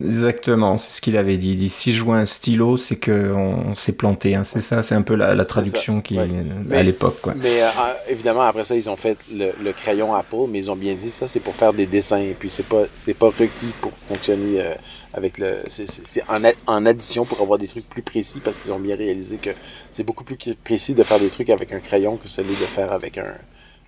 Exactement, 0.02 0.78
c'est 0.78 0.96
ce 0.96 1.00
qu'il 1.02 1.18
avait 1.18 1.36
dit. 1.36 1.50
Il 1.50 1.56
dit 1.56 1.68
si 1.68 1.92
je 1.92 2.02
vois 2.02 2.16
un 2.16 2.24
stylo, 2.24 2.78
c'est 2.78 2.96
qu'on 2.96 3.74
s'est 3.74 3.92
planté. 3.92 4.34
Hein. 4.34 4.44
C'est 4.44 4.60
ça, 4.60 4.82
c'est 4.82 4.94
un 4.94 5.02
peu 5.02 5.14
la, 5.14 5.44
traduction 5.44 6.00
qui 6.00 6.18
à 6.18 6.82
l'époque. 6.82 7.20
Mais 7.36 7.62
euh, 7.62 7.68
évidemment, 8.08 8.42
après 8.42 8.64
ça, 8.64 8.76
ils 8.76 8.88
ont 8.88 8.96
fait 8.96 9.18
le, 9.30 9.72
crayon 9.72 10.14
Apple, 10.14 10.48
mais 10.48 10.58
ils 10.58 10.70
ont 10.70 10.76
bien 10.76 10.94
dit 10.94 11.10
ça, 11.10 11.28
c'est 11.28 11.40
pour 11.40 11.54
faire 11.54 11.74
des 11.74 11.84
dessins. 11.84 12.18
Et 12.18 12.34
puis 12.38 12.48
c'est 12.48 12.66
pas 12.66 12.84
c'est 12.94 13.14
pas 13.14 13.26
requis 13.26 13.74
pour 13.82 13.92
fonctionner 13.92 14.60
euh, 14.60 14.74
avec 15.12 15.36
le. 15.36 15.58
C'est 15.66 16.22
en, 16.28 16.40
en 16.66 16.86
addition 16.86 17.26
pour 17.26 17.40
avoir 17.42 17.58
des 17.58 17.68
trucs 17.68 17.88
plus 17.88 18.02
précis 18.02 18.40
parce 18.42 18.56
qu'ils 18.56 18.72
ont 18.72 18.80
bien 18.80 18.96
réalisé 18.96 19.36
que 19.36 19.50
c'est 19.90 20.04
beaucoup 20.04 20.24
plus 20.24 20.38
précis 20.64 20.94
de 20.94 21.02
faire 21.02 21.20
des 21.20 21.28
trucs 21.28 21.50
avec 21.50 21.74
un 21.74 21.80
crayon 21.80 22.16
que 22.16 22.28
celui 22.28 22.54
de 22.54 22.66
faire 22.66 22.92
avec 22.92 23.18
un 23.18 23.34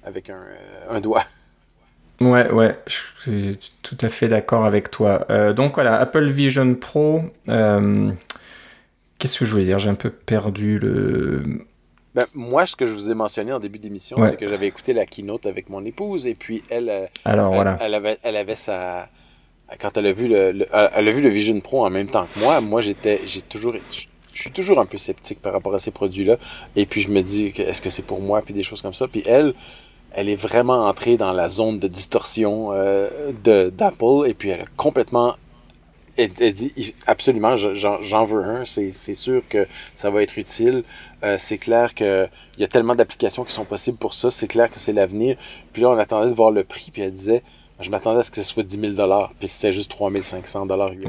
avec 0.05 0.29
un, 0.29 0.35
euh, 0.35 0.97
un 0.97 1.01
doigt. 1.01 1.25
Ouais, 2.31 2.51
ouais, 2.51 2.79
je 2.87 2.93
suis 3.23 3.59
tout 3.83 3.97
à 4.01 4.09
fait 4.09 4.29
d'accord 4.29 4.65
avec 4.65 4.91
toi. 4.91 5.27
Euh, 5.31 5.53
donc 5.53 5.75
voilà, 5.75 5.99
Apple 5.99 6.27
Vision 6.31 6.75
Pro. 6.75 7.23
Euh, 7.49 8.11
qu'est-ce 9.19 9.39
que 9.39 9.45
je 9.45 9.53
voulais 9.53 9.65
dire? 9.65 9.79
J'ai 9.79 9.89
un 9.89 9.95
peu 9.95 10.11
perdu 10.11 10.79
le. 10.79 11.65
Ben, 12.15 12.27
moi, 12.35 12.67
ce 12.67 12.77
que 12.77 12.85
je 12.85 12.93
vous 12.93 13.11
ai 13.11 13.15
mentionné 13.15 13.53
en 13.53 13.59
début 13.59 13.79
d'émission, 13.79 14.19
c'est 14.21 14.37
que 14.37 14.47
j'avais 14.47 14.67
écouté 14.67 14.93
la 14.93 15.07
keynote 15.07 15.47
avec 15.47 15.71
mon 15.71 15.85
épouse 15.85 16.27
et 16.27 16.35
puis 16.35 16.63
elle, 16.69 16.91
euh, 16.91 17.07
Alors, 17.25 17.55
voilà. 17.55 17.79
elle, 17.81 17.95
avait, 17.95 18.19
elle 18.23 18.37
avait 18.37 18.57
sa. 18.57 19.09
Quand 19.81 19.97
elle 19.97 20.07
a 20.07 20.13
vu 20.13 20.29
le, 20.29 20.67
elle 20.71 21.09
a 21.09 21.13
vu 21.13 21.23
le 21.23 21.31
Vision 21.31 21.59
Pro 21.61 21.87
en 21.87 21.91
même 21.91 22.09
temps 22.09 22.27
que 22.35 22.41
moi, 22.41 22.61
moi 22.61 22.83
j'étais, 22.83 23.23
j'ai 23.25 23.41
toujours, 23.41 23.75
je, 23.91 24.07
suis 24.35 24.51
toujours 24.51 24.79
un 24.79 24.85
peu 24.85 24.99
sceptique 24.99 25.41
par 25.41 25.55
rapport 25.55 25.75
à 25.75 25.79
ces 25.79 25.91
produits-là. 25.91 26.37
Et 26.77 26.85
puis 26.85 27.01
je 27.01 27.11
me 27.11 27.23
dis, 27.23 27.47
est-ce 27.57 27.81
que 27.81 27.89
c'est 27.89 28.03
pour 28.03 28.21
moi? 28.21 28.43
Puis 28.43 28.53
des 28.53 28.63
choses 28.63 28.83
comme 28.83 28.93
ça. 28.93 29.09
Puis 29.09 29.23
elle, 29.25 29.55
elle 30.15 30.29
est 30.29 30.35
vraiment 30.35 30.87
entrée 30.87 31.17
dans 31.17 31.33
la 31.33 31.49
zone 31.49 31.79
de 31.79 31.89
distorsion 31.89 32.71
euh, 32.73 33.09
d'Apple 33.71 34.27
et 34.27 34.35
puis 34.35 34.51
elle 34.51 34.63
a 34.63 34.67
complètement 34.77 35.37
elle, 36.19 36.53
dit 36.53 36.95
absolument 37.07 37.57
j'en 37.57 38.25
veux 38.25 38.45
un 38.45 38.65
c'est 38.67 39.15
sûr 39.15 39.43
que 39.49 39.67
ça 39.97 40.11
va 40.11 40.23
être 40.23 40.37
utile. 40.39 40.85
Euh, 41.25 41.37
c'est 41.39 41.57
clair 41.57 41.95
que 41.95 42.29
il 42.59 42.61
y 42.61 42.65
a 42.65 42.69
tellement 42.69 42.95
d'applications 42.95 43.45
qui 43.45 43.53
sont 43.53 43.65
possibles 43.65 43.97
pour 43.97 44.13
ça 44.13 44.31
c'est 44.31 44.49
clair 44.49 44.71
que 44.71 44.79
c'est 44.79 44.93
l'avenir. 44.93 45.37
Puis 45.73 45.83
là 45.83 45.91
on 45.91 45.99
attendait 45.99 46.29
de 46.29 46.35
voir 46.35 46.51
le 46.51 46.65
prix 46.65 46.91
puis 46.93 47.03
elle 47.03 47.13
disait 47.13 47.43
je 47.81 47.91
m'attendais 47.91 48.21
à 48.21 48.23
ce 48.23 48.31
que 48.31 48.37
ce 48.37 48.43
soit 48.43 48.63
10 48.63 48.95
000 48.97 49.09
puis 49.39 49.49
c'était 49.49 49.73
juste 49.73 49.91
3 49.91 50.11
500 50.21 50.67
US. 50.67 51.07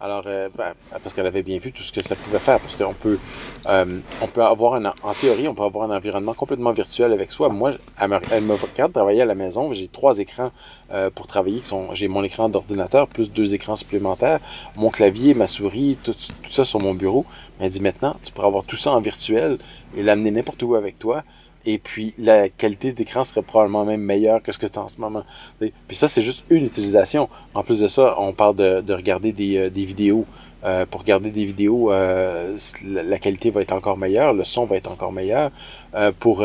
Alors, 0.00 0.22
euh, 0.26 0.48
ben, 0.56 0.72
parce 0.90 1.14
qu'elle 1.14 1.26
avait 1.26 1.42
bien 1.42 1.58
vu 1.58 1.72
tout 1.72 1.82
ce 1.82 1.92
que 1.92 2.02
ça 2.02 2.14
pouvait 2.14 2.38
faire, 2.38 2.60
parce 2.60 2.76
qu'on 2.76 2.94
peut, 2.94 3.18
euh, 3.66 3.98
on 4.20 4.26
peut 4.26 4.42
avoir 4.42 4.74
un, 4.74 4.84
en 5.02 5.14
théorie, 5.14 5.48
on 5.48 5.54
peut 5.54 5.62
avoir 5.62 5.90
un 5.90 5.96
environnement 5.96 6.34
complètement 6.34 6.72
virtuel 6.72 7.12
avec 7.12 7.32
soi. 7.32 7.48
Moi, 7.48 7.72
elle 8.00 8.08
me, 8.08 8.18
elle 8.30 8.44
me 8.44 8.54
regarde 8.54 8.92
travailler 8.92 9.22
à 9.22 9.26
la 9.26 9.34
maison, 9.34 9.72
j'ai 9.72 9.88
trois 9.88 10.18
écrans 10.18 10.52
euh, 10.92 11.10
pour 11.10 11.26
travailler, 11.26 11.60
qui 11.60 11.66
sont, 11.66 11.94
j'ai 11.94 12.08
mon 12.08 12.22
écran 12.22 12.48
d'ordinateur 12.48 13.08
plus 13.08 13.30
deux 13.32 13.54
écrans 13.54 13.76
supplémentaires, 13.76 14.38
mon 14.76 14.90
clavier, 14.90 15.34
ma 15.34 15.46
souris, 15.46 15.98
tout, 16.02 16.12
tout 16.12 16.52
ça 16.52 16.64
sur 16.64 16.78
mon 16.78 16.94
bureau. 16.94 17.24
Elle 17.58 17.70
dit 17.70 17.80
maintenant, 17.80 18.14
tu 18.22 18.32
pourras 18.32 18.48
avoir 18.48 18.64
tout 18.64 18.76
ça 18.76 18.92
en 18.92 19.00
virtuel 19.00 19.58
et 19.96 20.02
l'amener 20.02 20.30
n'importe 20.30 20.62
où 20.62 20.74
avec 20.74 20.98
toi 20.98 21.22
et 21.64 21.78
puis 21.78 22.14
la 22.18 22.48
qualité 22.48 22.92
d'écran 22.92 23.24
serait 23.24 23.42
probablement 23.42 23.84
même 23.84 24.00
meilleure 24.00 24.42
que 24.42 24.52
ce 24.52 24.58
que 24.58 24.66
tu 24.66 24.78
as 24.78 24.82
en 24.82 24.88
ce 24.88 25.00
moment. 25.00 25.22
Puis 25.60 25.96
ça, 25.96 26.08
c'est 26.08 26.22
juste 26.22 26.44
une 26.50 26.64
utilisation. 26.64 27.28
En 27.54 27.62
plus 27.62 27.80
de 27.80 27.88
ça, 27.88 28.16
on 28.18 28.32
parle 28.32 28.56
de, 28.56 28.80
de 28.80 28.94
regarder 28.94 29.32
des, 29.32 29.56
euh, 29.56 29.70
des 29.70 29.84
vidéos. 29.84 30.26
Euh, 30.64 30.86
pour 30.86 31.00
regarder 31.00 31.30
des 31.30 31.44
vidéos, 31.44 31.90
euh, 31.90 32.56
la 32.84 33.18
qualité 33.18 33.50
va 33.50 33.62
être 33.62 33.72
encore 33.72 33.96
meilleure, 33.98 34.32
le 34.32 34.44
son 34.44 34.64
va 34.64 34.76
être 34.76 34.90
encore 34.90 35.12
meilleur. 35.12 35.50
Pour 36.20 36.44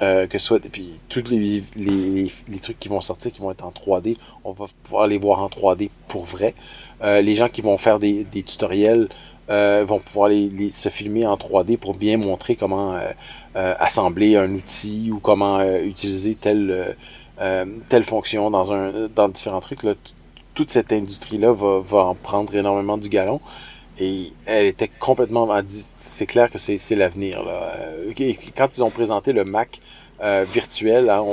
que 0.00 0.26
ce 0.32 0.38
soit, 0.38 0.60
puis 0.60 0.98
tous 1.08 1.30
les, 1.30 1.62
les, 1.76 2.28
les, 2.48 2.58
trucs 2.58 2.78
qui 2.78 2.88
vont 2.88 3.00
sortir, 3.00 3.30
qui 3.30 3.40
vont 3.40 3.52
être 3.52 3.64
en 3.64 3.70
3D, 3.70 4.16
on 4.42 4.50
va 4.52 4.64
pouvoir 4.82 5.06
les 5.06 5.18
voir 5.18 5.40
en 5.40 5.48
3D 5.48 5.90
pour 6.08 6.24
vrai. 6.24 6.54
les 7.02 7.34
gens 7.34 7.48
qui 7.48 7.60
vont 7.60 7.76
faire 7.76 7.98
des, 7.98 8.24
des 8.24 8.42
tutoriels 8.42 9.08
euh, 9.52 9.84
vont 9.86 9.98
pouvoir 9.98 10.30
se 10.30 10.88
filmer 10.88 11.26
en 11.26 11.36
3D 11.36 11.76
pour 11.76 11.94
bien 11.94 12.16
montrer 12.16 12.56
comment 12.56 12.94
euh, 12.94 13.00
euh, 13.56 13.74
assembler 13.78 14.34
un 14.36 14.50
outil 14.54 15.10
ou 15.12 15.18
comment 15.18 15.62
utiliser 15.82 16.34
telle, 16.34 16.96
telle 17.88 18.04
fonction 18.04 18.50
dans, 18.50 18.72
un, 18.72 19.08
dans 19.14 19.28
différents 19.28 19.60
trucs. 19.60 19.82
Là, 19.82 19.94
toute 20.54 20.70
cette 20.70 20.90
industrie-là 20.90 21.52
va, 21.52 21.80
va 21.80 21.98
en 22.04 22.14
prendre 22.14 22.54
énormément 22.56 22.96
du 22.96 23.10
galon. 23.10 23.40
Et 23.98 24.32
elle 24.46 24.66
était 24.66 24.88
complètement... 24.88 25.46
C'est 25.66 26.26
clair 26.26 26.50
que 26.50 26.56
c'est 26.56 26.96
l'avenir. 26.96 27.42
Quand 28.56 28.74
ils 28.74 28.82
ont 28.82 28.90
présenté 28.90 29.34
le 29.34 29.44
Mac 29.44 29.80
virtuel, 30.50 31.10
hein, 31.10 31.24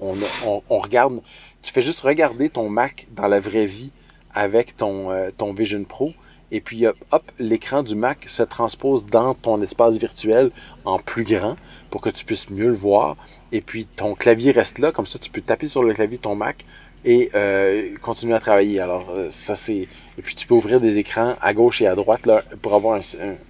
on, 0.00 0.78
regarde... 0.78 1.22
Tu 1.62 1.72
fais 1.72 1.80
juste 1.80 2.00
regarder 2.00 2.50
ton 2.50 2.68
Mac 2.68 3.06
dans 3.12 3.28
la 3.28 3.40
vraie 3.40 3.66
vie 3.66 3.92
avec 4.34 4.76
ton, 4.76 5.08
ton 5.38 5.54
Vision 5.54 5.84
Pro 5.84 6.12
et 6.52 6.60
puis 6.60 6.86
hop, 6.86 7.32
l'écran 7.38 7.82
du 7.82 7.96
Mac 7.96 8.28
se 8.28 8.44
transpose 8.44 9.04
dans 9.06 9.34
ton 9.34 9.60
espace 9.60 9.98
virtuel 9.98 10.50
en 10.84 10.98
plus 10.98 11.24
grand 11.24 11.56
pour 11.90 12.00
que 12.00 12.10
tu 12.10 12.24
puisses 12.24 12.50
mieux 12.50 12.68
le 12.68 12.74
voir. 12.74 13.16
Et 13.50 13.60
puis 13.60 13.86
ton 13.86 14.14
clavier 14.14 14.52
reste 14.52 14.78
là, 14.78 14.92
comme 14.92 15.06
ça 15.06 15.18
tu 15.18 15.30
peux 15.30 15.40
taper 15.40 15.66
sur 15.66 15.82
le 15.82 15.92
clavier 15.94 16.18
de 16.18 16.22
ton 16.22 16.36
Mac, 16.36 16.64
et 17.04 17.30
euh, 17.34 17.94
continuer 18.00 18.34
à 18.34 18.40
travailler. 18.40 18.80
Alors, 18.80 19.10
euh, 19.10 19.26
ça 19.30 19.54
c'est... 19.54 19.88
Et 20.18 20.22
puis, 20.22 20.34
tu 20.34 20.46
peux 20.46 20.54
ouvrir 20.54 20.80
des 20.80 20.98
écrans 20.98 21.34
à 21.40 21.54
gauche 21.54 21.80
et 21.80 21.86
à 21.86 21.94
droite 21.94 22.26
là, 22.26 22.42
pour 22.60 22.74
avoir 22.74 23.00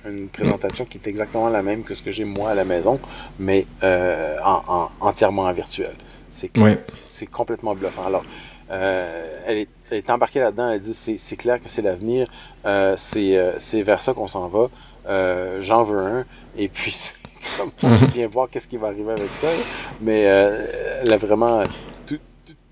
une 0.06 0.28
présentation 0.28 0.84
qui 0.84 0.98
est 0.98 1.06
exactement 1.06 1.48
la 1.48 1.62
même 1.62 1.82
que 1.82 1.94
ce 1.94 2.02
que 2.02 2.10
j'ai 2.10 2.24
moi 2.24 2.50
à 2.50 2.54
la 2.54 2.64
maison, 2.64 3.00
mais 3.38 3.66
euh, 3.82 4.36
en, 4.44 4.90
entièrement 5.00 5.42
en 5.42 5.52
virtuel. 5.52 5.94
C'est 6.30 6.50
c'est 6.78 7.26
complètement 7.26 7.74
bluffant. 7.74 8.06
Alors, 8.06 8.24
elle 8.70 9.58
est, 9.58 9.68
elle, 9.90 9.98
est, 9.98 10.10
embarquée 10.10 10.40
là-dedans. 10.40 10.70
Elle 10.70 10.80
dit 10.80 10.94
c'est 10.94 11.36
clair 11.36 11.60
que 11.60 11.68
c'est 11.68 11.82
l'avenir. 11.82 12.28
c'est 12.96 13.82
vers 13.82 14.00
ça 14.00 14.14
qu'on 14.14 14.26
s'en 14.26 14.48
va. 14.48 14.68
J'en 15.60 15.82
veux 15.82 15.98
un. 15.98 16.24
Et 16.56 16.68
puis, 16.68 17.12
on 17.82 17.96
peut 17.98 18.06
bien 18.08 18.28
voir 18.28 18.48
qu'est-ce 18.50 18.68
qui 18.68 18.76
va 18.76 18.88
arriver 18.88 19.12
avec 19.12 19.34
ça. 19.34 19.48
Mais 20.00 20.20
elle 20.22 21.12
a 21.12 21.16
vraiment 21.16 21.64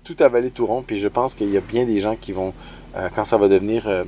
tout 0.03 0.23
avaler 0.23 0.51
tout 0.51 0.65
rond. 0.65 0.83
Puis 0.85 0.99
je 0.99 1.07
pense 1.07 1.33
qu'il 1.33 1.49
y 1.49 1.57
a 1.57 1.61
bien 1.61 1.85
des 1.85 1.99
gens 1.99 2.15
qui 2.15 2.31
vont, 2.31 2.53
euh, 2.95 3.09
quand 3.13 3.25
ça 3.25 3.37
va 3.37 3.47
devenir 3.47 3.87
euh, 3.87 4.03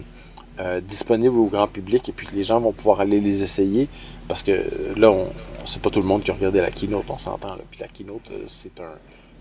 euh, 0.60 0.82
disponible 0.82 1.38
au 1.38 1.46
grand 1.46 1.68
public, 1.68 2.08
et 2.10 2.12
puis 2.12 2.28
que 2.28 2.36
les 2.36 2.44
gens 2.44 2.60
vont 2.60 2.72
pouvoir 2.72 3.02
aller 3.02 3.20
les 3.20 3.44
essayer, 3.44 3.88
parce 4.28 4.44
que 4.44 4.52
là, 4.98 5.12
on, 5.12 5.28
c'est 5.66 5.82
pas 5.82 5.90
tout 5.90 6.02
le 6.02 6.08
monde 6.08 6.24
qui 6.24 6.32
a 6.32 6.34
regardé 6.34 6.62
la 6.62 6.72
keynote, 6.72 7.06
on 7.10 7.18
s'entend. 7.18 7.56
Puis 7.72 7.80
la 7.80 7.88
keynote, 7.88 8.30
c'est 8.46 8.80
un. 8.80 8.94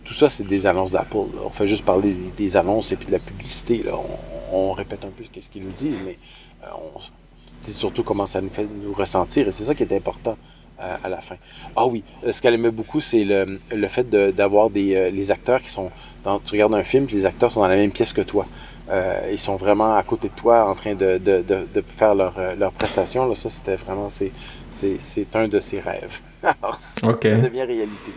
Tout 0.05 0.15
ça, 0.15 0.29
c'est 0.29 0.45
des 0.45 0.67
annonces 0.67 0.93
d'Apple. 0.93 1.17
On 1.45 1.51
fait 1.51 1.67
juste 1.67 1.85
parler 1.85 2.15
des, 2.37 2.57
annonces 2.57 2.93
et 2.93 2.97
puis 2.97 3.07
de 3.07 3.13
la 3.13 3.19
publicité. 3.19 3.83
Là. 3.85 3.93
On, 4.53 4.73
répète 4.73 5.05
un 5.05 5.09
peu 5.09 5.25
ce 5.41 5.49
qu'ils 5.49 5.65
nous 5.65 5.71
disent, 5.71 5.99
mais 6.05 6.19
on 6.63 6.99
dit 7.63 7.73
surtout 7.73 8.03
comment 8.03 8.27
ça 8.27 8.41
nous 8.41 8.51
fait 8.51 8.67
nous 8.83 8.93
ressentir. 8.93 9.49
Et 9.49 9.53
c'est 9.53 9.65
ça 9.65 9.75
qui 9.75 9.83
est 9.83 9.93
important 9.95 10.37
à, 10.79 11.09
la 11.09 11.21
fin. 11.21 11.37
Ah 11.77 11.87
oui, 11.87 12.03
euh, 12.25 12.33
ce 12.33 12.43
qu'elle 12.43 12.55
aimait 12.55 12.71
beaucoup, 12.71 13.01
c'est 13.01 13.25
le, 13.25 13.61
le 13.73 13.89
fait 13.89 14.09
d'avoir 14.11 14.71
des 14.71 14.95
euh, 14.95 15.11
les 15.11 15.31
acteurs 15.31 15.61
qui 15.61 15.71
sont 15.71 15.91
dans, 16.25 16.39
tu 16.41 16.53
regardes 16.53 16.75
un 16.75 16.83
film, 16.83 17.07
les 17.13 17.27
acteurs 17.27 17.53
sont 17.53 17.61
dans 17.61 17.69
la 17.69 17.77
même 17.77 17.93
pièce 17.93 18.13
que 18.13 18.23
toi. 18.23 18.47
Euh, 18.91 19.29
ils 19.31 19.39
sont 19.39 19.57
vraiment 19.57 19.95
à 19.95 20.03
côté 20.03 20.29
de 20.29 20.35
toi 20.35 20.69
en 20.69 20.75
train 20.75 20.95
de, 20.95 21.19
de, 21.19 21.43
de, 21.43 21.85
faire 21.87 22.15
leur, 22.15 22.35
leur 22.59 22.73
prestation. 22.73 23.27
Là, 23.27 23.35
ça, 23.35 23.49
c'était 23.49 23.77
vraiment, 23.77 24.09
c'est 24.09 25.37
un 25.37 25.49
de 25.49 25.61
ses 25.61 25.79
rêves. 25.79 26.21
Alors, 26.43 26.81
ça 26.81 27.07
devient 27.07 27.63
réalité. 27.63 28.13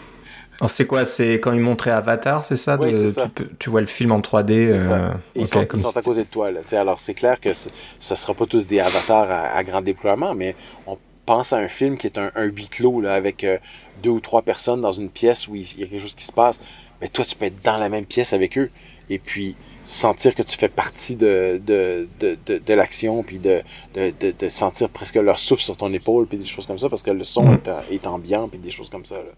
C'est 0.67 0.87
quoi? 0.87 1.05
C'est 1.05 1.33
quand 1.35 1.51
ils 1.51 1.59
montraient 1.59 1.91
Avatar, 1.91 2.43
c'est 2.43 2.55
ça, 2.55 2.77
oui, 2.79 3.07
ça. 3.07 3.29
Tu, 3.59 3.69
vois 3.69 3.81
le 3.81 3.87
film 3.87 4.11
en 4.11 4.19
3D. 4.19 4.77
Ça. 4.77 5.13
Ils, 5.35 5.45
sont, 5.47 5.65
ils, 5.73 5.79
sont, 5.79 5.97
à 5.97 6.01
côté 6.01 6.21
de 6.21 6.29
toi. 6.29 6.51
Là. 6.51 6.61
alors 6.73 6.99
c'est 6.99 7.13
clair 7.13 7.39
que 7.39 7.49
ça 7.53 8.15
sera 8.15 8.33
pas 8.33 8.45
tous 8.45 8.67
des 8.67 8.79
avatars 8.79 9.29
à, 9.29 9.55
à 9.55 9.63
grand 9.63 9.81
déploiement, 9.81 10.33
mais 10.33 10.55
on 10.87 10.97
pense 11.25 11.53
à 11.53 11.57
un 11.57 11.67
film 11.67 11.97
qui 11.97 12.07
est 12.07 12.17
un, 12.17 12.31
huis 12.37 12.69
clos 12.69 13.01
là, 13.01 13.15
avec 13.15 13.43
euh, 13.43 13.57
deux 14.03 14.11
ou 14.11 14.19
trois 14.19 14.43
personnes 14.43 14.81
dans 14.81 14.91
une 14.91 15.09
pièce 15.09 15.47
où 15.47 15.55
il 15.55 15.79
y 15.79 15.83
a 15.83 15.87
quelque 15.87 16.01
chose 16.01 16.15
qui 16.15 16.25
se 16.25 16.31
passe, 16.31 16.61
mais 17.01 17.07
toi, 17.07 17.25
tu 17.25 17.35
peux 17.35 17.45
être 17.45 17.61
dans 17.63 17.77
la 17.77 17.89
même 17.89 18.05
pièce 18.05 18.33
avec 18.33 18.57
eux 18.57 18.69
et 19.09 19.19
puis 19.19 19.55
sentir 19.83 20.33
que 20.33 20.41
tu 20.41 20.57
fais 20.57 20.69
partie 20.69 21.15
de, 21.15 21.61
de, 21.63 22.07
de, 22.19 22.57
de, 22.57 22.73
l'action, 22.73 23.21
puis 23.21 23.37
de, 23.37 23.61
de, 23.93 24.49
sentir 24.49 24.89
presque 24.89 25.15
leur 25.15 25.37
souffle 25.37 25.61
sur 25.61 25.77
ton 25.77 25.93
épaule, 25.93 26.25
puis 26.25 26.37
des 26.37 26.45
choses 26.45 26.65
comme 26.65 26.79
ça, 26.79 26.89
parce 26.89 27.03
que 27.03 27.11
le 27.11 27.23
son 27.23 27.45
mm. 27.45 27.59
est, 27.91 27.93
est, 27.93 28.07
ambiant, 28.07 28.47
puis 28.47 28.57
des 28.57 28.71
choses 28.71 28.89
comme 28.89 29.05
ça. 29.05 29.15
Euh, 29.15 29.31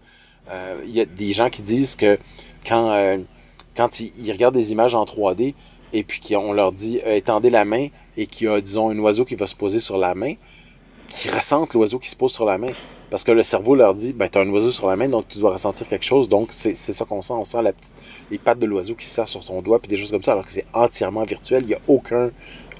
il 0.84 0.90
y 0.90 1.00
a 1.00 1.04
des 1.04 1.32
gens 1.32 1.50
qui 1.50 1.62
disent 1.62 1.96
que 1.96 2.18
quand, 2.66 2.90
euh, 2.90 3.18
quand 3.76 4.00
ils, 4.00 4.32
regardent 4.32 4.54
des 4.54 4.72
images 4.72 4.94
en 4.94 5.04
3D, 5.04 5.54
et 5.92 6.02
puis 6.02 6.20
qu'on 6.20 6.52
leur 6.52 6.72
dit 6.72 7.00
étendez 7.06 7.50
la 7.50 7.64
main, 7.64 7.88
et 8.16 8.26
qu'il 8.26 8.46
y 8.46 8.50
a, 8.50 8.60
disons, 8.60 8.90
un 8.90 8.98
oiseau 8.98 9.24
qui 9.24 9.36
va 9.36 9.46
se 9.46 9.54
poser 9.54 9.80
sur 9.80 9.96
la 9.96 10.14
main, 10.14 10.34
qui 11.08 11.28
ressentent 11.28 11.72
l'oiseau 11.74 11.98
qui 11.98 12.08
se 12.08 12.16
pose 12.16 12.32
sur 12.32 12.44
la 12.44 12.58
main. 12.58 12.72
Parce 13.10 13.24
que 13.24 13.32
le 13.32 13.42
cerveau 13.42 13.74
leur 13.74 13.94
dit, 13.94 14.12
ben, 14.12 14.28
tu 14.28 14.36
as 14.36 14.42
un 14.42 14.48
oiseau 14.50 14.70
sur 14.70 14.86
la 14.86 14.96
main, 14.96 15.08
donc 15.08 15.28
tu 15.28 15.38
dois 15.38 15.52
ressentir 15.52 15.88
quelque 15.88 16.04
chose. 16.04 16.28
Donc, 16.28 16.48
c'est 16.50 16.74
ça 16.74 17.04
qu'on 17.06 17.22
sent. 17.22 17.32
On 17.32 17.44
sent 17.44 17.58
les 18.30 18.38
pattes 18.38 18.58
de 18.58 18.66
l'oiseau 18.66 18.94
qui 18.94 19.06
se 19.06 19.24
sur 19.24 19.42
son 19.42 19.62
doigt, 19.62 19.78
puis 19.78 19.88
des 19.88 19.96
choses 19.96 20.10
comme 20.10 20.22
ça, 20.22 20.32
alors 20.32 20.44
que 20.44 20.50
c'est 20.50 20.66
entièrement 20.74 21.22
virtuel. 21.22 21.62
Il 21.62 21.68
n'y 21.68 21.74
a 21.74 21.80
aucun, 21.88 22.30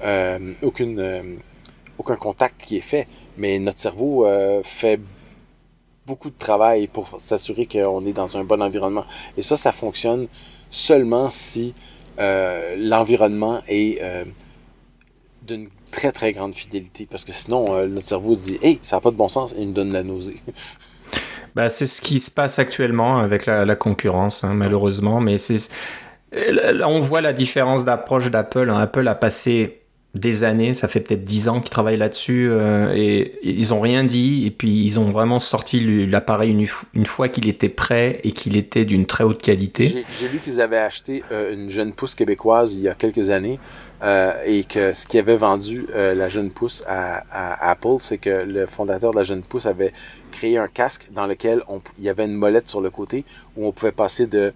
euh, 0.03 0.53
aucune, 0.61 0.99
euh, 0.99 1.23
aucun 1.97 2.15
contact 2.15 2.63
qui 2.63 2.77
est 2.77 2.81
fait. 2.81 3.07
Mais 3.37 3.57
notre 3.57 3.79
cerveau 3.79 4.27
euh, 4.27 4.61
fait 4.63 4.99
beaucoup 6.09 6.29
de 6.29 6.37
travail 6.37 6.87
pour 6.87 7.07
s'assurer 7.19 7.65
qu'on 7.65 8.03
est 8.05 8.13
dans 8.13 8.35
un 8.35 8.43
bon 8.43 8.61
environnement. 8.61 9.05
Et 9.37 9.41
ça, 9.41 9.55
ça 9.55 9.71
fonctionne 9.71 10.27
seulement 10.69 11.29
si 11.29 11.73
l'environnement 12.77 13.61
est 13.69 14.01
d'une 15.47 15.67
très 15.91 16.11
très 16.11 16.31
grande 16.31 16.55
fidélité 16.55 17.07
parce 17.09 17.25
que 17.25 17.31
sinon 17.31 17.73
euh, 17.73 17.87
notre 17.87 18.07
cerveau 18.07 18.35
dit 18.35 18.59
hey 18.61 18.79
ça 18.81 18.97
n'a 18.97 19.01
pas 19.01 19.11
de 19.11 19.15
bon 19.15 19.27
sens 19.27 19.53
et 19.53 19.61
il 19.61 19.67
nous 19.67 19.73
donne 19.73 19.91
la 19.91 20.03
nausée. 20.03 20.37
bah, 21.55 21.69
c'est 21.69 21.87
ce 21.87 22.01
qui 22.01 22.19
se 22.19 22.31
passe 22.31 22.59
actuellement 22.59 23.19
avec 23.19 23.45
la, 23.45 23.75
concurrence 23.75 24.43
hein, 24.43 24.53
malheureusement 24.53 25.19
mais 25.19 25.37
c'est 25.37 25.69
on 26.85 26.99
voit 26.99 27.21
la 27.21 27.33
différence 27.33 27.85
d'approche 27.85 28.29
d'Apple. 28.29 28.69
Hein. 28.69 28.77
Apple 28.77 29.07
a 29.07 29.15
passé 29.15 29.78
des 30.15 30.43
années, 30.43 30.73
ça 30.73 30.87
fait 30.87 31.01
peut-être 31.01 31.23
dix 31.23 31.49
ans 31.49 31.61
qu'ils 31.61 31.69
travaillent 31.69 31.97
là-dessus 31.97 32.49
euh, 32.49 32.91
et, 32.95 33.37
ils 33.43 33.75
ont 33.75 33.79
rien 33.79 34.03
dit 34.03 34.47
et 34.47 34.51
puis 34.51 34.83
ils 34.83 34.99
ont 34.99 35.11
vraiment 35.11 35.39
sorti 35.39 36.07
l'appareil 36.07 36.49
une, 36.93 37.05
fois 37.05 37.29
qu'il 37.29 37.47
était 37.47 37.69
prêt 37.69 38.19
et 38.23 38.31
qu'il 38.31 38.57
était 38.57 38.85
d'une 38.85 39.05
très 39.05 39.23
haute 39.23 39.41
qualité. 39.41 40.03
J'ai 40.11 40.27
vu 40.27 40.39
qu'ils 40.39 40.61
avaient 40.61 40.77
acheté 40.77 41.23
euh, 41.31 41.53
une 41.53 41.69
jeune 41.69 41.93
pousse 41.93 42.15
québécoise 42.15 42.73
il 42.73 42.81
y 42.81 42.89
a 42.89 42.95
quelques 42.95 43.29
années 43.29 43.59
euh, 44.01 44.33
et 44.47 44.63
que 44.63 44.93
ce 44.93 45.05
qui 45.05 45.19
avait 45.19 45.37
vendu 45.37 45.85
la 45.93 46.27
jeune 46.27 46.51
pousse 46.51 46.83
à, 46.87 47.69
Apple, 47.69 47.97
c'est 47.99 48.17
que 48.17 48.43
le 48.45 48.65
fondateur 48.65 49.11
de 49.11 49.17
la 49.17 49.23
jeune 49.23 49.43
pousse 49.43 49.67
avait 49.67 49.93
créé 50.31 50.57
un 50.57 50.67
casque 50.67 51.07
dans 51.11 51.27
lequel 51.27 51.61
on, 51.67 51.81
il 51.99 52.05
y 52.05 52.09
avait 52.09 52.25
une 52.25 52.33
molette 52.33 52.67
sur 52.67 52.81
le 52.81 52.89
côté 52.89 53.25
où 53.55 53.67
on 53.67 53.71
pouvait 53.71 53.91
passer 53.91 54.25
de 54.25 54.53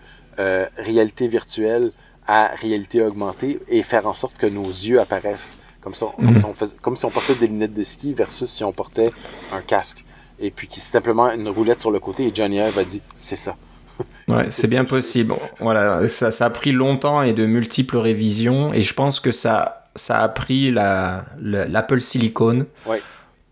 réalité 0.77 1.27
virtuelle 1.27 1.91
à 2.27 2.51
réalité 2.55 3.01
augmentée 3.01 3.59
et 3.67 3.83
faire 3.83 4.07
en 4.07 4.13
sorte 4.13 4.37
que 4.37 4.45
nos 4.45 4.67
yeux 4.67 4.99
apparaissent 4.99 5.57
comme, 5.81 5.93
ça, 5.93 6.07
comme, 6.15 6.31
mhm. 6.31 6.37
si 6.37 6.45
on 6.45 6.53
comme 6.81 6.95
si 6.95 7.05
on 7.05 7.09
portait 7.09 7.35
des 7.35 7.47
lunettes 7.47 7.73
de 7.73 7.83
ski 7.83 8.13
versus 8.13 8.49
si 8.49 8.63
on 8.63 8.71
portait 8.71 9.11
un 9.51 9.61
casque. 9.61 10.05
Et 10.39 10.49
puis 10.51 10.67
qui 10.67 10.79
simplement 10.79 11.31
une 11.31 11.49
roulette 11.49 11.81
sur 11.81 11.91
le 11.91 11.99
côté 11.99 12.27
et 12.27 12.31
Johnny 12.33 12.57
Ive 12.57 12.77
a 12.77 12.83
dit 12.83 13.01
c'est 13.17 13.35
ça. 13.35 13.55
Ouais, 14.27 14.45
c'est 14.47 14.69
bien 14.69 14.85
possible. 14.85 15.35
Voilà, 15.59 16.07
ça, 16.07 16.31
ça, 16.31 16.45
a 16.45 16.49
pris 16.49 16.71
longtemps 16.71 17.21
et 17.21 17.33
de 17.33 17.45
multiples 17.45 17.97
révisions 17.97 18.73
et 18.73 18.81
je 18.81 18.93
pense 18.93 19.19
que 19.19 19.31
ça, 19.31 19.89
ça 19.95 20.23
a 20.23 20.29
pris 20.29 20.71
l'Apple 20.71 22.01
Silicon 22.01 22.65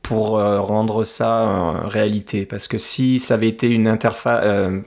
pour 0.02 0.40
euh, 0.40 0.60
rendre 0.60 1.04
ça 1.04 1.44
en 1.44 1.88
réalité. 1.88 2.46
Parce 2.46 2.68
que 2.68 2.78
si 2.78 3.20
ça 3.20 3.36
avait 3.36 3.50
été 3.50 3.70
une 3.70 3.88
interface. 3.88 4.42
Euh, 4.44 4.82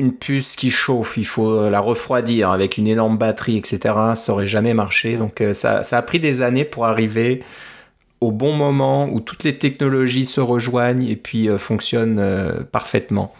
une 0.00 0.12
puce 0.14 0.56
qui 0.56 0.70
chauffe, 0.70 1.16
il 1.16 1.26
faut 1.26 1.68
la 1.68 1.80
refroidir 1.80 2.50
avec 2.50 2.78
une 2.78 2.86
énorme 2.86 3.18
batterie, 3.18 3.58
etc. 3.58 3.94
Ça 4.14 4.32
aurait 4.32 4.46
jamais 4.46 4.74
marché. 4.74 5.16
Donc 5.16 5.40
euh, 5.40 5.52
ça, 5.52 5.82
ça 5.82 5.98
a 5.98 6.02
pris 6.02 6.18
des 6.18 6.42
années 6.42 6.64
pour 6.64 6.86
arriver 6.86 7.42
au 8.20 8.32
bon 8.32 8.52
moment 8.52 9.08
où 9.10 9.20
toutes 9.20 9.44
les 9.44 9.56
technologies 9.56 10.26
se 10.26 10.42
rejoignent 10.42 11.06
et 11.08 11.16
puis 11.16 11.48
euh, 11.48 11.56
fonctionnent 11.56 12.18
euh, 12.18 12.60
parfaitement. 12.70 13.32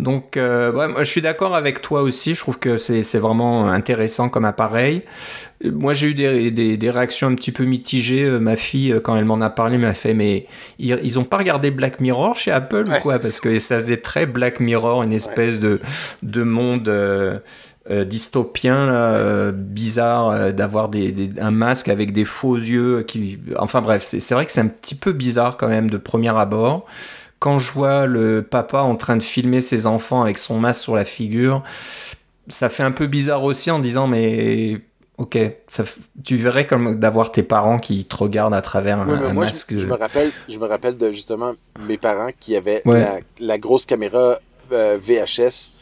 Donc, 0.00 0.36
euh, 0.36 0.72
moi, 0.72 1.04
je 1.04 1.08
suis 1.08 1.22
d'accord 1.22 1.54
avec 1.54 1.80
toi 1.80 2.02
aussi. 2.02 2.34
Je 2.34 2.40
trouve 2.40 2.58
que 2.58 2.76
c'est 2.76 3.18
vraiment 3.18 3.68
intéressant 3.68 4.28
comme 4.28 4.44
appareil. 4.44 5.02
Moi, 5.64 5.94
j'ai 5.94 6.08
eu 6.08 6.14
des, 6.14 6.50
des, 6.50 6.76
des, 6.76 6.90
réactions 6.90 7.28
un 7.28 7.34
petit 7.36 7.52
peu 7.52 7.64
mitigées. 7.64 8.28
ma 8.40 8.56
fille, 8.56 9.00
quand 9.04 9.14
elle 9.14 9.24
m'en 9.24 9.40
a 9.40 9.50
parlé, 9.50 9.78
m'a 9.78 9.94
fait 9.94 10.14
Mais 10.14 10.46
ils 10.80 11.14
n'ont 11.14 11.24
pas 11.24 11.38
regardé 11.38 11.70
Black 11.70 12.00
Mirror 12.00 12.36
chez 12.36 12.50
Apple 12.50 12.86
ou 12.88 13.00
quoi? 13.00 13.20
Parce 13.20 13.40
que 13.40 13.58
ça 13.60 13.76
faisait 13.76 13.98
très 13.98 14.26
Black 14.26 14.58
Mirror, 14.58 15.04
une 15.04 15.12
espèce 15.12 15.60
de, 15.60 15.80
de 16.22 16.42
monde 16.42 16.90
euh, 17.90 18.06
dystopien, 18.06 18.88
euh, 18.88 19.52
bizarre, 19.52 20.30
euh, 20.30 20.52
d'avoir 20.52 20.88
des, 20.88 21.38
un 21.38 21.50
masque 21.50 21.90
avec 21.90 22.14
des 22.14 22.24
faux 22.24 22.56
yeux. 22.56 23.02
Qui... 23.02 23.38
Enfin 23.58 23.82
bref, 23.82 24.02
c'est 24.02 24.34
vrai 24.34 24.46
que 24.46 24.52
c'est 24.52 24.62
un 24.62 24.68
petit 24.68 24.94
peu 24.94 25.12
bizarre 25.12 25.58
quand 25.58 25.68
même 25.68 25.90
de 25.90 25.98
premier 25.98 26.34
abord. 26.34 26.86
Quand 27.40 27.58
je 27.58 27.70
vois 27.72 28.06
le 28.06 28.40
papa 28.42 28.78
en 28.78 28.96
train 28.96 29.18
de 29.18 29.22
filmer 29.22 29.60
ses 29.60 29.86
enfants 29.86 30.22
avec 30.22 30.38
son 30.38 30.58
masque 30.58 30.82
sur 30.82 30.96
la 30.96 31.04
figure, 31.04 31.62
ça 32.48 32.70
fait 32.70 32.82
un 32.82 32.90
peu 32.90 33.06
bizarre 33.06 33.44
aussi 33.44 33.70
en 33.70 33.80
disant 33.80 34.06
mais 34.06 34.80
ok, 35.18 35.36
ça, 35.68 35.84
tu 36.24 36.36
verrais 36.36 36.66
comme 36.66 36.94
d'avoir 36.94 37.32
tes 37.32 37.42
parents 37.42 37.78
qui 37.78 38.06
te 38.06 38.16
regardent 38.16 38.54
à 38.54 38.62
travers 38.62 38.98
un, 39.00 39.34
masque. 39.34 39.76
Je, 39.76 39.86
me 39.86 39.92
rappelle, 39.92 40.30
je 40.48 40.58
me 40.58 40.64
rappelle 40.64 40.96
de 40.96 41.12
justement 41.12 41.52
mes 41.86 41.98
parents 41.98 42.30
qui 42.40 42.56
avaient 42.56 42.80
la, 42.86 43.18
la, 43.40 43.58
grosse 43.58 43.84
caméra 43.84 44.38
VHS 44.70 45.74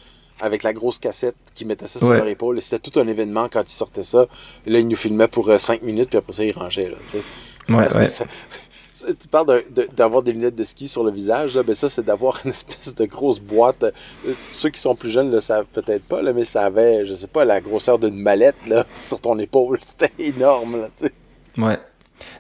avec 0.43 0.65
la 0.65 0.73
grosse 0.73 0.99
cassette 0.99 1.37
qui 1.55 1.65
mettait 1.65 1.87
ça 1.87 2.01
sur 2.01 2.13
leur 2.13 2.27
épaule. 2.27 2.59
Et 2.59 2.61
c'était 2.61 2.91
tout 2.91 2.99
un 2.99 3.07
événement 3.07 3.49
quand 3.51 3.63
ils 3.63 3.75
sortaient 3.75 4.03
ça. 4.03 4.27
Et 4.67 4.71
là, 4.71 4.81
ils 4.81 4.89
nous 4.89 4.97
filmaient 4.97 5.29
pour 5.29 5.49
5 5.57 5.81
euh, 5.83 5.87
minutes, 5.87 6.09
puis 6.11 6.19
après 6.19 6.33
ça, 6.33 6.45
ils 6.45 6.53
rangeaient. 6.53 6.91
Là, 6.91 7.79
ouais, 7.79 7.89
tu 9.21 9.29
parles 9.29 9.63
d'avoir 9.97 10.23
des 10.23 10.33
lunettes 10.33 10.57
de 10.57 10.65
ski 10.65 10.89
sur 10.89 11.05
le 11.05 11.13
visage, 11.13 11.57
là, 11.57 11.63
ben 11.63 11.75
ça, 11.75 11.89
c'est 11.89 12.05
d'avoir 12.05 12.41
une 12.45 12.51
espèce 12.51 12.95
de 12.95 13.05
grosse 13.05 13.39
boîte. 13.39 13.85
Euh, 13.85 14.33
ceux 14.51 14.71
qui 14.71 14.81
sont 14.81 14.97
plus 14.97 15.11
jeunes 15.11 15.31
le 15.31 15.39
savent 15.39 15.67
peut-être 15.73 16.05
pas, 16.05 16.23
là, 16.23 16.33
mais 16.33 16.45
ça 16.45 16.65
avait, 16.65 17.07
je 17.07 17.15
sais 17.15 17.29
pas, 17.29 17.45
la 17.45 17.61
grosseur 17.61 18.01
d'une 18.01 18.17
mallette 18.17 18.57
là, 18.67 18.85
sur 18.95 19.21
ton 19.21 19.39
épaule. 19.39 19.79
C'était 19.81 20.13
énorme. 20.19 20.83
Là, 20.83 21.65
ouais. 21.65 21.79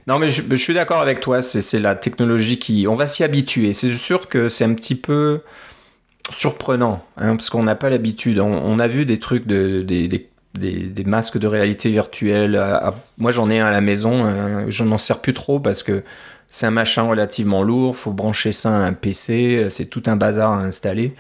Non, 0.09 0.18
mais 0.18 0.28
je, 0.28 0.42
je 0.48 0.57
suis 0.57 0.74
d'accord 0.74 1.00
avec 1.00 1.20
toi. 1.20 1.40
C'est 1.40 1.78
la 1.78 1.94
technologie 1.94 2.59
qui. 2.59 2.86
On 2.88 2.94
va 2.94 3.07
s'y 3.07 3.22
habituer. 3.22 3.72
C'est 3.72 3.92
sûr 3.92 4.28
que 4.28 4.48
c'est 4.48 4.64
un 4.64 4.74
petit 4.74 4.94
peu 4.96 5.40
surprenant, 6.30 7.04
hein, 7.16 7.36
parce 7.36 7.50
qu'on 7.50 7.62
n'a 7.62 7.74
pas 7.74 7.90
l'habitude. 7.90 8.38
On, 8.38 8.78
a 8.78 8.88
vu 8.88 9.04
des 9.04 9.18
trucs 9.18 9.46
de, 9.46 9.82
des, 9.82 10.08
des, 10.54 11.04
masques 11.04 11.38
de 11.38 11.46
réalité 11.46 11.90
virtuelle. 11.90 12.60
moi, 13.18 13.30
j'en 13.30 13.50
ai 13.50 13.60
un 13.60 13.66
à 13.66 13.70
la 13.70 13.80
maison. 13.80 14.24
je 14.68 14.84
n'en 14.84 14.98
sers 14.98 15.20
plus 15.20 15.32
trop 15.32 15.60
parce 15.60 15.82
que 15.82 16.02
c'est 16.46 16.66
un 16.66 16.70
machin 16.70 17.02
relativement 17.02 17.62
lourd. 17.62 17.96
Faut 17.96 18.12
brancher 18.12 18.52
ça 18.52 18.70
à 18.70 18.78
un 18.78 18.92
PC. 18.92 19.66
C'est 19.70 19.86
tout 19.86 20.02
un 20.06 20.16
bazar 20.16 20.52
à 20.52 20.58
installer. 20.58 21.14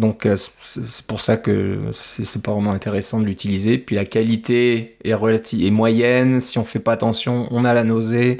Donc, 0.00 0.26
c'est 0.36 1.06
pour 1.06 1.20
ça 1.20 1.36
que 1.36 1.78
c'est 1.92 2.42
pas 2.42 2.52
vraiment 2.52 2.72
intéressant 2.72 3.20
de 3.20 3.26
l'utiliser. 3.26 3.78
Puis 3.78 3.94
la 3.94 4.04
qualité 4.04 4.96
est, 5.04 5.14
relative, 5.14 5.70
moyenne. 5.70 6.40
Si 6.40 6.58
on 6.58 6.64
fait 6.64 6.78
pas 6.78 6.92
attention, 6.92 7.46
on 7.50 7.64
a 7.64 7.74
la 7.74 7.84
nausée. 7.84 8.38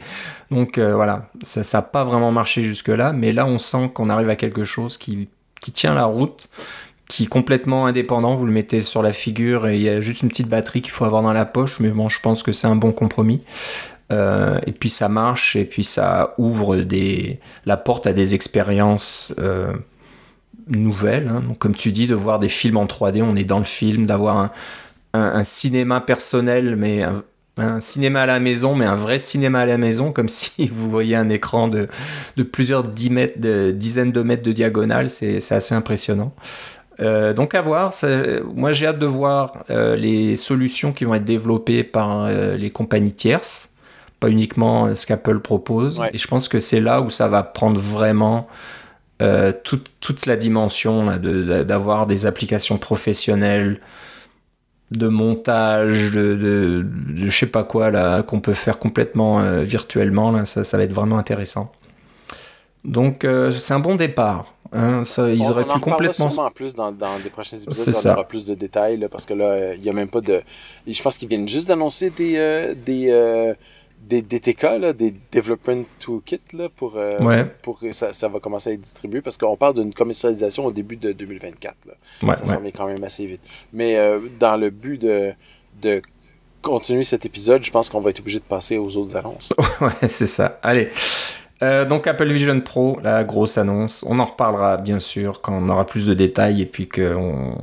Donc 0.50 0.78
voilà, 0.78 1.30
ça 1.42 1.60
n'a 1.78 1.82
pas 1.82 2.02
vraiment 2.02 2.32
marché 2.32 2.62
jusque-là. 2.62 3.12
Mais 3.12 3.32
là, 3.32 3.46
on 3.46 3.58
sent 3.58 3.90
qu'on 3.92 4.08
arrive 4.08 4.30
à 4.30 4.36
quelque 4.36 4.64
chose 4.64 4.96
qui 4.96 5.28
qui 5.60 5.72
tient 5.72 5.94
la 5.94 6.06
route, 6.06 6.48
qui 7.08 7.24
est 7.24 7.28
complètement 7.28 7.86
indépendant. 7.86 8.34
Vous 8.34 8.46
le 8.46 8.52
mettez 8.52 8.80
sur 8.80 9.02
la 9.02 9.12
figure 9.12 9.68
et 9.68 9.76
il 9.76 9.82
y 9.82 9.88
a 9.88 10.00
juste 10.00 10.22
une 10.22 10.28
petite 10.28 10.48
batterie 10.48 10.82
qu'il 10.82 10.92
faut 10.92 11.04
avoir 11.04 11.22
dans 11.22 11.32
la 11.32 11.44
poche. 11.44 11.78
Mais 11.80 11.90
bon, 11.90 12.08
je 12.08 12.20
pense 12.20 12.42
que 12.42 12.52
c'est 12.52 12.66
un 12.66 12.76
bon 12.76 12.92
compromis. 12.92 13.42
Euh, 14.10 14.58
et 14.66 14.72
puis 14.72 14.90
ça 14.90 15.08
marche 15.08 15.54
et 15.54 15.64
puis 15.64 15.84
ça 15.84 16.34
ouvre 16.36 16.78
des, 16.78 17.38
la 17.64 17.76
porte 17.76 18.08
à 18.08 18.12
des 18.12 18.34
expériences 18.34 19.32
euh, 19.38 19.72
nouvelles. 20.68 21.28
Hein. 21.28 21.42
Donc, 21.46 21.58
comme 21.58 21.74
tu 21.74 21.92
dis, 21.92 22.06
de 22.06 22.14
voir 22.14 22.38
des 22.38 22.48
films 22.48 22.76
en 22.76 22.86
3D, 22.86 23.22
on 23.22 23.36
est 23.36 23.44
dans 23.44 23.58
le 23.58 23.64
film, 23.64 24.06
d'avoir 24.06 24.36
un, 24.38 24.50
un, 25.14 25.42
cinéma 25.42 26.00
personnel, 26.00 26.76
mais 26.76 27.04
un 27.60 27.80
cinéma 27.80 28.22
à 28.22 28.26
la 28.26 28.40
maison, 28.40 28.74
mais 28.74 28.84
un 28.84 28.94
vrai 28.94 29.18
cinéma 29.18 29.60
à 29.60 29.66
la 29.66 29.78
maison, 29.78 30.12
comme 30.12 30.28
si 30.28 30.68
vous 30.68 30.90
voyez 30.90 31.16
un 31.16 31.28
écran 31.28 31.68
de, 31.68 31.88
de 32.36 32.42
plusieurs 32.42 32.84
de, 32.84 33.70
dizaines 33.70 34.12
de 34.12 34.22
mètres 34.22 34.42
de 34.42 34.52
diagonale. 34.52 35.10
C'est 35.10 35.52
assez 35.52 35.74
impressionnant. 35.74 36.32
Euh, 37.00 37.32
donc 37.32 37.54
à 37.54 37.62
voir. 37.62 37.94
Moi 38.54 38.72
j'ai 38.72 38.86
hâte 38.86 38.98
de 38.98 39.06
voir 39.06 39.64
euh, 39.70 39.96
les 39.96 40.36
solutions 40.36 40.92
qui 40.92 41.04
vont 41.04 41.14
être 41.14 41.24
développées 41.24 41.82
par 41.82 42.26
euh, 42.26 42.56
les 42.56 42.68
compagnies 42.68 43.14
tierces, 43.14 43.70
pas 44.18 44.28
uniquement 44.28 44.94
ce 44.94 45.06
qu'Apple 45.06 45.40
propose. 45.40 46.02
Et 46.12 46.18
je 46.18 46.26
pense 46.26 46.48
que 46.48 46.58
c'est 46.58 46.80
là 46.80 47.00
où 47.00 47.08
ça 47.08 47.28
va 47.28 47.42
prendre 47.42 47.80
vraiment 47.80 48.48
toute, 49.64 49.90
toute, 50.00 50.26
la 50.26 50.36
dimension 50.36 51.06
d'avoir 51.16 52.06
des 52.06 52.26
applications 52.26 52.78
professionnelles 52.78 53.80
de 54.90 55.06
montage, 55.06 56.10
de, 56.10 56.34
de, 56.34 56.86
je 57.14 57.30
sais 57.30 57.46
pas 57.46 57.62
quoi 57.64 57.90
là, 57.90 58.22
qu'on 58.22 58.40
peut 58.40 58.54
faire 58.54 58.78
complètement 58.78 59.40
euh, 59.40 59.62
virtuellement. 59.62 60.32
Là, 60.32 60.44
ça, 60.44 60.64
ça, 60.64 60.76
va 60.76 60.84
être 60.84 60.92
vraiment 60.92 61.18
intéressant. 61.18 61.72
Donc 62.84 63.24
euh, 63.24 63.50
c'est 63.52 63.74
un 63.74 63.80
bon 63.80 63.94
départ. 63.94 64.54
Hein, 64.72 65.04
ça, 65.04 65.28
ils 65.30 65.50
auraient 65.50 65.64
pu 65.64 65.80
complètement. 65.80 66.26
en 66.26 66.50
plus 66.50 66.74
dans, 66.74 66.92
dans 66.92 67.18
des 67.18 67.30
prochains 67.30 67.56
épisodes, 67.56 67.94
on 68.04 68.10
aura 68.10 68.28
plus 68.28 68.44
de 68.44 68.54
détails 68.54 69.04
parce 69.10 69.26
que 69.26 69.34
là, 69.34 69.74
il 69.74 69.84
y 69.84 69.88
a 69.88 69.92
même 69.92 70.08
pas 70.08 70.20
de. 70.20 70.40
Je 70.86 71.02
pense 71.02 71.18
qu'ils 71.18 71.28
viennent 71.28 71.48
juste 71.48 71.68
d'annoncer 71.68 72.10
des, 72.10 72.34
euh, 72.36 72.74
des 72.74 73.54
des 74.00 74.22
DTK, 74.22 74.62
là, 74.80 74.92
des 74.92 75.14
Development 75.32 75.84
Toolkit, 75.98 76.40
là, 76.52 76.68
pour, 76.74 76.94
euh, 76.96 77.44
pour 77.62 77.78
que 77.78 77.92
ça, 77.92 78.12
ça, 78.12 78.28
va 78.28 78.40
commencer 78.40 78.70
à 78.70 78.72
être 78.72 78.80
distribué, 78.80 79.20
parce 79.20 79.36
qu'on 79.36 79.56
parle 79.56 79.74
d'une 79.74 79.94
commercialisation 79.94 80.66
au 80.66 80.72
début 80.72 80.96
de 80.96 81.12
2024. 81.12 81.76
Là. 81.86 82.34
ça 82.34 82.46
s'en 82.46 82.62
quand 82.74 82.86
même 82.86 83.04
assez 83.04 83.26
vite. 83.26 83.42
Mais 83.72 83.96
euh, 83.96 84.20
dans 84.38 84.56
le 84.56 84.70
but 84.70 85.00
de, 85.00 85.32
de 85.82 86.02
continuer 86.62 87.02
cet 87.02 87.26
épisode, 87.26 87.64
je 87.64 87.70
pense 87.70 87.88
qu'on 87.88 88.00
va 88.00 88.10
être 88.10 88.20
obligé 88.20 88.38
de 88.38 88.44
passer 88.44 88.78
aux 88.78 88.96
autres 88.96 89.16
annonces. 89.16 89.52
ouais, 89.80 90.08
c'est 90.08 90.26
ça. 90.26 90.58
Allez. 90.62 90.90
Euh, 91.62 91.84
donc 91.84 92.06
Apple 92.06 92.28
Vision 92.32 92.58
Pro, 92.62 92.98
la 93.02 93.22
grosse 93.22 93.58
annonce. 93.58 94.04
On 94.08 94.18
en 94.18 94.24
reparlera 94.24 94.78
bien 94.78 94.98
sûr 94.98 95.40
quand 95.42 95.52
on 95.52 95.68
aura 95.68 95.84
plus 95.84 96.06
de 96.06 96.14
détails 96.14 96.62
et 96.62 96.66
puis 96.66 96.88
que 96.88 97.14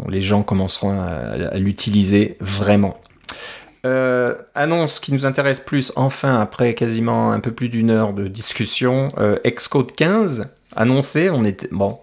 les 0.08 0.22
gens 0.22 0.44
commenceront 0.44 1.02
à 1.02 1.58
l'utiliser 1.58 2.38
vraiment. 2.40 2.96
Euh, 3.86 4.36
annonce 4.56 5.00
qui 5.00 5.14
nous 5.14 5.26
intéresse 5.26 5.60
plus, 5.60 5.94
enfin, 5.96 6.40
après 6.40 6.74
quasiment 6.74 7.32
un 7.32 7.40
peu 7.40 7.52
plus 7.52 7.70
d'une 7.70 7.92
heure 7.92 8.14
de 8.14 8.28
discussion, 8.28 9.10
euh, 9.18 9.38
Xcode 9.46 9.92
15, 9.92 10.50
annoncé, 10.76 11.30
on 11.30 11.44
était, 11.44 11.70
bon, 11.72 12.00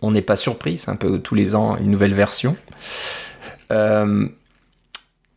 on 0.00 0.10
n'est 0.10 0.22
pas 0.22 0.36
surpris, 0.36 0.78
c'est 0.78 0.90
un 0.90 0.96
peu 0.96 1.18
tous 1.18 1.34
les 1.34 1.54
ans 1.54 1.76
une 1.76 1.90
nouvelle 1.90 2.14
version. 2.14 2.56
Euh, 3.70 4.26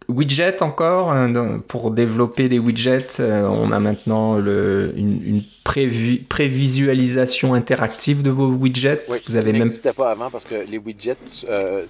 widget 0.07 0.61
encore, 0.61 1.11
hein, 1.11 1.61
pour 1.67 1.91
développer 1.91 2.47
des 2.47 2.59
widgets, 2.59 3.19
euh, 3.19 3.47
on 3.47 3.71
a 3.71 3.79
maintenant 3.79 4.35
le, 4.35 4.93
une, 4.95 5.41
prévisualisation 5.63 7.53
interactive 7.53 8.21
de 8.21 8.29
vos 8.29 8.47
widgets. 8.47 9.03
Oui, 9.09 9.17
Vous 9.27 9.37
avez 9.37 9.51
n'existait 9.51 9.93
pas 9.93 10.11
avant 10.11 10.29
parce 10.29 10.45
que 10.45 10.55
les 10.69 10.77
widgets, 10.77 11.15
euh, 11.49 11.85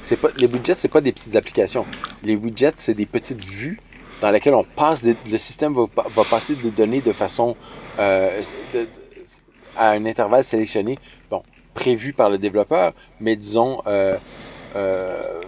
c'est 0.00 0.16
pas 0.16 0.28
les 0.38 0.46
widgets, 0.46 0.74
c'est 0.74 0.88
pas 0.88 1.00
des 1.00 1.12
petites 1.12 1.36
applications. 1.36 1.84
Les 2.22 2.34
widgets, 2.34 2.72
c'est 2.76 2.94
des 2.94 3.06
petites 3.06 3.42
vues 3.44 3.78
dans 4.20 4.30
lesquelles 4.30 4.54
on 4.54 4.64
passe, 4.64 5.02
le 5.04 5.36
système 5.36 5.74
va, 5.74 5.84
va, 6.14 6.24
passer 6.24 6.54
des 6.54 6.70
données 6.70 7.00
de 7.00 7.12
façon 7.12 7.56
euh, 7.98 8.42
à 9.76 9.90
un 9.90 10.04
intervalle 10.06 10.44
sélectionné, 10.44 10.98
bon, 11.30 11.42
prévu 11.74 12.12
par 12.12 12.30
le 12.30 12.38
développeur, 12.38 12.92
mais 13.20 13.36
disons 13.36 13.82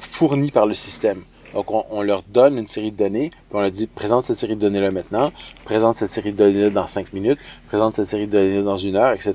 fourni 0.00 0.50
par 0.50 0.66
le 0.66 0.74
système. 0.74 1.22
Donc, 1.54 1.66
on, 1.70 2.02
leur 2.02 2.22
donne 2.22 2.58
une 2.58 2.66
série 2.66 2.92
de 2.92 2.96
données, 2.96 3.30
puis 3.30 3.40
on 3.52 3.60
leur 3.60 3.70
dit 3.70 3.86
présente 3.86 4.24
cette 4.24 4.36
série 4.36 4.56
de 4.56 4.60
données-là 4.60 4.90
maintenant, 4.90 5.32
présente 5.64 5.96
cette 5.96 6.10
série 6.10 6.32
de 6.32 6.38
données-là 6.38 6.70
dans 6.70 6.86
cinq 6.86 7.12
minutes, 7.12 7.38
présente 7.66 7.94
cette 7.94 8.08
série 8.08 8.26
de 8.26 8.32
données 8.32 8.62
dans 8.62 8.76
une 8.76 8.96
heure, 8.96 9.12
etc. 9.12 9.34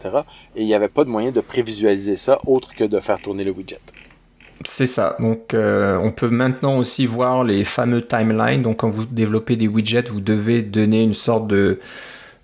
Et 0.56 0.62
il 0.62 0.66
n'y 0.66 0.74
avait 0.74 0.88
pas 0.90 1.04
de 1.04 1.10
moyen 1.10 1.32
de 1.32 1.42
prévisualiser 1.42 2.18
ça 2.18 2.40
autre 2.46 2.76
que 2.76 2.84
de 2.84 3.00
faire 3.00 3.20
tourner 3.20 3.44
le 3.44 3.52
widget. 3.52 3.78
C'est 4.66 4.88
ça. 4.88 5.16
Donc, 5.20 5.54
euh, 5.54 5.98
on 5.98 6.12
peut 6.12 6.30
maintenant 6.30 6.78
aussi 6.80 7.06
voir 7.06 7.44
les 7.44 7.64
fameux 7.64 8.06
timelines. 8.06 8.64
Donc, 8.64 8.78
quand 8.78 8.90
vous 8.90 9.06
développez 9.06 9.56
des 9.56 9.68
widgets, 9.68 10.10
vous 10.10 10.22
devez 10.22 10.64
donner 10.64 11.04
une 11.04 11.14
sorte 11.14 11.48
de 11.48 11.80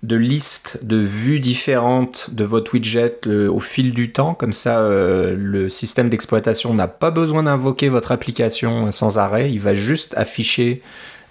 de 0.04 0.16
listes 0.16 0.80
de 0.82 0.96
vues 0.96 1.40
différentes 1.40 2.28
de 2.32 2.44
votre 2.44 2.74
widget 2.74 3.26
au 3.26 3.58
fil 3.58 3.92
du 3.92 4.12
temps. 4.12 4.34
Comme 4.34 4.52
ça, 4.52 4.80
euh, 4.80 5.34
le 5.36 5.68
système 5.68 6.10
d'exploitation 6.10 6.74
n'a 6.74 6.88
pas 6.88 7.10
besoin 7.10 7.44
d'invoquer 7.44 7.88
votre 7.88 8.12
application 8.12 8.92
sans 8.92 9.18
arrêt. 9.18 9.50
Il 9.50 9.60
va 9.60 9.72
juste 9.72 10.14
afficher 10.16 10.82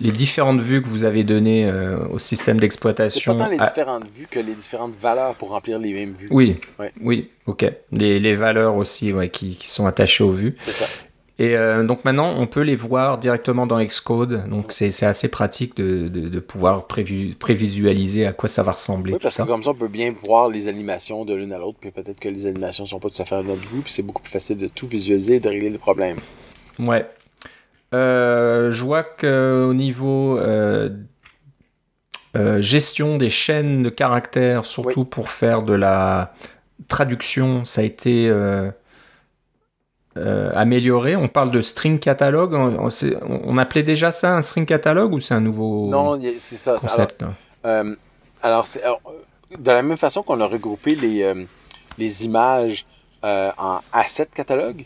les 0.01 0.11
différentes 0.11 0.59
vues 0.59 0.81
que 0.81 0.87
vous 0.87 1.03
avez 1.03 1.23
données 1.23 1.69
euh, 1.69 1.97
au 2.07 2.17
système 2.17 2.59
d'exploitation. 2.59 3.33
C'est 3.33 3.37
pas 3.37 3.43
tant 3.45 3.51
les 3.51 3.59
différentes 3.59 4.07
vues 4.11 4.27
que 4.29 4.39
les 4.39 4.55
différentes 4.55 4.95
valeurs 4.95 5.35
pour 5.35 5.49
remplir 5.49 5.77
les 5.77 5.93
mêmes 5.93 6.13
vues. 6.13 6.29
Oui, 6.31 6.57
oui, 7.01 7.29
ok. 7.45 7.71
Les, 7.91 8.35
valeurs 8.35 8.75
aussi 8.75 9.13
qui, 9.31 9.55
qui, 9.55 9.69
sont 9.69 9.85
attachées 9.85 10.23
aux 10.23 10.31
vues. 10.31 10.55
C'est 10.59 10.71
ça. 10.71 10.85
Et 11.39 11.55
euh, 11.57 11.83
donc 11.83 12.05
maintenant, 12.05 12.35
on 12.37 12.45
peut 12.45 12.61
les 12.61 12.75
voir 12.75 13.17
directement 13.17 13.65
dans 13.65 13.83
Xcode. 13.83 14.47
Donc 14.49 14.71
c'est 14.71 15.03
assez 15.03 15.29
pratique 15.29 15.75
de, 15.75 16.07
de, 16.07 16.39
pouvoir 16.39 16.85
prévisualiser 16.85 18.27
à 18.27 18.33
quoi 18.33 18.47
ça 18.47 18.61
va 18.61 18.73
ressembler. 18.73 19.13
Oui, 19.13 19.19
parce 19.21 19.37
que 19.37 19.43
comme 19.43 19.63
ça, 19.63 19.71
on 19.71 19.75
peut 19.75 19.87
bien 19.87 20.11
voir 20.11 20.47
les 20.47 20.67
animations 20.67 21.25
de 21.25 21.33
l'une 21.33 21.51
à 21.51 21.57
l'autre. 21.57 21.79
Puis 21.81 21.89
peut-être 21.89 22.19
que 22.19 22.29
les 22.29 22.45
animations 22.45 22.85
sont 22.85 22.99
pas 22.99 23.09
tout 23.09 23.21
à 23.21 23.25
fait 23.25 23.35
à 23.35 23.41
notre 23.41 23.67
goût. 23.69 23.81
Puis 23.81 23.91
c'est 23.91 24.03
beaucoup 24.03 24.21
plus 24.21 24.31
facile 24.31 24.57
de 24.57 24.67
tout 24.67 24.87
visualiser 24.87 25.35
et 25.35 25.39
de 25.39 25.49
régler 25.49 25.71
le 25.71 25.79
problème. 25.79 26.17
Ouais. 26.77 27.07
Euh, 27.95 28.71
je 28.71 28.83
vois 28.83 29.03
qu'au 29.03 29.73
niveau 29.73 30.37
euh, 30.37 30.89
gestion 32.59 33.17
des 33.17 33.29
chaînes 33.31 33.81
de 33.81 33.89
caractères, 33.89 34.65
surtout 34.65 35.05
pour 35.05 35.29
faire 35.29 35.63
de 35.63 35.73
la 35.73 36.33
traduction, 36.87 37.65
ça 37.65 37.81
a 37.81 37.83
été 37.83 38.31
euh, 40.17 40.51
amélioré. 40.55 41.15
On 41.15 41.27
parle 41.27 41.51
de 41.51 41.61
string 41.61 41.99
catalogue. 41.99 42.53
On, 42.53 43.57
appelait 43.57 43.83
déjà 43.83 44.11
ça 44.11 44.35
un 44.35 44.41
string 44.41 44.65
catalogue 44.65 45.13
ou 45.13 45.19
c'est 45.19 45.33
un 45.33 45.41
nouveau 45.41 45.87
Non, 45.89 46.19
c'est 46.37 46.57
ça. 46.57 46.77
Concept, 46.79 47.23
alors, 48.43 48.67
alors, 48.83 49.01
de 49.57 49.71
la 49.71 49.81
même 49.81 49.97
façon 49.97 50.21
qu'on 50.21 50.41
a 50.41 50.45
regroupé 50.45 50.95
les, 50.95 51.23
euh, 51.23 51.33
les 51.97 52.25
images 52.25 52.85
euh, 53.23 53.51
en 53.57 53.79
asset 53.91 54.27
catalogue, 54.33 54.83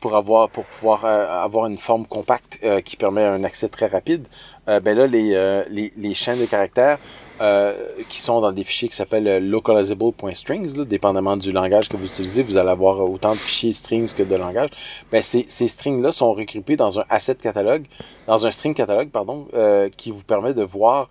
pour 0.00 0.16
avoir 0.16 0.50
pour 0.50 0.64
pouvoir 0.64 1.04
avoir 1.04 1.66
une 1.66 1.78
forme 1.78 2.06
compacte 2.06 2.58
qui 2.84 2.96
permet 2.96 3.24
un 3.24 3.44
accès 3.44 3.68
très 3.68 3.86
rapide. 3.86 4.26
ben 4.66 4.96
là 4.96 5.06
les, 5.06 5.64
les, 5.70 5.92
les, 5.96 6.14
chaînes 6.14 6.40
de 6.40 6.46
caractères 6.46 6.98
euh, 7.40 7.74
qui 8.08 8.20
sont 8.20 8.40
dans 8.40 8.52
des 8.52 8.62
fichiers 8.62 8.88
qui 8.88 8.94
s'appellent 8.94 9.26
euh, 9.26 9.40
localizable.strings, 9.40 10.84
dépendamment 10.84 11.36
du 11.36 11.50
langage 11.50 11.88
que 11.88 11.96
vous 11.96 12.06
utilisez, 12.06 12.44
vous 12.44 12.58
allez 12.58 12.70
avoir 12.70 13.00
autant 13.00 13.32
de 13.32 13.38
fichiers 13.38 13.72
strings 13.72 14.14
que 14.14 14.22
de 14.22 14.36
langage. 14.36 14.70
Ben, 15.10 15.20
ces, 15.20 15.44
ces 15.48 15.66
strings-là 15.66 16.12
sont 16.12 16.32
regroupés 16.32 16.76
dans 16.76 17.00
un 17.00 17.04
asset 17.08 17.34
catalogue, 17.34 17.86
dans 18.28 18.46
un 18.46 18.52
string 18.52 18.72
catalogue, 18.72 19.10
pardon, 19.10 19.48
euh, 19.54 19.88
qui 19.88 20.12
vous 20.12 20.22
permet 20.22 20.54
de 20.54 20.62
voir 20.62 21.08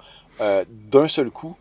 d'un 0.91 1.07
seul 1.07 1.29
coup 1.29 1.55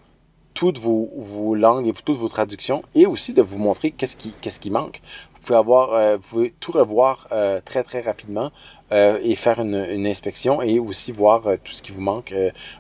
toutes 0.62 0.78
vos, 0.78 1.56
langues 1.56 1.88
et 1.88 1.92
toutes 1.92 2.16
vos 2.16 2.28
traductions 2.28 2.84
et 2.94 3.04
aussi 3.04 3.32
de 3.32 3.42
vous 3.42 3.58
montrer 3.58 3.90
qu'est-ce 3.90 4.16
qui, 4.16 4.70
manque. 4.70 5.00
Vous 5.34 5.40
pouvez, 5.40 5.58
avoir, 5.58 5.92
euh, 5.92 6.18
vous 6.18 6.28
pouvez 6.28 6.54
tout 6.60 6.70
revoir 6.70 7.26
euh, 7.32 7.60
très 7.64 7.82
très 7.82 8.00
rapidement 8.00 8.52
euh, 8.92 9.18
et 9.24 9.34
faire 9.34 9.58
une, 9.58 9.84
une, 9.90 10.06
inspection 10.06 10.62
et 10.62 10.78
aussi 10.78 11.10
voir 11.10 11.42
tout 11.64 11.72
ce 11.72 11.82
qui 11.82 11.90
vous 11.90 12.00
manque, 12.00 12.32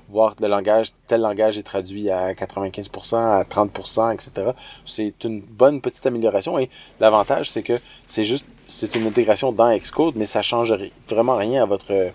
voir 0.08 0.36
le 0.40 0.46
langage, 0.46 0.90
tel 1.08 1.22
langage 1.22 1.58
est 1.58 1.64
traduit 1.64 2.08
à 2.08 2.34
95%, 2.34 3.16
à 3.16 3.42
30%, 3.42 4.14
etc. 4.14 4.52
C'est 4.84 5.24
une 5.24 5.40
bonne 5.40 5.80
petite 5.80 6.06
amélioration 6.06 6.60
et 6.60 6.68
l'avantage 7.00 7.50
c'est 7.50 7.64
que 7.64 7.80
c'est 8.06 8.22
juste, 8.22 8.46
c'est 8.68 8.94
une 8.94 9.08
intégration 9.08 9.50
dans 9.50 9.76
Xcode, 9.76 10.14
mais 10.14 10.26
ça 10.26 10.40
change 10.42 10.72
vraiment 11.08 11.34
rien 11.36 11.64
à 11.64 11.66
votre 11.66 12.12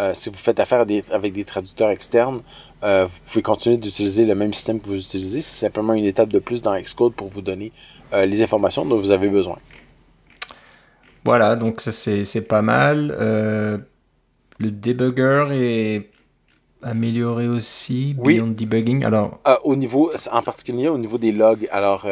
euh, 0.00 0.14
si 0.14 0.30
vous 0.30 0.36
faites 0.36 0.58
affaire 0.60 0.86
avec 1.10 1.32
des 1.34 1.44
traducteurs 1.44 1.90
externes, 1.90 2.40
euh, 2.82 3.04
vous 3.04 3.18
pouvez 3.26 3.42
continuer 3.42 3.76
d'utiliser 3.76 4.24
le 4.24 4.34
même 4.34 4.54
système 4.54 4.80
que 4.80 4.86
vous 4.86 4.98
utilisez. 4.98 5.42
C'est 5.42 5.66
simplement 5.66 5.92
une 5.92 6.06
étape 6.06 6.30
de 6.30 6.38
plus 6.38 6.62
dans 6.62 6.74
Xcode 6.80 7.12
pour 7.12 7.28
vous 7.28 7.42
donner 7.42 7.70
euh, 8.14 8.24
les 8.24 8.42
informations 8.42 8.86
dont 8.86 8.96
vous 8.96 9.10
avez 9.10 9.28
besoin. 9.28 9.58
Voilà, 11.24 11.54
donc 11.54 11.82
ça 11.82 11.90
c'est 11.92 12.48
pas 12.48 12.62
mal. 12.62 13.08
le 14.58 14.70
debugger 14.70 15.48
est 15.52 16.10
amélioré 16.82 17.48
aussi, 17.48 18.14
oui. 18.18 18.36
Beyond 18.36 18.48
Debugging? 18.48 19.04
Alors, 19.04 19.38
au 19.64 19.76
niveau, 19.76 20.10
en 20.32 20.42
particulier 20.42 20.88
au 20.88 20.98
niveau 20.98 21.18
des 21.18 21.32
logs. 21.32 21.68
Alors, 21.70 22.06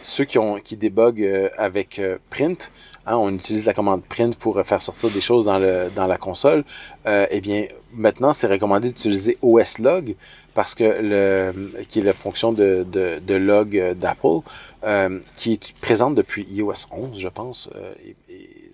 ceux 0.00 0.24
qui 0.24 0.38
ont 0.38 0.56
qui 0.56 0.76
débuguent 0.76 1.50
avec 1.56 2.00
Print, 2.30 2.70
Hein, 3.04 3.16
on 3.16 3.34
utilise 3.34 3.66
la 3.66 3.74
commande 3.74 4.04
print 4.04 4.36
pour 4.36 4.60
faire 4.64 4.80
sortir 4.80 5.10
des 5.10 5.20
choses 5.20 5.46
dans, 5.46 5.58
le, 5.58 5.90
dans 5.94 6.06
la 6.06 6.18
console, 6.18 6.62
euh, 7.06 7.26
eh 7.32 7.40
bien, 7.40 7.66
maintenant, 7.92 8.32
c'est 8.32 8.46
recommandé 8.46 8.88
d'utiliser 8.88 9.38
OSLog 9.42 10.14
parce 10.54 10.76
que 10.76 10.84
le, 10.84 11.82
qui 11.88 11.98
est 11.98 12.02
la 12.02 12.12
fonction 12.12 12.52
de, 12.52 12.86
de, 12.88 13.18
de 13.20 13.34
log 13.34 13.94
d'Apple, 13.94 14.46
euh, 14.84 15.18
qui 15.36 15.54
est 15.54 15.74
présente 15.80 16.14
depuis 16.14 16.46
iOS 16.52 16.86
11, 16.92 17.18
je 17.18 17.28
pense, 17.28 17.68
euh, 17.74 17.92
et, 18.06 18.14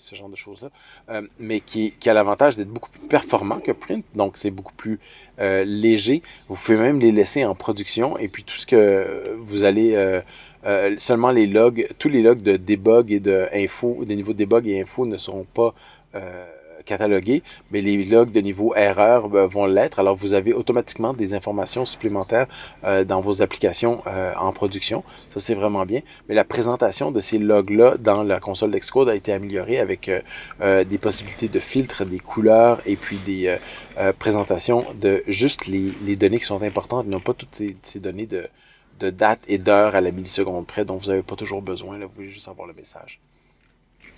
ce 0.08 0.14
genre 0.14 0.28
de 0.28 0.36
choses-là, 0.36 0.70
euh, 1.10 1.22
mais 1.38 1.60
qui, 1.60 1.92
qui 2.00 2.08
a 2.08 2.14
l'avantage 2.14 2.56
d'être 2.56 2.68
beaucoup 2.68 2.90
plus 2.90 3.06
performant 3.08 3.60
que 3.60 3.72
Print, 3.72 4.04
donc 4.14 4.36
c'est 4.36 4.50
beaucoup 4.50 4.74
plus 4.74 4.98
euh, 5.38 5.64
léger. 5.64 6.22
Vous 6.48 6.56
pouvez 6.56 6.78
même 6.78 6.98
les 6.98 7.12
laisser 7.12 7.44
en 7.44 7.54
production, 7.54 8.18
et 8.18 8.28
puis 8.28 8.42
tout 8.42 8.56
ce 8.56 8.66
que 8.66 9.36
vous 9.40 9.64
allez, 9.64 9.94
euh, 9.94 10.96
seulement 10.98 11.30
les 11.30 11.46
logs, 11.46 11.86
tous 11.98 12.08
les 12.08 12.22
logs 12.22 12.42
de 12.42 12.56
debug 12.56 13.12
et 13.12 13.20
de 13.20 13.46
info, 13.52 14.04
des 14.04 14.16
niveaux 14.16 14.32
de 14.32 14.38
debug 14.38 14.66
et 14.66 14.80
info 14.80 15.06
ne 15.06 15.16
seront 15.16 15.44
pas 15.44 15.74
catalogués, 16.88 17.42
mais 17.70 17.80
les 17.80 18.04
logs 18.04 18.32
de 18.32 18.40
niveau 18.40 18.74
erreur 18.74 19.28
ben, 19.28 19.46
vont 19.46 19.66
l'être. 19.66 19.98
Alors, 19.98 20.16
vous 20.16 20.34
avez 20.34 20.52
automatiquement 20.52 21.12
des 21.12 21.34
informations 21.34 21.84
supplémentaires 21.84 22.48
euh, 22.84 23.04
dans 23.04 23.20
vos 23.20 23.42
applications 23.42 24.02
euh, 24.06 24.32
en 24.36 24.52
production. 24.52 25.04
Ça, 25.28 25.38
c'est 25.38 25.54
vraiment 25.54 25.84
bien. 25.86 26.00
Mais 26.28 26.34
la 26.34 26.44
présentation 26.44 27.12
de 27.12 27.20
ces 27.20 27.38
logs-là 27.38 27.96
dans 27.98 28.22
la 28.22 28.40
console 28.40 28.70
d'Excode 28.70 29.08
a 29.08 29.14
été 29.14 29.32
améliorée 29.32 29.78
avec 29.78 30.10
euh, 30.10 30.84
des 30.84 30.98
possibilités 30.98 31.48
de 31.48 31.60
filtre, 31.60 32.04
des 32.04 32.18
couleurs 32.18 32.80
et 32.86 32.96
puis 32.96 33.18
des 33.18 33.56
présentations 34.18 34.84
de 35.00 35.22
juste 35.26 35.66
les, 35.66 35.92
les, 36.04 36.16
données 36.16 36.38
qui 36.38 36.44
sont 36.44 36.62
importantes, 36.62 37.06
non 37.06 37.20
pas 37.20 37.34
toutes 37.34 37.54
ces, 37.54 37.76
ces 37.82 37.98
données 37.98 38.26
de, 38.26 38.48
de 39.00 39.10
date 39.10 39.40
et 39.48 39.58
d'heure 39.58 39.94
à 39.94 40.00
la 40.00 40.10
milliseconde 40.10 40.66
près 40.66 40.84
dont 40.84 40.96
vous 40.96 41.08
n'avez 41.08 41.22
pas 41.22 41.36
toujours 41.36 41.62
besoin. 41.62 41.98
Là, 41.98 42.06
vous 42.06 42.14
voulez 42.14 42.28
juste 42.28 42.48
avoir 42.48 42.66
le 42.66 42.74
message. 42.74 43.20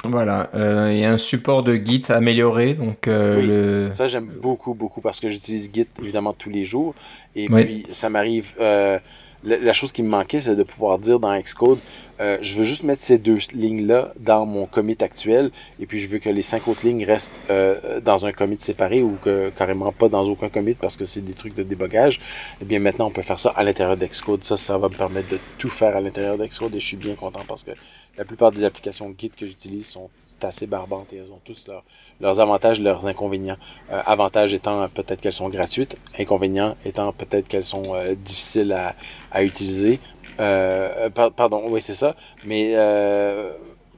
Voilà, 0.04 0.48
euh, 0.54 0.90
il 0.92 0.98
y 0.98 1.04
a 1.04 1.12
un 1.12 1.18
support 1.18 1.62
de 1.62 1.74
Git 1.74 2.04
amélioré. 2.08 2.74
Donc, 2.74 3.06
euh, 3.06 3.86
oui, 3.88 3.92
ça 3.92 4.08
j'aime 4.08 4.30
beaucoup, 4.40 4.74
beaucoup 4.74 5.00
parce 5.00 5.20
que 5.20 5.28
j'utilise 5.28 5.70
Git 5.72 5.88
évidemment 6.02 6.32
tous 6.32 6.50
les 6.50 6.64
jours. 6.64 6.94
Et 7.36 7.48
puis 7.48 7.86
ça 7.90 8.08
m'arrive, 8.08 8.54
la, 9.44 9.72
chose 9.72 9.92
qui 9.92 10.02
me 10.02 10.08
manquait, 10.08 10.40
c'est 10.40 10.56
de 10.56 10.62
pouvoir 10.62 10.98
dire 10.98 11.18
dans 11.18 11.38
Xcode, 11.40 11.78
euh, 12.20 12.36
je 12.42 12.58
veux 12.58 12.64
juste 12.64 12.82
mettre 12.82 13.00
ces 13.00 13.18
deux 13.18 13.38
lignes-là 13.54 14.12
dans 14.18 14.44
mon 14.44 14.66
commit 14.66 14.96
actuel, 15.00 15.50
et 15.78 15.86
puis 15.86 15.98
je 15.98 16.08
veux 16.08 16.18
que 16.18 16.28
les 16.28 16.42
cinq 16.42 16.68
autres 16.68 16.86
lignes 16.86 17.04
restent 17.04 17.40
euh, 17.50 18.00
dans 18.00 18.26
un 18.26 18.32
commit 18.32 18.58
séparé 18.58 19.02
ou 19.02 19.16
que 19.22 19.50
carrément 19.50 19.92
pas 19.92 20.08
dans 20.08 20.24
aucun 20.28 20.48
commit 20.48 20.74
parce 20.74 20.96
que 20.96 21.04
c'est 21.04 21.22
des 21.22 21.32
trucs 21.32 21.54
de 21.54 21.62
débogage. 21.62 22.20
Eh 22.60 22.64
bien 22.64 22.78
maintenant, 22.78 23.06
on 23.06 23.10
peut 23.10 23.22
faire 23.22 23.40
ça 23.40 23.50
à 23.50 23.62
l'intérieur 23.62 23.96
d'Xcode. 23.96 24.44
Ça, 24.44 24.56
ça 24.56 24.76
va 24.76 24.88
me 24.88 24.94
permettre 24.94 25.28
de 25.28 25.38
tout 25.58 25.70
faire 25.70 25.96
à 25.96 26.00
l'intérieur 26.00 26.36
d'Xcode 26.36 26.74
et 26.74 26.80
je 26.80 26.86
suis 26.86 26.96
bien 26.96 27.14
content 27.14 27.44
parce 27.46 27.62
que 27.62 27.70
la 28.18 28.24
plupart 28.24 28.52
des 28.52 28.64
applications 28.64 29.14
Git 29.16 29.30
que 29.30 29.46
j'utilise 29.46 29.86
sont 29.86 30.10
assez 30.44 30.66
barbantes 30.66 31.12
et 31.12 31.16
elles 31.16 31.32
ont 31.32 31.40
tous 31.44 31.66
leurs 32.20 32.40
avantages, 32.40 32.80
leurs 32.80 33.06
inconvénients. 33.06 33.56
Euh, 33.92 34.00
avantages 34.06 34.54
étant 34.54 34.88
peut-être 34.88 35.20
qu'elles 35.20 35.32
sont 35.32 35.48
gratuites, 35.48 35.96
inconvénients 36.18 36.76
étant 36.84 37.12
peut-être 37.12 37.48
qu'elles 37.48 37.64
sont 37.64 37.94
euh, 37.94 38.14
difficiles 38.14 38.72
à, 38.72 38.94
à 39.30 39.42
utiliser. 39.42 40.00
Euh, 40.40 41.10
pardon, 41.10 41.64
oui, 41.68 41.80
c'est 41.80 41.94
ça. 41.94 42.16
Mais 42.44 42.72
euh, 42.74 43.52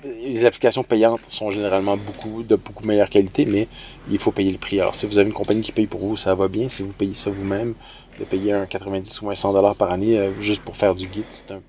les 0.05 0.45
applications 0.45 0.83
payantes 0.83 1.25
sont 1.27 1.51
généralement 1.51 1.97
beaucoup 1.97 2.43
de 2.43 2.57
beaucoup 2.57 2.85
meilleure 2.85 3.09
qualité, 3.09 3.47
mais 3.47 3.69
il 4.11 4.19
faut 4.19 4.33
payer 4.33 4.51
le 4.51 4.59
prix. 4.59 4.81
Alors, 4.81 4.95
si 4.95 5.07
vous 5.07 5.19
avez 5.19 5.29
une 5.29 5.35
compagnie 5.35 5.61
qui 5.61 5.73
paye 5.73 5.87
pour 5.87 6.01
vous, 6.01 6.17
ça 6.17 6.35
va 6.35 6.49
bien. 6.49 6.69
Si 6.69 6.83
vous 6.83 6.93
payez 6.93 7.15
ça 7.15 7.31
vous-même, 7.31 7.75
de 8.19 8.25
payer 8.25 8.53
un 8.53 8.67
90 8.67 9.23
ou 9.23 9.31
un 9.31 9.35
100 9.35 9.53
dollars 9.53 9.77
par 9.77 9.93
année 9.93 10.19
euh, 10.19 10.33
juste 10.41 10.63
pour 10.63 10.77
faire 10.77 10.95
du 10.95 11.09
Git, 11.13 11.25
c'est 11.31 11.53
un, 11.53 11.63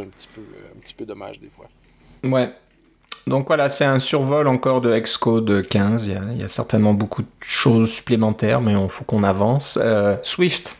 un, 0.00 0.04
petit 0.06 0.28
peu, 0.34 0.40
un 0.40 0.80
petit 0.80 0.94
peu 0.94 1.06
dommage 1.06 1.38
des 1.38 1.48
fois. 1.48 1.66
Ouais, 2.24 2.52
donc 3.26 3.46
voilà, 3.46 3.68
c'est 3.68 3.84
un 3.84 4.00
survol 4.00 4.48
encore 4.48 4.80
de 4.80 4.98
Xcode 4.98 5.66
15. 5.68 6.08
Il 6.08 6.40
y, 6.40 6.42
a, 6.42 6.48
certainement 6.48 6.92
beaucoup 6.92 7.22
de 7.22 7.28
choses 7.40 7.90
supplémentaires, 7.90 8.60
mais 8.60 8.72
il 8.72 8.88
faut 8.88 9.04
qu'on 9.04 9.22
avance. 9.22 9.78
Euh, 9.80 10.16
Swift, 10.22 10.76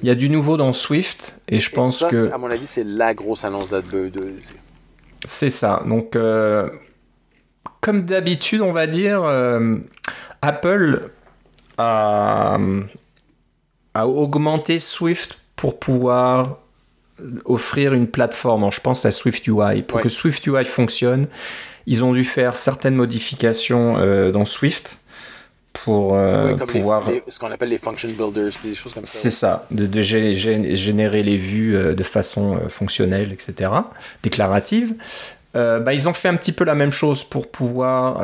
il 0.00 0.08
y 0.08 0.10
a 0.10 0.14
du 0.14 0.30
nouveau 0.30 0.56
dans 0.56 0.72
Swift, 0.72 1.34
et 1.48 1.58
je 1.58 1.70
pense 1.70 1.98
ça, 1.98 2.08
que. 2.08 2.32
À 2.32 2.38
mon 2.38 2.50
avis, 2.50 2.66
c'est 2.66 2.84
la 2.84 3.12
grosse 3.12 3.44
annonce 3.44 3.70
de 3.70 4.08
de 4.08 4.32
C'est 5.24 5.48
ça. 5.48 5.82
Donc, 5.84 6.14
euh, 6.14 6.70
comme 7.80 8.02
d'habitude, 8.02 8.60
on 8.60 8.72
va 8.72 8.86
dire, 8.86 9.24
euh, 9.24 9.76
Apple 10.42 11.10
a, 11.76 12.56
a 13.94 14.06
augmenté 14.06 14.78
Swift 14.78 15.40
pour 15.56 15.80
pouvoir 15.80 16.58
offrir 17.44 17.92
une 17.94 18.06
plateforme. 18.06 18.70
je 18.70 18.80
pense 18.80 19.04
à 19.04 19.10
Swift 19.10 19.46
UI. 19.46 19.82
Pour 19.82 20.00
que 20.00 20.08
Swift 20.08 20.46
UI 20.46 20.64
fonctionne, 20.64 21.26
ils 21.86 22.04
ont 22.04 22.12
dû 22.12 22.24
faire 22.24 22.56
certaines 22.56 22.94
modifications 22.94 23.98
euh, 23.98 24.30
dans 24.32 24.44
Swift 24.44 24.98
pour 25.72 26.14
euh, 26.14 26.54
pouvoir. 26.56 27.04
ce 27.26 27.38
qu'on 27.38 27.50
appelle 27.50 27.70
les 27.70 27.78
function 27.78 28.08
builders, 28.08 28.52
des 28.62 28.74
choses 28.74 28.92
comme 28.92 29.04
ça. 29.04 29.18
C'est 29.18 29.30
ça, 29.30 29.66
de, 29.70 29.86
de 29.86 30.02
générer 30.02 31.22
les 31.22 31.36
vues 31.36 31.76
euh, 31.76 31.94
de 31.94 32.02
façon 32.02 32.58
fonctionnelle, 32.68 33.32
etc., 33.32 33.70
déclarative. 34.22 34.94
bah, 35.54 35.94
ils 35.94 36.08
ont 36.08 36.12
fait 36.12 36.28
un 36.28 36.36
petit 36.36 36.52
peu 36.52 36.64
la 36.64 36.74
même 36.74 36.92
chose 36.92 37.24
pour 37.24 37.50
pouvoir, 37.50 38.20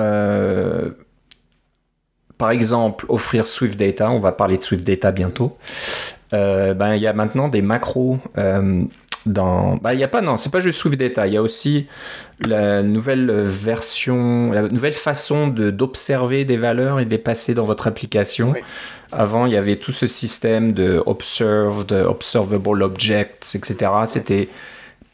par 2.36 2.50
exemple, 2.50 3.06
offrir 3.08 3.46
Swift 3.46 3.78
Data. 3.78 4.10
On 4.10 4.18
va 4.18 4.32
parler 4.32 4.58
de 4.58 4.62
Swift 4.62 4.84
Data 4.84 5.12
bientôt. 5.12 5.56
ben, 6.32 6.94
il 6.94 7.02
y 7.02 7.06
a 7.06 7.12
maintenant 7.12 7.48
des 7.48 7.62
macros 7.62 8.18
dans. 9.26 9.76
Bah, 9.76 9.94
il 9.94 10.00
y 10.00 10.04
a 10.04 10.08
pas, 10.08 10.20
non, 10.20 10.36
c'est 10.36 10.52
pas 10.52 10.60
juste 10.60 10.78
Swift 10.78 10.98
Data. 10.98 11.26
Il 11.26 11.34
y 11.34 11.36
a 11.36 11.42
aussi 11.42 11.86
la 12.40 12.82
nouvelle 12.82 13.30
version, 13.30 14.52
la 14.52 14.62
nouvelle 14.62 14.92
façon 14.92 15.48
d'observer 15.48 16.44
des 16.44 16.56
valeurs 16.56 17.00
et 17.00 17.04
de 17.04 17.10
les 17.10 17.18
passer 17.18 17.54
dans 17.54 17.64
votre 17.64 17.86
application. 17.86 18.54
Avant, 19.12 19.46
il 19.46 19.52
y 19.52 19.56
avait 19.56 19.76
tout 19.76 19.92
ce 19.92 20.06
système 20.06 20.72
de 20.72 21.02
observed, 21.06 21.92
observable 21.92 22.82
objects, 22.82 23.54
etc. 23.54 23.90
C'était 24.06 24.48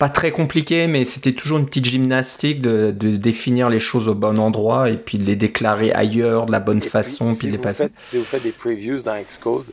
pas 0.02 0.08
très 0.08 0.32
compliqué, 0.32 0.88
mais 0.88 1.04
c'était 1.04 1.32
toujours 1.32 1.58
une 1.58 1.66
petite 1.66 1.84
gymnastique 1.84 2.60
de, 2.60 2.90
de, 2.90 3.16
définir 3.16 3.68
les 3.68 3.78
choses 3.78 4.08
au 4.08 4.16
bon 4.16 4.36
endroit 4.36 4.90
et 4.90 4.96
puis 4.96 5.16
de 5.16 5.22
les 5.22 5.36
déclarer 5.36 5.92
ailleurs 5.92 6.46
de 6.46 6.50
la 6.50 6.58
bonne 6.58 6.80
façon, 6.80 7.26
puis, 7.26 7.46
de 7.46 7.52
les 7.52 7.58
passer. 7.58 7.88
si 8.02 8.18
vous 8.18 8.24
faites 8.24 8.42
des 8.42 8.50
previews 8.50 8.98
dans 9.04 9.14
Xcode, 9.22 9.66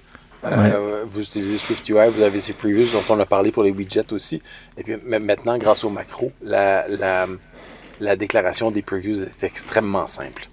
euh, 0.45 1.03
vous 1.09 1.21
utilisez 1.21 1.57
SwiftUI, 1.57 2.09
vous 2.09 2.21
avez 2.21 2.39
ces 2.39 2.53
previews 2.53 2.87
dont 2.93 3.03
on 3.09 3.19
a 3.19 3.25
parlé 3.25 3.51
pour 3.51 3.63
les 3.63 3.71
widgets 3.71 4.13
aussi. 4.13 4.41
Et 4.77 4.83
puis 4.83 4.95
maintenant, 5.05 5.57
grâce 5.57 5.83
au 5.83 5.89
macro, 5.89 6.31
la, 6.41 6.87
la, 6.87 7.27
la 7.99 8.15
déclaration 8.15 8.71
des 8.71 8.81
previews 8.81 9.21
est 9.23 9.43
extrêmement 9.43 10.07
simple. 10.07 10.47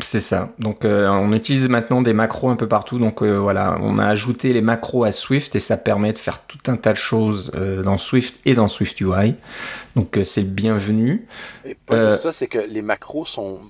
C'est 0.00 0.20
ça. 0.20 0.50
Donc 0.60 0.84
euh, 0.84 1.08
on 1.08 1.32
utilise 1.32 1.68
maintenant 1.68 2.02
des 2.02 2.12
macros 2.12 2.50
un 2.50 2.56
peu 2.56 2.68
partout. 2.68 2.98
Donc 3.00 3.20
euh, 3.20 3.36
voilà, 3.36 3.78
on 3.80 3.98
a 3.98 4.06
ajouté 4.06 4.52
les 4.52 4.60
macros 4.60 5.02
à 5.02 5.10
Swift 5.10 5.56
et 5.56 5.60
ça 5.60 5.76
permet 5.76 6.12
de 6.12 6.18
faire 6.18 6.40
tout 6.46 6.70
un 6.70 6.76
tas 6.76 6.92
de 6.92 6.98
choses 6.98 7.50
dans 7.84 7.98
Swift 7.98 8.40
et 8.44 8.54
dans 8.54 8.68
SwiftUI. 8.68 9.34
Donc 9.96 10.18
c'est 10.22 10.54
bienvenu. 10.54 11.26
Et 11.64 11.74
pas 11.74 12.10
juste 12.10 12.22
ça, 12.22 12.32
c'est 12.32 12.46
que 12.46 12.58
les 12.58 12.82
macros 12.82 13.24
sont 13.24 13.60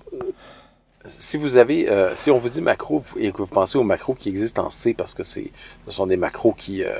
si 1.08 1.36
vous 1.36 1.56
avez, 1.56 1.88
euh, 1.88 2.14
si 2.14 2.30
on 2.30 2.38
vous 2.38 2.48
dit 2.48 2.60
macro 2.60 3.02
et 3.18 3.32
que 3.32 3.38
vous 3.38 3.46
pensez 3.46 3.78
aux 3.78 3.82
macros 3.82 4.14
qui 4.14 4.28
existent 4.28 4.66
en 4.66 4.70
C 4.70 4.94
parce 4.94 5.14
que 5.14 5.22
c'est, 5.22 5.50
ce 5.86 5.90
sont 5.90 6.06
des 6.06 6.16
macros 6.16 6.52
qui, 6.52 6.84
euh, 6.84 6.90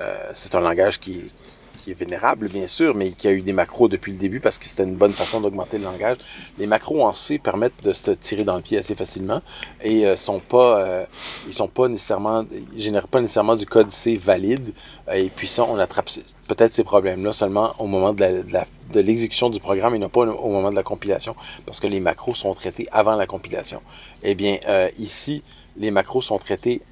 euh, 0.00 0.14
c'est 0.32 0.54
un 0.54 0.60
langage 0.60 0.98
qui, 0.98 1.32
qui 1.80 1.92
est 1.92 1.94
vénérable, 1.94 2.48
bien 2.48 2.66
sûr, 2.66 2.94
mais 2.94 3.12
qui 3.12 3.26
a 3.26 3.32
eu 3.32 3.40
des 3.40 3.54
macros 3.54 3.88
depuis 3.88 4.12
le 4.12 4.18
début 4.18 4.38
parce 4.38 4.58
que 4.58 4.66
c'était 4.66 4.84
une 4.84 4.96
bonne 4.96 5.14
façon 5.14 5.40
d'augmenter 5.40 5.78
le 5.78 5.84
langage. 5.84 6.18
Les 6.58 6.66
macros 6.66 7.04
en 7.04 7.12
C 7.14 7.38
permettent 7.38 7.82
de 7.82 7.94
se 7.94 8.10
tirer 8.10 8.44
dans 8.44 8.56
le 8.56 8.62
pied 8.62 8.76
assez 8.76 8.94
facilement 8.94 9.40
et 9.82 10.06
euh, 10.06 10.16
sont 10.16 10.40
pas, 10.40 10.80
euh, 10.80 11.04
ils 11.46 11.52
sont 11.54 11.68
pas 11.68 11.88
nécessairement, 11.88 12.44
génèrent 12.76 13.08
pas 13.08 13.20
nécessairement 13.20 13.56
du 13.56 13.64
code 13.64 13.90
C 13.90 14.16
valide. 14.16 14.72
et 15.12 15.30
puis 15.34 15.48
ça, 15.48 15.64
on 15.64 15.78
attrape 15.78 16.10
peut-être 16.48 16.72
ces 16.72 16.84
problèmes-là 16.84 17.32
seulement 17.32 17.72
au 17.78 17.86
moment 17.86 18.12
de 18.12 19.00
l'exécution 19.00 19.48
du 19.48 19.60
programme 19.60 19.94
et 19.94 19.98
non 19.98 20.10
pas 20.10 20.20
au 20.20 20.50
moment 20.50 20.70
de 20.70 20.76
la 20.76 20.82
compilation, 20.82 21.34
parce 21.64 21.80
que 21.80 21.86
les 21.86 22.00
macros 22.00 22.34
sont 22.34 22.52
traités 22.52 22.88
avant 22.92 23.16
la 23.16 23.26
compilation. 23.26 23.80
Eh 24.22 24.34
bien, 24.34 24.58
ici, 24.98 25.42
les 25.76 25.90
macros 25.90 26.20
sont 26.20 26.38
traités 26.38 26.82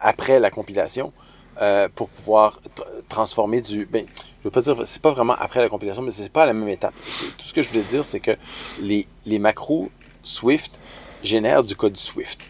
après 0.00 0.40
la 0.40 0.50
compilation 0.50 1.12
euh, 1.60 1.88
pour 1.94 2.08
pouvoir 2.08 2.60
transformer 3.08 3.60
du. 3.60 3.86
Ben, 3.86 4.06
je 4.40 4.44
veux 4.44 4.50
pas 4.50 4.60
dire, 4.60 4.76
c'est 4.86 5.02
pas 5.02 5.12
vraiment 5.12 5.34
après 5.38 5.60
la 5.60 5.68
compilation, 5.68 6.02
mais 6.02 6.10
c'est 6.10 6.32
pas 6.32 6.46
la 6.46 6.52
même 6.52 6.68
étape. 6.68 6.94
Tout 7.38 7.44
ce 7.44 7.52
que 7.52 7.62
je 7.62 7.68
voulais 7.68 7.82
dire, 7.82 8.04
c'est 8.04 8.20
que 8.20 8.32
les, 8.80 9.06
les 9.26 9.38
macros 9.38 9.90
Swift 10.22 10.80
génèrent 11.22 11.62
du 11.62 11.76
code 11.76 11.96
Swift. 11.96 12.48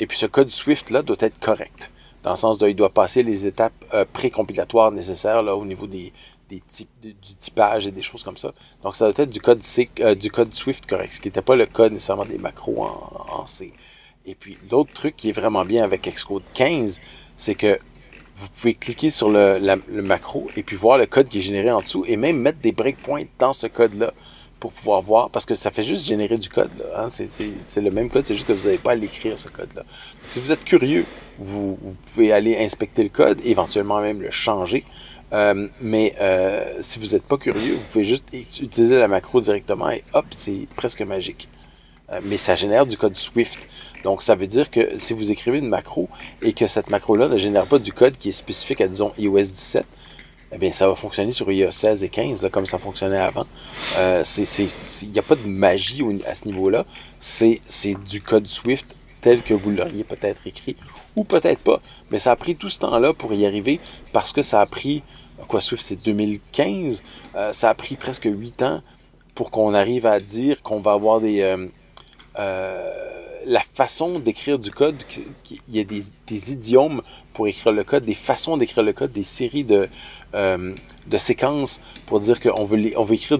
Et 0.00 0.06
puis 0.06 0.16
ce 0.16 0.26
code 0.26 0.50
Swift-là 0.50 1.02
doit 1.02 1.16
être 1.20 1.38
correct. 1.38 1.92
Dans 2.22 2.30
le 2.30 2.36
sens 2.36 2.58
de, 2.58 2.68
il 2.68 2.74
doit 2.74 2.90
passer 2.90 3.22
les 3.22 3.46
étapes 3.46 3.72
euh, 3.94 4.04
pré-compilatoires 4.12 4.90
nécessaires 4.90 5.42
là, 5.42 5.56
au 5.56 5.64
niveau 5.64 5.86
des, 5.86 6.12
des 6.48 6.60
types, 6.60 6.90
du 7.00 7.14
typage 7.14 7.86
et 7.86 7.90
des 7.90 8.02
choses 8.02 8.24
comme 8.24 8.36
ça. 8.36 8.52
Donc 8.82 8.96
ça 8.96 9.10
doit 9.10 9.24
être 9.24 9.30
du 9.30 9.40
code, 9.40 9.62
C, 9.62 9.88
euh, 10.00 10.14
du 10.14 10.30
code 10.30 10.52
Swift 10.52 10.86
correct, 10.86 11.12
ce 11.12 11.20
qui 11.20 11.28
n'était 11.28 11.42
pas 11.42 11.54
le 11.54 11.66
code 11.66 11.92
nécessairement 11.92 12.24
des 12.24 12.38
macros 12.38 12.82
en, 12.82 13.40
en 13.40 13.46
C. 13.46 13.72
Et 14.26 14.34
puis 14.34 14.58
l'autre 14.70 14.92
truc 14.92 15.16
qui 15.16 15.30
est 15.30 15.32
vraiment 15.32 15.64
bien 15.64 15.84
avec 15.84 16.02
Xcode 16.02 16.42
15, 16.54 17.00
c'est 17.36 17.54
que 17.54 17.78
vous 18.38 18.48
pouvez 18.48 18.74
cliquer 18.74 19.10
sur 19.10 19.28
le, 19.30 19.58
macro 20.02 20.48
et 20.56 20.62
puis 20.62 20.76
voir 20.76 20.96
le 20.96 21.06
code 21.06 21.28
qui 21.28 21.38
est 21.38 21.42
généré 21.42 21.70
en 21.70 21.80
dessous 21.80 22.04
et 22.06 22.16
même 22.16 22.38
mettre 22.38 22.58
des 22.58 22.72
breakpoints 22.72 23.24
dans 23.38 23.52
ce 23.52 23.66
code-là 23.66 24.12
pour 24.60 24.72
pouvoir 24.72 25.02
voir, 25.02 25.30
parce 25.30 25.46
que 25.46 25.54
ça 25.54 25.70
fait 25.70 25.84
juste 25.84 26.06
générer 26.06 26.36
du 26.36 26.48
code. 26.48 26.70
Là, 26.78 27.04
hein. 27.04 27.08
C'est 27.08 27.80
le 27.80 27.90
même 27.90 28.08
code, 28.08 28.26
c'est 28.26 28.34
juste 28.34 28.46
que 28.46 28.52
vous 28.52 28.64
n'avez 28.64 28.78
pas 28.78 28.92
à 28.92 28.94
l'écrire, 28.96 29.38
ce 29.38 29.48
code-là. 29.48 29.84
Si 30.28 30.40
vous 30.40 30.50
êtes 30.50 30.64
curieux, 30.64 31.04
vous, 31.38 31.78
pouvez 32.06 32.32
aller 32.32 32.56
inspecter 32.58 33.04
le 33.04 33.08
code, 33.08 33.40
éventuellement 33.44 34.00
même 34.00 34.20
le 34.20 34.32
changer. 34.32 34.84
Euh, 35.32 35.68
mais 35.80 36.14
euh, 36.20 36.64
si 36.80 36.98
vous 36.98 37.06
n'êtes 37.06 37.24
pas 37.24 37.36
curieux, 37.36 37.74
vous 37.74 37.86
pouvez 37.92 38.04
juste 38.04 38.24
utiliser 38.32 38.96
la 38.96 39.06
macro 39.06 39.40
directement 39.40 39.90
et 39.90 40.02
hop, 40.12 40.26
c'est 40.30 40.66
presque 40.74 41.02
magique. 41.02 41.48
Euh, 42.10 42.20
mais 42.22 42.36
ça 42.36 42.54
génère 42.54 42.86
du 42.86 42.96
code 42.96 43.14
Swift. 43.14 43.68
Donc, 44.02 44.22
ça 44.22 44.34
veut 44.34 44.46
dire 44.46 44.70
que 44.70 44.98
si 44.98 45.12
vous 45.12 45.30
écrivez 45.30 45.58
une 45.58 45.68
macro 45.68 46.08
et 46.42 46.52
que 46.52 46.66
cette 46.66 46.90
macro-là 46.90 47.28
ne 47.28 47.36
génère 47.36 47.66
pas 47.66 47.78
du 47.78 47.92
code 47.92 48.16
qui 48.16 48.30
est 48.30 48.32
spécifique 48.32 48.80
à, 48.80 48.88
disons, 48.88 49.12
iOS 49.18 49.40
17, 49.40 49.84
eh 50.52 50.58
bien, 50.58 50.72
ça 50.72 50.88
va 50.88 50.94
fonctionner 50.94 51.32
sur 51.32 51.50
iOS 51.50 51.70
16 51.70 52.04
et 52.04 52.08
15, 52.08 52.42
là, 52.42 52.48
comme 52.48 52.64
ça 52.64 52.78
fonctionnait 52.78 53.18
avant. 53.18 53.46
Euh, 53.98 54.22
Il 54.38 55.10
n'y 55.10 55.18
a 55.18 55.22
pas 55.22 55.34
de 55.34 55.46
magie 55.46 56.02
à 56.26 56.34
ce 56.34 56.46
niveau-là. 56.46 56.86
C'est 57.18 57.60
du 58.06 58.22
code 58.22 58.46
Swift 58.46 58.96
tel 59.20 59.42
que 59.42 59.52
vous 59.52 59.70
l'auriez 59.70 60.04
peut-être 60.04 60.46
écrit, 60.46 60.76
ou 61.16 61.24
peut-être 61.24 61.60
pas. 61.60 61.80
Mais 62.10 62.18
ça 62.18 62.30
a 62.30 62.36
pris 62.36 62.54
tout 62.56 62.68
ce 62.68 62.78
temps-là 62.78 63.12
pour 63.12 63.34
y 63.34 63.44
arriver, 63.44 63.80
parce 64.12 64.32
que 64.32 64.42
ça 64.42 64.60
a 64.60 64.66
pris, 64.66 65.02
quoi, 65.48 65.60
Swift, 65.60 65.82
c'est 65.82 66.02
2015, 66.02 67.02
euh, 67.34 67.52
ça 67.52 67.70
a 67.70 67.74
pris 67.74 67.96
presque 67.96 68.28
8 68.30 68.62
ans 68.62 68.80
pour 69.34 69.50
qu'on 69.50 69.74
arrive 69.74 70.06
à 70.06 70.20
dire 70.20 70.62
qu'on 70.62 70.80
va 70.80 70.92
avoir 70.92 71.20
des... 71.20 71.42
Euh, 71.42 71.68
la 73.48 73.60
façon 73.60 74.18
d'écrire 74.18 74.58
du 74.58 74.70
code, 74.70 74.96
il 75.68 75.76
y 75.76 75.80
a 75.80 75.84
des, 75.84 76.52
idiomes 76.52 77.02
pour 77.32 77.48
écrire 77.48 77.72
le 77.72 77.84
code, 77.84 78.04
des 78.04 78.14
façons 78.14 78.56
d'écrire 78.56 78.84
le 78.84 78.92
code, 78.92 79.12
des 79.12 79.22
séries 79.22 79.64
de, 79.64 79.88
euh, 80.34 80.74
de 81.06 81.16
séquences 81.16 81.80
pour 82.06 82.20
dire 82.20 82.40
qu'on 82.40 82.64
veut, 82.64 82.92
on 82.96 83.04
veut 83.04 83.14
écrire 83.14 83.38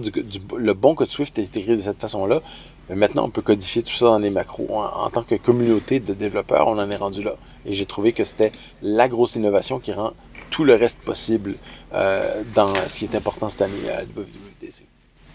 le 0.57 0.73
bon 0.73 0.95
code 0.95 1.09
Swift 1.09 1.37
est 1.37 1.55
écrit 1.55 1.75
de 1.75 1.81
cette 1.81 2.01
façon-là. 2.01 2.41
Maintenant, 2.89 3.25
on 3.25 3.29
peut 3.29 3.43
codifier 3.43 3.83
tout 3.83 3.93
ça 3.93 4.05
dans 4.05 4.17
les 4.17 4.31
macros. 4.31 4.67
En, 4.71 5.09
tant 5.11 5.21
que 5.21 5.35
communauté 5.35 5.99
de 5.99 6.13
développeurs, 6.13 6.67
on 6.67 6.79
en 6.79 6.89
est 6.89 6.95
rendu 6.95 7.21
là. 7.21 7.35
Et 7.65 7.73
j'ai 7.73 7.85
trouvé 7.85 8.13
que 8.13 8.23
c'était 8.23 8.51
la 8.81 9.07
grosse 9.07 9.35
innovation 9.35 9.79
qui 9.79 9.93
rend 9.93 10.13
tout 10.49 10.63
le 10.63 10.73
reste 10.73 10.97
possible 11.01 11.53
euh, 11.93 12.41
dans 12.55 12.73
ce 12.87 12.99
qui 12.99 13.05
est 13.05 13.15
important 13.15 13.47
cette 13.49 13.61
année 13.61 13.89
à 13.91 14.01
l'WWDC. 14.01 14.85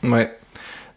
Ouais, 0.03 0.37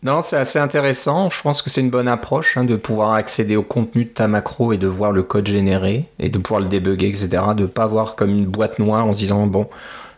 non, 0.03 0.21
c'est 0.21 0.37
assez 0.37 0.59
intéressant. 0.59 1.29
Je 1.29 1.41
pense 1.41 1.61
que 1.61 1.69
c'est 1.69 1.81
une 1.81 1.89
bonne 1.89 2.07
approche 2.07 2.57
hein, 2.57 2.63
de 2.63 2.75
pouvoir 2.75 3.13
accéder 3.13 3.55
au 3.55 3.63
contenu 3.63 4.05
de 4.05 4.09
ta 4.09 4.27
macro 4.27 4.71
et 4.71 4.77
de 4.77 4.87
voir 4.87 5.11
le 5.11 5.23
code 5.23 5.47
généré 5.47 6.05
et 6.19 6.29
de 6.29 6.37
pouvoir 6.37 6.61
le 6.61 6.67
débugger, 6.67 7.07
etc. 7.07 7.29
De 7.55 7.63
ne 7.63 7.67
pas 7.67 7.87
voir 7.87 8.15
comme 8.15 8.29
une 8.29 8.45
boîte 8.45 8.77
noire 8.77 9.05
en 9.05 9.13
se 9.13 9.19
disant 9.19 9.47
bon, 9.47 9.67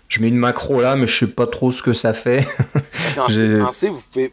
je 0.09 0.21
mets 0.21 0.27
une 0.27 0.37
macro 0.37 0.81
là, 0.81 0.95
mais 0.95 1.07
je 1.07 1.19
sais 1.19 1.31
pas 1.31 1.47
trop 1.47 1.71
ce 1.71 1.81
que 1.81 1.93
ça 1.93 2.13
fait. 2.13 2.45
en, 3.17 3.29
C, 3.71 3.89
vous 3.89 4.01
pouvez, 4.11 4.31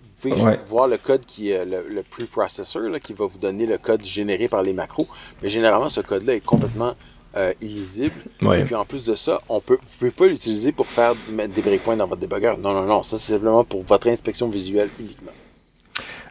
voir 0.67 0.89
le 0.89 0.97
code 0.97 1.25
qui 1.25 1.51
est 1.51 1.65
le, 1.65 1.87
le 1.91 2.03
preprocessor 2.03 2.83
qui 3.01 3.13
va 3.13 3.27
vous 3.27 3.39
donner 3.39 3.67
le 3.67 3.79
code 3.79 4.03
généré 4.03 4.49
par 4.49 4.63
les 4.63 4.73
macros. 4.73 5.07
Mais 5.43 5.49
généralement, 5.49 5.89
ce 5.89 6.01
code-là 6.01 6.35
est 6.35 6.45
complètement 6.45 6.95
euh, 7.37 7.53
illisible. 7.61 8.15
Et 8.55 8.65
puis 8.65 8.75
en 8.75 8.85
plus 8.85 9.05
de 9.05 9.15
ça, 9.15 9.41
on 9.49 9.61
peut, 9.61 9.79
vous 9.81 9.89
ne 9.93 9.99
pouvez 9.99 10.11
pas 10.11 10.27
l'utiliser 10.27 10.73
pour 10.73 10.87
faire 10.87 11.15
mettre 11.31 11.55
des 11.55 11.63
breakpoints 11.63 11.97
dans 11.97 12.07
votre 12.07 12.21
debugger. 12.21 12.55
Non, 12.59 12.73
non, 12.73 12.85
non. 12.85 13.03
Ça, 13.03 13.19
c'est 13.19 13.35
simplement 13.35 13.65
pour 13.65 13.83
votre 13.85 14.09
inspection 14.09 14.49
visuelle 14.49 14.89
uniquement. 14.99 15.33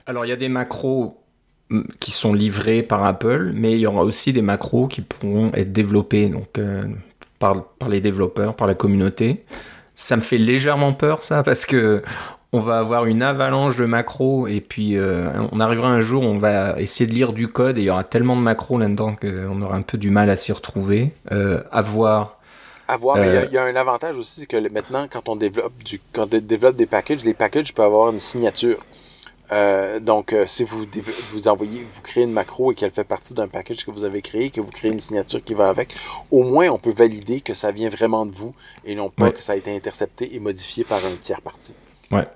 Alors, 0.08 0.26
il 0.26 0.30
y 0.30 0.32
a 0.32 0.38
des 0.38 0.50
macros 0.50 1.18
mm, 1.70 1.82
qui 2.00 2.12
sont 2.12 2.34
livrés 2.34 2.82
par 2.82 3.04
Apple, 3.04 3.52
mais 3.54 3.74
il 3.74 3.80
y 3.80 3.88
aura 3.88 4.04
aussi 4.04 4.34
des 4.34 4.42
macros 4.42 4.88
qui 4.88 5.02
pourront 5.02 5.52
être 5.54 5.72
développés 5.72 6.30
donc, 6.30 6.58
euh, 6.58 6.84
par, 7.40 7.70
par 7.74 7.90
les 7.90 8.02
développeurs, 8.02 8.56
par 8.56 8.68
la 8.68 8.76
communauté. 8.76 9.46
Ça 9.94 10.16
me 10.16 10.22
fait 10.22 10.38
légèrement 10.38 10.94
peur, 10.94 11.22
ça, 11.22 11.44
parce 11.44 11.66
que 11.66 12.02
on 12.52 12.60
va 12.60 12.80
avoir 12.80 13.06
une 13.06 13.22
avalanche 13.22 13.76
de 13.76 13.86
macros 13.86 14.48
et 14.48 14.62
puis 14.62 14.98
euh, 14.98 15.28
on 15.52 15.60
arrivera 15.60 15.90
un 15.90 16.00
jour, 16.00 16.24
on 16.24 16.36
va 16.36 16.80
essayer 16.80 17.06
de 17.06 17.14
lire 17.14 17.34
du 17.34 17.48
code 17.48 17.78
et 17.78 17.82
il 17.82 17.86
y 17.86 17.90
aura 17.90 18.04
tellement 18.04 18.36
de 18.36 18.42
macros 18.42 18.78
là-dedans 18.78 19.16
qu'on 19.20 19.62
aura 19.62 19.76
un 19.76 19.82
peu 19.82 19.98
du 19.98 20.10
mal 20.10 20.30
à 20.30 20.36
s'y 20.36 20.52
retrouver. 20.52 21.12
Euh, 21.32 21.62
à 21.72 21.82
voir. 21.82 22.40
À 22.88 22.98
voir, 22.98 23.18
mais 23.18 23.46
il 23.48 23.54
y, 23.54 23.58
a 23.58 23.64
un 23.64 23.76
avantage 23.76 24.18
aussi, 24.20 24.42
c'est 24.42 24.46
que 24.46 24.58
maintenant, 24.70 25.08
quand 25.10 25.28
on 25.28 25.36
développe 25.36 25.74
du, 25.84 26.00
quand 26.14 26.32
on 26.32 26.38
développe 26.38 26.76
des 26.76 26.86
packages, 26.86 27.24
les 27.24 27.34
packages 27.34 27.74
peuvent 27.74 27.86
avoir 27.86 28.12
une 28.12 28.20
signature. 28.20 28.78
Euh, 29.52 30.00
donc, 30.00 30.36
si 30.46 30.64
vous, 30.64 30.86
vous 31.32 31.48
envoyez, 31.48 31.86
vous 31.92 32.02
créez 32.02 32.26
une 32.26 32.32
macro 32.32 32.72
et 32.72 32.76
qu'elle 32.76 32.92
fait 32.92 33.04
partie 33.04 33.34
d'un 33.34 33.48
package 33.48 33.84
que 33.86 33.90
vous 33.90 34.04
avez 34.04 34.22
créé, 34.22 34.52
que 34.52 34.62
vous 34.62 34.70
créez 34.70 34.92
une 34.92 35.00
signature 35.00 35.44
qui 35.44 35.56
va 35.56 35.68
avec, 35.68 35.96
au 36.30 36.44
moins 36.44 36.70
on 36.70 36.78
peut 36.78 36.94
valider 36.94 37.42
que 37.42 37.56
ça 37.56 37.72
vient 37.72 37.90
vraiment 37.90 38.28
de 38.28 38.36
vous 38.36 38.54
et 38.86 38.94
non 38.94 39.10
pas 39.10 39.32
que 39.32 39.42
ça 39.42 39.54
a 39.54 39.56
été 39.56 39.76
intercepté 39.76 40.36
et 40.36 40.40
modifié 40.40 40.84
par 40.84 41.04
un 41.04 41.16
tiers 41.20 41.42
parti. 41.42 41.74
Ouais. 42.12 42.28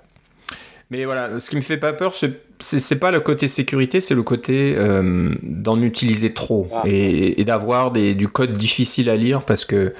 Mais 0.90 1.04
voilà, 1.04 1.38
ce 1.38 1.50
qui 1.50 1.56
me 1.56 1.60
fait 1.60 1.76
pas 1.76 1.92
peur, 1.92 2.12
c'est 2.58 2.98
pas 2.98 3.12
le 3.12 3.20
côté 3.20 3.46
sécurité, 3.46 4.00
c'est 4.00 4.16
le 4.16 4.24
côté 4.24 4.74
euh, 4.76 5.32
d'en 5.42 5.80
utiliser 5.80 6.34
trop 6.34 6.68
ah. 6.72 6.82
et, 6.84 7.44
d'avoir 7.44 7.92
du 7.92 8.28
code 8.28 8.52
difficile 8.54 9.08
à 9.08 9.16
lire 9.16 9.42
parce 9.42 9.64
que 9.64 9.94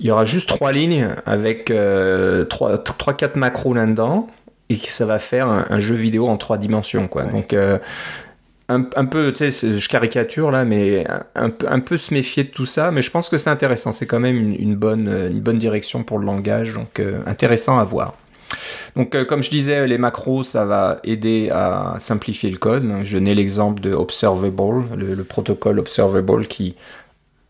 il 0.00 0.06
y 0.06 0.10
aura 0.10 0.24
juste 0.24 0.48
trois 0.48 0.72
lignes 0.72 1.10
avec 1.24 1.70
euh, 1.70 2.44
trois, 2.44 2.78
trois, 2.78 3.14
quatre 3.14 3.36
macros 3.36 3.74
là-dedans 3.74 4.28
et 4.70 4.76
que 4.76 4.88
ça 4.88 5.04
va 5.04 5.18
faire 5.18 5.46
un, 5.46 5.78
jeu 5.78 5.94
vidéo 5.94 6.26
en 6.26 6.36
trois 6.36 6.56
dimensions, 6.58 7.06
quoi. 7.06 7.24
Donc 7.24 7.52
euh, 7.52 7.78
un, 8.68 9.04
peu, 9.04 9.30
tu 9.30 9.50
sais, 9.50 9.78
je 9.78 9.88
caricature 9.90 10.50
là, 10.50 10.64
mais 10.64 11.06
un, 11.36 11.50
un, 11.68 11.80
peu 11.80 11.98
se 11.98 12.14
méfier 12.14 12.44
de 12.44 12.48
tout 12.48 12.64
ça. 12.64 12.90
Mais 12.90 13.02
je 13.02 13.10
pense 13.10 13.28
que 13.28 13.36
c'est 13.36 13.50
intéressant. 13.50 13.92
C'est 13.92 14.06
quand 14.06 14.20
même 14.20 14.36
une, 14.36 14.54
une, 14.58 14.74
bonne, 14.74 15.06
une 15.30 15.40
bonne 15.40 15.58
direction 15.58 16.02
pour 16.02 16.18
le 16.18 16.24
langage, 16.24 16.72
donc 16.72 17.00
intéressant 17.26 17.78
à 17.78 17.84
voir. 17.84 18.14
Donc, 18.96 19.14
euh, 19.14 19.24
comme 19.24 19.42
je 19.42 19.50
disais, 19.50 19.86
les 19.86 19.98
macros, 19.98 20.42
ça 20.42 20.64
va 20.64 21.00
aider 21.04 21.50
à 21.50 21.94
simplifier 21.98 22.50
le 22.50 22.58
code. 22.58 22.90
Je 23.02 23.18
n'ai 23.18 23.34
l'exemple 23.34 23.80
de 23.80 23.92
Observable, 23.92 24.84
le, 24.96 25.24
protocole 25.24 25.78
Observable 25.78 26.46
qui 26.46 26.74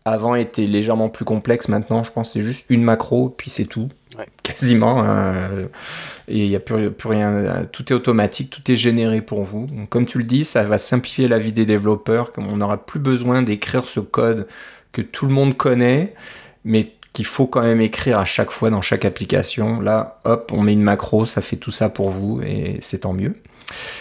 avant 0.05 0.35
était 0.35 0.65
légèrement 0.65 1.09
plus 1.09 1.25
complexe. 1.25 1.67
Maintenant, 1.67 2.03
je 2.03 2.11
pense 2.11 2.29
que 2.29 2.33
c'est 2.33 2.41
juste 2.41 2.65
une 2.69 2.83
macro, 2.83 3.29
puis 3.29 3.49
c'est 3.49 3.65
tout. 3.65 3.89
Quasiment. 4.43 5.03
Hein. 5.03 5.33
et 6.27 6.45
il 6.45 6.49
n'y 6.49 6.55
a 6.55 6.59
plus, 6.59 6.91
rien. 7.03 7.65
Tout 7.71 7.91
est 7.91 7.95
automatique, 7.95 8.49
tout 8.49 8.71
est 8.71 8.75
généré 8.75 9.21
pour 9.21 9.43
vous. 9.43 9.67
comme 9.89 10.05
tu 10.05 10.19
le 10.19 10.23
dis, 10.23 10.45
ça 10.45 10.63
va 10.63 10.77
simplifier 10.77 11.27
la 11.27 11.39
vie 11.39 11.51
des 11.51 11.65
développeurs. 11.65 12.31
Comme 12.31 12.47
on 12.47 12.57
n'aura 12.57 12.85
plus 12.85 12.99
besoin 12.99 13.41
d'écrire 13.41 13.85
ce 13.85 13.99
code 13.99 14.47
que 14.91 15.01
tout 15.01 15.25
le 15.25 15.33
monde 15.33 15.57
connaît, 15.57 16.13
mais 16.63 16.94
qu'il 17.15 17.25
faut 17.25 17.47
quand 17.47 17.61
même 17.61 17.79
écrire 17.79 18.19
à 18.19 18.25
chaque 18.25 18.51
fois 18.51 18.69
dans 18.69 18.81
chaque 18.81 19.05
application. 19.05 19.79
Là, 19.79 20.19
hop, 20.25 20.51
on 20.53 20.61
met 20.61 20.73
une 20.73 20.83
macro, 20.83 21.25
ça 21.25 21.41
fait 21.41 21.55
tout 21.55 21.71
ça 21.71 21.89
pour 21.89 22.09
vous 22.09 22.41
et 22.41 22.77
c'est 22.81 22.99
tant 22.99 23.13
mieux. 23.13 23.35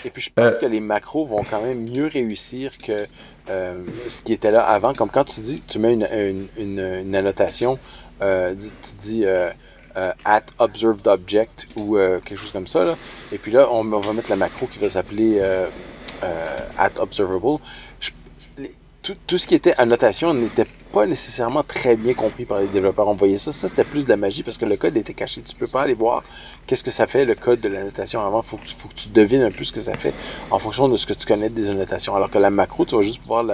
Et 0.05 0.11
puis 0.11 0.21
je 0.21 0.31
pense 0.35 0.55
euh, 0.55 0.59
que 0.59 0.67
les 0.67 0.81
macros 0.81 1.25
vont 1.25 1.45
quand 1.45 1.63
même 1.63 1.89
mieux 1.89 2.07
réussir 2.07 2.73
que 2.77 3.07
euh, 3.49 3.85
ce 4.09 4.21
qui 4.21 4.33
était 4.33 4.51
là 4.51 4.63
avant. 4.63 4.93
Comme 4.95 5.11
quand 5.11 5.25
tu 5.25 5.41
dis, 5.41 5.63
tu 5.63 5.79
mets 5.79 5.95
une, 5.95 6.49
une, 6.59 7.15
annotation, 7.15 7.79
euh, 8.21 8.55
tu 8.83 8.97
dis 8.97 9.25
at 10.25 10.43
observed 10.59 11.07
object 11.07 11.69
ou 11.77 11.97
quelque 12.25 12.37
chose 12.37 12.51
comme 12.51 12.67
ça. 12.67 12.85
Là. 12.85 12.97
Et 13.31 13.39
puis 13.39 13.53
là, 13.53 13.69
on, 13.71 13.85
va 13.85 14.13
mettre 14.13 14.29
la 14.29 14.37
macro 14.37 14.67
qui 14.67 14.81
va 14.81 14.89
s'appeler 14.89 15.41
at 16.77 16.91
observable 16.99 17.61
tout, 19.05 19.17
tout, 19.27 19.39
ce 19.39 19.47
qui 19.47 19.55
était 19.55 19.75
annotation 19.77 20.33
n'était 20.33 20.67
pas 20.93 21.05
nécessairement 21.05 21.63
très 21.63 21.95
bien 21.95 22.15
compris 22.15 22.47
par 22.47 22.61
les 22.61 22.67
développeurs. 22.69 23.07
On 23.07 23.15
voyait 23.15 23.37
ça, 23.37 23.53
ça 23.53 23.69
c'était 23.69 23.85
plus 23.85 24.07
de 24.07 24.09
la 24.09 24.17
magie 24.17 24.43
parce 24.43 24.57
que 24.57 24.65
le 24.65 24.77
code 24.77 24.97
était 24.97 25.13
caché. 25.13 25.43
Tu 25.43 25.55
peux 25.55 25.67
pas 25.67 25.83
aller 25.83 25.95
voir 25.95 26.25
qu'est-ce 26.67 26.83
que 26.83 26.91
ça 26.91 27.07
fait 27.07 27.27
le 27.27 27.35
code 27.35 27.61
de 27.61 27.69
l'annotation 27.69 28.25
avant. 28.27 28.41
Faut, 28.43 28.59
faut 28.65 28.89
que 28.89 28.95
tu 28.95 29.11
devines 29.11 29.43
un 29.43 29.51
peu 29.51 29.63
ce 29.63 29.73
que 29.73 29.81
ça 29.81 29.97
fait 29.97 30.15
en 30.51 30.59
fonction 30.59 30.89
de 30.89 30.97
ce 30.97 31.07
que 31.07 31.13
tu 31.13 31.27
connais 31.27 31.51
des 31.51 31.69
annotations. 31.69 32.17
Alors 32.17 32.31
que 32.31 32.39
la 32.39 32.51
macro, 32.51 32.87
tu 32.87 32.97
vas 32.97 33.03
juste 33.03 33.21
pouvoir 33.21 33.45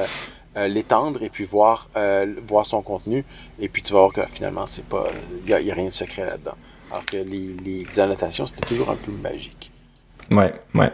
euh, 0.56 0.68
l'étendre 0.68 1.22
et 1.24 1.28
puis 1.30 1.44
voir 1.44 1.90
euh, 1.96 2.32
voir 2.46 2.64
son 2.64 2.80
contenu 2.82 3.24
et 3.58 3.68
puis 3.68 3.82
tu 3.82 3.92
vas 3.92 4.00
voir 4.00 4.12
que 4.12 4.22
finalement 4.26 4.66
c'est 4.66 4.84
pas 4.84 5.06
il 5.44 5.50
y, 5.50 5.70
a 5.70 5.74
rien 5.74 5.86
de 5.86 5.90
secret 5.90 6.26
là-dedans. 6.26 6.56
Alors 6.90 7.04
que 7.04 7.16
les, 7.16 7.56
les 7.64 8.00
annotations 8.00 8.46
c'était 8.46 8.66
toujours 8.66 8.90
un 8.90 8.96
peu 8.96 9.10
magique. 9.10 9.72
Ouais, 10.30 10.54
ouais. 10.74 10.92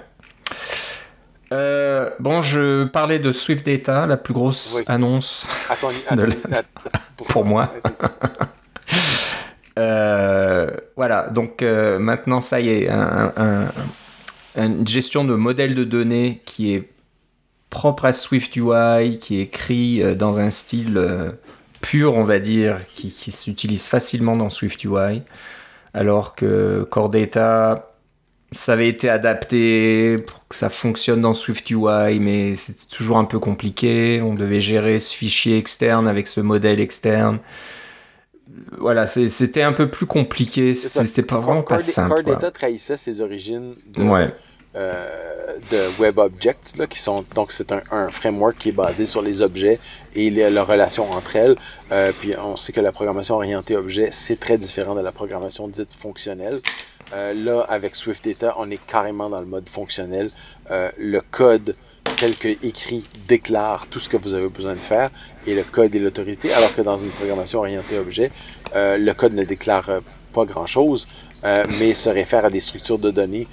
Euh, 1.52 2.10
bon, 2.18 2.40
je 2.43 2.85
parlais 2.85 3.18
de 3.18 3.31
Swift 3.31 3.64
Data, 3.64 4.06
la 4.06 4.16
plus 4.16 4.35
grosse 4.35 4.82
annonce 4.86 5.48
pour 7.28 7.44
moi. 7.44 7.73
euh, 9.78 10.70
voilà, 10.97 11.28
donc 11.28 11.62
euh, 11.62 11.98
maintenant 11.98 12.40
ça 12.40 12.60
y 12.60 12.70
est, 12.70 12.89
un, 12.89 13.32
un, 13.36 13.66
une 14.56 14.86
gestion 14.86 15.24
de 15.24 15.35
modèle 15.35 15.74
de 15.74 15.85
données 15.85 16.43
qui 16.44 16.74
est 16.74 16.90
propre 17.70 18.06
à 18.06 18.12
Swift 18.12 18.56
UI, 18.56 19.18
qui 19.18 19.39
est 19.39 19.43
écrit 19.43 20.16
dans 20.16 20.40
un 20.40 20.51
style 20.51 21.01
pur, 21.81 22.14
on 22.14 22.24
va 22.24 22.40
dire, 22.40 22.81
qui, 22.89 23.10
qui 23.10 23.31
s'utilise 23.31 23.86
facilement 23.86 24.36
dans 24.36 24.51
Swift 24.51 24.82
UI, 24.82 25.23
alors 25.94 26.35
que 26.35 26.86
Core 26.90 27.10
Data 27.10 27.95
ça 28.52 28.74
avait 28.74 28.89
été 28.89 29.09
adapté 29.09 30.18
pour 30.18 30.47
que 30.48 30.55
ça 30.55 30.68
fonctionne 30.68 31.20
dans 31.20 31.32
SwiftUI, 31.32 32.20
mais 32.20 32.55
c'était 32.55 32.86
toujours 32.86 33.18
un 33.18 33.24
peu 33.24 33.39
compliqué. 33.39 34.20
On 34.23 34.35
devait 34.35 34.60
gérer 34.60 34.98
ce 34.98 35.14
fichier 35.14 35.59
externe 35.59 36.06
avec 36.06 36.27
ce 36.28 36.40
modèle 36.40 36.81
externe. 36.81 37.40
Voilà, 38.78 39.06
c'était 39.06 39.62
un 39.62 39.73
peu 39.73 39.90
plus 39.90 40.06
compliqué. 40.06 40.74
C'était 40.74 41.23
pas 41.23 41.40
vraiment 41.40 41.62
pas 41.62 41.78
simple. 41.78 42.14
Core 42.14 42.23
Data 42.23 42.51
trahissait 42.51 42.97
ses 42.97 43.20
origines 43.20 43.74
de, 43.86 44.05
euh, 44.77 45.06
de 45.70 46.01
Web 46.01 46.18
Objects, 46.18 46.77
là, 46.78 46.86
qui 46.86 47.01
sont 47.01 47.24
donc 47.35 47.51
c'est 47.51 47.73
un, 47.73 47.82
un, 47.90 48.10
framework 48.10 48.56
qui 48.59 48.68
est 48.68 48.73
basé 48.73 49.06
sur 49.06 49.23
les 49.23 49.43
objets 49.43 49.78
et 50.14 50.31
les, 50.31 50.48
leur 50.51 50.66
relation 50.66 51.10
entre 51.10 51.36
elles. 51.36 51.56
Euh, 51.93 52.12
puis 52.18 52.35
on 52.39 52.56
sait 52.56 52.73
que 52.73 52.81
la 52.81 52.93
programmation 52.93 53.36
orientée 53.36 53.77
objet 53.77 54.10
c'est 54.12 54.39
très 54.39 54.59
différent 54.59 54.94
de 54.94 55.01
la 55.01 55.12
programmation 55.12 55.66
dite 55.66 55.94
fonctionnelle. 55.94 56.60
Euh, 57.12 57.35
là, 57.35 57.65
avec 57.69 57.95
Swift 57.95 58.24
Data, 58.24 58.55
on 58.59 58.70
est 58.70 58.85
carrément 58.85 59.31
dans 59.31 59.41
le 59.41 59.47
mode 59.47 59.69
fonctionnel. 59.69 60.31
Euh, 60.70 60.91
le 60.99 61.20
code 61.20 61.77
tel 62.19 62.35
que 62.37 62.49
écrit 62.65 63.05
déclare 63.28 63.87
tout 63.89 64.01
ce 64.01 64.09
que 64.09 64.16
vous 64.16 64.35
avez 64.35 64.49
besoin 64.49 64.74
de 64.74 64.81
faire 64.81 65.11
et 65.47 65.55
le 65.55 65.62
code 65.65 65.95
est 65.95 65.99
l'autorité, 65.99 66.53
alors 66.53 66.73
que 66.74 66.83
dans 66.83 66.97
une 66.97 67.11
programmation 67.11 67.61
orientée 67.61 67.99
objet, 67.99 68.31
euh, 68.74 68.97
le 68.97 69.12
code 69.12 69.35
ne 69.35 69.45
déclare 69.45 69.91
pas 70.33 70.45
grand-chose, 70.45 71.07
mais 71.69 71.95
se 71.95 72.11
réfère 72.11 72.45
à 72.45 72.51
des 72.51 72.61
structures 72.61 72.99
de 72.99 73.11
données, 73.11 73.49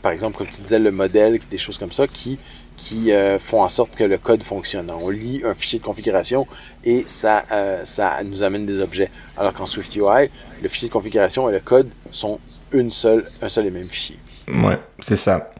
par 0.00 0.10
exemple, 0.10 0.38
comme 0.38 0.46
tu 0.46 0.62
disais, 0.62 0.78
le 0.78 0.90
modèle, 0.90 1.38
des 1.50 1.58
choses 1.58 1.76
comme 1.76 1.92
ça, 1.92 2.06
qui 2.06 2.38
qui 2.76 3.10
font 3.40 3.62
en 3.62 3.68
sorte 3.68 3.94
que 3.94 4.04
le 4.04 4.16
code 4.16 4.42
fonctionne. 4.42 4.90
On 4.90 5.10
lit 5.10 5.42
un 5.44 5.52
fichier 5.52 5.80
de 5.80 5.84
configuration 5.84 6.46
et 6.82 7.04
ça, 7.06 7.42
ça 7.84 8.22
nous 8.24 8.42
amène 8.42 8.64
des 8.64 8.78
objets. 8.78 9.10
Alors 9.36 9.52
qu'en 9.52 9.66
SwiftUI, 9.66 10.30
le 10.62 10.68
fichier 10.68 10.88
de 10.88 10.92
configuration 10.94 11.46
et 11.50 11.52
le 11.52 11.60
code 11.60 11.90
sont 12.10 12.40
une 12.74 12.90
seule, 12.90 13.24
un 13.40 13.48
seul 13.48 13.66
et 13.66 13.70
même 13.70 13.88
fichier. 13.88 14.18
Ouais, 14.48 14.78
c'est 15.00 15.16
ça. 15.16 15.50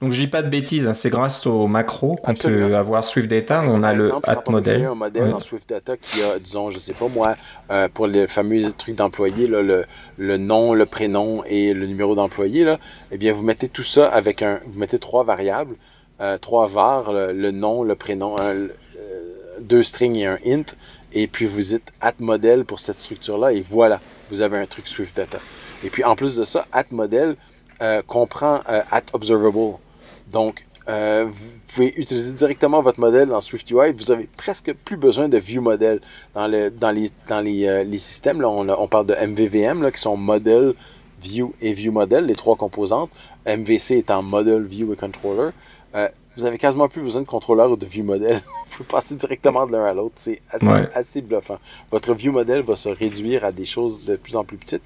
Donc 0.00 0.12
je 0.12 0.20
dis 0.20 0.26
pas 0.26 0.42
de 0.42 0.50
bêtises, 0.50 0.86
hein, 0.86 0.92
c'est 0.92 1.08
grâce 1.08 1.46
au 1.46 1.66
macro 1.66 2.16
qu'on 2.16 2.34
peut 2.34 2.76
avoir 2.76 3.02
Swift 3.02 3.28
Data. 3.28 3.62
On 3.66 3.82
a 3.82 3.94
le 3.94 4.12
hat 4.24 4.42
modèle. 4.48 4.84
un 4.84 4.94
modèle 4.94 5.32
en 5.32 5.40
Swift 5.40 5.68
Data 5.68 5.96
qui 5.96 6.22
a, 6.22 6.38
disons, 6.38 6.68
je 6.68 6.78
sais 6.78 6.92
pas 6.92 7.08
moi, 7.08 7.36
euh, 7.70 7.88
pour 7.92 8.06
le 8.06 8.26
fameux 8.26 8.70
truc 8.72 8.96
d'employé, 8.96 9.46
le, 9.46 9.84
le 10.18 10.36
nom, 10.36 10.74
le 10.74 10.84
prénom 10.84 11.42
et 11.46 11.72
le 11.72 11.86
numéro 11.86 12.14
d'employé, 12.14 12.64
là, 12.64 12.78
eh 13.10 13.16
bien 13.16 13.32
vous 13.32 13.42
mettez 13.42 13.68
tout 13.68 13.84
ça 13.84 14.06
avec 14.08 14.42
un, 14.42 14.60
vous 14.66 14.78
mettez 14.78 14.98
trois 14.98 15.24
variables, 15.24 15.76
euh, 16.20 16.36
trois 16.36 16.66
var, 16.66 17.12
le, 17.12 17.50
nom, 17.50 17.82
le 17.82 17.94
prénom, 17.94 18.36
euh, 18.38 18.68
deux 19.60 19.82
strings 19.82 20.16
et 20.16 20.26
un 20.26 20.38
int, 20.46 20.76
et 21.14 21.26
puis 21.26 21.46
vous 21.46 21.62
dites 21.62 21.90
at 22.02 22.12
modèle 22.18 22.66
pour 22.66 22.80
cette 22.80 22.96
structure-là, 22.96 23.52
et 23.52 23.62
voilà, 23.62 24.00
vous 24.30 24.42
avez 24.42 24.58
un 24.58 24.66
truc 24.66 24.86
Swift 24.86 25.16
Data. 25.16 25.38
Et 25.84 25.90
puis 25.90 26.04
en 26.04 26.16
plus 26.16 26.36
de 26.36 26.44
ça, 26.44 26.64
at 26.72 26.84
model 26.90 27.36
euh, 27.82 28.00
comprend 28.06 28.60
euh, 28.68 28.80
at 28.90 29.02
observable. 29.12 29.74
Donc, 30.30 30.64
euh, 30.88 31.26
vous 31.28 31.58
pouvez 31.66 31.92
utiliser 31.96 32.32
directement 32.32 32.80
votre 32.80 33.00
modèle 33.00 33.28
dans 33.28 33.40
SwiftUI. 33.40 33.92
Vous 33.92 34.10
avez 34.10 34.28
presque 34.36 34.72
plus 34.84 34.96
besoin 34.96 35.28
de 35.28 35.36
view 35.36 35.60
model 35.60 36.00
dans, 36.32 36.46
le, 36.46 36.70
dans, 36.70 36.90
les, 36.90 37.84
les 37.84 37.98
systèmes. 37.98 38.42
On, 38.44 38.88
parle 38.88 39.06
de 39.06 39.14
MVVM 39.14 39.90
qui 39.90 40.00
sont 40.00 40.16
model, 40.16 40.74
view 41.20 41.54
et 41.60 41.72
view 41.72 41.92
model, 41.92 42.26
les 42.26 42.34
trois 42.34 42.56
composantes. 42.56 43.10
MVC 43.46 43.98
étant 43.98 44.22
model, 44.22 44.62
view 44.62 44.92
et 44.92 44.96
controller. 44.96 45.50
Vous 46.36 46.44
avez 46.44 46.58
quasiment 46.58 46.88
plus 46.88 47.02
besoin 47.02 47.22
de 47.22 47.26
contrôleur 47.26 47.70
ou 47.70 47.76
de 47.76 47.86
view 47.86 48.04
model. 48.04 48.40
vous 48.78 48.84
passer 48.84 49.14
directement 49.14 49.66
de 49.66 49.72
l'un 49.72 49.84
à 49.84 49.94
l'autre. 49.94 50.14
C'est 50.16 50.40
assez, 50.50 50.68
assez 50.94 51.22
bluffant. 51.22 51.58
Votre 51.90 52.14
view 52.14 52.32
model 52.32 52.62
va 52.62 52.76
se 52.76 52.88
réduire 52.88 53.44
à 53.44 53.52
des 53.52 53.64
choses 53.64 54.04
de 54.04 54.16
plus 54.16 54.36
en 54.36 54.44
plus 54.44 54.58
petites. 54.58 54.82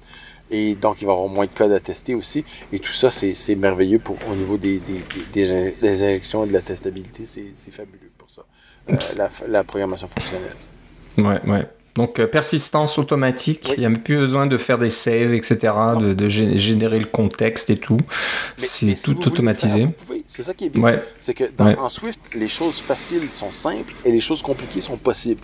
Et 0.49 0.75
donc, 0.75 1.01
il 1.01 1.05
va 1.05 1.13
y 1.13 1.15
avoir 1.15 1.29
moins 1.29 1.45
de 1.45 1.53
code 1.53 1.71
à 1.71 1.79
tester 1.79 2.15
aussi. 2.15 2.45
Et 2.71 2.79
tout 2.79 2.91
ça, 2.91 3.09
c'est 3.09 3.55
merveilleux 3.55 3.99
pour, 3.99 4.17
au 4.29 4.35
niveau 4.35 4.57
des, 4.57 4.79
des, 4.79 5.01
des, 5.33 5.71
des 5.71 6.03
injections 6.03 6.45
et 6.45 6.47
de 6.47 6.53
la 6.53 6.61
testabilité. 6.61 7.25
C'est 7.25 7.71
fabuleux 7.71 8.11
pour 8.17 8.29
ça. 8.29 8.43
Euh, 8.89 8.95
la, 9.17 9.29
la, 9.47 9.63
programmation 9.63 10.07
fonctionnelle. 10.07 10.55
Ouais, 11.17 11.39
ouais. 11.49 11.67
Donc, 11.95 12.19
euh, 12.19 12.27
persistance 12.27 12.97
automatique. 12.97 13.73
Il 13.75 13.81
n'y 13.81 13.85
a 13.85 13.89
même 13.89 14.01
plus 14.01 14.17
besoin 14.17 14.47
de 14.47 14.57
faire 14.57 14.77
des 14.77 14.89
saves, 14.89 15.33
etc., 15.33 15.73
de, 15.99 16.13
de, 16.13 16.29
générer 16.29 16.99
le 16.99 17.05
contexte 17.05 17.69
et 17.69 17.77
tout. 17.77 17.99
C'est 18.55 18.95
tout 19.01 19.27
automatisé. 19.27 19.87
C'est 20.25 20.43
ça 20.43 20.53
qui 20.53 20.65
est 20.65 20.69
bien. 20.69 20.81
Ouais. 20.81 21.03
C'est 21.19 21.33
que 21.33 21.45
dans, 21.57 21.67
en 21.77 21.89
Swift, 21.89 22.19
les 22.33 22.47
choses 22.47 22.79
faciles 22.79 23.29
sont 23.29 23.51
simples 23.51 23.93
et 24.05 24.11
les 24.11 24.21
choses 24.21 24.41
compliquées 24.41 24.81
sont 24.81 24.97
possibles. 24.97 25.43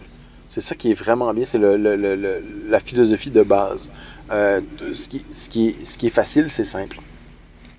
C'est 0.50 0.62
ça 0.62 0.76
qui 0.76 0.92
est 0.92 0.94
vraiment 0.94 1.34
bien, 1.34 1.44
c'est 1.44 1.58
le, 1.58 1.76
le, 1.76 1.96
le, 1.98 2.44
la 2.70 2.80
philosophie 2.80 3.32
de 3.32 3.44
base. 3.44 3.92
Euh, 4.32 4.62
ce, 4.94 5.10
qui, 5.10 5.26
ce, 5.34 5.50
qui 5.50 5.70
est, 5.70 5.86
ce 5.86 5.98
qui 5.98 6.08
est 6.08 6.12
facile, 6.12 6.50
c'est 6.50 6.64
simple. 6.64 6.98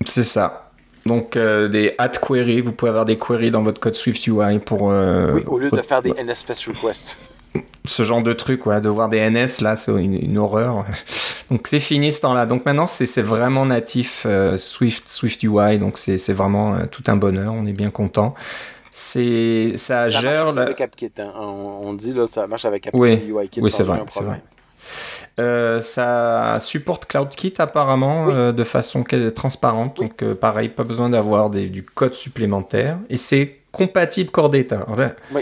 C'est 0.05 0.23
ça. 0.23 0.69
Donc, 1.05 1.35
euh, 1.35 1.67
des 1.67 1.95
add 1.97 2.19
queries, 2.19 2.61
vous 2.61 2.71
pouvez 2.71 2.89
avoir 2.89 3.05
des 3.05 3.17
queries 3.17 3.51
dans 3.51 3.63
votre 3.63 3.79
code 3.79 3.95
Swift 3.95 4.25
UI 4.27 4.59
pour. 4.59 4.91
Euh, 4.91 5.33
oui, 5.33 5.43
au 5.47 5.57
lieu 5.57 5.71
de 5.71 5.81
faire 5.81 6.01
des 6.01 6.11
NSFS 6.11 6.67
requests. 6.67 7.19
Ce 7.85 8.03
genre 8.03 8.21
de 8.21 8.33
truc, 8.33 8.65
ouais, 8.65 8.81
de 8.81 8.89
voir 8.89 9.09
des 9.09 9.27
NS, 9.29 9.61
là, 9.61 9.75
c'est 9.75 9.91
une, 9.91 10.13
une, 10.13 10.37
horreur. 10.37 10.85
Donc, 11.51 11.67
c'est 11.67 11.79
fini 11.79 12.11
ce 12.11 12.21
temps-là. 12.21 12.45
Donc, 12.45 12.65
maintenant, 12.65 12.85
c'est 12.85 13.21
vraiment 13.21 13.65
natif 13.65 14.23
euh, 14.25 14.57
Swift, 14.57 15.09
Swift 15.09 15.41
UI. 15.43 15.79
Donc, 15.79 15.97
c'est 15.97 16.33
vraiment 16.33 16.75
euh, 16.75 16.85
tout 16.91 17.03
un 17.07 17.15
bonheur. 17.15 17.53
On 17.53 17.65
est 17.65 17.73
bien 17.73 17.89
content 17.89 18.33
c'est 18.91 19.73
ça, 19.75 20.09
ça 20.09 20.19
gère 20.19 20.45
marche 20.45 20.57
avec 20.57 20.81
AppKit. 20.81 21.11
Hein. 21.19 21.31
On, 21.37 21.81
on, 21.83 21.93
dit 21.93 22.11
là, 22.11 22.25
ça 22.25 22.47
marche 22.47 22.65
avec 22.65 22.87
AppKit 22.87 22.99
oui. 22.99 23.23
UIKit 23.27 23.61
oui, 23.61 23.69
c'est 23.69 23.83
vrai, 23.83 23.99
vrai. 24.15 24.41
Euh, 25.39 25.79
ça 25.79 26.57
supporte 26.59 27.05
CloudKit 27.05 27.53
apparemment 27.59 28.25
oui. 28.25 28.51
de 28.51 28.63
façon 28.63 29.03
transparente, 29.35 29.99
oui. 29.99 30.07
donc 30.07 30.33
pareil, 30.33 30.69
pas 30.69 30.83
besoin 30.83 31.11
d'avoir 31.11 31.51
du 31.51 31.83
code 31.83 32.15
supplémentaire 32.15 32.97
et 33.11 33.15
c'est 33.15 33.59
compatible 33.71 34.31
Core 34.31 34.49
Data. 34.49 34.87
Oui. 35.31 35.41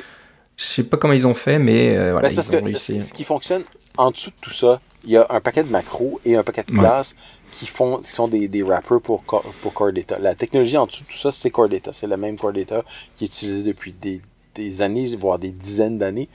Je 0.57 0.63
sais 0.63 0.83
pas 0.83 0.97
comment 0.97 1.13
ils 1.13 1.27
ont 1.27 1.35
fait, 1.35 1.59
mais 1.59 1.95
euh, 1.95 2.11
voilà. 2.11 2.27
Ben, 2.27 2.35
parce 2.35 2.49
que 2.49 2.55
réussi. 2.55 3.01
ce 3.01 3.13
qui 3.13 3.23
fonctionne 3.23 3.63
en 3.95 4.11
dessous 4.11 4.31
de 4.31 4.35
tout 4.41 4.51
ça, 4.51 4.79
il 5.03 5.11
y 5.11 5.17
a 5.17 5.25
un 5.29 5.39
paquet 5.39 5.63
de 5.63 5.69
macros 5.69 6.19
et 6.25 6.35
un 6.35 6.43
paquet 6.43 6.63
de 6.63 6.71
classes 6.71 7.15
qui, 7.51 7.67
font, 7.67 7.97
qui 7.97 8.11
sont 8.11 8.27
des, 8.27 8.47
des 8.47 8.63
wrappers 8.63 8.99
pour, 9.01 9.23
pour 9.23 9.73
Core 9.73 9.93
Data. 9.93 10.17
La 10.19 10.35
technologie 10.35 10.77
en 10.77 10.85
dessous 10.85 11.03
de 11.03 11.09
tout 11.09 11.15
ça, 11.17 11.31
c'est 11.31 11.51
Core 11.51 11.69
Data. 11.69 11.93
C'est 11.93 12.07
la 12.07 12.17
même 12.17 12.37
Core 12.37 12.53
Data 12.53 12.83
qui 13.15 13.25
est 13.25 13.27
utilisée 13.27 13.63
depuis 13.63 13.93
des, 13.93 14.19
des 14.55 14.81
années, 14.81 15.15
voire 15.15 15.39
des 15.39 15.51
dizaines 15.51 15.97
d'années, 15.97 16.27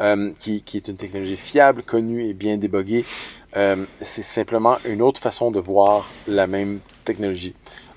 euh, 0.00 0.32
qui, 0.38 0.62
qui, 0.62 0.76
est 0.76 0.88
une 0.88 0.96
technologie 0.96 1.36
fiable, 1.36 1.82
connue 1.82 2.24
et 2.26 2.34
bien 2.34 2.58
déboguée. 2.58 3.04
Euh, 3.56 3.84
c'est 4.00 4.22
simplement 4.22 4.76
une 4.84 5.02
autre 5.02 5.20
façon 5.20 5.50
de 5.50 5.58
voir 5.58 6.10
la 6.28 6.46
même 6.46 6.80
technologie. 7.04 7.54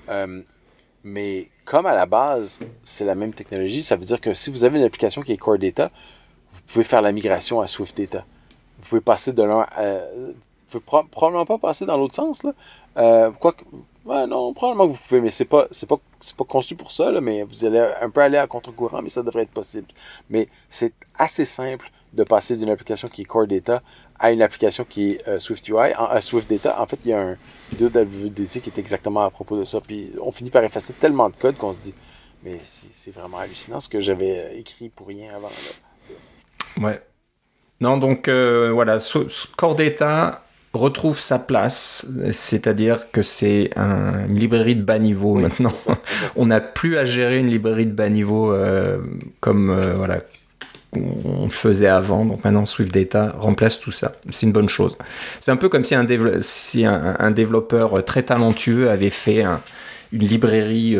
Euh, 0.08 0.40
mais 1.04 1.48
comme 1.64 1.86
à 1.86 1.94
la 1.94 2.06
base, 2.06 2.60
c'est 2.82 3.04
la 3.04 3.14
même 3.14 3.32
technologie, 3.32 3.82
ça 3.82 3.96
veut 3.96 4.04
dire 4.04 4.20
que 4.20 4.34
si 4.34 4.50
vous 4.50 4.64
avez 4.64 4.78
une 4.78 4.84
application 4.84 5.22
qui 5.22 5.32
est 5.32 5.36
Core 5.36 5.58
Data, 5.58 5.88
vous 6.50 6.60
pouvez 6.66 6.84
faire 6.84 7.02
la 7.02 7.12
migration 7.12 7.60
à 7.60 7.66
Swift 7.66 7.96
Data. 7.96 8.24
Vous 8.80 8.88
pouvez 8.88 9.00
passer 9.00 9.32
de 9.32 9.42
l'un 9.42 9.60
à... 9.60 9.98
Vous 10.66 10.80
pouvez 10.80 10.84
pro 10.84 11.02
probablement 11.04 11.44
pas 11.44 11.58
passer 11.58 11.86
dans 11.86 11.96
l'autre 11.96 12.14
sens, 12.14 12.42
là. 12.42 12.52
Euh, 12.98 13.30
non, 14.26 14.52
probablement 14.52 14.86
que 14.86 14.92
vous 14.92 14.98
pouvez, 15.08 15.20
mais 15.20 15.30
c'est 15.30 15.44
pas, 15.44 15.66
c'est 15.70 15.88
pas, 15.88 15.96
c'est 16.20 16.36
pas 16.36 16.44
conçu 16.44 16.74
pour 16.74 16.92
ça, 16.92 17.10
mais 17.20 17.42
vous 17.44 17.64
allez 17.64 17.86
un 18.00 18.10
peu 18.10 18.20
aller 18.20 18.36
à 18.36 18.46
contre-courant, 18.46 19.00
mais 19.02 19.08
ça 19.08 19.22
devrait 19.22 19.42
être 19.42 19.50
possible. 19.50 19.86
Mais 20.28 20.48
c'est 20.68 20.92
assez 21.18 21.44
simple 21.44 21.90
de 22.14 22.24
passer 22.24 22.56
d'une 22.56 22.70
application 22.70 23.08
qui 23.08 23.22
est 23.22 23.24
Core 23.24 23.46
Data 23.46 23.82
à 24.18 24.32
une 24.32 24.42
application 24.42 24.84
qui 24.88 25.12
est 25.12 25.28
euh, 25.28 25.38
Swift 25.38 25.68
UI, 25.68 25.94
en, 25.98 26.10
euh, 26.14 26.20
Swift 26.20 26.48
Data. 26.48 26.80
En 26.80 26.86
fait, 26.86 26.98
il 27.04 27.10
y 27.10 27.14
a 27.14 27.20
une 27.20 27.36
vidéo 27.70 27.88
de 27.88 28.00
WWDC 28.00 28.60
qui 28.60 28.70
est 28.70 28.78
exactement 28.78 29.22
à 29.22 29.30
propos 29.30 29.58
de 29.58 29.64
ça, 29.64 29.80
puis 29.80 30.12
on 30.20 30.32
finit 30.32 30.50
par 30.50 30.64
effacer 30.64 30.92
tellement 30.94 31.28
de 31.28 31.36
code 31.36 31.56
qu'on 31.56 31.72
se 31.72 31.80
dit, 31.80 31.94
mais 32.42 32.58
c'est 32.62 33.10
vraiment 33.10 33.38
hallucinant 33.38 33.80
ce 33.80 33.88
que 33.88 34.00
j'avais 34.00 34.58
écrit 34.58 34.88
pour 34.88 35.08
rien 35.08 35.34
avant, 35.34 35.48
là. 35.48 36.82
Ouais. 36.82 37.00
Non, 37.80 37.98
donc 37.98 38.28
euh, 38.28 38.70
voilà, 38.72 38.96
Core 39.56 39.74
Data 39.74 40.44
retrouve 40.72 41.20
sa 41.20 41.38
place, 41.38 42.06
c'est-à-dire 42.30 43.10
que 43.10 43.22
c'est 43.22 43.70
une 43.76 44.36
librairie 44.36 44.76
de 44.76 44.82
bas 44.82 44.98
niveau 44.98 45.34
maintenant. 45.34 45.72
on 46.36 46.46
n'a 46.46 46.60
plus 46.60 46.98
à 46.98 47.04
gérer 47.04 47.38
une 47.38 47.48
librairie 47.48 47.86
de 47.86 47.92
bas 47.92 48.08
niveau 48.08 48.52
euh, 48.52 48.98
comme 49.40 49.70
euh, 49.70 49.94
voilà 49.94 50.20
on 50.96 51.44
le 51.44 51.50
faisait 51.50 51.88
avant. 51.88 52.24
Donc 52.24 52.44
maintenant, 52.44 52.64
Swift 52.64 52.92
Data 52.92 53.34
remplace 53.38 53.80
tout 53.80 53.92
ça. 53.92 54.12
C'est 54.30 54.46
une 54.46 54.52
bonne 54.52 54.68
chose. 54.68 54.96
C'est 55.40 55.50
un 55.50 55.56
peu 55.56 55.68
comme 55.68 55.84
si 55.84 55.94
un, 55.94 57.30
développeur 57.30 58.04
très 58.04 58.22
talentueux 58.22 58.90
avait 58.90 59.10
fait 59.10 59.44
une 60.12 60.24
librairie 60.26 60.96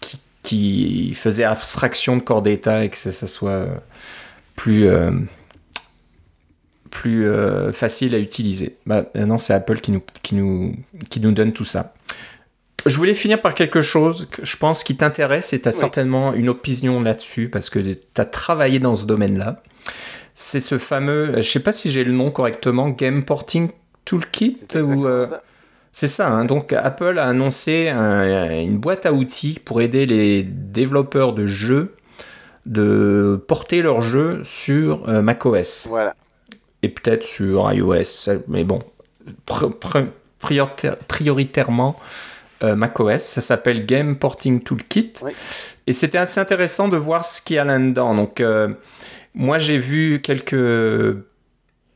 qui, 0.00 0.18
qui, 0.42 1.14
faisait 1.14 1.44
abstraction 1.44 2.16
de 2.16 2.22
Core 2.22 2.42
Data 2.42 2.84
et 2.84 2.88
que 2.90 2.96
ça, 2.96 3.26
soit 3.26 3.66
plus 4.56 4.88
plus 6.92 7.26
euh, 7.26 7.72
facile 7.72 8.14
à 8.14 8.18
utiliser. 8.18 8.76
Bah, 8.86 9.06
maintenant, 9.14 9.38
c'est 9.38 9.54
Apple 9.54 9.80
qui 9.80 10.34
nous 10.34 10.76
donne 11.32 11.52
tout 11.52 11.64
ça. 11.64 11.94
Je 12.86 12.96
voulais 12.96 13.14
finir 13.14 13.40
par 13.40 13.54
quelque 13.54 13.80
chose 13.80 14.28
que 14.30 14.44
je 14.44 14.56
pense 14.56 14.82
qui 14.82 14.96
t'intéresse 14.96 15.52
et 15.52 15.60
tu 15.60 15.68
as 15.68 15.72
certainement 15.72 16.34
une 16.34 16.48
opinion 16.48 17.00
là-dessus 17.00 17.48
parce 17.48 17.70
que 17.70 17.78
tu 17.78 17.96
as 18.16 18.24
travaillé 18.24 18.80
dans 18.80 18.96
ce 18.96 19.04
domaine-là. 19.04 19.62
C'est 20.34 20.60
ce 20.60 20.78
fameux, 20.78 21.34
je 21.36 21.48
sais 21.48 21.60
pas 21.60 21.72
si 21.72 21.90
j'ai 21.90 22.04
le 22.04 22.12
nom 22.12 22.30
correctement, 22.30 22.88
Game 22.88 23.24
Porting 23.24 23.68
Toolkit 24.04 24.66
ou 24.74 25.06
euh, 25.06 25.26
c'est 25.92 26.08
ça. 26.08 26.28
Hein. 26.28 26.44
donc 26.44 26.72
Apple 26.72 27.18
a 27.18 27.26
annoncé 27.26 27.88
une 27.88 28.78
boîte 28.78 29.06
à 29.06 29.12
outils 29.12 29.60
pour 29.64 29.80
aider 29.80 30.06
les 30.06 30.42
développeurs 30.42 31.34
de 31.34 31.46
jeux 31.46 31.94
de 32.64 33.42
porter 33.46 33.82
leurs 33.82 34.02
jeux 34.02 34.40
sur 34.44 35.08
euh, 35.08 35.20
macOS. 35.20 35.86
Voilà 35.88 36.14
et 36.82 36.88
peut-être 36.88 37.24
sur 37.24 37.72
iOS, 37.72 38.42
mais 38.48 38.64
bon, 38.64 38.80
prioritairement 41.08 41.96
euh, 42.62 42.76
macOS. 42.76 43.22
Ça 43.22 43.40
s'appelle 43.40 43.86
Game 43.86 44.16
Porting 44.16 44.60
Toolkit. 44.60 45.14
Et 45.86 45.92
c'était 45.92 46.18
assez 46.18 46.40
intéressant 46.40 46.88
de 46.88 46.96
voir 46.96 47.24
ce 47.24 47.42
qu'il 47.42 47.56
y 47.56 47.58
a 47.58 47.64
là-dedans. 47.64 48.14
Donc, 48.14 48.40
euh, 48.40 48.68
moi, 49.34 49.58
j'ai 49.58 49.78
vu 49.78 50.20
quelques 50.20 51.16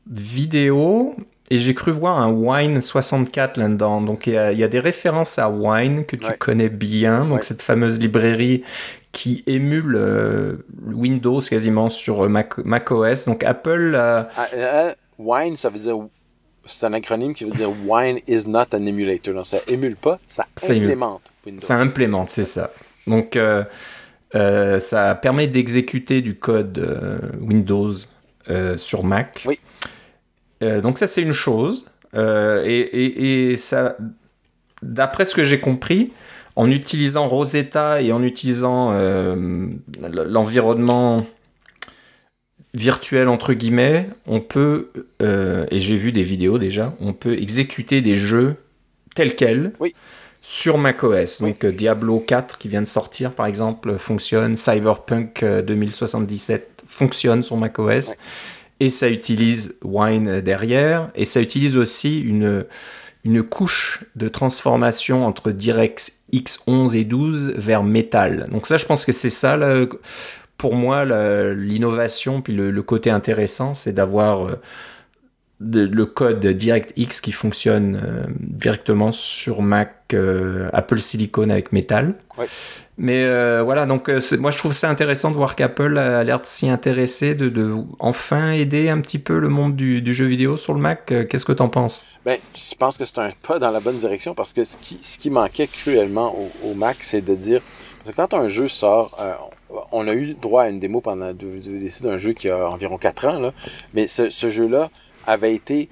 vidéos 0.09 1.15
et 1.49 1.57
j'ai 1.57 1.73
cru 1.73 1.91
voir 1.91 2.19
un 2.19 2.31
Wine 2.31 2.81
64 2.81 3.57
là-dedans. 3.57 4.01
Donc, 4.01 4.27
il 4.27 4.33
y, 4.33 4.63
a 4.63 4.67
des 4.67 4.79
références 4.79 5.39
à 5.39 5.49
Wine 5.49 6.05
que 6.05 6.15
tu 6.15 6.31
connais 6.37 6.69
bien. 6.69 7.25
Donc, 7.25 7.43
cette 7.43 7.61
fameuse 7.61 7.99
librairie 7.99 8.63
qui 9.13 9.43
émule 9.47 9.95
euh, 9.95 10.57
Windows 10.85 11.41
quasiment 11.41 11.89
sur 11.89 12.29
Mac, 12.29 12.91
OS. 12.91 13.25
Donc 13.25 13.43
Apple. 13.43 13.95
Ah, 13.95 14.27
Wine, 15.17 15.55
ça 15.55 15.69
veut 15.69 15.79
dire. 15.79 15.97
C'est 16.67 16.85
un 16.85 16.93
acronyme 16.93 17.33
qui 17.33 17.43
veut 17.43 17.51
dire 17.51 17.69
Wine 17.85 18.19
is 18.27 18.47
not 18.47 18.73
an 18.73 18.85
emulator. 18.85 19.33
Donc 19.33 19.45
ça 19.45 19.59
émule 19.67 19.95
pas, 19.95 20.17
ça, 20.27 20.45
implémente 20.69 21.21
Windows. 21.45 21.65
Ça 21.65 21.75
implémente, 21.77 22.29
c'est 22.29 22.43
ça. 22.43 22.71
Donc 23.05 23.37
ça 24.33 25.15
permet 25.15 25.47
d'exécuter 25.47 26.21
du 26.21 26.35
code 26.35 27.33
Windows 27.41 27.93
sur 28.75 29.03
Mac. 29.03 29.45
Oui. 29.45 29.59
donc 30.61 30.97
ça 30.97 31.07
c'est 31.07 31.21
une 31.21 31.33
chose. 31.33 31.89
Et, 32.13 32.19
et, 32.19 33.51
et, 33.51 33.57
ça, 33.57 33.95
d'après 34.81 35.25
ce 35.25 35.35
que 35.35 35.43
j'ai 35.43 35.59
compris, 35.59 36.11
en 36.57 36.71
utilisant 36.71 37.27
Rosetta 37.27 38.01
et 38.01 38.11
en 38.11 38.23
utilisant 38.23 38.89
euh, 38.91 39.67
l'environnement 40.01 41.23
virtuel 42.77 43.27
entre 43.27 43.53
guillemets, 43.53 44.09
on 44.25 44.39
peut, 44.39 44.91
euh, 45.21 45.65
et 45.71 45.79
j'ai 45.79 45.95
vu 45.95 46.11
des 46.11 46.21
vidéos 46.21 46.57
déjà, 46.57 46.93
on 46.99 47.13
peut 47.13 47.33
exécuter 47.33 48.01
des 48.01 48.15
jeux 48.15 48.55
tels 49.15 49.35
quels 49.35 49.73
sur 50.41 50.77
macOS. 50.77 51.41
Donc 51.41 51.65
euh, 51.65 51.71
Diablo 51.71 52.19
4 52.19 52.57
qui 52.57 52.67
vient 52.67 52.81
de 52.81 52.87
sortir 52.87 53.31
par 53.31 53.47
exemple 53.47 53.97
fonctionne, 53.97 54.55
Cyberpunk 54.55 55.43
2077 55.43 56.83
fonctionne 56.87 57.43
sur 57.43 57.57
macOS, 57.57 58.15
et 58.79 58.89
ça 58.89 59.09
utilise 59.09 59.77
Wine 59.83 60.41
derrière, 60.41 61.09
et 61.15 61.25
ça 61.25 61.41
utilise 61.41 61.77
aussi 61.77 62.21
une 62.21 62.65
une 63.27 63.43
couche 63.43 64.05
de 64.15 64.29
transformation 64.29 65.25
entre 65.25 65.51
DirectX 65.51 66.59
11 66.65 66.95
et 66.95 67.03
12 67.03 67.55
vers 67.57 67.83
métal. 67.83 68.45
Donc 68.51 68.67
ça, 68.67 68.77
je 68.77 68.85
pense 68.85 69.03
que 69.03 69.11
c'est 69.11 69.29
ça, 69.29 69.57
pour 70.57 70.75
moi, 70.75 71.05
l'innovation, 71.53 72.41
puis 72.41 72.53
le, 72.53 72.81
côté 72.81 73.09
intéressant, 73.09 73.73
c'est 73.73 73.93
d'avoir 73.93 74.47
euh, 74.47 74.59
le 75.59 76.05
code 76.05 76.45
DirectX 76.45 77.21
qui 77.21 77.31
fonctionne 77.31 77.99
euh, 78.03 78.23
directement 78.39 79.11
sur 79.11 79.61
Mac 79.61 79.95
euh, 80.13 80.69
Apple 80.71 80.99
Silicon 80.99 81.49
avec 81.49 81.71
métal. 81.71 82.15
Mais 82.99 83.23
euh, 83.25 83.61
voilà, 83.63 83.85
donc 83.85 84.09
moi 84.39 84.51
je 84.51 84.57
trouve 84.57 84.73
ça 84.73 84.89
intéressant 84.89 85.29
de 85.31 85.35
voir 85.35 85.55
qu'Apple 85.55 85.97
a 85.97 86.23
l'air 86.23 86.39
de 86.39 86.45
s'y 86.45 86.69
intéresser, 86.69 87.35
de, 87.35 87.49
de, 87.49 87.71
enfin 87.99 88.51
aider 88.51 88.89
un 88.89 88.99
petit 89.01 89.19
peu 89.19 89.39
le 89.39 89.49
monde 89.49 89.75
du, 89.75 90.01
du 90.01 90.13
jeu 90.13 90.25
vidéo 90.25 90.57
sur 90.57 90.73
le 90.73 90.79
Mac. 90.79 91.05
Qu'est-ce 91.05 91.45
que 91.45 91.51
tu 91.51 91.61
en 91.61 91.69
penses? 91.69 92.05
Ben, 92.25 92.39
Je 92.55 92.75
pense 92.75 92.97
que 92.97 93.05
c'est 93.05 93.19
un 93.19 93.31
pas 93.47 93.59
dans 93.59 93.71
la 93.71 93.79
bonne 93.79 93.97
direction 93.97 94.33
parce 94.33 94.53
que 94.53 94.63
ce 94.63 94.77
qui, 94.77 94.99
ce 95.01 95.17
qui 95.19 95.29
manquait 95.29 95.67
cruellement 95.67 96.35
au, 96.63 96.73
Mac, 96.73 96.97
c'est 97.01 97.21
de 97.21 97.35
dire. 97.35 97.61
Parce 97.99 98.11
que 98.11 98.15
quand 98.15 98.33
un 98.35 98.47
jeu 98.47 98.67
sort, 98.67 99.15
on 99.91 100.07
a 100.07 100.13
eu 100.13 100.33
droit 100.33 100.63
à 100.63 100.69
une 100.69 100.79
démo 100.79 101.01
pendant 101.01 101.33
d'un 101.33 102.17
jeu 102.17 102.33
qui 102.33 102.49
a 102.49 102.69
environ 102.69 102.97
4 102.97 103.27
ans, 103.27 103.53
mais 103.93 104.07
ce, 104.07 104.49
jeu-là 104.49 104.89
avait 105.25 105.53
été 105.53 105.89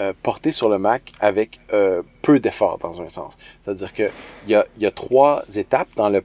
euh, 0.00 0.12
porté 0.24 0.50
sur 0.50 0.68
le 0.68 0.76
Mac 0.78 1.12
avec 1.20 1.60
euh, 1.72 2.02
peu 2.20 2.40
d'efforts 2.40 2.78
dans 2.78 3.00
un 3.00 3.08
sens. 3.08 3.38
C'est-à-dire 3.60 3.92
qu'il 3.92 4.10
y 4.48 4.54
a, 4.56 4.66
y 4.76 4.86
a 4.86 4.90
trois 4.90 5.44
étapes 5.54 5.86
dans 5.96 6.08
le, 6.08 6.20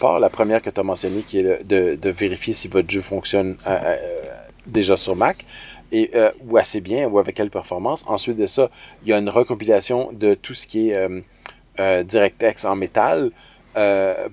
port. 0.00 0.18
La 0.18 0.28
première 0.28 0.60
que 0.60 0.68
tu 0.68 0.80
as 0.80 0.82
mentionnée 0.82 1.22
qui 1.22 1.38
est 1.38 1.64
de, 1.64 2.10
vérifier 2.10 2.52
si 2.52 2.66
votre 2.66 2.90
jeu 2.90 3.00
fonctionne 3.00 3.56
euh, 3.68 3.96
déjà 4.66 4.96
sur 4.96 5.14
Mac 5.14 5.44
et, 5.92 6.10
ou 6.48 6.56
assez 6.56 6.80
bien 6.80 7.06
ou 7.06 7.20
avec 7.20 7.36
quelle 7.36 7.50
performance. 7.50 8.04
Ensuite 8.08 8.36
de 8.36 8.48
ça, 8.48 8.68
il 9.04 9.10
y 9.10 9.12
a 9.12 9.18
une 9.18 9.30
recompilation 9.30 10.10
de 10.12 10.34
tout 10.34 10.54
ce 10.54 10.66
qui 10.66 10.90
est 10.90 11.08
DirectX 12.04 12.64
en 12.64 12.74
métal. 12.74 13.30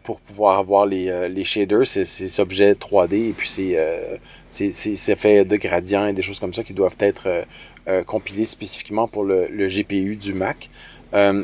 Pour 0.03 0.19
pouvoir 0.21 0.57
avoir 0.59 0.85
les, 0.85 1.29
les 1.29 1.43
shaders, 1.43 1.85
ces, 1.85 2.39
objets 2.39 2.73
3D, 2.73 3.29
et 3.29 3.33
puis 3.33 3.47
ces, 3.47 5.11
effets 5.11 5.45
de 5.45 5.55
gradient 5.57 6.07
et 6.07 6.13
des 6.13 6.21
choses 6.21 6.39
comme 6.39 6.53
ça 6.53 6.63
qui 6.63 6.73
doivent 6.73 6.97
être 6.99 7.45
euh, 7.87 8.03
compilé 8.03 8.45
spécifiquement 8.45 9.07
pour 9.07 9.23
le, 9.23 9.67
GPU 9.67 10.15
du 10.15 10.33
Mac. 10.33 10.71
Euh, 11.13 11.43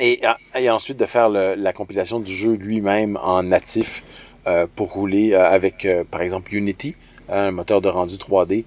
et, 0.00 0.20
et, 0.58 0.68
ensuite 0.68 0.96
de 0.96 1.06
faire 1.06 1.28
la 1.28 1.72
compilation 1.72 2.18
du 2.18 2.32
jeu 2.32 2.54
lui-même 2.54 3.16
en 3.22 3.44
natif 3.44 4.02
euh, 4.48 4.66
pour 4.74 4.92
rouler 4.92 5.34
avec, 5.34 5.86
par 6.10 6.22
exemple, 6.22 6.52
Unity, 6.52 6.96
un 7.28 7.52
moteur 7.52 7.80
de 7.80 7.88
rendu 7.88 8.16
3D 8.16 8.64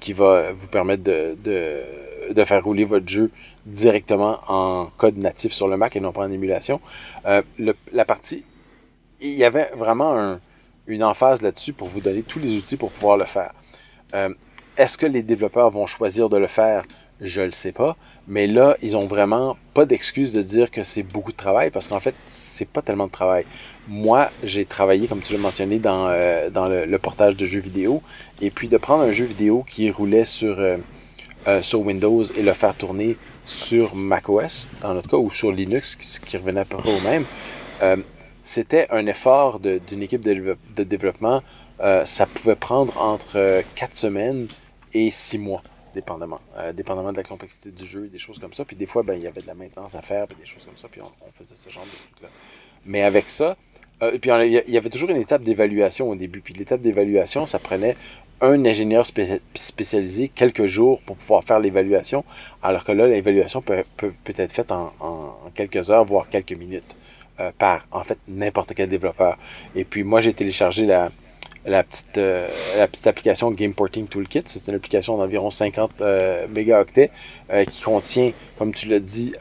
qui 0.00 0.14
va 0.14 0.52
vous 0.52 0.68
permettre 0.68 1.02
de, 1.02 1.36
de, 1.44 2.32
de, 2.32 2.44
faire 2.44 2.64
rouler 2.64 2.84
votre 2.84 3.08
jeu 3.08 3.30
directement 3.66 4.40
en 4.48 4.86
code 4.96 5.16
natif 5.18 5.52
sur 5.52 5.68
le 5.68 5.76
Mac 5.76 5.96
et 5.96 6.00
non 6.00 6.12
pas 6.12 6.22
en 6.22 6.32
émulation. 6.32 6.80
Le, 7.24 7.74
la 7.92 8.04
partie, 8.04 8.44
il 9.20 9.34
y 9.34 9.44
avait 9.44 9.70
vraiment 9.76 10.18
un, 10.18 10.40
une 10.86 11.04
emphase 11.04 11.42
là-dessus 11.42 11.72
pour 11.72 11.88
vous 11.88 12.00
donner 12.00 12.22
tous 12.22 12.38
les 12.38 12.56
outils 12.56 12.76
pour 12.76 12.90
pouvoir 12.90 13.16
le 13.16 13.24
faire. 13.24 13.52
Est-ce 14.78 14.96
que 14.96 15.06
les 15.06 15.22
développeurs 15.22 15.70
vont 15.70 15.86
choisir 15.86 16.30
de 16.30 16.38
le 16.38 16.46
faire? 16.46 16.82
Je 17.20 17.40
ne 17.40 17.46
le 17.46 17.52
sais 17.52 17.72
pas. 17.72 17.94
Mais 18.26 18.46
là, 18.46 18.74
ils 18.80 18.96
ont 18.96 19.06
vraiment 19.06 19.56
pas 19.74 19.84
d'excuse 19.84 20.32
de 20.32 20.42
dire 20.42 20.70
que 20.70 20.82
c'est 20.82 21.02
beaucoup 21.02 21.30
de 21.30 21.36
travail 21.36 21.70
parce 21.70 21.88
qu'en 21.88 22.00
fait, 22.00 22.14
c'est 22.26 22.66
pas 22.66 22.80
tellement 22.80 23.06
de 23.06 23.12
travail. 23.12 23.44
Moi, 23.86 24.30
j'ai 24.42 24.64
travaillé, 24.64 25.06
comme 25.06 25.20
tu 25.20 25.34
l'as 25.34 25.38
mentionné, 25.38 25.78
dans, 25.78 26.08
euh, 26.08 26.48
dans 26.48 26.68
le, 26.68 26.98
portage 26.98 27.36
de 27.36 27.44
jeux 27.44 27.60
vidéo. 27.60 28.02
Et 28.40 28.50
puis 28.50 28.66
de 28.66 28.78
prendre 28.78 29.02
un 29.02 29.12
jeu 29.12 29.26
vidéo 29.26 29.62
qui 29.68 29.90
roulait 29.90 30.24
sur, 30.24 30.58
euh, 30.58 30.78
euh, 31.46 31.60
sur 31.60 31.80
Windows 31.82 32.24
et 32.24 32.42
le 32.42 32.52
faire 32.54 32.74
tourner 32.74 33.18
sur 33.44 33.94
macOS, 33.94 34.68
dans 34.80 34.94
notre 34.94 35.08
cas, 35.08 35.16
ou 35.16 35.30
sur 35.30 35.52
Linux, 35.52 35.96
ce 36.00 36.20
qui 36.20 36.36
revenait 36.36 36.60
à 36.60 36.64
peu 36.64 36.76
près 36.76 36.94
au 36.94 37.00
même 37.00 37.24
c'était 38.44 38.88
un 38.90 39.06
effort 39.06 39.60
d'une 39.60 40.02
équipe 40.02 40.20
de, 40.20 40.56
de 40.76 40.82
développement. 40.84 41.42
ça 42.04 42.26
pouvait 42.26 42.56
prendre 42.56 43.00
entre 43.00 43.62
quatre 43.74 43.96
semaines 43.96 44.48
et 44.94 45.10
six 45.10 45.38
mois, 45.38 45.62
dépendamment. 45.94 46.40
Euh, 46.58 46.72
dépendamment 46.72 47.12
de 47.12 47.16
la 47.16 47.22
complexité 47.22 47.70
du 47.70 47.84
jeu, 47.84 48.08
des 48.08 48.18
choses 48.18 48.38
comme 48.38 48.52
ça. 48.52 48.64
Puis 48.64 48.76
des 48.76 48.86
fois, 48.86 49.02
ben, 49.02 49.14
il 49.14 49.22
y 49.22 49.26
avait 49.26 49.42
de 49.42 49.46
la 49.46 49.54
maintenance 49.54 49.94
à 49.94 50.02
faire, 50.02 50.26
puis 50.26 50.38
des 50.38 50.46
choses 50.46 50.64
comme 50.64 50.76
ça, 50.76 50.88
puis 50.88 51.00
on, 51.00 51.30
faisait 51.34 51.54
ce 51.54 51.70
genre 51.70 51.84
de 51.84 51.90
trucs-là. 51.90 52.28
Mais 52.84 53.02
avec 53.02 53.28
ça, 53.28 53.56
euh, 54.02 54.18
puis 54.18 54.30
il 54.30 54.72
y 54.72 54.76
avait 54.76 54.90
toujours 54.90 55.10
une 55.10 55.20
étape 55.20 55.42
d'évaluation 55.42 56.10
au 56.10 56.16
début. 56.16 56.40
Puis 56.40 56.54
l'étape 56.54 56.80
d'évaluation, 56.80 57.46
ça 57.46 57.58
prenait 57.58 57.94
un 58.42 58.64
ingénieur 58.66 59.06
spécialisé 59.54 60.28
quelques 60.28 60.66
jours 60.66 61.00
pour 61.02 61.16
pouvoir 61.16 61.44
faire 61.44 61.60
l'évaluation, 61.60 62.24
alors 62.62 62.84
que 62.84 62.92
là, 62.92 63.06
l'évaluation 63.06 63.62
peut, 63.62 63.82
peut, 63.96 64.12
être 64.36 64.52
faite 64.52 64.72
en, 64.72 64.92
en, 65.00 65.34
quelques 65.54 65.90
heures, 65.90 66.04
voire 66.04 66.28
quelques 66.28 66.52
minutes, 66.52 66.96
euh, 67.40 67.50
par, 67.56 67.86
en 67.92 68.04
fait, 68.04 68.18
n'importe 68.28 68.74
quel 68.74 68.88
développeur. 68.88 69.38
Et 69.74 69.84
puis 69.84 70.02
moi, 70.02 70.20
j'ai 70.20 70.34
téléchargé 70.34 70.86
la, 70.86 71.10
la 71.64 71.84
petite, 71.84 72.16
la 72.76 72.88
petite 72.88 73.06
application 73.06 73.50
Game 73.52 73.74
Porting 73.74 74.06
Toolkit. 74.06 74.42
C'est 74.46 74.66
une 74.66 74.74
application 74.74 75.16
d'environ 75.16 75.50
50 75.50 76.02
mégaoctets 76.50 77.10
qui 77.68 77.82
contient, 77.82 78.32
comme 78.58 78.74
tu 78.74 78.88
l'as 78.88 78.98
dit, 78.98 79.32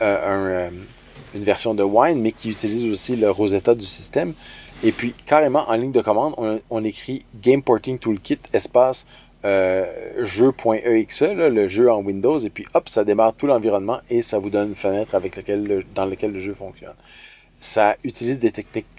une 1.33 1.43
version 1.43 1.73
de 1.73 1.83
Wine, 1.83 2.21
mais 2.21 2.31
qui 2.31 2.49
utilise 2.49 2.85
aussi 2.85 3.15
le 3.15 3.31
Rosetta 3.31 3.73
du 3.73 3.85
système. 3.85 4.33
Et 4.83 4.91
puis, 4.91 5.13
carrément, 5.25 5.69
en 5.69 5.75
ligne 5.75 5.91
de 5.91 6.01
commande, 6.01 6.33
on, 6.37 6.59
on 6.69 6.83
écrit 6.83 7.25
Game 7.35 7.61
Porting 7.61 7.99
Toolkit 7.99 8.39
espace 8.53 9.05
euh, 9.43 9.85
jeu.exe, 10.23 11.23
le 11.23 11.67
jeu 11.67 11.91
en 11.91 12.03
Windows, 12.03 12.37
et 12.37 12.49
puis 12.51 12.65
hop, 12.75 12.87
ça 12.87 13.03
démarre 13.03 13.35
tout 13.35 13.47
l'environnement 13.47 13.99
et 14.09 14.21
ça 14.21 14.37
vous 14.37 14.51
donne 14.51 14.69
une 14.69 14.75
fenêtre 14.75 15.15
avec 15.15 15.35
lequel 15.35 15.83
dans 15.95 16.05
laquelle 16.05 16.31
le 16.31 16.39
jeu 16.39 16.53
fonctionne. 16.53 16.93
Ça 17.59 17.95
utilise 18.03 18.37
des, 18.37 18.51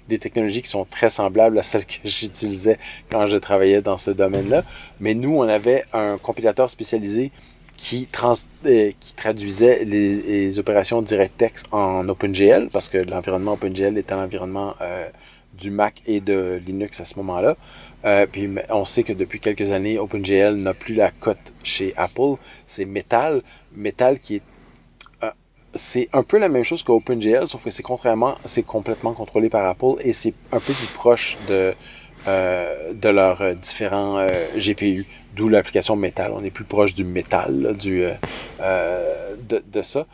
des 0.08 0.18
technologies 0.18 0.62
qui 0.62 0.68
sont 0.68 0.84
très 0.84 1.10
semblables 1.10 1.58
à 1.58 1.62
celles 1.62 1.84
que 1.84 1.94
j'utilisais 2.04 2.78
quand 3.08 3.26
je 3.26 3.36
travaillais 3.36 3.82
dans 3.82 3.96
ce 3.96 4.10
domaine-là, 4.10 4.64
mais 4.98 5.14
nous, 5.14 5.36
on 5.36 5.42
avait 5.42 5.84
un 5.92 6.18
compilateur 6.18 6.68
spécialisé 6.68 7.30
qui, 7.76 8.06
trans, 8.06 8.34
euh, 8.66 8.90
qui 8.98 9.14
traduisait 9.14 9.84
les, 9.84 10.16
les, 10.16 10.58
opérations 10.58 11.02
DirectX 11.02 11.64
en 11.70 12.08
OpenGL, 12.08 12.68
parce 12.72 12.88
que 12.88 12.98
l'environnement 12.98 13.52
OpenGL 13.52 13.96
était 13.96 14.14
l'environnement 14.14 14.74
euh, 14.80 15.08
du 15.62 15.70
Mac 15.70 16.02
et 16.06 16.20
de 16.20 16.60
Linux 16.66 17.00
à 17.00 17.04
ce 17.04 17.16
moment-là. 17.18 17.56
Euh, 18.04 18.26
puis 18.30 18.48
on 18.70 18.84
sait 18.84 19.04
que 19.04 19.12
depuis 19.12 19.40
quelques 19.40 19.70
années, 19.70 19.98
OpenGL 19.98 20.56
n'a 20.56 20.74
plus 20.74 20.94
la 20.94 21.10
cote 21.10 21.54
chez 21.62 21.92
Apple. 21.96 22.34
C'est 22.66 22.84
Metal. 22.84 23.42
Metal 23.74 24.18
qui 24.18 24.36
est 24.36 24.42
euh, 25.22 25.30
c'est 25.74 26.08
un 26.12 26.22
peu 26.22 26.38
la 26.38 26.48
même 26.48 26.64
chose 26.64 26.82
qu'OpenGL, 26.82 27.46
sauf 27.46 27.64
que 27.64 27.70
c'est 27.70 27.82
contrairement, 27.82 28.34
c'est 28.44 28.64
complètement 28.64 29.12
contrôlé 29.12 29.48
par 29.48 29.64
Apple 29.66 29.94
et 30.00 30.12
c'est 30.12 30.34
un 30.50 30.60
peu 30.60 30.72
plus 30.72 30.88
proche 30.88 31.38
de 31.48 31.74
euh, 32.28 32.92
de 32.92 33.08
leurs 33.08 33.54
différents 33.56 34.24
GPU, 34.56 35.06
d'où 35.34 35.48
l'application 35.48 35.96
Metal. 35.96 36.32
On 36.34 36.44
est 36.44 36.50
plus 36.50 36.64
proche 36.64 36.94
du 36.94 37.04
métal, 37.04 37.76
du 37.76 38.04
de, 39.48 39.82
ça. 39.82 40.06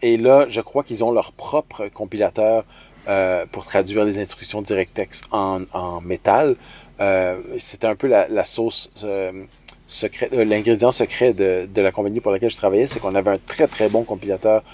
et 0.00 0.16
là, 0.16 0.46
je 0.48 0.60
crois 0.62 0.82
qu'ils 0.82 1.04
ont 1.04 1.12
leur 1.12 1.32
propre 1.32 1.88
compilateur 1.88 2.64
euh, 3.08 3.46
pour 3.52 3.64
traduire 3.64 4.04
les 4.04 4.18
instructions 4.18 4.62
DirectX 4.62 5.22
en, 5.30 6.00
métal. 6.00 6.56
Euh, 7.00 7.36
C'était 7.56 7.86
un 7.86 7.94
peu 7.94 8.08
la, 8.08 8.44
sauce 8.44 8.90
euh, 9.04 9.44
secrète, 9.86 10.32
l'ingrédient 10.32 10.90
secret 10.90 11.32
de, 11.32 11.80
la 11.80 11.92
compagnie 11.92 12.20
pour 12.20 12.32
laquelle 12.32 12.50
je 12.50 12.56
travaillais, 12.56 12.86
c'est 12.86 12.98
qu'on 12.98 13.14
avait 13.14 13.30
un 13.30 13.38
très 13.38 13.68
très 13.68 13.88
bon 13.88 14.02
compilateur 14.02 14.64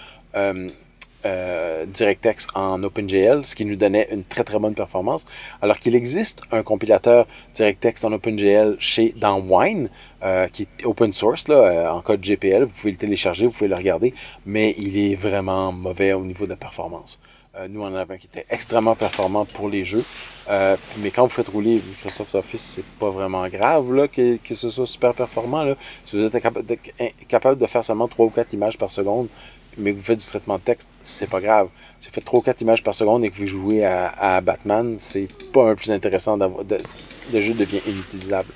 DirectX 1.24 2.46
en 2.54 2.82
OpenGL, 2.82 3.44
ce 3.44 3.54
qui 3.54 3.66
nous 3.66 3.76
donnait 3.76 4.08
une 4.10 4.24
très 4.24 4.44
très 4.44 4.58
bonne 4.58 4.74
performance. 4.74 5.26
Alors 5.60 5.78
qu'il 5.78 5.94
existe 5.94 6.42
un 6.52 6.62
compilateur 6.62 7.26
DirectX 7.52 8.02
en 8.04 8.12
OpenGL 8.12 8.76
chez 8.78 9.12
dans 9.14 9.40
Wine, 9.40 9.90
qui 10.52 10.62
est 10.62 10.86
open 10.86 11.12
source 11.12 11.48
là, 11.48 11.92
en 11.94 12.00
code 12.00 12.22
GPL. 12.22 12.64
Vous 12.64 12.72
pouvez 12.72 12.92
le 12.92 12.96
télécharger, 12.96 13.44
vous 13.44 13.52
pouvez 13.52 13.68
le 13.68 13.76
regarder, 13.76 14.14
mais 14.46 14.74
il 14.78 14.96
est 14.96 15.16
vraiment 15.16 15.70
mauvais 15.70 16.14
au 16.14 16.24
niveau 16.24 16.46
de 16.46 16.50
la 16.50 16.56
performance. 16.56 17.20
Euh, 17.54 17.68
nous, 17.68 17.82
on 17.82 17.86
en 17.86 17.94
avait 17.94 18.14
un 18.14 18.16
qui 18.16 18.28
était 18.28 18.46
extrêmement 18.48 18.94
performant 18.94 19.44
pour 19.44 19.68
les 19.68 19.84
jeux. 19.84 20.04
Euh, 20.48 20.76
mais 20.98 21.10
quand 21.10 21.24
vous 21.24 21.28
faites 21.28 21.48
rouler 21.48 21.82
Microsoft 21.86 22.34
Office, 22.34 22.62
c'est 22.62 22.84
pas 22.98 23.10
vraiment 23.10 23.46
grave 23.48 23.92
là, 23.92 24.08
que, 24.08 24.36
que 24.38 24.54
ce 24.54 24.70
soit 24.70 24.86
super 24.86 25.12
performant. 25.12 25.62
Là. 25.62 25.76
Si 26.04 26.16
vous 26.16 26.24
êtes 26.24 26.42
capable 27.28 27.58
de, 27.58 27.66
faire 27.66 27.84
seulement 27.84 28.08
3 28.08 28.26
ou 28.26 28.30
4 28.30 28.54
images 28.54 28.78
par 28.78 28.90
seconde, 28.90 29.28
mais 29.76 29.92
que 29.92 29.98
vous 29.98 30.02
faites 30.02 30.18
du 30.18 30.24
traitement 30.24 30.56
de 30.56 30.62
texte, 30.62 30.88
c'est 31.02 31.28
pas 31.28 31.40
grave. 31.40 31.68
Si 32.00 32.08
vous 32.08 32.14
faites 32.14 32.24
3 32.24 32.40
ou 32.40 32.42
4 32.42 32.62
images 32.62 32.82
par 32.82 32.94
seconde 32.94 33.22
et 33.24 33.30
que 33.30 33.36
vous 33.36 33.46
jouez 33.46 33.84
à, 33.84 34.08
à 34.08 34.40
Batman, 34.40 34.94
c'est 34.98 35.28
pas 35.52 35.70
un 35.70 35.74
plus 35.74 35.92
intéressant 35.92 36.38
d'avoir. 36.38 36.64
Le 37.32 37.40
jeu 37.42 37.52
devient 37.52 37.80
inutilisable. 37.86 38.48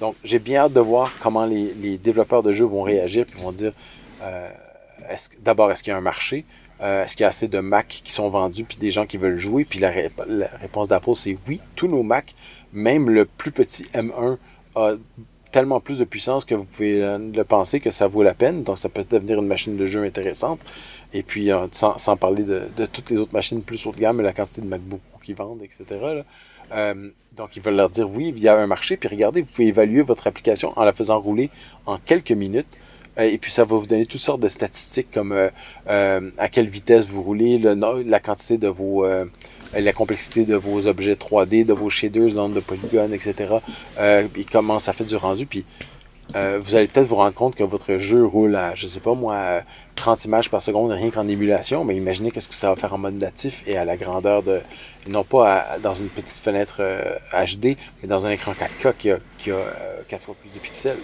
Donc, 0.00 0.16
j'ai 0.24 0.40
bien 0.40 0.62
hâte 0.62 0.72
de 0.72 0.80
voir 0.80 1.12
comment 1.20 1.44
les, 1.44 1.72
les, 1.74 1.98
développeurs 1.98 2.42
de 2.42 2.52
jeux 2.52 2.66
vont 2.66 2.82
réagir 2.82 3.26
puis 3.26 3.40
vont 3.40 3.52
dire 3.52 3.72
euh, 4.22 4.48
d'abord, 5.40 5.70
est-ce 5.70 5.82
qu'il 5.82 5.92
y 5.92 5.94
a 5.94 5.96
un 5.96 6.00
marché? 6.00 6.44
Euh, 6.80 7.04
Est-ce 7.04 7.16
qu'il 7.16 7.24
y 7.24 7.26
a 7.26 7.28
assez 7.28 7.48
de 7.48 7.60
Mac 7.60 7.88
qui 7.88 8.12
sont 8.12 8.28
vendus 8.28 8.64
puis 8.64 8.76
des 8.76 8.90
gens 8.90 9.06
qui 9.06 9.16
veulent 9.16 9.38
jouer? 9.38 9.64
Puis 9.64 9.78
la, 9.80 9.90
réponse 9.90 10.88
d'Apple, 10.88 11.14
c'est 11.14 11.36
oui. 11.46 11.60
Tous 11.76 11.88
nos 11.88 12.02
Mac, 12.02 12.34
même 12.72 13.10
le 13.10 13.24
plus 13.24 13.52
petit 13.52 13.84
M1, 13.94 14.36
a 14.76 14.94
tellement 15.50 15.80
plus 15.80 15.98
de 15.98 16.04
puissance 16.04 16.44
que 16.44 16.54
vous 16.54 16.64
pouvez 16.64 17.00
le 17.00 17.42
penser 17.42 17.80
que 17.80 17.90
ça 17.90 18.06
vaut 18.06 18.22
la 18.22 18.34
peine. 18.34 18.62
Donc, 18.62 18.78
ça 18.78 18.88
peut 18.88 19.04
devenir 19.08 19.38
une 19.38 19.46
machine 19.46 19.76
de 19.76 19.86
jeu 19.86 20.04
intéressante. 20.04 20.60
Et 21.12 21.22
puis, 21.22 21.50
euh, 21.50 21.66
sans, 21.72 22.16
parler 22.16 22.42
de, 22.44 22.86
toutes 22.86 23.10
les 23.10 23.18
autres 23.18 23.32
machines 23.32 23.62
plus 23.62 23.86
haut 23.86 23.92
de 23.92 23.98
gamme, 23.98 24.20
la 24.20 24.32
quantité 24.32 24.60
de 24.60 24.66
MacBook 24.66 25.00
qu'ils 25.22 25.34
vendent, 25.34 25.62
etc. 25.62 25.84
Euh, 26.72 27.10
donc, 27.36 27.56
ils 27.56 27.62
veulent 27.62 27.76
leur 27.76 27.90
dire 27.90 28.10
oui, 28.10 28.32
il 28.36 28.42
y 28.42 28.48
a 28.48 28.58
un 28.58 28.66
marché. 28.66 28.96
Puis, 28.96 29.08
regardez, 29.08 29.42
vous 29.42 29.48
pouvez 29.48 29.68
évaluer 29.68 30.02
votre 30.02 30.26
application 30.26 30.72
en 30.76 30.84
la 30.84 30.92
faisant 30.92 31.18
rouler 31.18 31.50
en 31.86 31.98
quelques 31.98 32.32
minutes. 32.32 32.78
Euh, 33.18 33.24
et 33.24 33.38
puis 33.38 33.50
ça 33.50 33.64
va 33.64 33.76
vous 33.76 33.86
donner 33.86 34.06
toutes 34.06 34.20
sortes 34.20 34.40
de 34.40 34.48
statistiques 34.48 35.10
comme 35.12 35.32
euh, 35.32 35.48
euh, 35.88 36.30
à 36.38 36.48
quelle 36.48 36.68
vitesse 36.68 37.06
vous 37.06 37.22
roulez, 37.22 37.58
le, 37.58 37.74
la 38.04 38.20
quantité 38.20 38.58
de 38.58 38.68
vos, 38.68 39.06
la 39.74 39.92
complexité 39.92 40.44
de 40.44 40.56
vos 40.56 40.86
objets 40.86 41.14
3D, 41.14 41.64
de 41.64 41.72
vos 41.72 41.90
shaders, 41.90 42.28
le 42.28 42.34
nombre 42.34 42.54
de 42.54 42.60
polygones, 42.60 43.12
etc. 43.12 43.54
puis 44.32 44.46
comment 44.46 44.78
ça 44.78 44.92
fait 44.92 45.04
du 45.04 45.16
rendu. 45.16 45.46
Puis 45.46 45.64
vous 46.34 46.76
allez 46.76 46.86
peut-être 46.86 47.06
vous 47.06 47.16
rendre 47.16 47.34
compte 47.34 47.54
que 47.54 47.64
votre 47.64 47.96
jeu 47.96 48.24
roule 48.24 48.54
à, 48.56 48.74
je 48.74 48.86
sais 48.86 49.00
pas 49.00 49.14
moi, 49.14 49.62
30 49.94 50.26
images 50.26 50.50
par 50.50 50.60
seconde, 50.60 50.90
rien 50.90 51.10
qu'en 51.10 51.26
émulation, 51.26 51.84
mais 51.84 51.96
imaginez 51.96 52.30
qu'est-ce 52.30 52.48
que 52.48 52.54
ça 52.54 52.70
va 52.70 52.76
faire 52.76 52.94
en 52.94 52.98
mode 52.98 53.14
natif 53.14 53.62
et 53.66 53.76
à 53.76 53.84
la 53.84 53.96
grandeur 53.96 54.42
de, 54.42 54.60
non 55.08 55.24
pas 55.24 55.78
dans 55.82 55.94
une 55.94 56.08
petite 56.08 56.42
fenêtre 56.42 56.82
HD, 57.32 57.76
mais 58.02 58.08
dans 58.08 58.26
un 58.26 58.30
écran 58.30 58.52
4K 58.52 58.94
qui 58.96 59.10
a, 59.10 59.18
qui 59.38 59.50
a 59.50 59.56
4 60.08 60.22
fois 60.22 60.36
plus 60.40 60.50
de 60.50 60.58
pixels. 60.58 60.98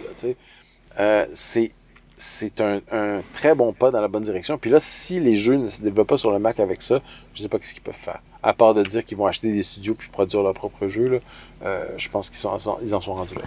C'est 1.34 1.70
c'est 2.16 2.60
un, 2.60 2.80
un, 2.92 3.22
très 3.32 3.54
bon 3.54 3.72
pas 3.72 3.90
dans 3.90 4.00
la 4.00 4.08
bonne 4.08 4.22
direction. 4.22 4.58
Puis 4.58 4.70
là, 4.70 4.78
si 4.80 5.20
les 5.20 5.34
jeux 5.34 5.56
ne 5.56 5.68
se 5.68 5.82
développent 5.82 6.08
pas 6.08 6.18
sur 6.18 6.30
le 6.30 6.38
Mac 6.38 6.60
avec 6.60 6.82
ça, 6.82 7.00
je 7.32 7.40
ne 7.40 7.42
sais 7.42 7.48
pas 7.48 7.58
ce 7.60 7.72
qu'ils 7.72 7.82
peuvent 7.82 7.94
faire. 7.94 8.20
À 8.42 8.52
part 8.52 8.74
de 8.74 8.82
dire 8.82 9.04
qu'ils 9.04 9.18
vont 9.18 9.26
acheter 9.26 9.52
des 9.52 9.62
studios 9.62 9.94
puis 9.94 10.08
produire 10.10 10.42
leurs 10.42 10.54
propres 10.54 10.86
jeux, 10.86 11.08
là, 11.08 11.18
euh, 11.64 11.84
je 11.96 12.08
pense 12.08 12.30
qu'ils 12.30 12.38
sont, 12.38 12.56
ils 12.82 12.94
en 12.94 13.00
sont 13.00 13.14
rendus 13.14 13.34
là. 13.34 13.42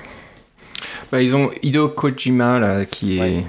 Bah, 1.11 1.21
ils 1.21 1.35
ont 1.35 1.49
Hideo 1.61 1.89
Kojima 1.89 2.59
là, 2.59 2.85
qui 2.85 3.17
est. 3.17 3.21
Ouais. 3.21 3.43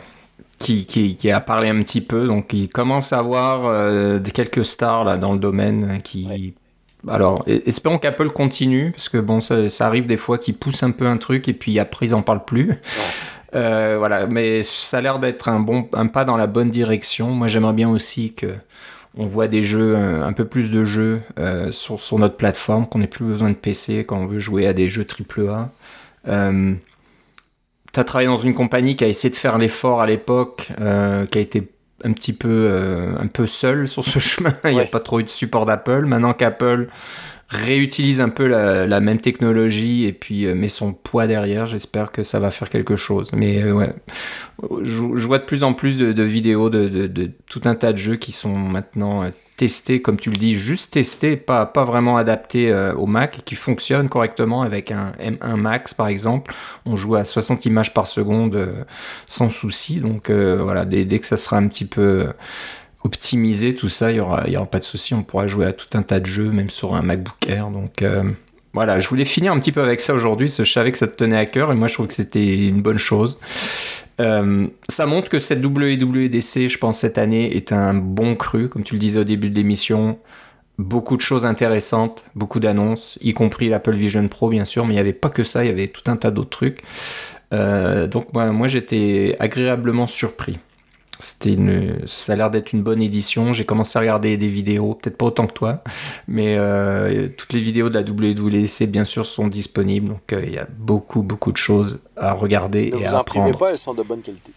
Qui, 0.58 0.86
qui, 0.86 1.14
qui, 1.14 1.30
a 1.30 1.38
parlé 1.38 1.68
un 1.68 1.80
petit 1.82 2.00
peu, 2.00 2.26
donc 2.26 2.52
il 2.52 2.68
commence 2.68 3.12
à 3.12 3.20
avoir 3.20 3.66
euh, 3.66 4.18
quelques 4.18 4.64
stars 4.64 5.04
là, 5.04 5.16
dans 5.16 5.32
le 5.32 5.38
domaine 5.38 6.00
qui, 6.02 6.26
ouais. 6.26 6.52
Alors, 7.06 7.44
espérons 7.46 7.98
qu'Apple 7.98 8.30
continue, 8.30 8.90
parce 8.90 9.08
que 9.08 9.18
bon, 9.18 9.40
ça, 9.40 9.68
ça 9.68 9.86
arrive 9.86 10.06
des 10.06 10.16
fois 10.16 10.36
qu'ils 10.36 10.56
poussent 10.56 10.82
un 10.82 10.90
peu 10.90 11.06
un 11.06 11.16
truc 11.16 11.48
et 11.48 11.54
puis 11.54 11.78
après 11.78 12.06
ils 12.06 12.14
en 12.14 12.22
parlent 12.22 12.44
plus. 12.44 12.72
Euh, 13.54 13.96
voilà, 13.98 14.26
mais 14.26 14.62
ça 14.62 14.98
a 14.98 15.00
l'air 15.00 15.18
d'être 15.18 15.48
un 15.48 15.60
bon 15.60 15.88
un 15.94 16.06
pas 16.06 16.24
dans 16.24 16.36
la 16.36 16.46
bonne 16.46 16.70
direction. 16.70 17.30
Moi, 17.30 17.48
j'aimerais 17.48 17.72
bien 17.72 17.88
aussi 17.88 18.34
que 18.34 18.48
on 19.16 19.26
voit 19.26 19.48
des 19.48 19.62
jeux, 19.62 19.96
un, 19.96 20.22
un 20.22 20.32
peu 20.32 20.44
plus 20.44 20.70
de 20.70 20.84
jeux 20.84 21.20
euh, 21.38 21.72
sur, 21.72 22.00
sur, 22.00 22.18
notre 22.18 22.36
plateforme, 22.36 22.86
qu'on 22.86 22.98
n'ait 22.98 23.06
plus 23.06 23.24
besoin 23.24 23.48
de 23.48 23.54
PC 23.54 24.04
quand 24.04 24.18
on 24.18 24.26
veut 24.26 24.38
jouer 24.38 24.66
à 24.66 24.72
des 24.72 24.86
jeux 24.86 25.04
AAA. 25.04 25.70
Euh, 26.28 26.74
tu 27.92 28.00
as 28.00 28.04
travaillé 28.04 28.28
dans 28.28 28.36
une 28.36 28.54
compagnie 28.54 28.96
qui 28.96 29.04
a 29.04 29.08
essayé 29.08 29.30
de 29.30 29.36
faire 29.36 29.58
l'effort 29.58 30.00
à 30.00 30.06
l'époque, 30.06 30.68
euh, 30.80 31.26
qui 31.26 31.38
a 31.38 31.40
été 31.40 31.72
un 32.04 32.12
petit 32.12 32.32
peu, 32.32 32.48
euh, 32.48 33.16
un 33.18 33.26
peu 33.26 33.46
seul 33.46 33.88
sur 33.88 34.04
ce 34.04 34.18
chemin. 34.20 34.54
Il 34.64 34.72
n'y 34.72 34.80
a 34.80 34.84
pas 34.84 35.00
trop 35.00 35.20
eu 35.20 35.24
de 35.24 35.30
support 35.30 35.64
d'Apple. 35.64 36.04
Maintenant 36.04 36.34
qu'Apple 36.34 36.88
réutilise 37.48 38.20
un 38.20 38.28
peu 38.28 38.46
la, 38.46 38.86
la, 38.86 39.00
même 39.00 39.20
technologie 39.20 40.04
et 40.04 40.12
puis 40.12 40.44
euh, 40.44 40.54
met 40.54 40.68
son 40.68 40.92
poids 40.92 41.26
derrière. 41.26 41.66
J'espère 41.66 42.12
que 42.12 42.22
ça 42.22 42.38
va 42.38 42.50
faire 42.50 42.68
quelque 42.68 42.96
chose. 42.96 43.30
Mais 43.32 43.62
euh, 43.62 43.72
ouais, 43.72 43.94
je, 44.82 45.26
vois 45.26 45.38
de 45.38 45.44
plus 45.44 45.62
en 45.62 45.72
plus 45.72 45.98
de, 45.98 46.22
vidéos 46.22 46.68
de, 46.70 47.30
tout 47.48 47.62
un 47.64 47.74
tas 47.74 47.92
de 47.92 47.98
jeux 47.98 48.16
qui 48.16 48.32
sont 48.32 48.56
maintenant 48.56 49.22
euh, 49.22 49.30
testés, 49.56 50.02
comme 50.02 50.18
tu 50.18 50.30
le 50.30 50.36
dis, 50.36 50.54
juste 50.54 50.94
testés, 50.94 51.36
pas, 51.36 51.66
pas 51.66 51.84
vraiment 51.84 52.16
adaptés 52.16 52.70
euh, 52.70 52.92
au 52.94 53.06
Mac, 53.06 53.38
et 53.38 53.42
qui 53.42 53.54
fonctionnent 53.54 54.08
correctement 54.08 54.62
avec 54.62 54.90
un 54.90 55.12
M1 55.20 55.56
Max 55.56 55.94
par 55.94 56.08
exemple. 56.08 56.52
On 56.86 56.96
joue 56.96 57.14
à 57.14 57.24
60 57.24 57.66
images 57.66 57.94
par 57.94 58.06
seconde 58.06 58.56
euh, 58.56 58.72
sans 59.26 59.50
souci. 59.50 60.00
Donc 60.00 60.30
voilà, 60.30 60.84
dès, 60.84 61.04
dès, 61.04 61.18
que 61.20 61.26
ça 61.26 61.36
sera 61.36 61.56
un 61.56 61.68
petit 61.68 61.86
peu 61.86 62.26
optimiser 63.04 63.74
tout 63.74 63.88
ça, 63.88 64.10
il 64.10 64.14
n'y 64.14 64.20
aura, 64.20 64.48
y 64.48 64.56
aura 64.56 64.66
pas 64.66 64.78
de 64.78 64.84
souci, 64.84 65.14
on 65.14 65.22
pourra 65.22 65.46
jouer 65.46 65.66
à 65.66 65.72
tout 65.72 65.86
un 65.94 66.02
tas 66.02 66.20
de 66.20 66.26
jeux, 66.26 66.50
même 66.50 66.70
sur 66.70 66.94
un 66.94 67.02
MacBook 67.02 67.48
Air. 67.48 67.70
Donc 67.70 68.02
euh, 68.02 68.24
voilà, 68.72 68.98
je 68.98 69.08
voulais 69.08 69.24
finir 69.24 69.52
un 69.52 69.60
petit 69.60 69.72
peu 69.72 69.82
avec 69.82 70.00
ça 70.00 70.14
aujourd'hui, 70.14 70.48
parce 70.48 70.58
que 70.58 70.64
je 70.64 70.72
savais 70.72 70.92
que 70.92 70.98
ça 70.98 71.06
te 71.06 71.16
tenait 71.16 71.36
à 71.36 71.46
cœur, 71.46 71.72
et 71.72 71.74
moi 71.74 71.88
je 71.88 71.94
trouve 71.94 72.08
que 72.08 72.14
c'était 72.14 72.68
une 72.68 72.82
bonne 72.82 72.98
chose. 72.98 73.38
Euh, 74.20 74.66
ça 74.88 75.06
montre 75.06 75.28
que 75.28 75.38
cette 75.38 75.64
WWDC, 75.64 76.68
je 76.68 76.78
pense, 76.78 76.98
cette 76.98 77.18
année 77.18 77.56
est 77.56 77.72
un 77.72 77.94
bon 77.94 78.34
cru, 78.34 78.68
comme 78.68 78.82
tu 78.82 78.94
le 78.94 79.00
disais 79.00 79.20
au 79.20 79.24
début 79.24 79.48
de 79.48 79.54
l'émission. 79.54 80.18
Beaucoup 80.78 81.16
de 81.16 81.20
choses 81.20 81.44
intéressantes, 81.44 82.24
beaucoup 82.36 82.60
d'annonces, 82.60 83.18
y 83.20 83.32
compris 83.32 83.68
l'Apple 83.68 83.94
Vision 83.94 84.26
Pro, 84.28 84.48
bien 84.48 84.64
sûr, 84.64 84.86
mais 84.86 84.92
il 84.92 84.96
n'y 84.96 85.00
avait 85.00 85.12
pas 85.12 85.28
que 85.28 85.42
ça, 85.42 85.64
il 85.64 85.68
y 85.68 85.70
avait 85.70 85.88
tout 85.88 86.08
un 86.08 86.16
tas 86.16 86.30
d'autres 86.30 86.50
trucs. 86.50 86.82
Euh, 87.52 88.06
donc, 88.06 88.32
moi, 88.32 88.52
moi 88.52 88.68
j'étais 88.68 89.34
agréablement 89.38 90.06
surpris. 90.06 90.58
C'était 91.18 91.54
une, 91.54 91.98
ça 92.06 92.32
a 92.32 92.36
l'air 92.36 92.50
d'être 92.50 92.72
une 92.72 92.82
bonne 92.82 93.02
édition. 93.02 93.52
J'ai 93.52 93.64
commencé 93.64 93.96
à 93.98 94.00
regarder 94.00 94.36
des 94.36 94.48
vidéos, 94.48 94.94
peut-être 94.94 95.16
pas 95.16 95.26
autant 95.26 95.46
que 95.46 95.52
toi, 95.54 95.82
mais 96.28 96.56
euh, 96.58 97.28
toutes 97.36 97.52
les 97.52 97.60
vidéos 97.60 97.88
de 97.88 97.94
la 97.98 98.02
WWDC, 98.02 98.86
bien 98.86 99.04
sûr, 99.04 99.26
sont 99.26 99.48
disponibles. 99.48 100.08
Donc, 100.08 100.32
euh, 100.32 100.42
il 100.44 100.54
y 100.54 100.58
a 100.58 100.66
beaucoup, 100.78 101.22
beaucoup 101.22 101.52
de 101.52 101.56
choses 101.56 102.04
à 102.16 102.32
regarder 102.32 102.90
ne 102.90 102.96
et 102.98 103.04
vous 103.04 103.14
à 103.14 103.18
apprendre. 103.20 103.58
pas, 103.58 103.70
elles 103.72 103.78
sont 103.78 103.94
de 103.94 104.02
bonne 104.02 104.20
qualité. 104.22 104.52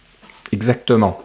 Exactement. 0.52 1.22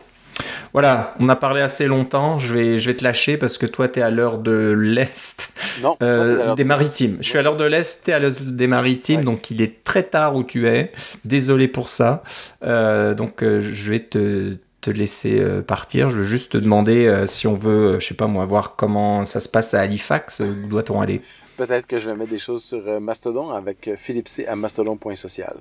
Voilà, 0.72 1.14
on 1.20 1.28
a 1.30 1.36
parlé 1.36 1.62
assez 1.62 1.86
longtemps. 1.86 2.38
Je 2.38 2.54
vais, 2.54 2.78
je 2.78 2.90
vais 2.90 2.96
te 2.96 3.02
lâcher 3.02 3.38
parce 3.38 3.56
que 3.56 3.64
toi, 3.64 3.88
tu 3.88 4.00
es 4.00 4.02
à 4.02 4.10
l'heure 4.10 4.36
de 4.38 4.74
l'Est 4.78 5.50
Non, 5.82 5.96
euh, 6.02 6.54
des 6.54 6.62
de- 6.64 6.68
maritimes. 6.68 7.16
Je 7.20 7.28
suis 7.28 7.38
à 7.38 7.42
l'heure 7.42 7.56
de 7.56 7.64
l'Est, 7.64 8.04
tu 8.04 8.10
es 8.10 8.14
à 8.14 8.18
l'heure 8.18 8.30
des 8.42 8.66
maritimes, 8.66 9.20
Ouais. 9.20 9.24
donc 9.24 9.50
il 9.50 9.62
est 9.62 9.82
très 9.84 10.02
tard 10.02 10.36
où 10.36 10.44
tu 10.44 10.68
es. 10.68 10.92
Désolé 11.24 11.68
pour 11.68 11.88
ça. 11.88 12.22
Euh, 12.62 13.14
donc 13.14 13.42
je 13.42 13.90
vais 13.90 14.00
te, 14.00 14.56
te 14.86 14.90
laisser 14.96 15.40
euh, 15.40 15.62
partir. 15.62 16.10
Je 16.10 16.18
veux 16.18 16.24
juste 16.24 16.52
te 16.52 16.58
demander 16.58 17.06
euh, 17.06 17.26
si 17.26 17.48
on 17.48 17.54
veut, 17.54 17.94
euh, 17.94 18.00
je 18.00 18.06
sais 18.06 18.14
pas 18.14 18.28
moi, 18.28 18.44
voir 18.44 18.76
comment 18.76 19.24
ça 19.24 19.40
se 19.40 19.48
passe 19.48 19.74
à 19.74 19.80
Halifax. 19.80 20.40
Où 20.40 20.68
doit-on 20.68 21.00
aller? 21.00 21.20
Peut-être 21.56 21.86
que 21.86 21.98
je 21.98 22.08
vais 22.08 22.16
mettre 22.16 22.30
des 22.30 22.38
choses 22.38 22.62
sur 22.62 23.00
Mastodon 23.00 23.50
avec 23.50 23.90
Philippe 23.96 24.28
C 24.28 24.46
à 24.46 24.54
mastodon.social. 24.54 25.56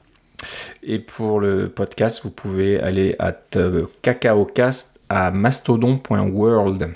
Et 0.84 1.00
pour 1.00 1.40
le 1.40 1.70
podcast, 1.70 2.22
vous 2.24 2.30
pouvez 2.30 2.80
aller 2.80 3.16
à 3.18 3.34
cacaocast 4.02 5.00
à 5.10 5.32
mastodon.world. 5.32 6.94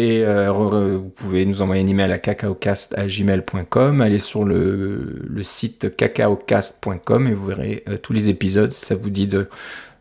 Et 0.00 0.24
euh, 0.24 0.52
vous 0.52 1.08
pouvez 1.08 1.44
nous 1.44 1.60
envoyer 1.60 1.82
un 1.82 1.86
email 1.88 2.12
à 2.12 2.18
cacaocast.gmail.com, 2.18 4.00
aller 4.00 4.20
sur 4.20 4.44
le, 4.44 5.24
le 5.28 5.42
site 5.42 5.96
cacaocast.com 5.96 7.26
et 7.26 7.32
vous 7.32 7.46
verrez 7.46 7.82
euh, 7.88 7.96
tous 7.96 8.12
les 8.12 8.30
épisodes. 8.30 8.70
Si 8.70 8.86
ça 8.86 8.94
vous 8.94 9.10
dit 9.10 9.26
de 9.26 9.48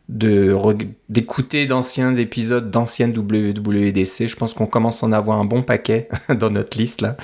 d'écouter 0.09 1.65
d'anciens 1.65 2.15
épisodes 2.15 2.71
d'anciennes 2.71 3.11
WWDC. 3.11 4.27
Je 4.27 4.35
pense 4.35 4.53
qu'on 4.53 4.65
commence 4.65 5.03
à 5.03 5.07
en 5.07 5.11
avoir 5.11 5.39
un 5.39 5.45
bon 5.45 5.63
paquet 5.63 6.07
dans 6.29 6.49
notre 6.49 6.77
liste 6.77 7.01
là. 7.01 7.17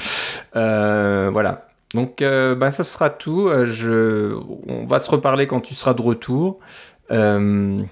Euh, 0.55 1.29
voilà. 1.31 1.67
Donc 1.93 2.17
ben, 2.19 2.71
ça 2.71 2.83
sera 2.83 3.09
tout. 3.09 3.47
Euh, 3.47 3.65
Je... 3.65 4.35
On 4.67 4.85
va 4.85 4.99
se 4.99 5.09
reparler 5.09 5.47
quand 5.47 5.61
tu 5.61 5.75
seras 5.75 5.93
de 5.93 6.01
retour. 6.01 6.59
On 7.09 7.85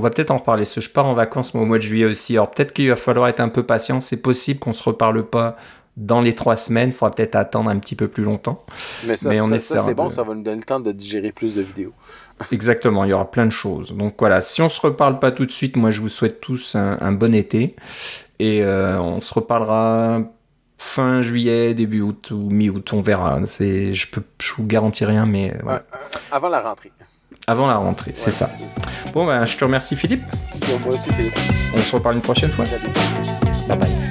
va 0.00 0.10
peut-être 0.10 0.30
en 0.30 0.38
reparler. 0.38 0.64
Je 0.64 0.90
pars 0.90 1.06
en 1.06 1.14
vacances 1.14 1.54
au 1.54 1.64
mois 1.64 1.78
de 1.78 1.82
juillet 1.82 2.04
aussi. 2.04 2.34
Alors 2.34 2.50
peut-être 2.50 2.72
qu'il 2.72 2.88
va 2.88 2.96
falloir 2.96 3.28
être 3.28 3.40
un 3.40 3.48
peu 3.48 3.62
patient. 3.64 4.00
C'est 4.00 4.22
possible 4.22 4.60
qu'on 4.60 4.72
se 4.72 4.84
reparle 4.84 5.24
pas 5.24 5.56
dans 5.98 6.20
les 6.20 6.34
trois 6.34 6.56
semaines. 6.56 6.90
Il 6.90 6.92
faudra 6.94 7.10
peut-être 7.14 7.34
attendre 7.34 7.68
un 7.70 7.78
petit 7.78 7.96
peu 7.96 8.08
plus 8.08 8.22
longtemps. 8.24 8.64
Mais 9.06 9.16
ça, 9.16 9.28
Mais 9.28 9.40
on 9.40 9.48
ça- 9.48 9.58
ça, 9.58 9.82
c'est 9.84 9.94
bon, 9.94 10.08
ça 10.10 10.22
va 10.22 10.34
nous 10.34 10.42
donner 10.42 10.58
le 10.58 10.62
temps 10.64 10.80
de 10.80 10.92
digérer 10.92 11.32
plus 11.32 11.56
de 11.56 11.62
vidéos. 11.62 11.92
Exactement, 12.52 13.04
il 13.04 13.10
y 13.10 13.12
aura 13.12 13.30
plein 13.30 13.46
de 13.46 13.50
choses. 13.50 13.92
Donc 13.96 14.14
voilà, 14.18 14.40
si 14.40 14.62
on 14.62 14.68
se 14.68 14.80
reparle 14.80 15.18
pas 15.18 15.32
tout 15.32 15.44
de 15.44 15.50
suite, 15.50 15.76
moi 15.76 15.90
je 15.90 16.00
vous 16.00 16.08
souhaite 16.08 16.40
tous 16.40 16.74
un, 16.76 16.96
un 17.00 17.12
bon 17.12 17.34
été. 17.34 17.74
Et 18.38 18.62
euh, 18.62 19.00
on 19.00 19.18
se 19.20 19.34
reparlera 19.34 20.20
fin 20.80 21.20
juillet, 21.22 21.74
début 21.74 22.00
août 22.02 22.30
ou 22.30 22.48
mi-août, 22.50 22.92
on 22.92 23.00
verra. 23.02 23.40
C'est, 23.46 23.92
je 23.92 24.08
peux, 24.10 24.22
je 24.40 24.52
vous 24.54 24.64
garantis 24.66 25.04
rien, 25.04 25.26
mais 25.26 25.52
euh. 25.52 25.66
Ouais, 25.66 25.78
avant 26.30 26.48
la 26.48 26.60
rentrée. 26.60 26.92
avant 27.48 27.66
la 27.66 27.74
rentrée, 27.76 28.12
c'est 28.14 28.26
Ouais, 28.26 28.32
ça. 28.32 28.50
Bon 29.12 29.26
ben, 29.26 29.44
je 29.44 29.56
te 29.56 29.64
remercie 29.64 29.96
Philippe. 29.96 30.22
Moi 30.84 30.94
aussi, 30.94 31.12
Philippe. 31.14 31.34
On 31.74 31.78
se 31.78 31.96
reparle 31.96 32.14
une 32.14 32.22
prochaine 32.22 32.50
fois. 32.50 32.64
Bye 33.68 33.76
bye. 33.78 34.07